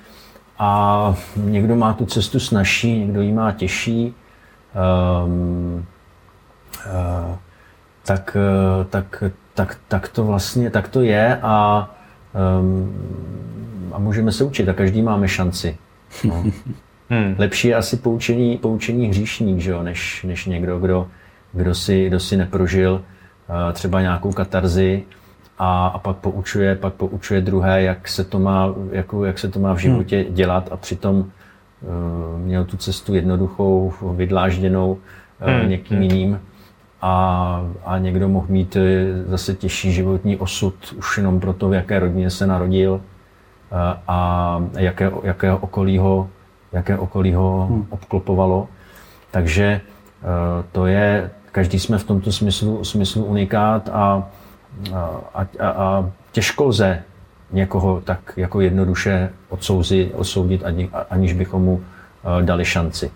a 0.59 1.15
někdo 1.37 1.77
má 1.77 1.93
tu 1.93 2.07
cestu 2.07 2.41
snažší, 2.41 2.99
někdo 2.99 3.23
ji 3.23 3.33
má 3.33 3.53
těžší. 3.53 4.15
Um, 5.25 5.87
uh, 6.87 7.37
tak, 8.07 8.37
eh, 8.37 8.85
tak, 8.85 9.25
tak, 9.55 9.79
tak, 9.89 10.09
to 10.09 10.25
vlastně 10.25 10.71
tak 10.71 10.89
to 10.89 11.03
je 11.03 11.39
a, 11.43 11.91
um, 12.61 12.95
a 13.93 13.99
můžeme 13.99 14.33
se 14.33 14.45
učit 14.45 14.69
a 14.69 14.73
každý 14.73 15.03
máme 15.03 15.29
šanci. 15.29 15.77
No. 16.25 16.45
Hmm. 17.11 17.35
Lepší 17.39 17.69
je 17.69 17.75
asi 17.75 17.97
poučení, 17.97 18.59
poučení 18.59 19.09
hříšník, 19.09 19.59
že 19.61 19.71
jo, 19.71 19.83
než, 19.83 20.23
než 20.29 20.47
někdo, 20.47 20.79
kdo, 20.79 21.09
kdo, 21.53 21.75
si, 21.75 22.07
kdo 22.07 22.21
si 22.21 22.37
neprožil 22.37 22.93
uh, 22.95 23.73
třeba 23.73 24.01
nějakou 24.01 24.33
katarzi 24.33 25.03
a, 25.59 25.87
a 25.87 25.99
pak 25.99 26.17
poučuje, 26.17 26.77
pak 26.77 26.95
poučuje 26.95 27.41
druhé, 27.41 27.83
jak 27.83 28.09
se 28.09 28.25
to 28.25 28.39
má, 28.39 28.75
jako, 28.93 29.25
jak 29.25 29.39
se 29.39 29.49
to 29.49 29.61
má 29.61 29.75
v 29.75 29.79
životě 29.79 30.25
dělat 30.31 30.69
a 30.73 30.77
přitom 30.77 31.17
uh, 31.17 31.27
měl 32.39 32.65
tu 32.65 32.77
cestu 32.77 33.15
jednoduchou, 33.15 33.93
vydlážděnou 34.17 34.93
uh, 34.93 34.99
Hmm. 35.41 35.69
někým 35.69 36.03
jiným 36.03 36.41
a, 37.05 37.65
a 37.85 37.99
někdo 37.99 38.29
mohl 38.29 38.47
mít 38.49 38.77
eh, 38.77 38.83
zase 39.27 39.55
těžší 39.55 39.93
životní 39.93 40.37
osud 40.37 40.75
už 40.99 41.19
jenom 41.19 41.41
proto, 41.41 41.69
v 41.69 41.75
jaké 41.75 41.99
rodině 41.99 42.31
se 42.31 42.47
narodil 42.47 43.01
a, 43.73 44.03
a 44.09 44.63
jaké, 44.79 45.11
jaké 45.23 45.53
okolí 45.53 45.99
ho, 45.99 46.29
jaké 46.73 46.99
okolí 46.99 47.35
ho 47.35 47.67
hmm. 47.71 47.87
obklopovalo. 47.91 48.69
Takže 49.31 49.65
eh, 49.65 50.65
to 50.73 50.87
je, 50.87 51.31
každý 51.53 51.79
jsme 51.79 51.99
v 51.99 52.05
tomto 52.05 52.33
smyslu, 52.33 52.85
smyslu 52.85 53.25
unikát 53.25 53.89
a, 53.93 54.29
a, 54.95 55.11
a, 55.35 55.69
a 55.69 56.11
těžko 56.33 56.65
lze 56.65 57.03
někoho 57.53 58.01
tak 58.01 58.33
jako 58.37 58.61
jednoduše 58.61 59.31
odsouzit, 59.49 60.13
odsoudit, 60.15 60.65
ani, 60.65 60.91
aniž 61.11 61.33
bychom 61.33 61.63
mu 61.63 61.81
eh, 61.81 62.43
dali 62.43 62.65
šanci. 62.65 63.11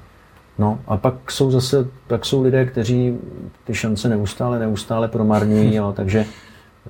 No 0.59 0.81
a 0.87 0.97
pak 0.97 1.31
jsou 1.31 1.51
zase, 1.51 1.89
pak 2.07 2.25
jsou 2.25 2.43
lidé, 2.43 2.65
kteří 2.65 3.19
ty 3.65 3.75
šance 3.75 4.09
neustále, 4.09 4.59
neustále 4.59 5.09
promarňují, 5.09 5.75
jo, 5.75 5.93
takže 5.97 6.25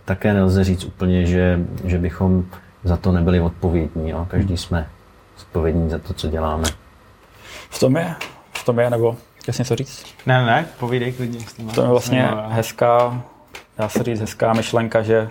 také 0.05 0.35
nelze 0.35 0.65
říct 0.65 0.85
úplně, 0.85 1.27
že, 1.27 1.61
že 1.85 1.99
bychom 1.99 2.45
za 2.85 2.97
to 2.97 3.13
nebyli 3.13 3.41
odpovědní. 3.41 4.11
Jo. 4.11 4.27
Každý 4.31 4.57
jsme 4.57 4.89
odpovědní 5.39 5.91
za 5.91 5.99
to, 5.99 6.15
co 6.15 6.29
děláme. 6.29 6.65
V 7.71 7.81
tom 7.81 7.97
je, 7.97 8.15
v 8.53 8.65
tom 8.65 8.79
je, 8.79 8.91
nebo 8.91 9.17
chtěl 9.39 9.55
jsi 9.55 9.61
něco 9.61 9.77
říct? 9.77 10.05
Ne, 10.27 10.47
ne, 10.47 10.67
povídej 10.79 11.13
klidně. 11.13 11.41
To 11.75 11.83
je 11.83 11.89
vlastně 11.89 12.29
hezká, 12.49 13.23
dá 13.79 13.89
se 13.89 14.03
říct, 14.03 14.21
hezká 14.21 14.53
myšlenka, 14.53 15.03
že 15.03 15.29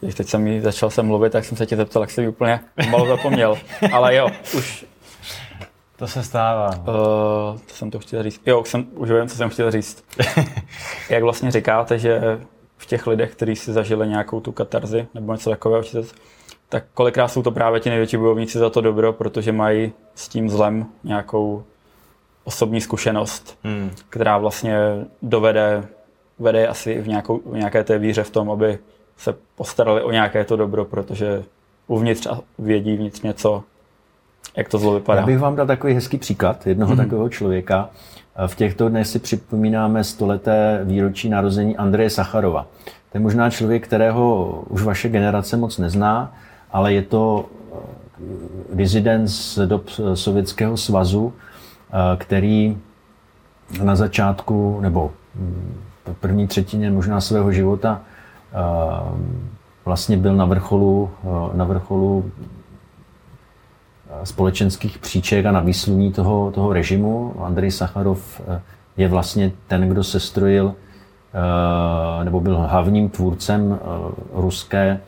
když 0.00 0.14
teď 0.14 0.28
jsem 0.28 0.46
jí 0.46 0.60
začal 0.60 0.90
se 0.90 1.02
mluvit, 1.02 1.32
tak 1.32 1.44
jsem 1.44 1.56
se 1.56 1.66
tě 1.66 1.76
zeptal, 1.76 2.02
jak 2.02 2.10
jsem 2.10 2.24
ji 2.24 2.28
úplně 2.28 2.60
malo 2.90 3.06
zapomněl. 3.06 3.58
Ale 3.92 4.16
jo, 4.16 4.28
už 4.56 4.86
To 5.96 6.06
se 6.06 6.22
stává. 6.22 6.68
Uh, 6.68 7.58
co 7.66 7.76
jsem 7.76 7.90
to 7.90 7.98
chtěl 7.98 8.22
říct? 8.22 8.40
Jo, 8.46 8.64
jsem, 8.64 8.86
už 8.94 9.10
vím, 9.10 9.28
co 9.28 9.36
jsem 9.36 9.50
chtěl 9.50 9.70
říct. 9.70 10.04
Jak 11.10 11.22
vlastně 11.22 11.50
říkáte, 11.50 11.98
že 11.98 12.40
v 12.76 12.86
těch 12.86 13.06
lidech, 13.06 13.32
kteří 13.32 13.56
si 13.56 13.72
zažili 13.72 14.08
nějakou 14.08 14.40
tu 14.40 14.52
katarzi 14.52 15.06
nebo 15.14 15.32
něco 15.32 15.50
takového, 15.50 15.82
tak 16.68 16.84
kolikrát 16.94 17.28
jsou 17.28 17.42
to 17.42 17.50
právě 17.50 17.80
ti 17.80 17.90
největší 17.90 18.16
bojovníci 18.16 18.58
za 18.58 18.70
to 18.70 18.80
dobro, 18.80 19.12
protože 19.12 19.52
mají 19.52 19.92
s 20.14 20.28
tím 20.28 20.50
zlem 20.50 20.86
nějakou 21.04 21.64
osobní 22.44 22.80
zkušenost, 22.80 23.58
hmm. 23.64 23.90
která 24.08 24.38
vlastně 24.38 24.76
dovede 25.22 25.84
vede 26.38 26.68
asi 26.68 27.00
v, 27.00 27.08
nějakou, 27.08 27.40
v 27.44 27.56
nějaké 27.56 27.84
té 27.84 27.98
víře 27.98 28.22
v 28.22 28.30
tom, 28.30 28.50
aby 28.50 28.78
se 29.16 29.34
postarali 29.54 30.02
o 30.02 30.10
nějaké 30.10 30.44
to 30.44 30.56
dobro, 30.56 30.84
protože 30.84 31.44
uvnitř 31.86 32.28
vědí 32.58 32.96
vnitř 32.96 33.20
něco, 33.20 33.64
jak 34.56 34.68
to 34.68 34.78
zlo 34.78 34.94
vypadá. 34.94 35.20
Já 35.20 35.26
bych 35.26 35.38
vám 35.38 35.56
dal 35.56 35.66
takový 35.66 35.94
hezký 35.94 36.18
příklad 36.18 36.66
jednoho 36.66 36.92
mm-hmm. 36.92 36.96
takového 36.96 37.28
člověka. 37.28 37.88
V 38.46 38.56
těchto 38.56 38.88
dnech 38.88 39.06
si 39.06 39.18
připomínáme 39.18 40.04
stoleté 40.04 40.80
výročí 40.84 41.28
narození 41.28 41.76
Andreje 41.76 42.10
Sacharova. 42.10 42.66
To 42.84 43.18
je 43.18 43.20
možná 43.20 43.50
člověk, 43.50 43.84
kterého 43.84 44.48
už 44.68 44.82
vaše 44.82 45.08
generace 45.08 45.56
moc 45.56 45.78
nezná, 45.78 46.32
ale 46.72 46.92
je 46.92 47.02
to 47.02 47.46
rezident 48.76 49.28
z 49.28 49.58
dob 49.66 49.88
Sovětského 50.14 50.76
svazu, 50.76 51.32
který 52.16 52.78
na 53.82 53.96
začátku, 53.96 54.78
nebo 54.80 55.12
v 56.06 56.14
první 56.20 56.46
třetině 56.46 56.90
možná 56.90 57.20
svého 57.20 57.52
života 57.52 58.00
vlastně 59.84 60.16
byl 60.16 60.36
na 60.36 60.44
vrcholu, 60.44 61.10
na 61.52 61.64
vrcholu 61.64 62.30
společenských 64.24 64.98
příček 64.98 65.46
a 65.46 65.52
na 65.52 65.60
výsluní 65.60 66.12
toho, 66.12 66.50
toho 66.50 66.72
režimu. 66.72 67.34
Andrej 67.44 67.70
Sacharov 67.70 68.40
eh, 68.40 68.60
je 68.96 69.08
vlastně 69.08 69.52
ten, 69.66 69.88
kdo 69.88 70.04
sestrojil 70.04 70.74
eh, 72.20 72.24
nebo 72.24 72.40
byl 72.40 72.56
hlavním 72.58 73.08
tvůrcem 73.08 73.78
eh, 73.80 73.86
ruské 74.32 75.00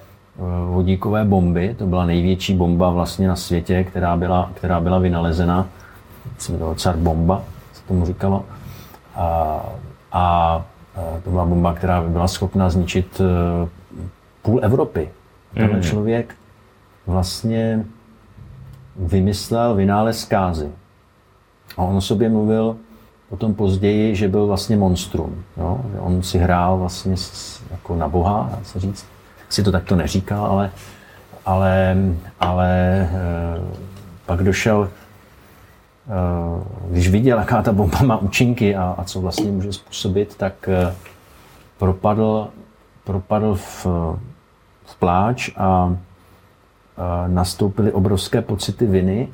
vodíkové 0.71 1.25
bomby. 1.25 1.75
To 1.79 1.87
byla 1.87 2.07
největší 2.07 2.55
bomba 2.55 2.91
vlastně 2.91 3.29
na 3.29 3.37
světě, 3.37 3.85
která 3.85 4.17
byla, 4.17 4.51
která 4.55 4.81
byla 4.81 4.99
vynalezena. 4.99 5.67
Se 6.39 6.59
to 6.59 6.75
car 6.75 6.97
bomba, 6.97 7.43
se 7.73 7.83
tomu 7.89 8.07
říkalo. 8.07 8.45
A, 9.15 9.61
a 10.13 10.65
to 11.25 11.31
byla 11.31 11.45
bomba, 11.45 11.75
která 11.75 12.03
by 12.03 12.09
byla 12.09 12.29
schopna 12.29 12.71
zničit 12.71 13.21
půl 14.43 14.61
Evropy. 14.63 15.09
Tenhle 15.55 15.77
mm. 15.77 15.83
člověk 15.83 16.35
vlastně 17.07 17.85
vymyslel 18.99 19.75
vynález 19.75 20.21
zkázy. 20.21 20.71
A 21.77 21.83
on 21.83 21.97
o 21.97 22.01
sobě 22.01 22.29
mluvil 22.29 22.77
potom 23.29 23.55
později, 23.55 24.17
že 24.17 24.29
byl 24.29 24.47
vlastně 24.47 24.77
monstrum. 24.77 25.45
Jo? 25.57 25.81
Že 25.93 26.01
on 26.01 26.23
si 26.23 26.39
hrál 26.39 26.79
vlastně 26.79 27.15
jako 27.71 27.97
na 27.97 28.09
Boha, 28.09 28.49
dá 28.51 28.59
se 28.65 28.81
říct. 28.81 29.07
Si 29.49 29.63
to 29.63 29.73
takto 29.73 29.97
neříkal, 29.97 30.47
ale, 30.47 30.71
ale, 31.47 31.97
ale 32.41 32.71
e, 33.01 33.09
pak 34.27 34.43
došel, 34.43 34.91
e, 36.09 36.91
když 36.91 37.09
viděl, 37.09 37.39
jaká 37.39 37.63
ta 37.63 37.73
bomba 37.73 37.99
má 38.03 38.17
účinky 38.17 38.77
a, 38.77 38.95
a 38.99 39.05
co 39.05 39.21
vlastně 39.21 39.51
může 39.51 39.73
způsobit, 39.73 40.37
tak 40.37 40.69
e, 40.69 40.95
propadl, 41.79 42.49
propadl 43.05 43.55
v, 43.55 43.87
v 44.85 44.97
pláč 44.99 45.51
a 45.57 45.97
nastoupily 47.27 47.93
obrovské 47.93 48.43
pocity 48.43 48.87
viny. 48.87 49.29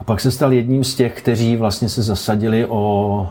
A 0.00 0.04
pak 0.04 0.20
se 0.20 0.30
stal 0.30 0.52
jedním 0.52 0.84
z 0.84 0.94
těch, 0.94 1.18
kteří 1.18 1.56
vlastně 1.56 1.88
se 1.88 2.02
zasadili 2.02 2.66
o, 2.66 3.28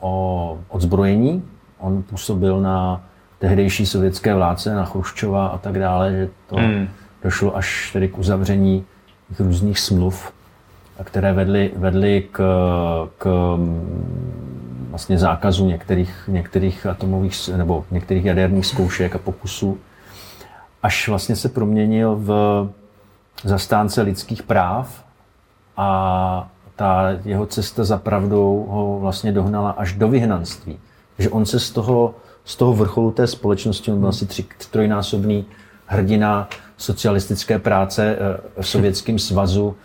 o 0.00 0.58
odzbrojení. 0.68 1.42
On 1.78 2.02
působil 2.02 2.60
na 2.60 3.04
tehdejší 3.38 3.86
sovětské 3.86 4.34
vládce, 4.34 4.74
na 4.74 4.84
Chruščova 4.84 5.46
a 5.46 5.58
tak 5.58 5.78
dále, 5.78 6.12
že 6.12 6.28
to 6.46 6.56
hmm. 6.56 6.88
došlo 7.22 7.56
až 7.56 7.90
tedy 7.92 8.08
k 8.08 8.18
uzavření 8.18 8.84
různých 9.38 9.78
smluv, 9.78 10.32
které 11.04 11.32
vedly, 11.32 11.72
vedly 11.76 12.28
k, 12.32 12.42
k 13.18 13.56
vlastně 14.90 15.18
zákazu 15.18 15.66
některých, 15.66 16.14
některých 16.28 16.86
atomových 16.86 17.48
nebo 17.56 17.84
některých 17.90 18.24
jaderných 18.24 18.66
zkoušek 18.66 19.14
a 19.14 19.18
pokusů, 19.18 19.78
až 20.82 21.08
vlastně 21.08 21.36
se 21.36 21.48
proměnil 21.48 22.16
v 22.16 22.68
zastánce 23.44 24.02
lidských 24.02 24.42
práv 24.42 25.04
a 25.76 26.50
ta 26.76 27.08
jeho 27.24 27.46
cesta 27.46 27.84
za 27.84 27.96
pravdou 27.96 28.66
ho 28.70 28.98
vlastně 29.00 29.32
dohnala 29.32 29.70
až 29.70 29.92
do 29.92 30.08
vyhnanství. 30.08 30.78
že 31.18 31.30
on 31.30 31.46
se 31.46 31.60
z 31.60 31.70
toho, 31.70 32.14
z 32.44 32.56
toho 32.56 32.72
vrcholu 32.72 33.10
té 33.10 33.26
společnosti, 33.26 33.92
on 33.92 34.00
byl 34.00 34.08
asi 34.08 34.26
tři, 34.26 34.44
trojnásobný 34.70 35.44
hrdina 35.86 36.48
socialistické 36.76 37.58
práce 37.58 38.16
eh, 38.16 38.62
v 38.62 38.68
Sovětském 38.68 39.18
svazu, 39.18 39.76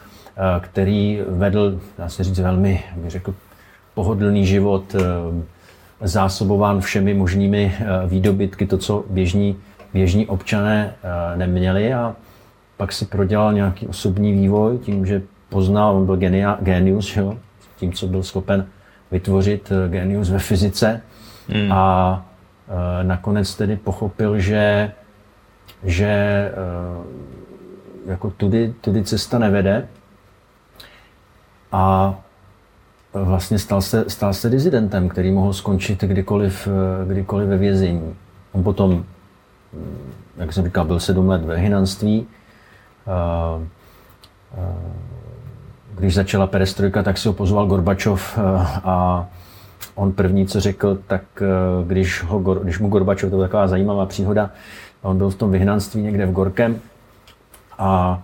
který 0.59 1.21
vedl, 1.27 1.79
dá 1.97 2.09
se 2.09 2.23
říct, 2.23 2.39
velmi, 2.39 2.83
bych 2.95 3.11
řekl, 3.11 3.35
pohodlný 3.93 4.45
život, 4.45 4.95
eh, 4.95 6.07
zásobován 6.07 6.81
všemi 6.81 7.13
možnými 7.13 7.75
eh, 7.79 8.07
výdobytky, 8.07 8.67
to, 8.67 8.77
co 8.77 9.05
běžní, 9.09 9.55
běžní 9.93 10.27
občané 10.27 10.93
eh, 10.93 11.37
neměli. 11.37 11.93
A 11.93 12.15
pak 12.77 12.91
si 12.91 13.05
prodělal 13.05 13.53
nějaký 13.53 13.87
osobní 13.87 14.33
vývoj 14.33 14.77
tím, 14.77 15.05
že 15.05 15.21
poznal, 15.49 15.95
on 15.95 16.05
byl 16.05 16.17
genia, 16.17 16.57
genius, 16.61 17.15
jo, 17.17 17.37
tím, 17.77 17.93
co 17.93 18.07
byl 18.07 18.23
schopen 18.23 18.65
vytvořit 19.11 19.71
genius 19.87 20.29
ve 20.29 20.39
fyzice. 20.39 21.01
Hmm. 21.49 21.71
a 21.71 22.25
nakonec 23.03 23.55
tedy 23.55 23.77
pochopil, 23.77 24.39
že, 24.39 24.91
že 25.83 26.51
jako 28.05 28.29
tudy, 28.29 28.73
tudy 28.81 29.03
cesta 29.03 29.39
nevede 29.39 29.87
a 31.75 32.15
vlastně 33.13 33.59
stal 33.59 33.81
se, 33.81 34.05
stal 34.07 34.33
se 34.33 34.49
dizidentem, 34.49 35.09
který 35.09 35.31
mohl 35.31 35.53
skončit 35.53 36.03
kdykoliv, 36.03 36.67
eh, 36.67 37.05
kdykoliv 37.07 37.49
ve 37.49 37.57
vězení. 37.57 38.15
On 38.51 38.63
potom, 38.63 38.91
mm, 38.91 40.11
jak 40.37 40.53
jsem 40.53 40.65
říkal, 40.65 40.85
byl 40.85 40.99
sedm 40.99 41.29
let 41.29 41.45
ve 41.45 41.57
hynanství. 41.57 42.27
Eh, 43.07 43.67
eh, 44.57 44.73
když 45.97 46.13
začala 46.13 46.47
perestrojka, 46.47 47.03
tak 47.03 47.17
si 47.17 47.27
ho 47.27 47.33
pozval 47.33 47.67
Gorbačov 47.67 48.39
a 48.83 49.27
on 49.95 50.11
první, 50.11 50.47
co 50.47 50.59
řekl, 50.59 50.97
tak 51.07 51.23
když, 51.87 52.23
ho, 52.23 52.39
když 52.39 52.79
mu 52.79 52.89
Gorbačov, 52.89 53.29
to 53.29 53.35
byla 53.35 53.47
taková 53.47 53.67
zajímavá 53.67 54.05
příhoda, 54.05 54.49
on 55.01 55.17
byl 55.17 55.29
v 55.29 55.35
tom 55.35 55.51
vyhnanství 55.51 56.01
někde 56.01 56.25
v 56.25 56.31
Gorkem 56.31 56.79
a 57.77 58.21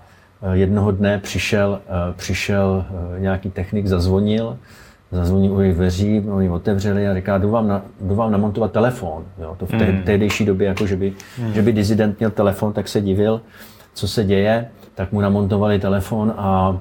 jednoho 0.54 0.92
dne 0.92 1.20
přišel, 1.20 1.82
přišel 2.16 2.86
nějaký 3.20 3.50
technik, 3.50 3.88
zazvonil 3.88 4.58
zazvoní 5.12 5.50
u 5.50 5.60
jejich 5.60 5.76
dveří, 5.76 6.24
oni 6.32 6.50
otevřeli 6.50 7.08
a 7.08 7.14
říká, 7.14 7.38
jdu 7.38 7.50
vám, 7.50 7.68
na, 7.68 7.82
jdu 8.02 8.16
vám 8.16 8.32
namontovat 8.32 8.72
telefon. 8.72 9.24
Jo, 9.42 9.56
to 9.60 9.66
v 9.66 9.70
té, 9.70 9.92
mm. 9.92 10.04
tehdejší 10.04 10.46
době, 10.46 10.68
jako 10.68 10.88
že 10.88 10.96
by, 10.96 11.14
mm. 11.40 11.54
že 11.54 11.62
by 11.62 11.74
dizident 11.74 12.20
měl 12.20 12.32
telefon, 12.32 12.74
tak 12.74 12.88
se 12.88 13.02
divil, 13.02 13.42
co 13.94 14.08
se 14.08 14.24
děje, 14.24 14.68
tak 14.96 15.12
mu 15.12 15.22
namontovali 15.22 15.80
telefon 15.80 16.34
a, 16.38 16.42
a 16.42 16.78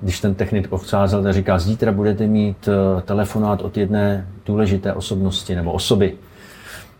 když 0.00 0.20
ten 0.20 0.34
technik 0.34 0.72
odcházel, 0.72 1.22
tak 1.22 1.32
říká, 1.32 1.58
zítra 1.58 1.92
budete 1.92 2.26
mít 2.26 2.68
telefonát 3.04 3.62
od 3.62 3.76
jedné 3.76 4.26
důležité 4.46 4.92
osobnosti 4.92 5.54
nebo 5.54 5.72
osoby. 5.72 6.14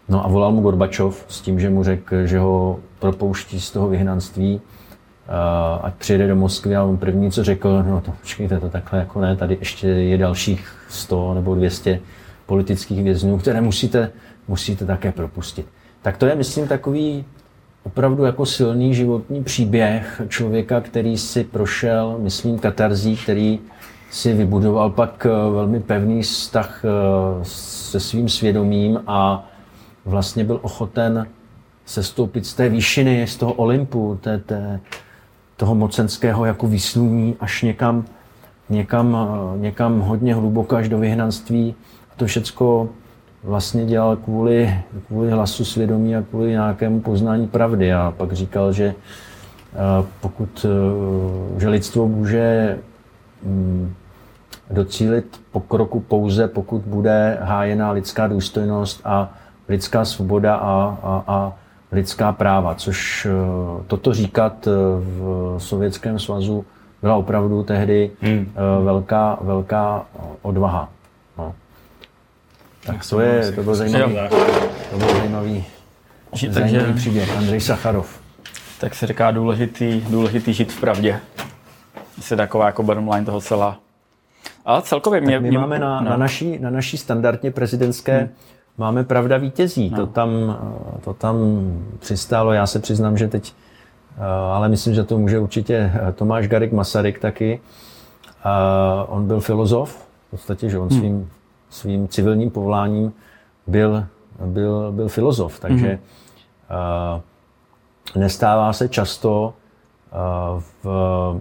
No 0.09 0.25
a 0.25 0.29
volal 0.29 0.53
mu 0.53 0.61
Gorbačov 0.61 1.25
s 1.29 1.41
tím, 1.41 1.61
že 1.61 1.71
mu 1.71 1.85
řekl, 1.85 2.27
že 2.27 2.39
ho 2.39 2.79
propouští 2.99 3.61
z 3.61 3.71
toho 3.71 3.89
vyhnanství 3.89 4.61
ať 5.83 5.95
přijede 5.95 6.29
do 6.29 6.37
Moskvy 6.37 6.77
a 6.77 6.85
on 6.85 6.97
první, 6.97 7.31
co 7.31 7.45
řekl, 7.45 7.83
no 7.83 8.01
to 8.01 8.13
počkejte, 8.21 8.61
to 8.61 8.69
takhle 8.69 8.99
jako 8.99 9.21
ne, 9.21 9.37
tady 9.37 9.57
ještě 9.61 9.89
je 9.89 10.19
dalších 10.19 10.75
100 10.89 11.35
nebo 11.35 11.55
200 11.55 12.01
politických 12.47 13.05
vězňů, 13.05 13.39
které 13.39 13.61
musíte, 13.61 14.11
musíte 14.49 14.87
také 14.87 15.13
propustit. 15.13 15.67
Tak 16.03 16.17
to 16.17 16.27
je, 16.27 16.35
myslím, 16.35 16.69
takový 16.69 17.25
opravdu 17.83 18.25
jako 18.25 18.47
silný 18.47 18.95
životní 18.95 19.45
příběh 19.45 20.23
člověka, 20.29 20.81
který 20.81 21.19
si 21.19 21.45
prošel, 21.45 22.17
myslím, 22.19 22.59
katarzí, 22.59 23.17
který 23.17 23.59
si 24.11 24.33
vybudoval 24.33 24.91
pak 24.91 25.27
eh, 25.27 25.29
velmi 25.29 25.81
pevný 25.81 26.23
vztah 26.23 26.85
eh, 26.85 26.89
se 27.43 28.01
svým 28.01 28.29
svědomím 28.29 29.01
a 29.07 29.49
vlastně 30.05 30.45
byl 30.45 30.59
ochoten 30.63 31.27
sestoupit 31.85 32.47
z 32.47 32.55
té 32.55 32.69
výšiny, 32.69 33.27
z 33.27 33.37
toho 33.37 33.53
Olympu, 33.53 34.19
té, 34.21 34.39
té, 34.39 34.81
toho 35.57 35.75
mocenského 35.75 36.45
jako 36.45 36.67
výsluní 36.67 37.37
až 37.41 37.63
někam, 37.63 38.05
někam, 38.69 39.17
někam 39.57 40.01
hodně 40.01 40.35
hluboko 40.35 40.77
až 40.77 40.89
do 40.89 40.99
vyhnanství. 40.99 41.75
to 42.17 42.27
všecko 42.27 42.89
vlastně 43.45 43.87
dělal 43.87 44.17
kvůli, 44.17 44.75
kvůli 45.07 45.31
hlasu 45.31 45.65
svědomí 45.65 46.17
a 46.17 46.23
kvůli 46.23 46.51
nějakému 46.51 47.01
poznání 47.01 47.47
pravdy. 47.47 47.93
A 47.93 48.15
pak 48.17 48.33
říkal, 48.33 48.73
že 48.73 48.85
eh, 48.85 50.07
pokud, 50.21 50.67
eh, 50.69 51.61
že 51.61 51.69
lidstvo 51.69 52.09
může 52.09 52.79
mm, 53.43 53.95
docílit 54.71 55.41
pokroku 55.53 56.01
pouze, 56.01 56.49
pokud 56.49 56.83
bude 56.83 57.39
hájená 57.43 57.91
lidská 57.91 58.27
důstojnost 58.27 59.01
a 59.05 59.33
lidská 59.69 60.05
svoboda 60.05 60.55
a, 60.55 60.99
a, 61.03 61.25
a 61.27 61.53
lidská 61.97 62.33
práva, 62.33 62.75
což 62.75 63.27
eh, 63.27 63.31
toto 63.87 64.15
říkat 64.15 64.67
v 65.01 65.55
Sovětském 65.59 66.19
svazu 66.19 66.65
byla 67.03 67.17
opravdu 67.17 67.63
tehdy 67.63 68.11
hmm. 68.21 68.53
velká, 68.85 69.39
velká 69.41 70.07
odvaha. 70.43 70.89
No. 71.39 71.55
Tak 72.87 73.09
to, 73.11 73.21
je, 73.21 73.53
to 73.53 73.63
byl 73.63 73.75
zajímavý, 73.75 74.17
to 74.91 74.99
byl 74.99 75.09
zajímavý, 75.09 75.65
zajímavý 76.51 76.55
takže- 76.55 76.93
příběh. 76.93 77.37
Andrej 77.37 77.61
Sacharov. 77.61 78.21
Tak 78.81 78.95
se 78.95 79.07
říká 79.07 79.31
důležitý, 79.31 80.01
důležitý 80.11 80.53
žít 80.53 80.73
v 80.73 80.81
pravdě. 80.81 81.21
Asi 82.19 82.37
taková 82.37 82.67
jako 82.67 82.83
bottom 82.83 83.09
line 83.09 83.27
toho 83.27 83.41
celá. 83.41 83.79
Ale 84.65 84.83
celkově 84.83 85.21
mě... 85.21 85.41
My 85.41 85.49
mě 85.49 85.59
máme 85.59 85.79
na, 85.79 86.01
no. 86.01 86.11
na, 86.11 86.17
naší, 86.17 86.59
na 86.59 86.71
naší 86.71 86.97
standardně 86.99 87.51
prezidentské 87.51 88.19
hmm. 88.19 88.29
Máme 88.79 89.05
pravda 89.05 89.37
vítězí. 89.37 89.91
No. 89.91 89.97
To, 89.97 90.07
tam, 90.07 90.31
eh, 90.97 91.01
to 91.05 91.15
tam 91.15 91.37
přistálo. 91.99 92.53
Já 92.53 92.67
se 92.67 92.79
přiznám, 92.79 93.17
že 93.19 93.29
teď, 93.29 93.55
eh, 94.19 94.23
ale 94.53 94.69
myslím, 94.69 94.95
že 94.95 95.05
to 95.05 95.19
může 95.19 95.39
určitě 95.39 95.93
eh, 95.95 96.13
Tomáš 96.13 96.49
Garik 96.49 96.73
Masaryk 96.73 97.19
taky. 97.19 97.61
On 99.09 99.27
byl 99.27 99.41
filozof, 99.41 100.09
v 100.29 100.31
podstatě, 100.31 100.71
že 100.71 100.79
on 100.79 100.89
Hmm. 100.89 100.99
svým, 101.01 101.31
svým 101.71 102.09
civilním 102.09 102.51
povoláním 102.51 103.13
byl, 103.67 104.07
byl, 104.47 104.93
byl 104.93 105.09
filozof, 105.09 105.61
takže 105.61 105.99
Hmm. 106.69 107.23
nestává 108.17 108.73
se 108.73 108.89
často 108.89 109.55
v 110.85 111.41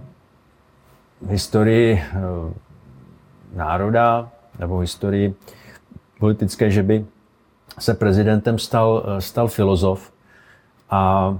historii 1.28 2.02
národa 3.54 4.28
nebo 4.58 4.78
historii 4.78 5.34
politické, 6.18 6.70
že 6.70 6.82
by 6.82 7.04
se 7.78 7.94
prezidentem 7.94 8.58
stal, 8.58 9.04
stal 9.18 9.48
filozof 9.48 10.12
a 10.90 11.30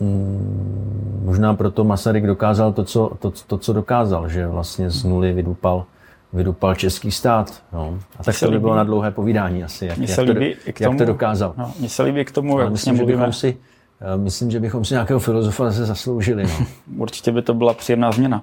mm, 0.00 1.20
možná 1.24 1.54
proto 1.54 1.84
Masaryk 1.84 2.26
dokázal 2.26 2.72
to 2.72 2.84
co, 2.84 3.10
to, 3.18 3.32
to, 3.46 3.58
co 3.58 3.72
dokázal, 3.72 4.28
že 4.28 4.46
vlastně 4.46 4.90
z 4.90 5.04
nuly 5.04 5.32
vydupal, 5.32 5.84
vydupal 6.32 6.74
český 6.74 7.10
stát. 7.10 7.62
No. 7.72 7.98
A 8.18 8.24
tak 8.24 8.40
to 8.40 8.50
by 8.50 8.58
bylo 8.58 8.76
na 8.76 8.84
dlouhé 8.84 9.10
povídání 9.10 9.64
asi, 9.64 9.86
jak, 9.86 9.98
jak, 9.98 10.16
to, 10.16 10.34
k 10.34 10.66
jak 10.66 10.78
tomu- 10.78 10.98
to 10.98 11.04
dokázal. 11.04 11.54
No, 11.56 11.72
mně 11.78 11.88
se 11.88 12.02
líbí 12.02 12.24
k 12.24 12.32
tomu, 12.32 12.58
jak 12.58 12.68
vlastně 12.68 12.92
myslím, 12.92 13.08
že 13.08 13.16
bychom 13.16 13.32
si, 13.32 13.56
eh, 14.00 14.16
myslím, 14.16 14.50
že 14.50 14.60
bychom 14.60 14.84
si 14.84 14.94
nějakého 14.94 15.20
filozofa 15.20 15.64
zase 15.64 15.86
zasloužili. 15.86 16.42
No. 16.42 16.66
Určitě 17.02 17.32
by 17.32 17.42
to 17.42 17.54
byla 17.54 17.74
příjemná 17.74 18.12
změna. 18.12 18.42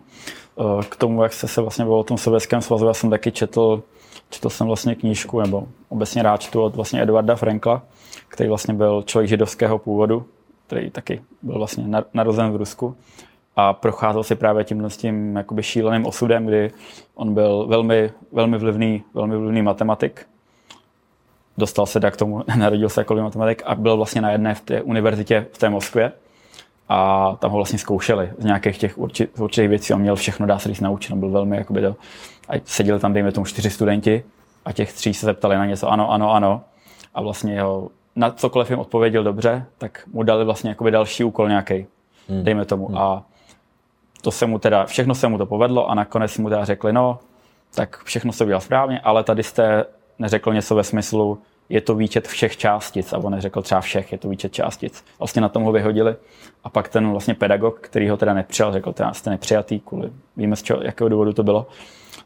Eh, 0.60 0.84
K 0.90 0.95
tomu, 0.95 1.23
jak 1.23 1.34
jste 1.34 1.48
se 1.48 1.61
vlastně 1.61 1.85
bavil 1.85 1.98
o 1.99 2.03
tom 2.03 2.18
Sovětském 2.18 2.61
svazu, 2.61 2.88
já 2.88 2.94
jsem 2.94 3.10
taky 3.10 3.31
četl, 3.31 3.84
četl 4.34 4.49
jsem 4.49 4.68
vlastně 4.68 4.95
knížku, 4.95 5.41
nebo 5.41 5.68
obecně 5.89 6.23
rád 6.23 6.41
čtu 6.41 6.61
od 6.61 6.76
vlastně 6.76 7.01
Eduarda 7.01 7.35
Frankla, 7.35 7.81
který 8.27 8.49
vlastně 8.49 8.73
byl 8.73 9.03
člověk 9.05 9.30
židovského 9.30 9.80
původu, 9.80 10.26
který 10.68 10.89
taky 10.89 11.22
byl 11.41 11.57
vlastně 11.57 11.88
na- 11.88 12.05
narozen 12.14 12.51
v 12.51 12.55
Rusku. 12.55 12.95
A 13.55 13.73
procházel 13.73 14.23
si 14.23 14.35
právě 14.35 14.64
tímhle 14.64 14.89
s 14.89 14.97
tím 14.97 15.35
jakoby 15.35 15.64
šíleným 15.64 16.05
osudem, 16.05 16.45
kdy 16.45 16.72
on 17.15 17.34
byl 17.34 17.65
velmi, 17.68 18.11
velmi 18.31 18.57
vlivný, 18.57 19.03
velmi 19.14 19.38
vlivný 19.38 19.61
matematik, 19.61 20.26
dostal 21.57 21.85
se 21.85 22.11
k 22.11 22.18
tomu, 22.18 22.43
narodil 22.57 22.89
se 22.89 23.01
jako 23.01 23.15
matematik 23.15 23.64
a 23.65 23.76
byl 23.76 23.97
vlastně 23.97 24.22
na 24.22 24.31
jedné 24.31 24.55
v 24.55 24.61
té 24.61 24.81
univerzitě 24.81 25.47
v 25.51 25.57
té 25.57 25.69
Moskvě 25.69 26.11
a 26.89 27.31
tam 27.39 27.51
ho 27.51 27.57
vlastně 27.57 27.80
zkoušeli 27.80 28.31
z 28.38 28.45
nějakých 28.45 28.77
těch 28.77 28.97
urči, 28.97 29.27
z 29.35 29.41
určitých 29.41 29.69
věcí. 29.69 29.93
On 29.93 30.01
měl 30.01 30.15
všechno, 30.15 30.45
dá 30.45 30.60
se 30.60 30.69
říct, 30.69 30.80
naučeno, 30.80 31.19
byl 31.19 31.30
velmi 31.30 31.57
jakoby 31.57 31.81
to. 31.81 31.95
A 32.49 32.53
seděli 32.65 32.99
tam, 32.99 33.14
dejme 33.14 33.31
tomu, 33.31 33.45
čtyři 33.45 33.69
studenti 33.69 34.23
a 34.65 34.72
těch 34.72 34.93
tří 34.93 35.14
se 35.14 35.26
zeptali 35.26 35.55
na 35.55 35.65
něco, 35.65 35.89
ano, 35.89 36.11
ano, 36.11 36.34
ano. 36.34 36.61
A 37.14 37.22
vlastně 37.22 37.53
jeho, 37.53 37.89
na 38.15 38.31
cokoliv 38.31 38.69
jim 38.69 38.80
odpověděl 38.80 39.23
dobře, 39.23 39.65
tak 39.77 40.03
mu 40.14 40.23
dali 40.23 40.45
vlastně 40.45 40.69
jakoby 40.69 40.91
další 40.91 41.23
úkol 41.23 41.47
nějaký, 41.49 41.85
hmm. 42.30 42.43
dejme 42.43 42.65
tomu. 42.65 42.88
Hmm. 42.88 42.97
A 42.97 43.23
to 44.22 44.31
se 44.31 44.45
mu 44.45 44.60
teda, 44.60 44.85
všechno 44.85 45.15
se 45.15 45.27
mu 45.27 45.38
to 45.38 45.45
povedlo 45.45 45.89
a 45.89 45.95
nakonec 45.95 46.38
mu 46.38 46.49
teda 46.49 46.65
řekli, 46.65 46.93
no, 46.93 47.19
tak 47.76 48.03
všechno 48.03 48.31
se 48.31 48.43
udělal 48.43 48.61
správně, 48.61 48.99
ale 48.99 49.23
tady 49.23 49.43
jste 49.43 49.85
neřekl 50.19 50.53
něco 50.53 50.76
ve 50.76 50.84
smyslu, 50.84 51.41
je 51.69 51.81
to 51.81 51.95
výčet 51.95 52.27
všech 52.27 52.57
částic, 52.57 53.14
a 53.14 53.18
on 53.18 53.31
neřekl 53.31 53.61
třeba 53.61 53.81
všech, 53.81 54.11
je 54.11 54.18
to 54.18 54.30
výčet 54.30 54.53
částic. 54.53 55.06
Vlastně 55.19 55.41
na 55.41 55.49
tom 55.49 55.64
ho 55.64 55.72
vyhodili. 55.72 56.15
A 56.64 56.69
pak 56.69 56.90
ten 56.90 57.11
vlastně 57.11 57.34
pedagog, 57.34 57.80
který 57.80 58.10
ho 58.10 58.18
teda 58.18 58.34
nepřijal, 58.34 58.73
řekl, 58.73 58.94
teda 58.94 59.14
jste 59.14 59.30
nepřijatý, 59.30 59.80
kvůli, 59.80 60.11
víme 60.38 60.56
z 60.56 60.64
čeho, 60.64 60.84
jakého 60.84 61.10
důvodu 61.10 61.34
to 61.34 61.44
bylo, 61.44 61.68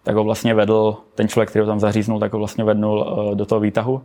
tak 0.03 0.15
ho 0.15 0.23
vlastně 0.23 0.53
vedl, 0.53 0.97
ten 1.15 1.27
člověk, 1.27 1.49
který 1.49 1.61
ho 1.61 1.68
tam 1.68 1.80
zaříznul, 1.80 2.19
tak 2.19 2.34
ho 2.34 2.39
vlastně 2.39 2.64
vednul 2.64 2.99
uh, 2.99 3.35
do 3.35 3.45
toho 3.45 3.59
výtahu 3.59 4.01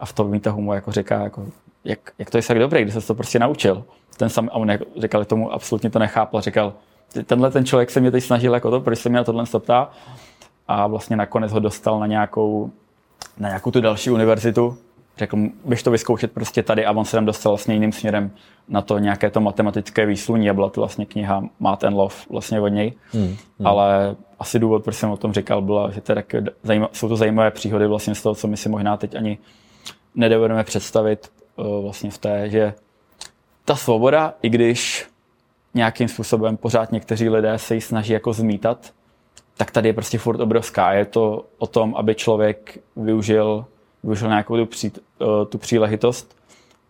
a 0.00 0.06
v 0.06 0.12
tom 0.12 0.32
výtahu 0.32 0.60
mu 0.60 0.74
jako 0.74 0.92
říká, 0.92 1.20
jako, 1.20 1.46
jak, 1.84 1.98
jak 2.18 2.30
to 2.30 2.38
je 2.38 2.42
tak 2.42 2.58
dobré, 2.58 2.82
když 2.82 2.94
se 2.94 3.00
to 3.00 3.14
prostě 3.14 3.38
naučil. 3.38 3.84
Ten 4.16 4.28
sam, 4.28 4.48
a 4.52 4.54
on 4.54 4.70
říkal, 4.96 5.24
tomu 5.24 5.52
absolutně 5.52 5.90
to 5.90 5.98
nechápal, 5.98 6.40
říkal, 6.40 6.72
tenhle 7.26 7.50
ten 7.50 7.64
člověk 7.64 7.90
se 7.90 8.00
mě 8.00 8.10
teď 8.10 8.24
snažil 8.24 8.54
jako 8.54 8.70
to, 8.70 8.80
proč 8.80 8.98
se 8.98 9.08
mě 9.08 9.18
na 9.18 9.24
tohle 9.24 9.44
ptá. 9.58 9.90
A 10.68 10.86
vlastně 10.86 11.16
nakonec 11.16 11.52
ho 11.52 11.60
dostal 11.60 12.00
na 12.00 12.06
nějakou, 12.06 12.70
na 13.38 13.48
nějakou 13.48 13.70
tu 13.70 13.80
další 13.80 14.10
univerzitu. 14.10 14.78
Řekl 15.16 15.36
běž 15.64 15.82
to 15.82 15.90
vyzkoušet 15.90 16.32
prostě 16.32 16.62
tady 16.62 16.86
a 16.86 16.92
on 16.92 17.04
se 17.04 17.16
tam 17.16 17.24
dostal 17.24 17.52
vlastně 17.52 17.74
jiným 17.74 17.92
směrem 17.92 18.30
na 18.68 18.82
to 18.82 18.98
nějaké 18.98 19.30
to 19.30 19.40
matematické 19.40 20.06
výsluní 20.06 20.50
a 20.50 20.54
byla 20.54 20.70
to 20.70 20.80
vlastně 20.80 21.06
kniha 21.06 21.42
Math 21.60 21.84
and 21.84 21.94
Love 21.94 22.14
vlastně 22.30 22.60
od 22.60 22.68
něj. 22.68 22.92
Hmm, 23.12 23.26
hmm. 23.58 23.66
Ale 23.66 24.16
asi 24.38 24.58
důvod, 24.58 24.84
proč 24.84 24.96
jsem 24.96 25.10
o 25.10 25.16
tom 25.16 25.32
říkal, 25.32 25.62
byla, 25.62 25.90
že 25.90 26.00
to 26.00 26.12
je 26.12 26.16
taky 26.16 26.38
zajímavé, 26.62 26.90
jsou 26.92 27.08
to 27.08 27.16
zajímavé 27.16 27.50
příhody 27.50 27.86
vlastně 27.86 28.14
z 28.14 28.22
toho, 28.22 28.34
co 28.34 28.48
my 28.48 28.56
si 28.56 28.68
možná 28.68 28.96
teď 28.96 29.14
ani 29.14 29.38
nedovedeme 30.14 30.64
představit 30.64 31.32
uh, 31.56 31.82
vlastně 31.82 32.10
v 32.10 32.18
té, 32.18 32.50
že 32.50 32.74
ta 33.64 33.76
svoboda, 33.76 34.34
i 34.42 34.48
když 34.48 35.06
nějakým 35.74 36.08
způsobem 36.08 36.56
pořád 36.56 36.92
někteří 36.92 37.28
lidé 37.28 37.58
se 37.58 37.74
ji 37.74 37.80
snaží 37.80 38.12
jako 38.12 38.32
zmítat, 38.32 38.92
tak 39.60 39.70
tady 39.70 39.88
je 39.88 39.92
prostě 39.92 40.18
furt 40.18 40.40
obrovská. 40.40 40.92
Je 40.92 41.04
to 41.04 41.44
o 41.58 41.66
tom, 41.66 41.94
aby 41.96 42.14
člověk 42.14 42.78
využil, 42.96 43.64
využil 44.02 44.28
nějakou 44.28 44.56
tu, 44.56 44.66
pří, 44.66 44.92
eh, 44.96 45.46
tu 45.48 45.58
příležitost 45.58 46.36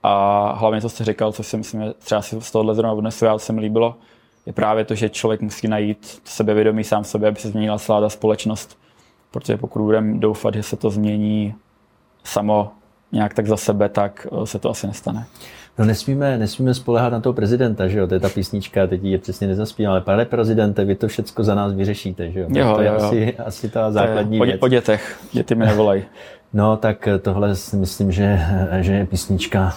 a 0.02 0.52
hlavně, 0.52 0.80
co 0.80 0.88
jste 0.88 1.04
říkal, 1.04 1.32
co 1.32 1.42
si 1.42 1.56
myslím, 1.56 1.94
třeba 1.98 2.22
si 2.22 2.40
z 2.40 2.50
tohohle 2.50 2.74
zrovna 2.74 2.92
odnesu, 2.92 3.24
já 3.24 3.38
se 3.38 3.52
mi 3.52 3.60
líbilo, 3.60 3.96
je 4.46 4.52
právě 4.52 4.84
to, 4.84 4.94
že 4.94 5.08
člověk 5.08 5.40
musí 5.40 5.68
najít 5.68 6.20
sebevědomí 6.24 6.84
sám 6.84 7.04
sobě, 7.04 7.28
aby 7.28 7.40
se 7.40 7.48
změnila 7.48 7.78
celá 7.78 8.00
ta 8.00 8.08
společnost. 8.08 8.78
Protože 9.30 9.56
pokud 9.56 9.82
budeme 9.82 10.18
doufat, 10.18 10.54
že 10.54 10.62
se 10.62 10.76
to 10.76 10.90
změní 10.90 11.54
samo 12.24 12.72
nějak 13.12 13.34
tak 13.34 13.46
za 13.46 13.56
sebe, 13.56 13.88
tak 13.88 14.26
eh, 14.32 14.46
se 14.46 14.58
to 14.58 14.70
asi 14.70 14.86
nestane. 14.86 15.26
No 15.80 15.86
nesmíme, 15.86 16.38
nesmíme 16.38 16.74
spolehat 16.74 17.12
na 17.12 17.20
toho 17.20 17.32
prezidenta, 17.32 17.88
že 17.88 17.98
jo, 17.98 18.06
to 18.06 18.14
je 18.14 18.20
ta 18.20 18.28
písnička, 18.28 18.86
teď 18.86 19.04
ji 19.04 19.18
přesně 19.18 19.46
nezaspívám, 19.46 19.92
ale 19.92 20.00
pane 20.00 20.24
prezidente, 20.24 20.84
vy 20.84 20.94
to 20.94 21.08
všechno 21.08 21.44
za 21.44 21.54
nás 21.54 21.72
vyřešíte, 21.72 22.30
že 22.30 22.40
jo, 22.40 22.46
Jo, 22.50 22.74
to 22.74 22.82
je 22.82 22.88
jo, 22.88 22.94
asi, 22.94 23.36
asi 23.36 23.68
ta 23.68 23.92
základní 23.92 24.40
o, 24.40 24.44
věc. 24.44 24.62
o 24.62 24.68
dětech, 24.68 25.20
děti 25.32 25.54
mi 25.54 25.66
nevolají. 25.66 26.02
No 26.52 26.76
tak 26.76 27.08
tohle 27.22 27.56
si 27.56 27.76
myslím, 27.76 28.12
že, 28.12 28.40
že 28.80 28.92
je 28.92 29.06
písnička 29.06 29.74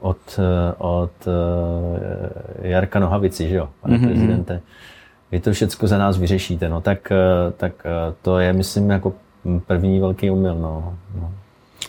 od, 0.00 0.40
od 0.78 1.10
eh, 1.26 2.68
Jarka 2.68 2.98
Nohavici, 2.98 3.48
že 3.48 3.56
jo, 3.56 3.68
pane 3.80 3.96
mm-hmm. 3.96 4.06
prezidente. 4.06 4.60
Vy 5.32 5.40
to 5.40 5.52
všechno 5.52 5.88
za 5.88 5.98
nás 5.98 6.18
vyřešíte, 6.18 6.68
no 6.68 6.80
tak, 6.80 7.12
eh, 7.12 7.52
tak 7.56 7.72
eh, 7.84 8.14
to 8.22 8.38
je, 8.38 8.52
myslím, 8.52 8.90
jako 8.90 9.12
první 9.66 10.00
velký 10.00 10.30
omyl, 10.30 10.54
no. 10.54 10.94
no. 11.20 11.32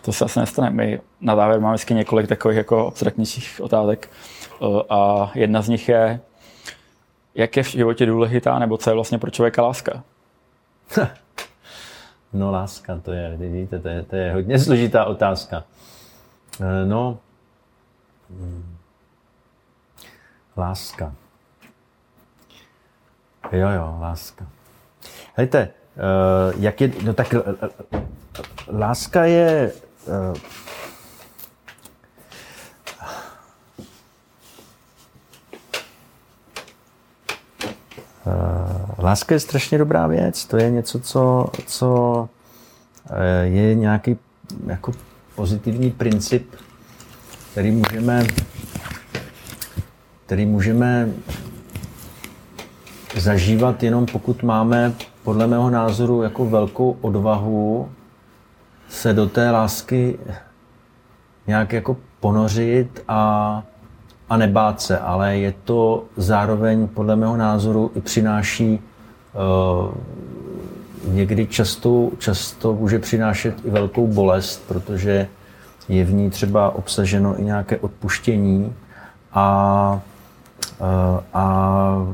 To 0.06 0.12
se 0.14 0.26
asi 0.26 0.40
nestane. 0.40 0.70
My 0.70 1.02
na 1.22 1.36
závěr 1.36 1.60
máme 1.60 1.74
vždycky 1.76 1.94
několik 1.94 2.28
takových 2.28 2.58
jako 2.58 2.88
abstraktnějších 2.88 3.62
otázek 3.62 4.10
Eh, 4.62 4.84
a 4.90 5.32
jedna 5.36 5.62
z 5.62 5.70
nich 5.70 5.90
je, 5.90 6.20
jak 7.36 7.58
je 7.58 7.64
v 7.64 7.68
životě 7.72 8.06
důležitá, 8.06 8.60
nebo 8.60 8.78
co 8.78 8.90
je 8.90 8.94
vlastně 8.94 9.18
pro 9.18 9.32
člověka 9.32 9.62
láska? 9.62 10.04
No 12.34 12.52
láska, 12.52 13.00
to 13.04 13.12
je, 13.12 13.38
vidíte, 13.38 13.80
to 13.80 13.88
je, 13.88 14.04
to 14.04 14.16
je 14.16 14.34
hodně 14.34 14.60
složitá 14.60 15.06
otázka. 15.06 15.64
Eh, 16.62 16.86
No, 16.86 17.18
hmm. 18.30 18.78
láska. 20.58 21.14
Jo, 23.52 23.70
jo, 23.70 23.98
láska. 24.02 24.48
Hejte, 25.36 25.60
eh, 25.60 26.54
jak 26.60 26.82
je, 26.82 26.92
no 27.04 27.14
tak 27.14 27.36
láska 28.68 29.26
je, 29.26 29.72
Láska 39.06 39.36
je 39.36 39.40
strašně 39.40 39.78
dobrá 39.78 40.08
věc. 40.08 40.46
To 40.46 40.58
je 40.58 40.70
něco, 40.70 41.00
co, 41.00 41.48
co 41.68 42.30
eh, 43.10 43.46
je 43.46 43.76
nějaký 43.76 44.18
jako 44.68 44.92
pozitivní 45.36 45.92
princip, 45.92 46.56
který 47.52 47.72
můžeme, 47.72 48.24
který 50.26 50.46
můžeme 50.46 51.10
zažívat 53.16 53.84
jenom 53.84 54.06
pokud 54.06 54.44
máme, 54.44 54.94
podle 55.24 55.48
mého 55.48 55.70
názoru, 55.70 56.22
jako 56.22 56.46
velkou 56.46 56.98
odvahu 57.02 57.90
se 59.06 59.14
do 59.14 59.30
té 59.30 59.52
lásky 59.52 60.20
nějak 61.48 61.74
jako 61.74 61.98
ponořit 62.20 63.04
a, 63.08 63.64
a 64.30 64.38
nebát 64.38 64.82
se, 64.82 65.00
ale 65.00 65.38
je 65.38 65.54
to 65.64 66.04
zároveň 66.18 66.88
podle 66.88 67.16
mého 67.16 67.38
názoru 67.38 67.92
i 67.96 68.02
přináší 68.02 68.80
uh, 68.80 69.94
někdy 71.14 71.48
často, 71.48 72.10
často 72.18 72.74
může 72.74 73.00
přinášet 73.00 73.66
i 73.66 73.70
velkou 73.70 74.08
bolest, 74.08 74.68
protože 74.68 75.28
je 75.90 76.06
v 76.06 76.14
ní 76.14 76.30
třeba 76.30 76.76
obsaženo 76.76 77.40
i 77.40 77.44
nějaké 77.44 77.78
odpuštění 77.78 78.74
a, 79.34 80.02
uh, 80.80 80.88
a 81.34 82.08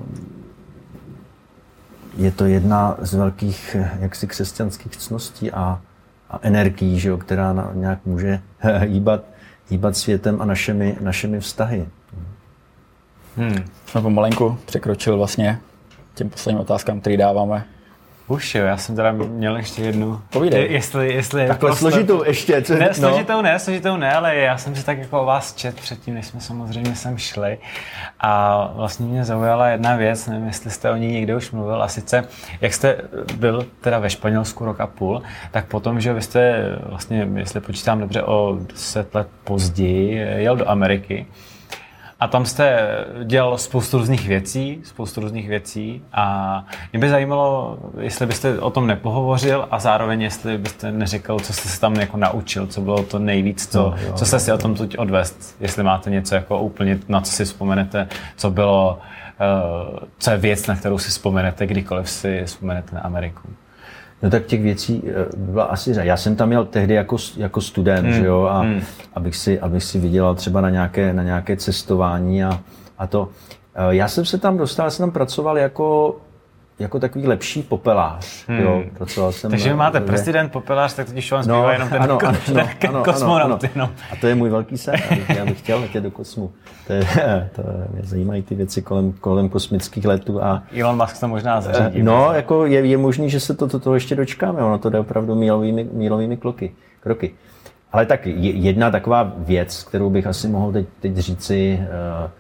je 2.18 2.32
to 2.32 2.46
jedna 2.46 2.98
z 3.00 3.14
velkých 3.14 3.76
jaksi 4.00 4.28
křesťanských 4.28 4.98
cností 4.98 5.52
a, 5.52 5.82
a 6.32 6.40
energií, 6.42 7.00
že 7.00 7.10
jo, 7.10 7.18
která 7.18 7.54
na, 7.54 7.72
nějak 7.74 8.00
může 8.06 8.40
hýbat, 8.80 9.24
hýbat 9.70 9.98
světem 9.98 10.42
a 10.42 10.46
našimi, 10.46 10.98
našimi 11.02 11.40
vztahy. 11.40 11.88
Hmm. 13.38 13.66
Jsme 13.86 14.02
pomalenku 14.02 14.58
překročili 14.66 15.18
vlastně 15.18 15.60
těm 16.14 16.30
posledním 16.30 16.62
otázkám, 16.62 17.00
které 17.02 17.18
dáváme. 17.18 17.66
Už 18.28 18.56
jo, 18.56 18.66
já 18.66 18.78
jsem 18.78 18.96
teda 18.96 19.12
měl 19.12 19.58
ještě 19.58 19.82
jednu. 19.82 20.22
Povídej. 20.30 20.72
Jestli, 20.72 21.14
jestli 21.14 21.48
Takhle 21.48 21.70
prostor... 21.70 21.92
složitou 21.92 22.24
ještě. 22.24 22.62
Co... 22.62 22.74
Ne, 22.74 22.88
no. 22.88 22.94
složitou 22.94 23.42
ne, 23.42 23.60
složitou 23.60 23.98
ne, 23.98 24.14
ale 24.14 24.36
já 24.36 24.58
jsem 24.58 24.76
si 24.76 24.86
tak 24.86 24.98
jako 24.98 25.22
o 25.22 25.26
vás 25.26 25.56
čet 25.56 25.76
předtím, 25.76 26.14
než 26.14 26.26
jsme 26.26 26.40
samozřejmě 26.40 26.96
sem 26.96 27.18
šli. 27.18 27.58
A 28.20 28.66
vlastně 28.76 29.06
mě 29.06 29.26
zaujala 29.26 29.68
jedna 29.68 29.96
věc, 29.96 30.28
nevím, 30.28 30.48
jestli 30.48 30.72
jste 30.72 30.92
o 30.92 30.96
ní 30.96 31.08
někde 31.08 31.36
už 31.36 31.52
mluvil, 31.52 31.84
a 31.84 31.88
sice, 31.88 32.28
jak 32.62 32.74
jste 32.74 32.98
byl 33.38 33.66
teda 33.82 34.00
ve 34.00 34.10
Španělsku 34.10 34.66
rok 34.66 34.80
a 34.80 34.88
půl, 34.88 35.22
tak 35.52 35.66
potom, 35.66 36.02
že 36.02 36.14
vy 36.14 36.22
jste 36.22 36.66
vlastně, 36.86 37.30
jestli 37.36 37.60
počítám 37.60 38.00
dobře, 38.00 38.24
o 38.24 38.58
deset 38.74 39.16
let 39.16 39.28
později 39.44 40.14
jel 40.36 40.56
do 40.56 40.70
Ameriky. 40.70 41.26
A 42.22 42.28
tam 42.28 42.46
jste 42.46 42.88
dělal 43.24 43.58
spoustu 43.58 43.98
různých 43.98 44.28
věcí, 44.28 44.82
spoustu 44.84 45.22
různých 45.22 45.50
věcí 45.50 46.02
a 46.14 46.66
mě 46.92 47.00
by 47.00 47.10
zajímalo, 47.10 47.78
jestli 48.00 48.26
byste 48.26 48.60
o 48.60 48.70
tom 48.70 48.88
nepohovořil 48.88 49.68
a 49.72 49.80
zároveň 49.80 50.22
jestli 50.22 50.58
byste 50.58 50.92
neřekl, 50.92 51.40
co 51.40 51.54
jste 51.54 51.70
se 51.70 51.80
tam 51.82 51.96
jako 51.96 52.18
naučil, 52.18 52.68
co 52.68 52.82
bylo 52.82 53.04
to 53.04 53.20
nejvíc, 53.20 53.68
co, 53.68 53.80
no, 53.90 53.96
jo, 54.06 54.14
co 54.14 54.26
jste 54.26 54.40
si 54.40 54.52
o 54.52 54.58
tom 54.58 54.76
tuď 54.76 54.98
odvést, 54.98 55.56
jestli 55.60 55.84
máte 55.84 56.10
něco 56.10 56.36
jako 56.36 56.60
úplně, 56.60 57.00
na 57.08 57.22
co 57.22 57.32
si 57.32 57.46
vzpomenete, 57.46 58.08
co 58.36 58.50
bylo, 58.50 59.00
uh, 59.92 60.00
co 60.18 60.32
je 60.32 60.38
věc, 60.38 60.68
na 60.68 60.76
kterou 60.76 60.98
si 60.98 61.10
vzpomenete, 61.10 61.68
kdykoliv 61.68 62.10
si 62.10 62.42
vzpomenete 62.46 62.96
na 62.96 63.02
Ameriku. 63.02 63.50
No 64.22 64.30
tak 64.30 64.46
těch 64.46 64.62
věcí 64.62 65.04
eh, 65.06 65.26
byla 65.38 65.64
asi 65.64 65.94
řada. 65.94 66.06
Já 66.06 66.18
jsem 66.18 66.36
tam 66.36 66.48
měl 66.48 66.66
tehdy 66.66 66.94
jako, 66.94 67.18
jako 67.38 67.62
student, 67.62 68.08
hmm. 68.08 68.14
že 68.14 68.26
jo, 68.26 68.44
a 68.44 68.60
hmm. 68.60 68.82
abych, 69.14 69.36
si, 69.36 69.60
abych 69.60 69.84
si 69.84 70.00
vydělal 70.00 70.36
třeba 70.36 70.62
na 70.62 70.70
nějaké, 70.70 71.14
na 71.14 71.24
nějaké 71.24 71.58
cestování 71.58 72.44
a, 72.44 72.60
a 72.98 73.08
to. 73.08 73.30
Eh, 73.76 73.96
já 73.96 74.08
jsem 74.08 74.26
se 74.26 74.38
tam 74.38 74.58
dostal, 74.58 74.86
já 74.86 74.90
jsem 74.90 75.04
tam 75.04 75.12
pracoval 75.12 75.58
jako 75.58 76.16
jako 76.82 77.00
takový 77.00 77.28
lepší 77.28 77.64
popelář. 77.64 78.46
Hmm. 78.48 78.60
Jo, 78.60 78.84
pracoval 78.98 79.32
jsem 79.32 79.52
Takže 79.52 79.76
máte 79.76 80.00
že... 80.00 80.06
prezident, 80.06 80.52
popelář, 80.52 80.94
tak 80.94 81.08
totiž 81.08 81.32
vám 81.32 81.44
zbývá 81.44 81.62
no, 81.62 81.72
jenom 81.72 81.90
ten, 81.90 82.02
ano, 82.02 82.18
ko- 82.18 82.28
ano, 82.28 82.68
ano, 82.90 83.04
kosmonaut. 83.04 83.64
Ano, 83.64 83.72
ano. 83.76 83.90
A 84.12 84.16
to 84.16 84.28
je 84.28 84.36
můj 84.36 84.50
velký 84.50 84.78
sen, 84.78 84.96
já 85.38 85.46
bych 85.46 85.60
chtěl 85.60 85.80
letět 85.80 86.04
do 86.04 86.12
kosmu. 86.12 86.52
To, 86.88 86.94
je, 86.94 87.06
to 87.56 87.62
mě 87.94 88.02
zajímají 88.04 88.42
ty 88.42 88.56
věci 88.56 88.82
kolem, 88.82 89.12
kolem 89.12 89.50
kosmických 89.50 90.06
letů. 90.06 90.44
A, 90.44 90.64
Elon 90.80 90.98
Musk 90.98 91.20
to 91.20 91.28
možná 91.28 91.62
zařídí. 91.62 92.04
No, 92.04 92.34
jako 92.34 92.66
je, 92.66 92.86
je 92.86 92.98
možný, 92.98 93.30
že 93.30 93.40
se 93.40 93.54
to, 93.54 93.68
to, 93.68 93.80
to 93.80 93.94
ještě 93.94 94.16
dočkáme, 94.16 94.64
ono 94.64 94.78
to 94.78 94.90
jde 94.90 95.00
opravdu 95.00 95.36
mílovými, 95.36 95.88
mílovými 95.94 96.38
kloky, 96.38 96.72
kroky. 97.00 97.32
Ale 97.92 98.06
tak 98.06 98.22
jedna 98.26 98.92
taková 98.92 99.34
věc, 99.38 99.84
kterou 99.84 100.10
bych 100.10 100.28
asi 100.28 100.48
mohl 100.48 100.72
teď, 100.72 100.86
teď 101.00 101.18
říci, 101.18 101.80
uh, 102.24 102.32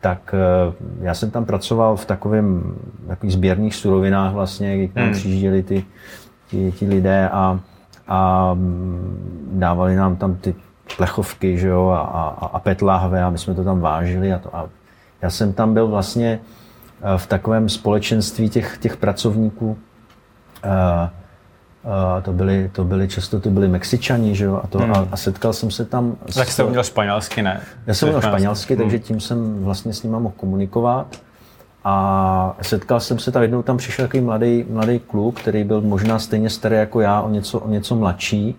tak 0.00 0.34
eh, 0.34 0.72
já 1.00 1.14
jsem 1.14 1.30
tam 1.30 1.44
pracoval 1.44 1.96
v 1.96 2.04
takovém 2.04 2.74
takových 3.08 3.32
sběrných 3.32 3.74
surovinách 3.74 4.32
vlastně, 4.32 4.76
kdy 4.76 4.88
tam 4.88 5.04
hmm. 5.04 5.12
přijížděli 5.12 5.62
ty, 5.62 5.84
ti, 6.46 6.72
ti 6.72 6.88
lidé 6.88 7.28
a, 7.28 7.60
a 8.08 8.54
mm, 8.54 9.48
dávali 9.52 9.96
nám 9.96 10.16
tam 10.16 10.34
ty 10.34 10.54
plechovky 10.96 11.58
že 11.58 11.68
jo, 11.68 11.88
a, 11.88 12.00
a, 12.00 12.46
a 12.46 12.60
PET 12.60 12.82
lahve 12.82 13.22
a 13.22 13.30
my 13.30 13.38
jsme 13.38 13.54
to 13.54 13.64
tam 13.64 13.80
vážili. 13.80 14.32
A, 14.32 14.38
to, 14.38 14.56
a 14.56 14.68
já 15.22 15.30
jsem 15.30 15.52
tam 15.52 15.74
byl 15.74 15.88
vlastně 15.88 16.40
eh, 17.02 17.18
v 17.18 17.26
takovém 17.26 17.68
společenství 17.68 18.48
těch, 18.48 18.78
těch 18.78 18.96
pracovníků, 18.96 19.78
uh, 20.64 21.08
a 21.84 22.20
to 22.20 22.32
byli, 22.32 22.70
to 22.72 22.84
byli 22.84 23.08
často 23.08 23.40
to 23.40 23.50
byli 23.50 23.68
Mexičani, 23.68 24.34
že 24.34 24.44
jo, 24.44 24.60
a, 24.64 24.66
to, 24.66 24.78
hmm. 24.78 24.92
a, 24.92 25.08
a 25.10 25.16
setkal 25.16 25.52
jsem 25.52 25.70
se 25.70 25.84
tam... 25.84 26.16
Tak 26.34 26.48
jste 26.48 26.64
uměl 26.64 26.82
španělsky, 26.82 27.42
ne? 27.42 27.60
Já 27.86 27.94
jsem 27.94 28.08
uměl 28.08 28.22
španělsky, 28.22 28.74
hmm. 28.74 28.82
takže 28.82 28.98
tím 28.98 29.20
jsem 29.20 29.64
vlastně 29.64 29.92
s 29.92 30.02
nimi 30.02 30.16
mohl 30.20 30.34
komunikovat. 30.36 31.16
A 31.84 32.56
setkal 32.62 33.00
jsem 33.00 33.18
se 33.18 33.32
tam, 33.32 33.42
jednou 33.42 33.62
tam 33.62 33.76
přišel 33.76 34.04
takový 34.04 34.22
mladý, 34.22 34.64
mladý 34.70 34.98
kluk, 34.98 35.40
který 35.40 35.64
byl 35.64 35.80
možná 35.80 36.18
stejně 36.18 36.50
starý 36.50 36.76
jako 36.76 37.00
já, 37.00 37.20
o 37.20 37.30
něco, 37.30 37.60
o 37.60 37.68
něco 37.68 37.96
mladší. 37.96 38.56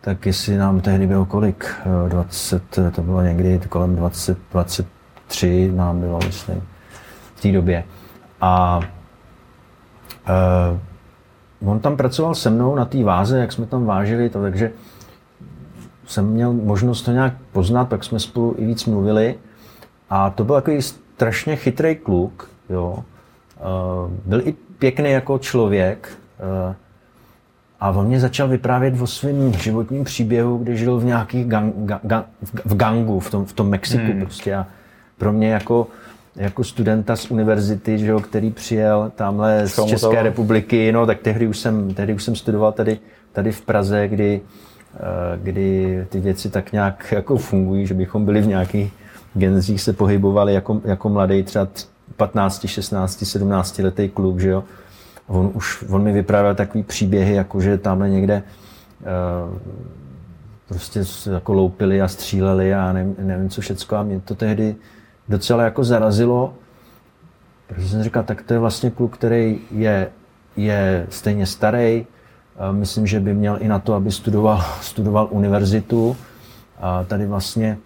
Tak 0.00 0.26
jestli 0.26 0.56
nám 0.56 0.80
tehdy 0.80 1.06
bylo 1.06 1.24
kolik, 1.24 1.74
20, 2.08 2.62
to 2.94 3.02
bylo 3.02 3.22
někdy 3.22 3.60
kolem 3.68 3.96
20, 3.96 4.38
23 4.52 5.72
nám 5.74 6.00
bylo, 6.00 6.18
myslím, 6.26 6.62
v 7.34 7.40
té 7.40 7.52
době. 7.52 7.84
A 8.40 8.80
uh, 10.28 10.78
on 11.64 11.80
tam 11.80 11.96
pracoval 11.96 12.34
se 12.34 12.50
mnou 12.50 12.74
na 12.74 12.84
té 12.84 13.04
váze, 13.04 13.38
jak 13.38 13.52
jsme 13.52 13.66
tam 13.66 13.84
vážili, 13.84 14.30
to, 14.30 14.42
takže 14.42 14.72
jsem 16.06 16.26
měl 16.26 16.52
možnost 16.52 17.02
to 17.02 17.12
nějak 17.12 17.32
poznat, 17.52 17.88
pak 17.88 18.04
jsme 18.04 18.20
spolu 18.20 18.54
i 18.58 18.66
víc 18.66 18.84
mluvili. 18.84 19.34
A 20.10 20.30
to 20.30 20.44
byl 20.44 20.54
takový 20.54 20.82
strašně 20.82 21.56
chytrý 21.56 21.96
kluk, 21.96 22.50
jo. 22.70 23.04
Uh, 23.60 24.10
byl 24.26 24.40
i 24.48 24.54
pěkný 24.78 25.10
jako 25.10 25.38
člověk. 25.38 26.18
Uh, 26.68 26.74
a 27.80 27.90
on 27.90 28.06
mě 28.06 28.20
začal 28.20 28.48
vyprávět 28.48 29.00
o 29.00 29.06
svém 29.06 29.52
životním 29.52 30.04
příběhu, 30.04 30.58
kde 30.58 30.76
žil 30.76 30.98
v 30.98 31.04
nějakých 31.04 31.46
gang, 31.46 31.74
gang, 31.76 32.26
v 32.64 32.76
gangu, 32.76 33.20
v 33.20 33.30
tom, 33.30 33.44
v 33.44 33.52
tom 33.52 33.68
Mexiku 33.68 34.12
hmm. 34.12 34.20
prostě. 34.20 34.54
A 34.54 34.66
pro 35.18 35.32
mě 35.32 35.50
jako 35.50 35.86
jako 36.36 36.64
studenta 36.64 37.16
z 37.16 37.30
univerzity, 37.30 37.98
že 37.98 38.06
jo, 38.06 38.20
který 38.20 38.50
přijel 38.50 39.12
tamhle 39.14 39.68
z 39.68 39.84
České 39.84 40.22
republiky, 40.22 40.92
no 40.92 41.06
tak 41.06 41.18
tehdy 41.18 41.46
už 41.46 41.58
jsem, 41.58 41.94
tehdy 41.94 42.14
už 42.14 42.22
jsem 42.22 42.36
studoval 42.36 42.72
tady, 42.72 42.98
tady 43.32 43.52
v 43.52 43.60
Praze, 43.60 44.08
kdy, 44.08 44.40
eh, 44.94 45.00
kdy 45.42 46.04
ty 46.08 46.20
věci 46.20 46.50
tak 46.50 46.72
nějak 46.72 47.12
jako 47.12 47.36
fungují, 47.36 47.86
že 47.86 47.94
bychom 47.94 48.24
byli 48.24 48.40
v 48.40 48.46
nějakých 48.46 48.92
genzích 49.34 49.82
se 49.82 49.92
pohybovali 49.92 50.54
jako, 50.54 50.80
jako 50.84 51.08
mladý, 51.08 51.42
třeba 51.42 51.68
15, 52.16 52.66
16, 52.68 53.24
17 53.26 53.78
letý 53.78 54.08
kluk, 54.08 54.40
že 54.40 54.48
jo. 54.48 54.64
On 55.26 55.50
už, 55.54 55.84
on 55.88 56.02
mi 56.02 56.12
vyprávěl 56.12 56.54
takový 56.54 56.84
příběhy, 56.84 57.34
jako 57.34 57.60
že 57.60 57.78
tamhle 57.78 58.10
někde 58.10 58.42
uh, 59.00 59.58
prostě 60.68 61.04
jako 61.32 61.52
loupili 61.52 62.02
a 62.02 62.08
stříleli 62.08 62.74
a 62.74 62.92
nevím, 62.92 63.16
nevím 63.18 63.48
co 63.48 63.60
všecko. 63.60 63.96
A 63.96 64.02
mě 64.02 64.20
to 64.20 64.34
tehdy 64.34 64.76
docela 65.28 65.62
jako 65.62 65.84
zarazilo, 65.84 66.54
protože 67.66 67.88
jsem 67.88 68.02
říkal, 68.02 68.22
tak 68.22 68.42
to 68.42 68.52
je 68.52 68.58
vlastně 68.58 68.90
kluk, 68.90 69.14
který 69.16 69.58
je, 69.70 70.08
je 70.56 71.06
stejně 71.10 71.46
starý, 71.46 72.06
myslím, 72.72 73.06
že 73.06 73.20
by 73.20 73.34
měl 73.34 73.58
i 73.60 73.68
na 73.68 73.78
to, 73.78 73.94
aby 73.94 74.12
studoval, 74.12 74.64
studoval 74.80 75.28
univerzitu. 75.30 76.16
A 76.80 77.04
tady 77.04 77.26
vlastně 77.26 77.78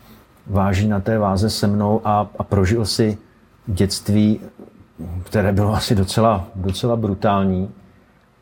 váží 0.46 0.88
na 0.88 1.00
té 1.00 1.18
váze 1.18 1.50
se 1.50 1.66
mnou 1.66 2.00
a, 2.04 2.30
a 2.38 2.42
prožil 2.44 2.86
si 2.86 3.18
dětství, 3.66 4.40
které 5.24 5.52
bylo 5.52 5.74
asi 5.74 5.94
docela, 5.94 6.44
docela 6.54 6.96
brutální. 6.96 7.70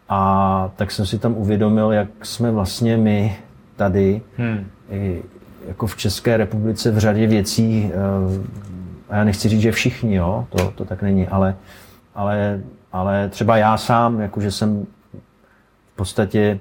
A 0.08 0.70
tak 0.76 0.90
jsem 0.90 1.06
si 1.06 1.18
tam 1.18 1.36
uvědomil, 1.36 1.92
jak 1.92 2.08
jsme 2.22 2.50
vlastně 2.50 2.96
my 2.96 3.38
tady, 3.76 4.22
hmm. 4.36 4.66
i, 4.90 5.22
jako 5.68 5.86
v 5.86 5.96
České 5.96 6.36
republice 6.36 6.90
v 6.90 6.98
řadě 6.98 7.26
věcí 7.26 7.90
eh, 7.92 8.67
a 9.10 9.16
já 9.16 9.24
nechci 9.24 9.48
říct, 9.48 9.60
že 9.60 9.72
všichni, 9.72 10.14
jo, 10.14 10.47
to, 10.48 10.70
to 10.70 10.85
tak 10.85 11.02
není, 11.02 11.28
ale, 11.28 11.56
ale, 12.14 12.60
ale 12.93 13.28
třeba 13.28 13.56
já 13.56 13.76
sám, 13.76 14.20
jakože 14.20 14.51
jsem 14.51 14.86
v 15.93 15.97
podstatě, 15.97 16.60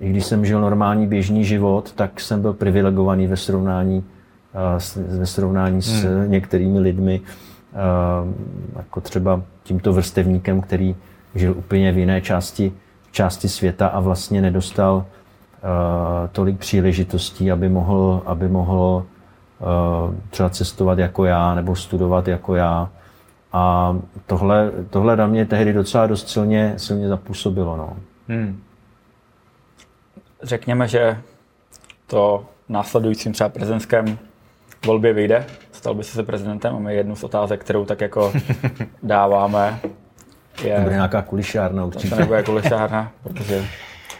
i 0.00 0.10
když 0.10 0.24
jsem 0.24 0.46
žil 0.46 0.60
normální 0.60 1.06
běžný 1.06 1.44
život, 1.44 1.92
tak 1.92 2.20
jsem 2.20 2.42
byl 2.42 2.52
privilegovaný 2.52 3.26
ve 3.26 3.36
srovnání, 3.36 4.04
uh, 5.06 5.18
ve 5.18 5.26
srovnání 5.26 5.82
s 5.82 6.04
hmm. 6.04 6.30
některými 6.30 6.78
lidmi, 6.78 7.20
uh, 7.20 8.32
jako 8.76 9.00
třeba 9.00 9.42
tímto 9.62 9.92
vrstevníkem, 9.92 10.60
který 10.60 10.96
žil 11.34 11.54
úplně 11.58 11.92
v 11.92 11.98
jiné 11.98 12.20
části, 12.20 12.72
části 13.10 13.48
světa 13.48 13.86
a 13.86 14.00
vlastně 14.00 14.42
nedostal 14.42 14.96
uh, 14.96 15.04
tolik 16.32 16.58
příležitostí, 16.58 17.50
aby 17.50 17.68
mohl, 17.68 18.22
aby 18.26 18.48
mohl 18.48 19.06
třeba 20.30 20.48
cestovat 20.48 20.98
jako 20.98 21.24
já 21.24 21.54
nebo 21.54 21.76
studovat 21.76 22.28
jako 22.28 22.54
já. 22.54 22.90
A 23.52 23.96
tohle, 24.26 24.70
tohle 24.90 25.16
na 25.16 25.26
mě 25.26 25.46
tehdy 25.46 25.72
docela 25.72 26.06
dost 26.06 26.28
silně, 26.28 26.74
silně 26.76 27.08
zapůsobilo. 27.08 27.76
No. 27.76 27.96
Hmm. 28.28 28.62
Řekněme, 30.42 30.88
že 30.88 31.18
to 32.06 32.44
následujícím 32.68 33.32
třeba 33.32 33.48
prezidentském 33.48 34.18
volbě 34.86 35.12
vyjde, 35.12 35.46
stal 35.72 35.94
by 35.94 36.04
se 36.04 36.22
prezidentem. 36.22 36.72
Máme 36.72 36.94
jednu 36.94 37.16
z 37.16 37.24
otázek, 37.24 37.60
kterou 37.60 37.84
tak 37.84 38.00
jako 38.00 38.32
dáváme. 39.02 39.80
Je, 40.64 40.80
bude 40.80 40.94
nějaká 40.94 41.22
kulišárna 41.22 41.84
určitě. 41.84 42.14
To 42.14 42.20
nebude 42.20 42.42
kulišárna, 42.42 43.12
protože 43.22 43.64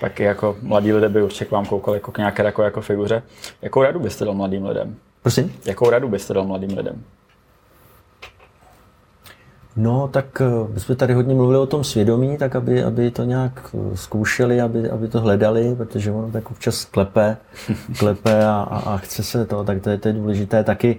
pak 0.01 0.21
jako 0.21 0.57
mladí 0.63 0.93
lidé 0.93 1.09
by 1.09 1.23
určitě 1.23 1.45
k 1.45 1.51
vám 1.51 1.67
koukali 1.67 1.97
jako 1.97 2.13
k 2.13 2.19
nějaké 2.19 2.43
jako, 2.45 2.63
jako 2.63 2.81
figuře. 2.81 3.23
Jakou 3.63 3.83
radu 3.83 4.01
byste 4.01 4.25
dal 4.25 4.35
mladým 4.35 4.67
lidem? 4.67 4.97
Prosím? 5.25 5.53
Jakou 5.67 5.91
radu 5.91 6.09
byste 6.09 6.35
dal 6.35 6.45
mladým 6.45 6.77
lidem? 6.77 7.03
No, 9.77 10.09
tak 10.09 10.41
eh, 10.41 10.73
my 10.75 10.81
jsme 10.81 10.97
tady 10.97 11.15
hodně 11.15 11.35
mluvili 11.35 11.59
o 11.59 11.67
tom 11.67 11.85
svědomí, 11.85 12.37
tak 12.39 12.57
aby, 12.57 12.85
aby 12.85 13.11
to 13.11 13.25
nějak 13.25 13.75
eh, 13.75 13.97
zkoušeli, 13.97 14.61
aby, 14.61 14.91
aby 14.91 15.09
to 15.09 15.21
hledali, 15.21 15.75
protože 15.77 16.11
ono 16.11 16.31
tak 16.31 16.51
občas 16.51 16.85
klepe, 16.85 17.37
klepe 17.99 18.47
a, 18.47 18.67
a, 18.71 18.79
a 18.79 18.97
chce 18.97 19.23
se 19.23 19.47
to, 19.47 19.65
tak 19.65 19.83
to 19.83 19.91
je, 19.91 19.99
to 19.99 20.09
je 20.09 20.15
důležité 20.15 20.65
taky, 20.65 20.99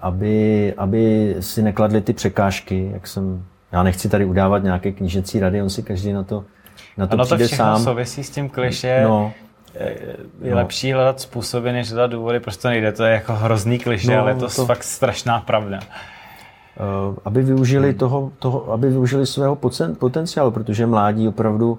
aby, 0.00 0.74
aby 0.76 1.36
si 1.40 1.62
nekladli 1.62 2.00
ty 2.00 2.12
překážky, 2.12 2.90
jak 2.92 3.06
jsem, 3.06 3.44
já 3.72 3.82
nechci 3.82 4.08
tady 4.08 4.24
udávat 4.24 4.62
nějaké 4.62 4.92
knížecí 4.92 5.40
rady, 5.40 5.62
on 5.62 5.70
si 5.70 5.82
každý 5.82 6.12
na 6.12 6.22
to, 6.22 6.44
na 6.96 7.06
to 7.06 7.14
ano, 7.14 7.24
přijde 7.24 7.48
to 7.48 7.56
sám. 7.56 7.82
souvisí 7.82 8.24
s 8.24 8.30
tím 8.30 8.48
kliše. 8.48 9.00
No, 9.04 9.32
je 10.42 10.50
no. 10.50 10.56
lepší 10.56 10.92
hledat 10.92 11.20
způsoby, 11.20 11.70
než 11.70 11.92
hledat 11.92 12.10
důvody, 12.10 12.40
proč 12.40 12.56
to 12.56 12.68
nejde. 12.68 12.92
To 12.92 13.04
je 13.04 13.12
jako 13.12 13.32
hrozný 13.32 13.78
kliše, 13.78 14.16
no, 14.16 14.22
ale 14.22 14.34
to, 14.34 14.48
to 14.48 14.66
fakt 14.66 14.84
strašná 14.84 15.40
pravda. 15.40 15.80
Eh, 16.76 17.16
aby 17.24 17.42
využili, 17.42 17.88
hmm. 17.88 17.98
toho, 17.98 18.32
toho, 18.38 18.72
aby 18.72 18.88
využili 18.88 19.26
svého 19.26 19.58
potenciálu, 19.98 20.50
protože 20.50 20.86
mládí 20.86 21.28
opravdu 21.28 21.78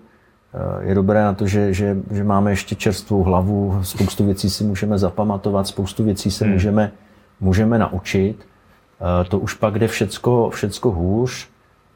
eh, 0.54 0.86
je 0.90 0.96
dobré 0.96 1.24
na 1.24 1.34
to, 1.34 1.48
že, 1.48 1.74
že, 1.74 1.98
že 2.12 2.24
máme 2.24 2.52
ještě 2.52 2.76
čerstvou 2.76 3.24
hlavu, 3.24 3.80
spoustu 3.84 4.26
věcí 4.26 4.50
si 4.50 4.64
můžeme 4.64 4.98
zapamatovat, 4.98 5.68
spoustu 5.68 6.04
věcí 6.04 6.32
se 6.32 6.46
hmm. 6.46 6.54
můžeme, 6.54 6.92
můžeme 7.40 7.78
naučit. 7.78 8.36
Eh, 8.42 9.26
to 9.30 9.40
už 9.40 9.54
pak 9.54 9.80
jde 9.80 9.88
všecko, 9.88 10.50
všecko 10.50 10.92
hůř 10.92 11.48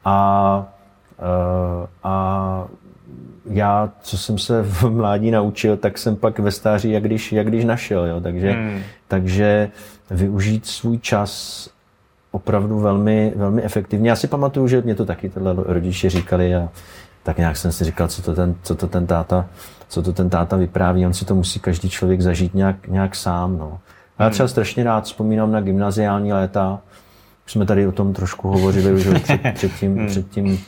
a, 0.04 0.66
a 2.02 2.64
já, 3.50 3.92
co 4.02 4.18
jsem 4.18 4.38
se 4.38 4.62
v 4.66 4.90
mládí 4.90 5.30
naučil, 5.30 5.76
tak 5.76 5.98
jsem 5.98 6.16
pak 6.16 6.38
ve 6.38 6.50
stáří, 6.50 6.90
jak 6.90 7.02
když, 7.02 7.32
jak 7.32 7.46
když 7.46 7.64
našel. 7.64 8.06
Jo. 8.06 8.20
Takže, 8.20 8.50
hmm. 8.50 8.80
takže 9.08 9.70
využít 10.10 10.66
svůj 10.66 10.98
čas 10.98 11.70
opravdu 12.30 12.78
velmi, 12.78 13.32
velmi 13.36 13.62
efektivně. 13.62 14.10
Já 14.10 14.16
si 14.16 14.26
pamatuju, 14.26 14.68
že 14.68 14.82
mě 14.82 14.94
to 14.94 15.06
taky 15.06 15.28
tyhle 15.28 15.54
rodiče 15.56 16.10
říkali 16.10 16.54
a 16.54 16.68
tak 17.22 17.38
nějak 17.38 17.56
jsem 17.56 17.72
si 17.72 17.84
říkal, 17.84 18.08
co 18.08 18.22
to 18.22 18.34
ten, 18.34 18.54
co 18.62 18.74
to 18.74 18.86
ten 18.86 19.06
táta, 19.06 19.46
co 19.88 20.02
to 20.02 20.12
ten 20.12 20.30
táta 20.30 20.56
vypráví, 20.56 21.06
on 21.06 21.14
si 21.14 21.24
to 21.24 21.34
musí 21.34 21.60
každý 21.60 21.90
člověk 21.90 22.20
zažít 22.20 22.54
nějak, 22.54 22.88
nějak 22.88 23.14
sám. 23.14 23.58
No. 23.58 23.78
A 24.18 24.24
já 24.24 24.30
třeba 24.30 24.48
strašně 24.48 24.84
rád 24.84 25.04
vzpomínám 25.04 25.52
na 25.52 25.60
gymnaziální 25.60 26.32
léta, 26.32 26.80
už 27.46 27.52
jsme 27.52 27.66
tady 27.66 27.86
o 27.86 27.92
tom 27.92 28.12
trošku 28.12 28.48
hovořili 28.48 28.92
už 28.92 29.20
před, 29.22 29.40
před, 29.54 29.72
tím, 29.72 29.96
hmm. 29.96 30.06
před, 30.06 30.28
tím, 30.28 30.58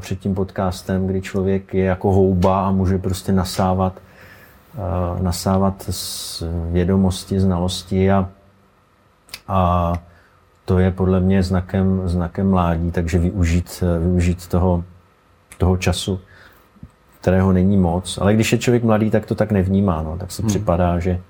před 0.00 0.20
tím 0.20 0.34
podcastem, 0.34 1.06
kdy 1.06 1.20
člověk 1.22 1.74
je 1.74 1.84
jako 1.84 2.12
houba 2.12 2.66
a 2.66 2.70
může 2.70 2.98
prostě 2.98 3.32
nasávat, 3.32 3.92
uh, 4.74 5.22
nasávat 5.22 5.86
z 5.90 6.42
vědomosti, 6.70 7.40
znalosti 7.40 8.10
a, 8.10 8.28
a 9.48 9.92
to 10.64 10.78
je 10.78 10.90
podle 10.90 11.20
mě 11.20 11.42
znakem, 11.42 12.08
znakem 12.08 12.50
mládí, 12.50 12.90
takže 12.90 13.18
využít, 13.18 13.82
využít 13.98 14.46
toho, 14.46 14.84
toho 15.58 15.76
času, 15.76 16.20
kterého 17.20 17.52
není 17.52 17.76
moc. 17.76 18.18
Ale 18.18 18.34
když 18.34 18.52
je 18.52 18.58
člověk 18.58 18.84
mladý, 18.84 19.10
tak 19.10 19.26
to 19.26 19.34
tak 19.34 19.52
nevnímá. 19.52 20.02
No. 20.02 20.18
Tak 20.18 20.32
se 20.32 20.42
hmm. 20.42 20.48
připadá, 20.48 20.98
že 20.98 21.20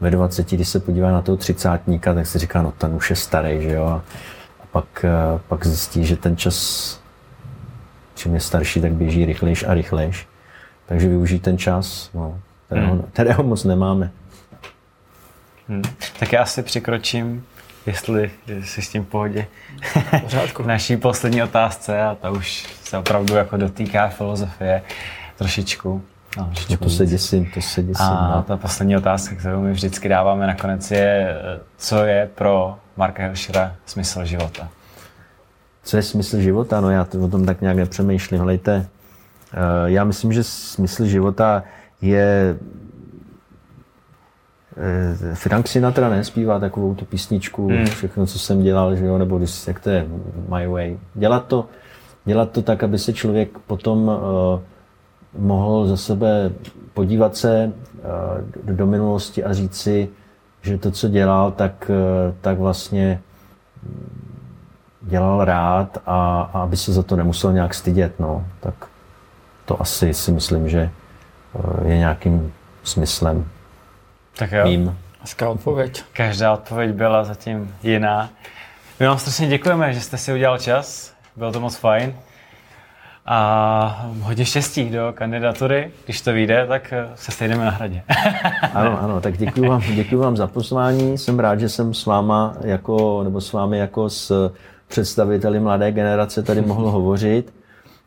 ve 0.00 0.10
20, 0.10 0.50
když 0.50 0.68
se 0.68 0.80
podívá 0.80 1.12
na 1.12 1.22
toho 1.22 1.36
třicátníka, 1.36 2.14
tak 2.14 2.26
se 2.26 2.38
říká, 2.38 2.62
no 2.62 2.72
ten 2.78 2.94
už 2.94 3.10
je 3.10 3.16
starý, 3.16 3.62
že 3.62 3.72
jo. 3.72 3.84
A, 3.84 4.02
a 4.60 4.66
pak, 4.72 5.04
pak 5.48 5.66
zjistí, 5.66 6.04
že 6.04 6.16
ten 6.16 6.36
čas, 6.36 7.00
čím 8.14 8.34
je 8.34 8.40
starší, 8.40 8.80
tak 8.80 8.92
běží 8.92 9.24
rychlejš 9.24 9.64
a 9.68 9.74
rychlejš. 9.74 10.26
Takže 10.86 11.08
využít 11.08 11.42
ten 11.42 11.58
čas, 11.58 12.10
no, 12.14 12.40
kterého, 12.66 12.92
hmm. 12.92 13.02
kterého 13.12 13.42
moc 13.42 13.64
nemáme. 13.64 14.10
Hmm. 15.68 15.82
Tak 16.18 16.32
já 16.32 16.42
asi 16.42 16.62
přikročím 16.62 17.44
jestli 17.86 18.30
jsi 18.62 18.82
s 18.82 18.88
tím 18.88 19.04
v 19.04 19.08
pohodě. 19.08 19.46
Pořádku. 20.20 20.62
Naší 20.66 20.96
poslední 20.96 21.42
otázce 21.42 22.02
a 22.02 22.14
ta 22.14 22.30
už 22.30 22.66
se 22.84 22.98
opravdu 22.98 23.34
jako 23.34 23.56
dotýká 23.56 24.08
filozofie 24.08 24.82
trošičku. 25.36 26.02
No, 26.36 26.52
no 26.70 26.76
to 26.76 26.90
se 26.90 27.06
děsím, 27.06 27.50
to 27.54 27.60
se 27.60 27.82
děsím. 27.82 28.06
A 28.06 28.36
no. 28.36 28.42
ta 28.42 28.56
poslední 28.56 28.96
otázka, 28.96 29.34
kterou 29.34 29.60
my 29.60 29.72
vždycky 29.72 30.08
dáváme 30.08 30.46
nakonec 30.46 30.90
je, 30.90 31.36
co 31.76 32.04
je 32.04 32.30
pro 32.34 32.78
Marka 32.96 33.22
Herschera 33.22 33.74
smysl 33.86 34.24
života? 34.24 34.68
Co 35.84 35.96
je 35.96 36.02
smysl 36.02 36.40
života? 36.40 36.80
No 36.80 36.90
já 36.90 37.04
to 37.04 37.20
o 37.20 37.28
tom 37.28 37.46
tak 37.46 37.60
nějak 37.60 37.76
nepřemýšlím. 37.76 38.40
Hlejte, 38.40 38.86
eh, 39.52 39.58
já 39.84 40.04
myslím, 40.04 40.32
že 40.32 40.44
smysl 40.44 41.04
života 41.04 41.62
je 42.02 42.56
Eh, 44.76 45.34
Frank 45.34 45.68
Sinatra 45.68 46.08
nespívá 46.08 46.58
takovou 46.58 46.94
tu 46.94 47.04
písničku, 47.04 47.68
hmm. 47.68 47.86
všechno, 47.86 48.26
co 48.26 48.38
jsem 48.38 48.62
dělal, 48.62 48.96
že 48.96 49.04
jo, 49.04 49.18
nebo 49.18 49.38
když, 49.38 49.66
jak 49.66 49.80
to 49.80 49.90
je, 49.90 50.06
My 50.48 50.66
Way. 50.66 50.98
Dělat 51.14 51.46
to, 51.46 51.66
dělat 52.24 52.50
to 52.50 52.62
tak, 52.62 52.82
aby 52.82 52.98
se 52.98 53.12
člověk 53.12 53.58
potom 53.58 54.08
uh, 54.08 54.60
mohl 55.38 55.86
za 55.86 55.96
sebe 55.96 56.52
podívat 56.94 57.36
se 57.36 57.72
uh, 57.72 58.64
do, 58.64 58.76
do 58.76 58.86
minulosti 58.86 59.44
a 59.44 59.52
říct 59.52 59.76
si, 59.76 60.08
že 60.62 60.78
to, 60.78 60.90
co 60.90 61.08
dělal, 61.08 61.52
tak, 61.52 61.90
uh, 61.90 62.34
tak 62.40 62.58
vlastně 62.58 63.20
dělal 65.04 65.44
rád 65.44 65.98
a, 66.06 66.50
a 66.52 66.62
aby 66.62 66.76
se 66.76 66.92
za 66.92 67.02
to 67.02 67.16
nemusel 67.16 67.52
nějak 67.52 67.74
stydět. 67.74 68.20
No. 68.20 68.46
Tak 68.60 68.74
to 69.64 69.82
asi 69.82 70.14
si 70.14 70.32
myslím, 70.32 70.68
že 70.68 70.90
je 71.84 71.98
nějakým 71.98 72.52
smyslem 72.82 73.48
tak 74.38 74.52
jo. 74.52 74.64
mým. 74.64 74.98
Hezká 75.20 75.48
odpověď. 75.48 76.02
Každá 76.12 76.52
odpověď 76.52 76.90
byla 76.90 77.24
zatím 77.24 77.74
jiná. 77.82 78.30
My 79.00 79.06
vám 79.06 79.18
strašně 79.18 79.46
děkujeme, 79.46 79.92
že 79.92 80.00
jste 80.00 80.18
si 80.18 80.32
udělal 80.32 80.58
čas. 80.58 81.14
Bylo 81.36 81.52
to 81.52 81.60
moc 81.60 81.76
fajn. 81.76 82.14
A 83.26 84.06
hodně 84.20 84.44
štěstí 84.44 84.90
do 84.90 85.12
kandidatury. 85.14 85.90
Když 86.04 86.20
to 86.20 86.32
vyjde, 86.32 86.66
tak 86.66 86.92
eh, 86.92 87.08
se 87.14 87.32
stejdeme 87.32 87.64
na 87.64 87.70
hradě. 87.70 88.02
ano, 88.74 89.02
ano, 89.02 89.20
tak 89.20 89.36
děkuji 89.36 89.68
vám, 89.68 89.82
děkuji 89.94 90.16
vám 90.16 90.36
za 90.36 90.46
pozvání. 90.46 91.18
Jsem 91.18 91.38
rád, 91.38 91.60
že 91.60 91.68
jsem 91.68 91.94
s 91.94 92.06
váma 92.06 92.54
jako, 92.60 93.22
nebo 93.22 93.40
s 93.40 93.52
vámi 93.52 93.78
jako 93.78 94.10
s 94.10 94.52
představiteli 94.94 95.60
mladé 95.60 95.92
generace 95.92 96.42
tady 96.42 96.60
mohl 96.62 96.90
hovořit. 96.90 97.54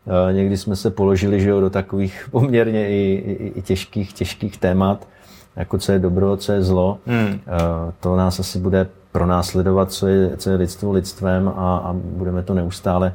Eh, 0.07 0.33
někdy 0.33 0.57
jsme 0.57 0.75
se 0.75 0.91
položili 0.91 1.41
že 1.41 1.49
jo, 1.49 1.61
do 1.61 1.69
takových 1.69 2.27
poměrně 2.31 2.89
i, 2.89 2.93
i, 2.93 3.53
i 3.59 3.61
těžkých, 3.61 4.13
těžkých 4.13 4.57
témat 4.57 5.07
jako 5.55 5.77
co 5.77 5.91
je 5.91 5.99
dobro, 5.99 6.37
co 6.37 6.51
je 6.51 6.63
zlo. 6.63 6.99
Hmm. 7.07 7.27
Eh, 7.27 7.93
to 7.99 8.15
nás 8.15 8.39
asi 8.39 8.59
bude 8.59 8.87
pronásledovat, 9.11 9.91
co 9.91 10.07
je, 10.07 10.37
co 10.37 10.49
je 10.49 10.55
lidstvo 10.55 10.91
lidstvem 10.91 11.47
a, 11.47 11.77
a 11.77 11.93
budeme 11.93 12.43
to 12.43 12.53
neustále, 12.53 13.13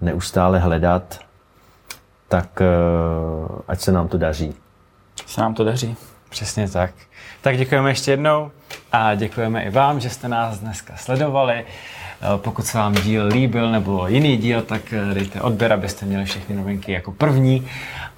neustále 0.00 0.58
hledat. 0.58 1.18
Tak 2.28 2.60
eh, 2.60 2.66
ať 3.68 3.80
se 3.80 3.92
nám 3.92 4.08
to 4.08 4.18
daří. 4.18 4.54
Se 5.26 5.40
nám 5.40 5.54
to 5.54 5.64
daří. 5.64 5.96
Přesně 6.28 6.68
tak. 6.68 6.90
Tak 7.42 7.56
děkujeme 7.56 7.90
ještě 7.90 8.10
jednou 8.10 8.50
a 8.92 9.14
děkujeme 9.14 9.62
i 9.62 9.70
vám, 9.70 10.00
že 10.00 10.10
jste 10.10 10.28
nás 10.28 10.58
dneska 10.58 10.96
sledovali. 10.96 11.64
Eh, 12.22 12.38
pokud 12.38 12.66
se 12.66 12.78
vám 12.78 12.94
díl 12.94 13.26
líbil 13.26 13.70
nebo 13.70 14.06
jiný 14.06 14.36
díl, 14.36 14.62
tak 14.62 14.92
eh, 14.92 15.14
dejte 15.14 15.40
odběr, 15.40 15.72
abyste 15.72 16.06
měli 16.06 16.24
všechny 16.24 16.56
novinky 16.56 16.92
jako 16.92 17.12
první. 17.12 17.66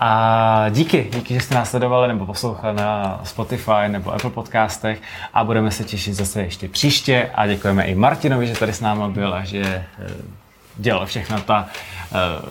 A 0.01 0.66
díky, 0.70 1.10
díky, 1.14 1.35
že 1.35 1.40
jste 1.40 1.55
nás 1.55 1.70
sledovali 1.70 2.09
nebo 2.09 2.26
poslouchali 2.26 2.76
na 2.76 3.20
Spotify 3.24 3.89
nebo 3.89 4.14
Apple 4.14 4.31
podcastech 4.31 4.98
a 5.35 5.44
budeme 5.44 5.70
se 5.70 5.85
těšit 5.85 6.14
zase 6.14 6.43
ještě 6.43 6.68
příště 6.68 7.31
a 7.35 7.47
děkujeme 7.47 7.85
i 7.85 7.94
Martinovi, 7.94 8.47
že 8.47 8.55
tady 8.55 8.72
s 8.72 8.81
námi 8.81 9.12
byl 9.12 9.35
a 9.35 9.44
že 9.44 9.62
eh, 9.62 9.85
dělal 10.76 11.06
všechno 11.06 11.40
ta, 11.40 11.66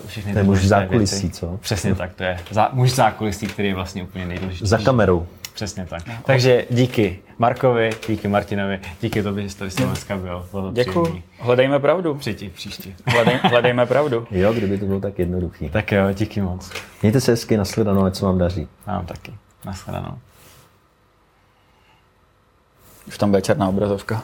všechny 0.08 0.34
to 0.34 0.38
je 0.38 0.44
muž 0.44 0.64
zákulisí, 0.64 1.30
co? 1.30 1.58
Přesně 1.62 1.96
tak, 1.96 2.14
to 2.14 2.24
je 2.24 2.40
muž 2.72 2.92
zákulisí, 2.92 3.48
který 3.48 3.68
je 3.68 3.76
vlastně 3.76 4.04
úplně 4.04 4.26
nejdůležitější. 4.26 4.70
Za 4.70 4.78
kamerou. 4.78 5.28
Přesně 5.54 5.86
tak. 5.86 6.04
Takže 6.26 6.66
díky 6.70 7.20
Markovi, 7.38 7.90
díky 8.08 8.28
Martinovi, 8.28 8.80
díky 9.02 9.24
tobě, 9.24 9.44
že 9.44 9.50
jsi 9.50 9.58
tady 9.58 9.72
s 9.72 9.76
dneska 9.76 10.18
byl. 10.18 10.48
Bylo 10.52 10.64
to 10.64 10.72
Děkuji. 10.72 11.02
příjemný. 11.04 11.24
Hledejme 11.40 11.80
pravdu. 11.80 12.16
Přijď 12.16 12.52
příště. 12.52 12.94
Hledej, 13.06 13.40
hledejme 13.44 13.86
pravdu. 13.86 14.28
Jo, 14.32 14.54
kdyby 14.54 14.78
to 14.78 14.86
bylo 14.86 15.00
tak 15.00 15.20
jednoduchý. 15.20 15.70
Tak 15.70 15.92
jo, 15.92 16.14
díky 16.14 16.42
moc. 16.42 16.72
Mějte 17.02 17.22
se 17.22 17.32
hezky, 17.32 17.58
nashledanou, 17.58 18.04
ať 18.06 18.16
se 18.16 18.26
vám 18.26 18.38
daří. 18.38 18.68
Mám 18.88 19.06
taky. 19.06 19.34
Naschledanou. 19.66 20.18
Už 23.08 23.18
tam 23.18 23.30
bude 23.30 23.42
černá 23.42 23.70
obrazovka. 23.70 24.24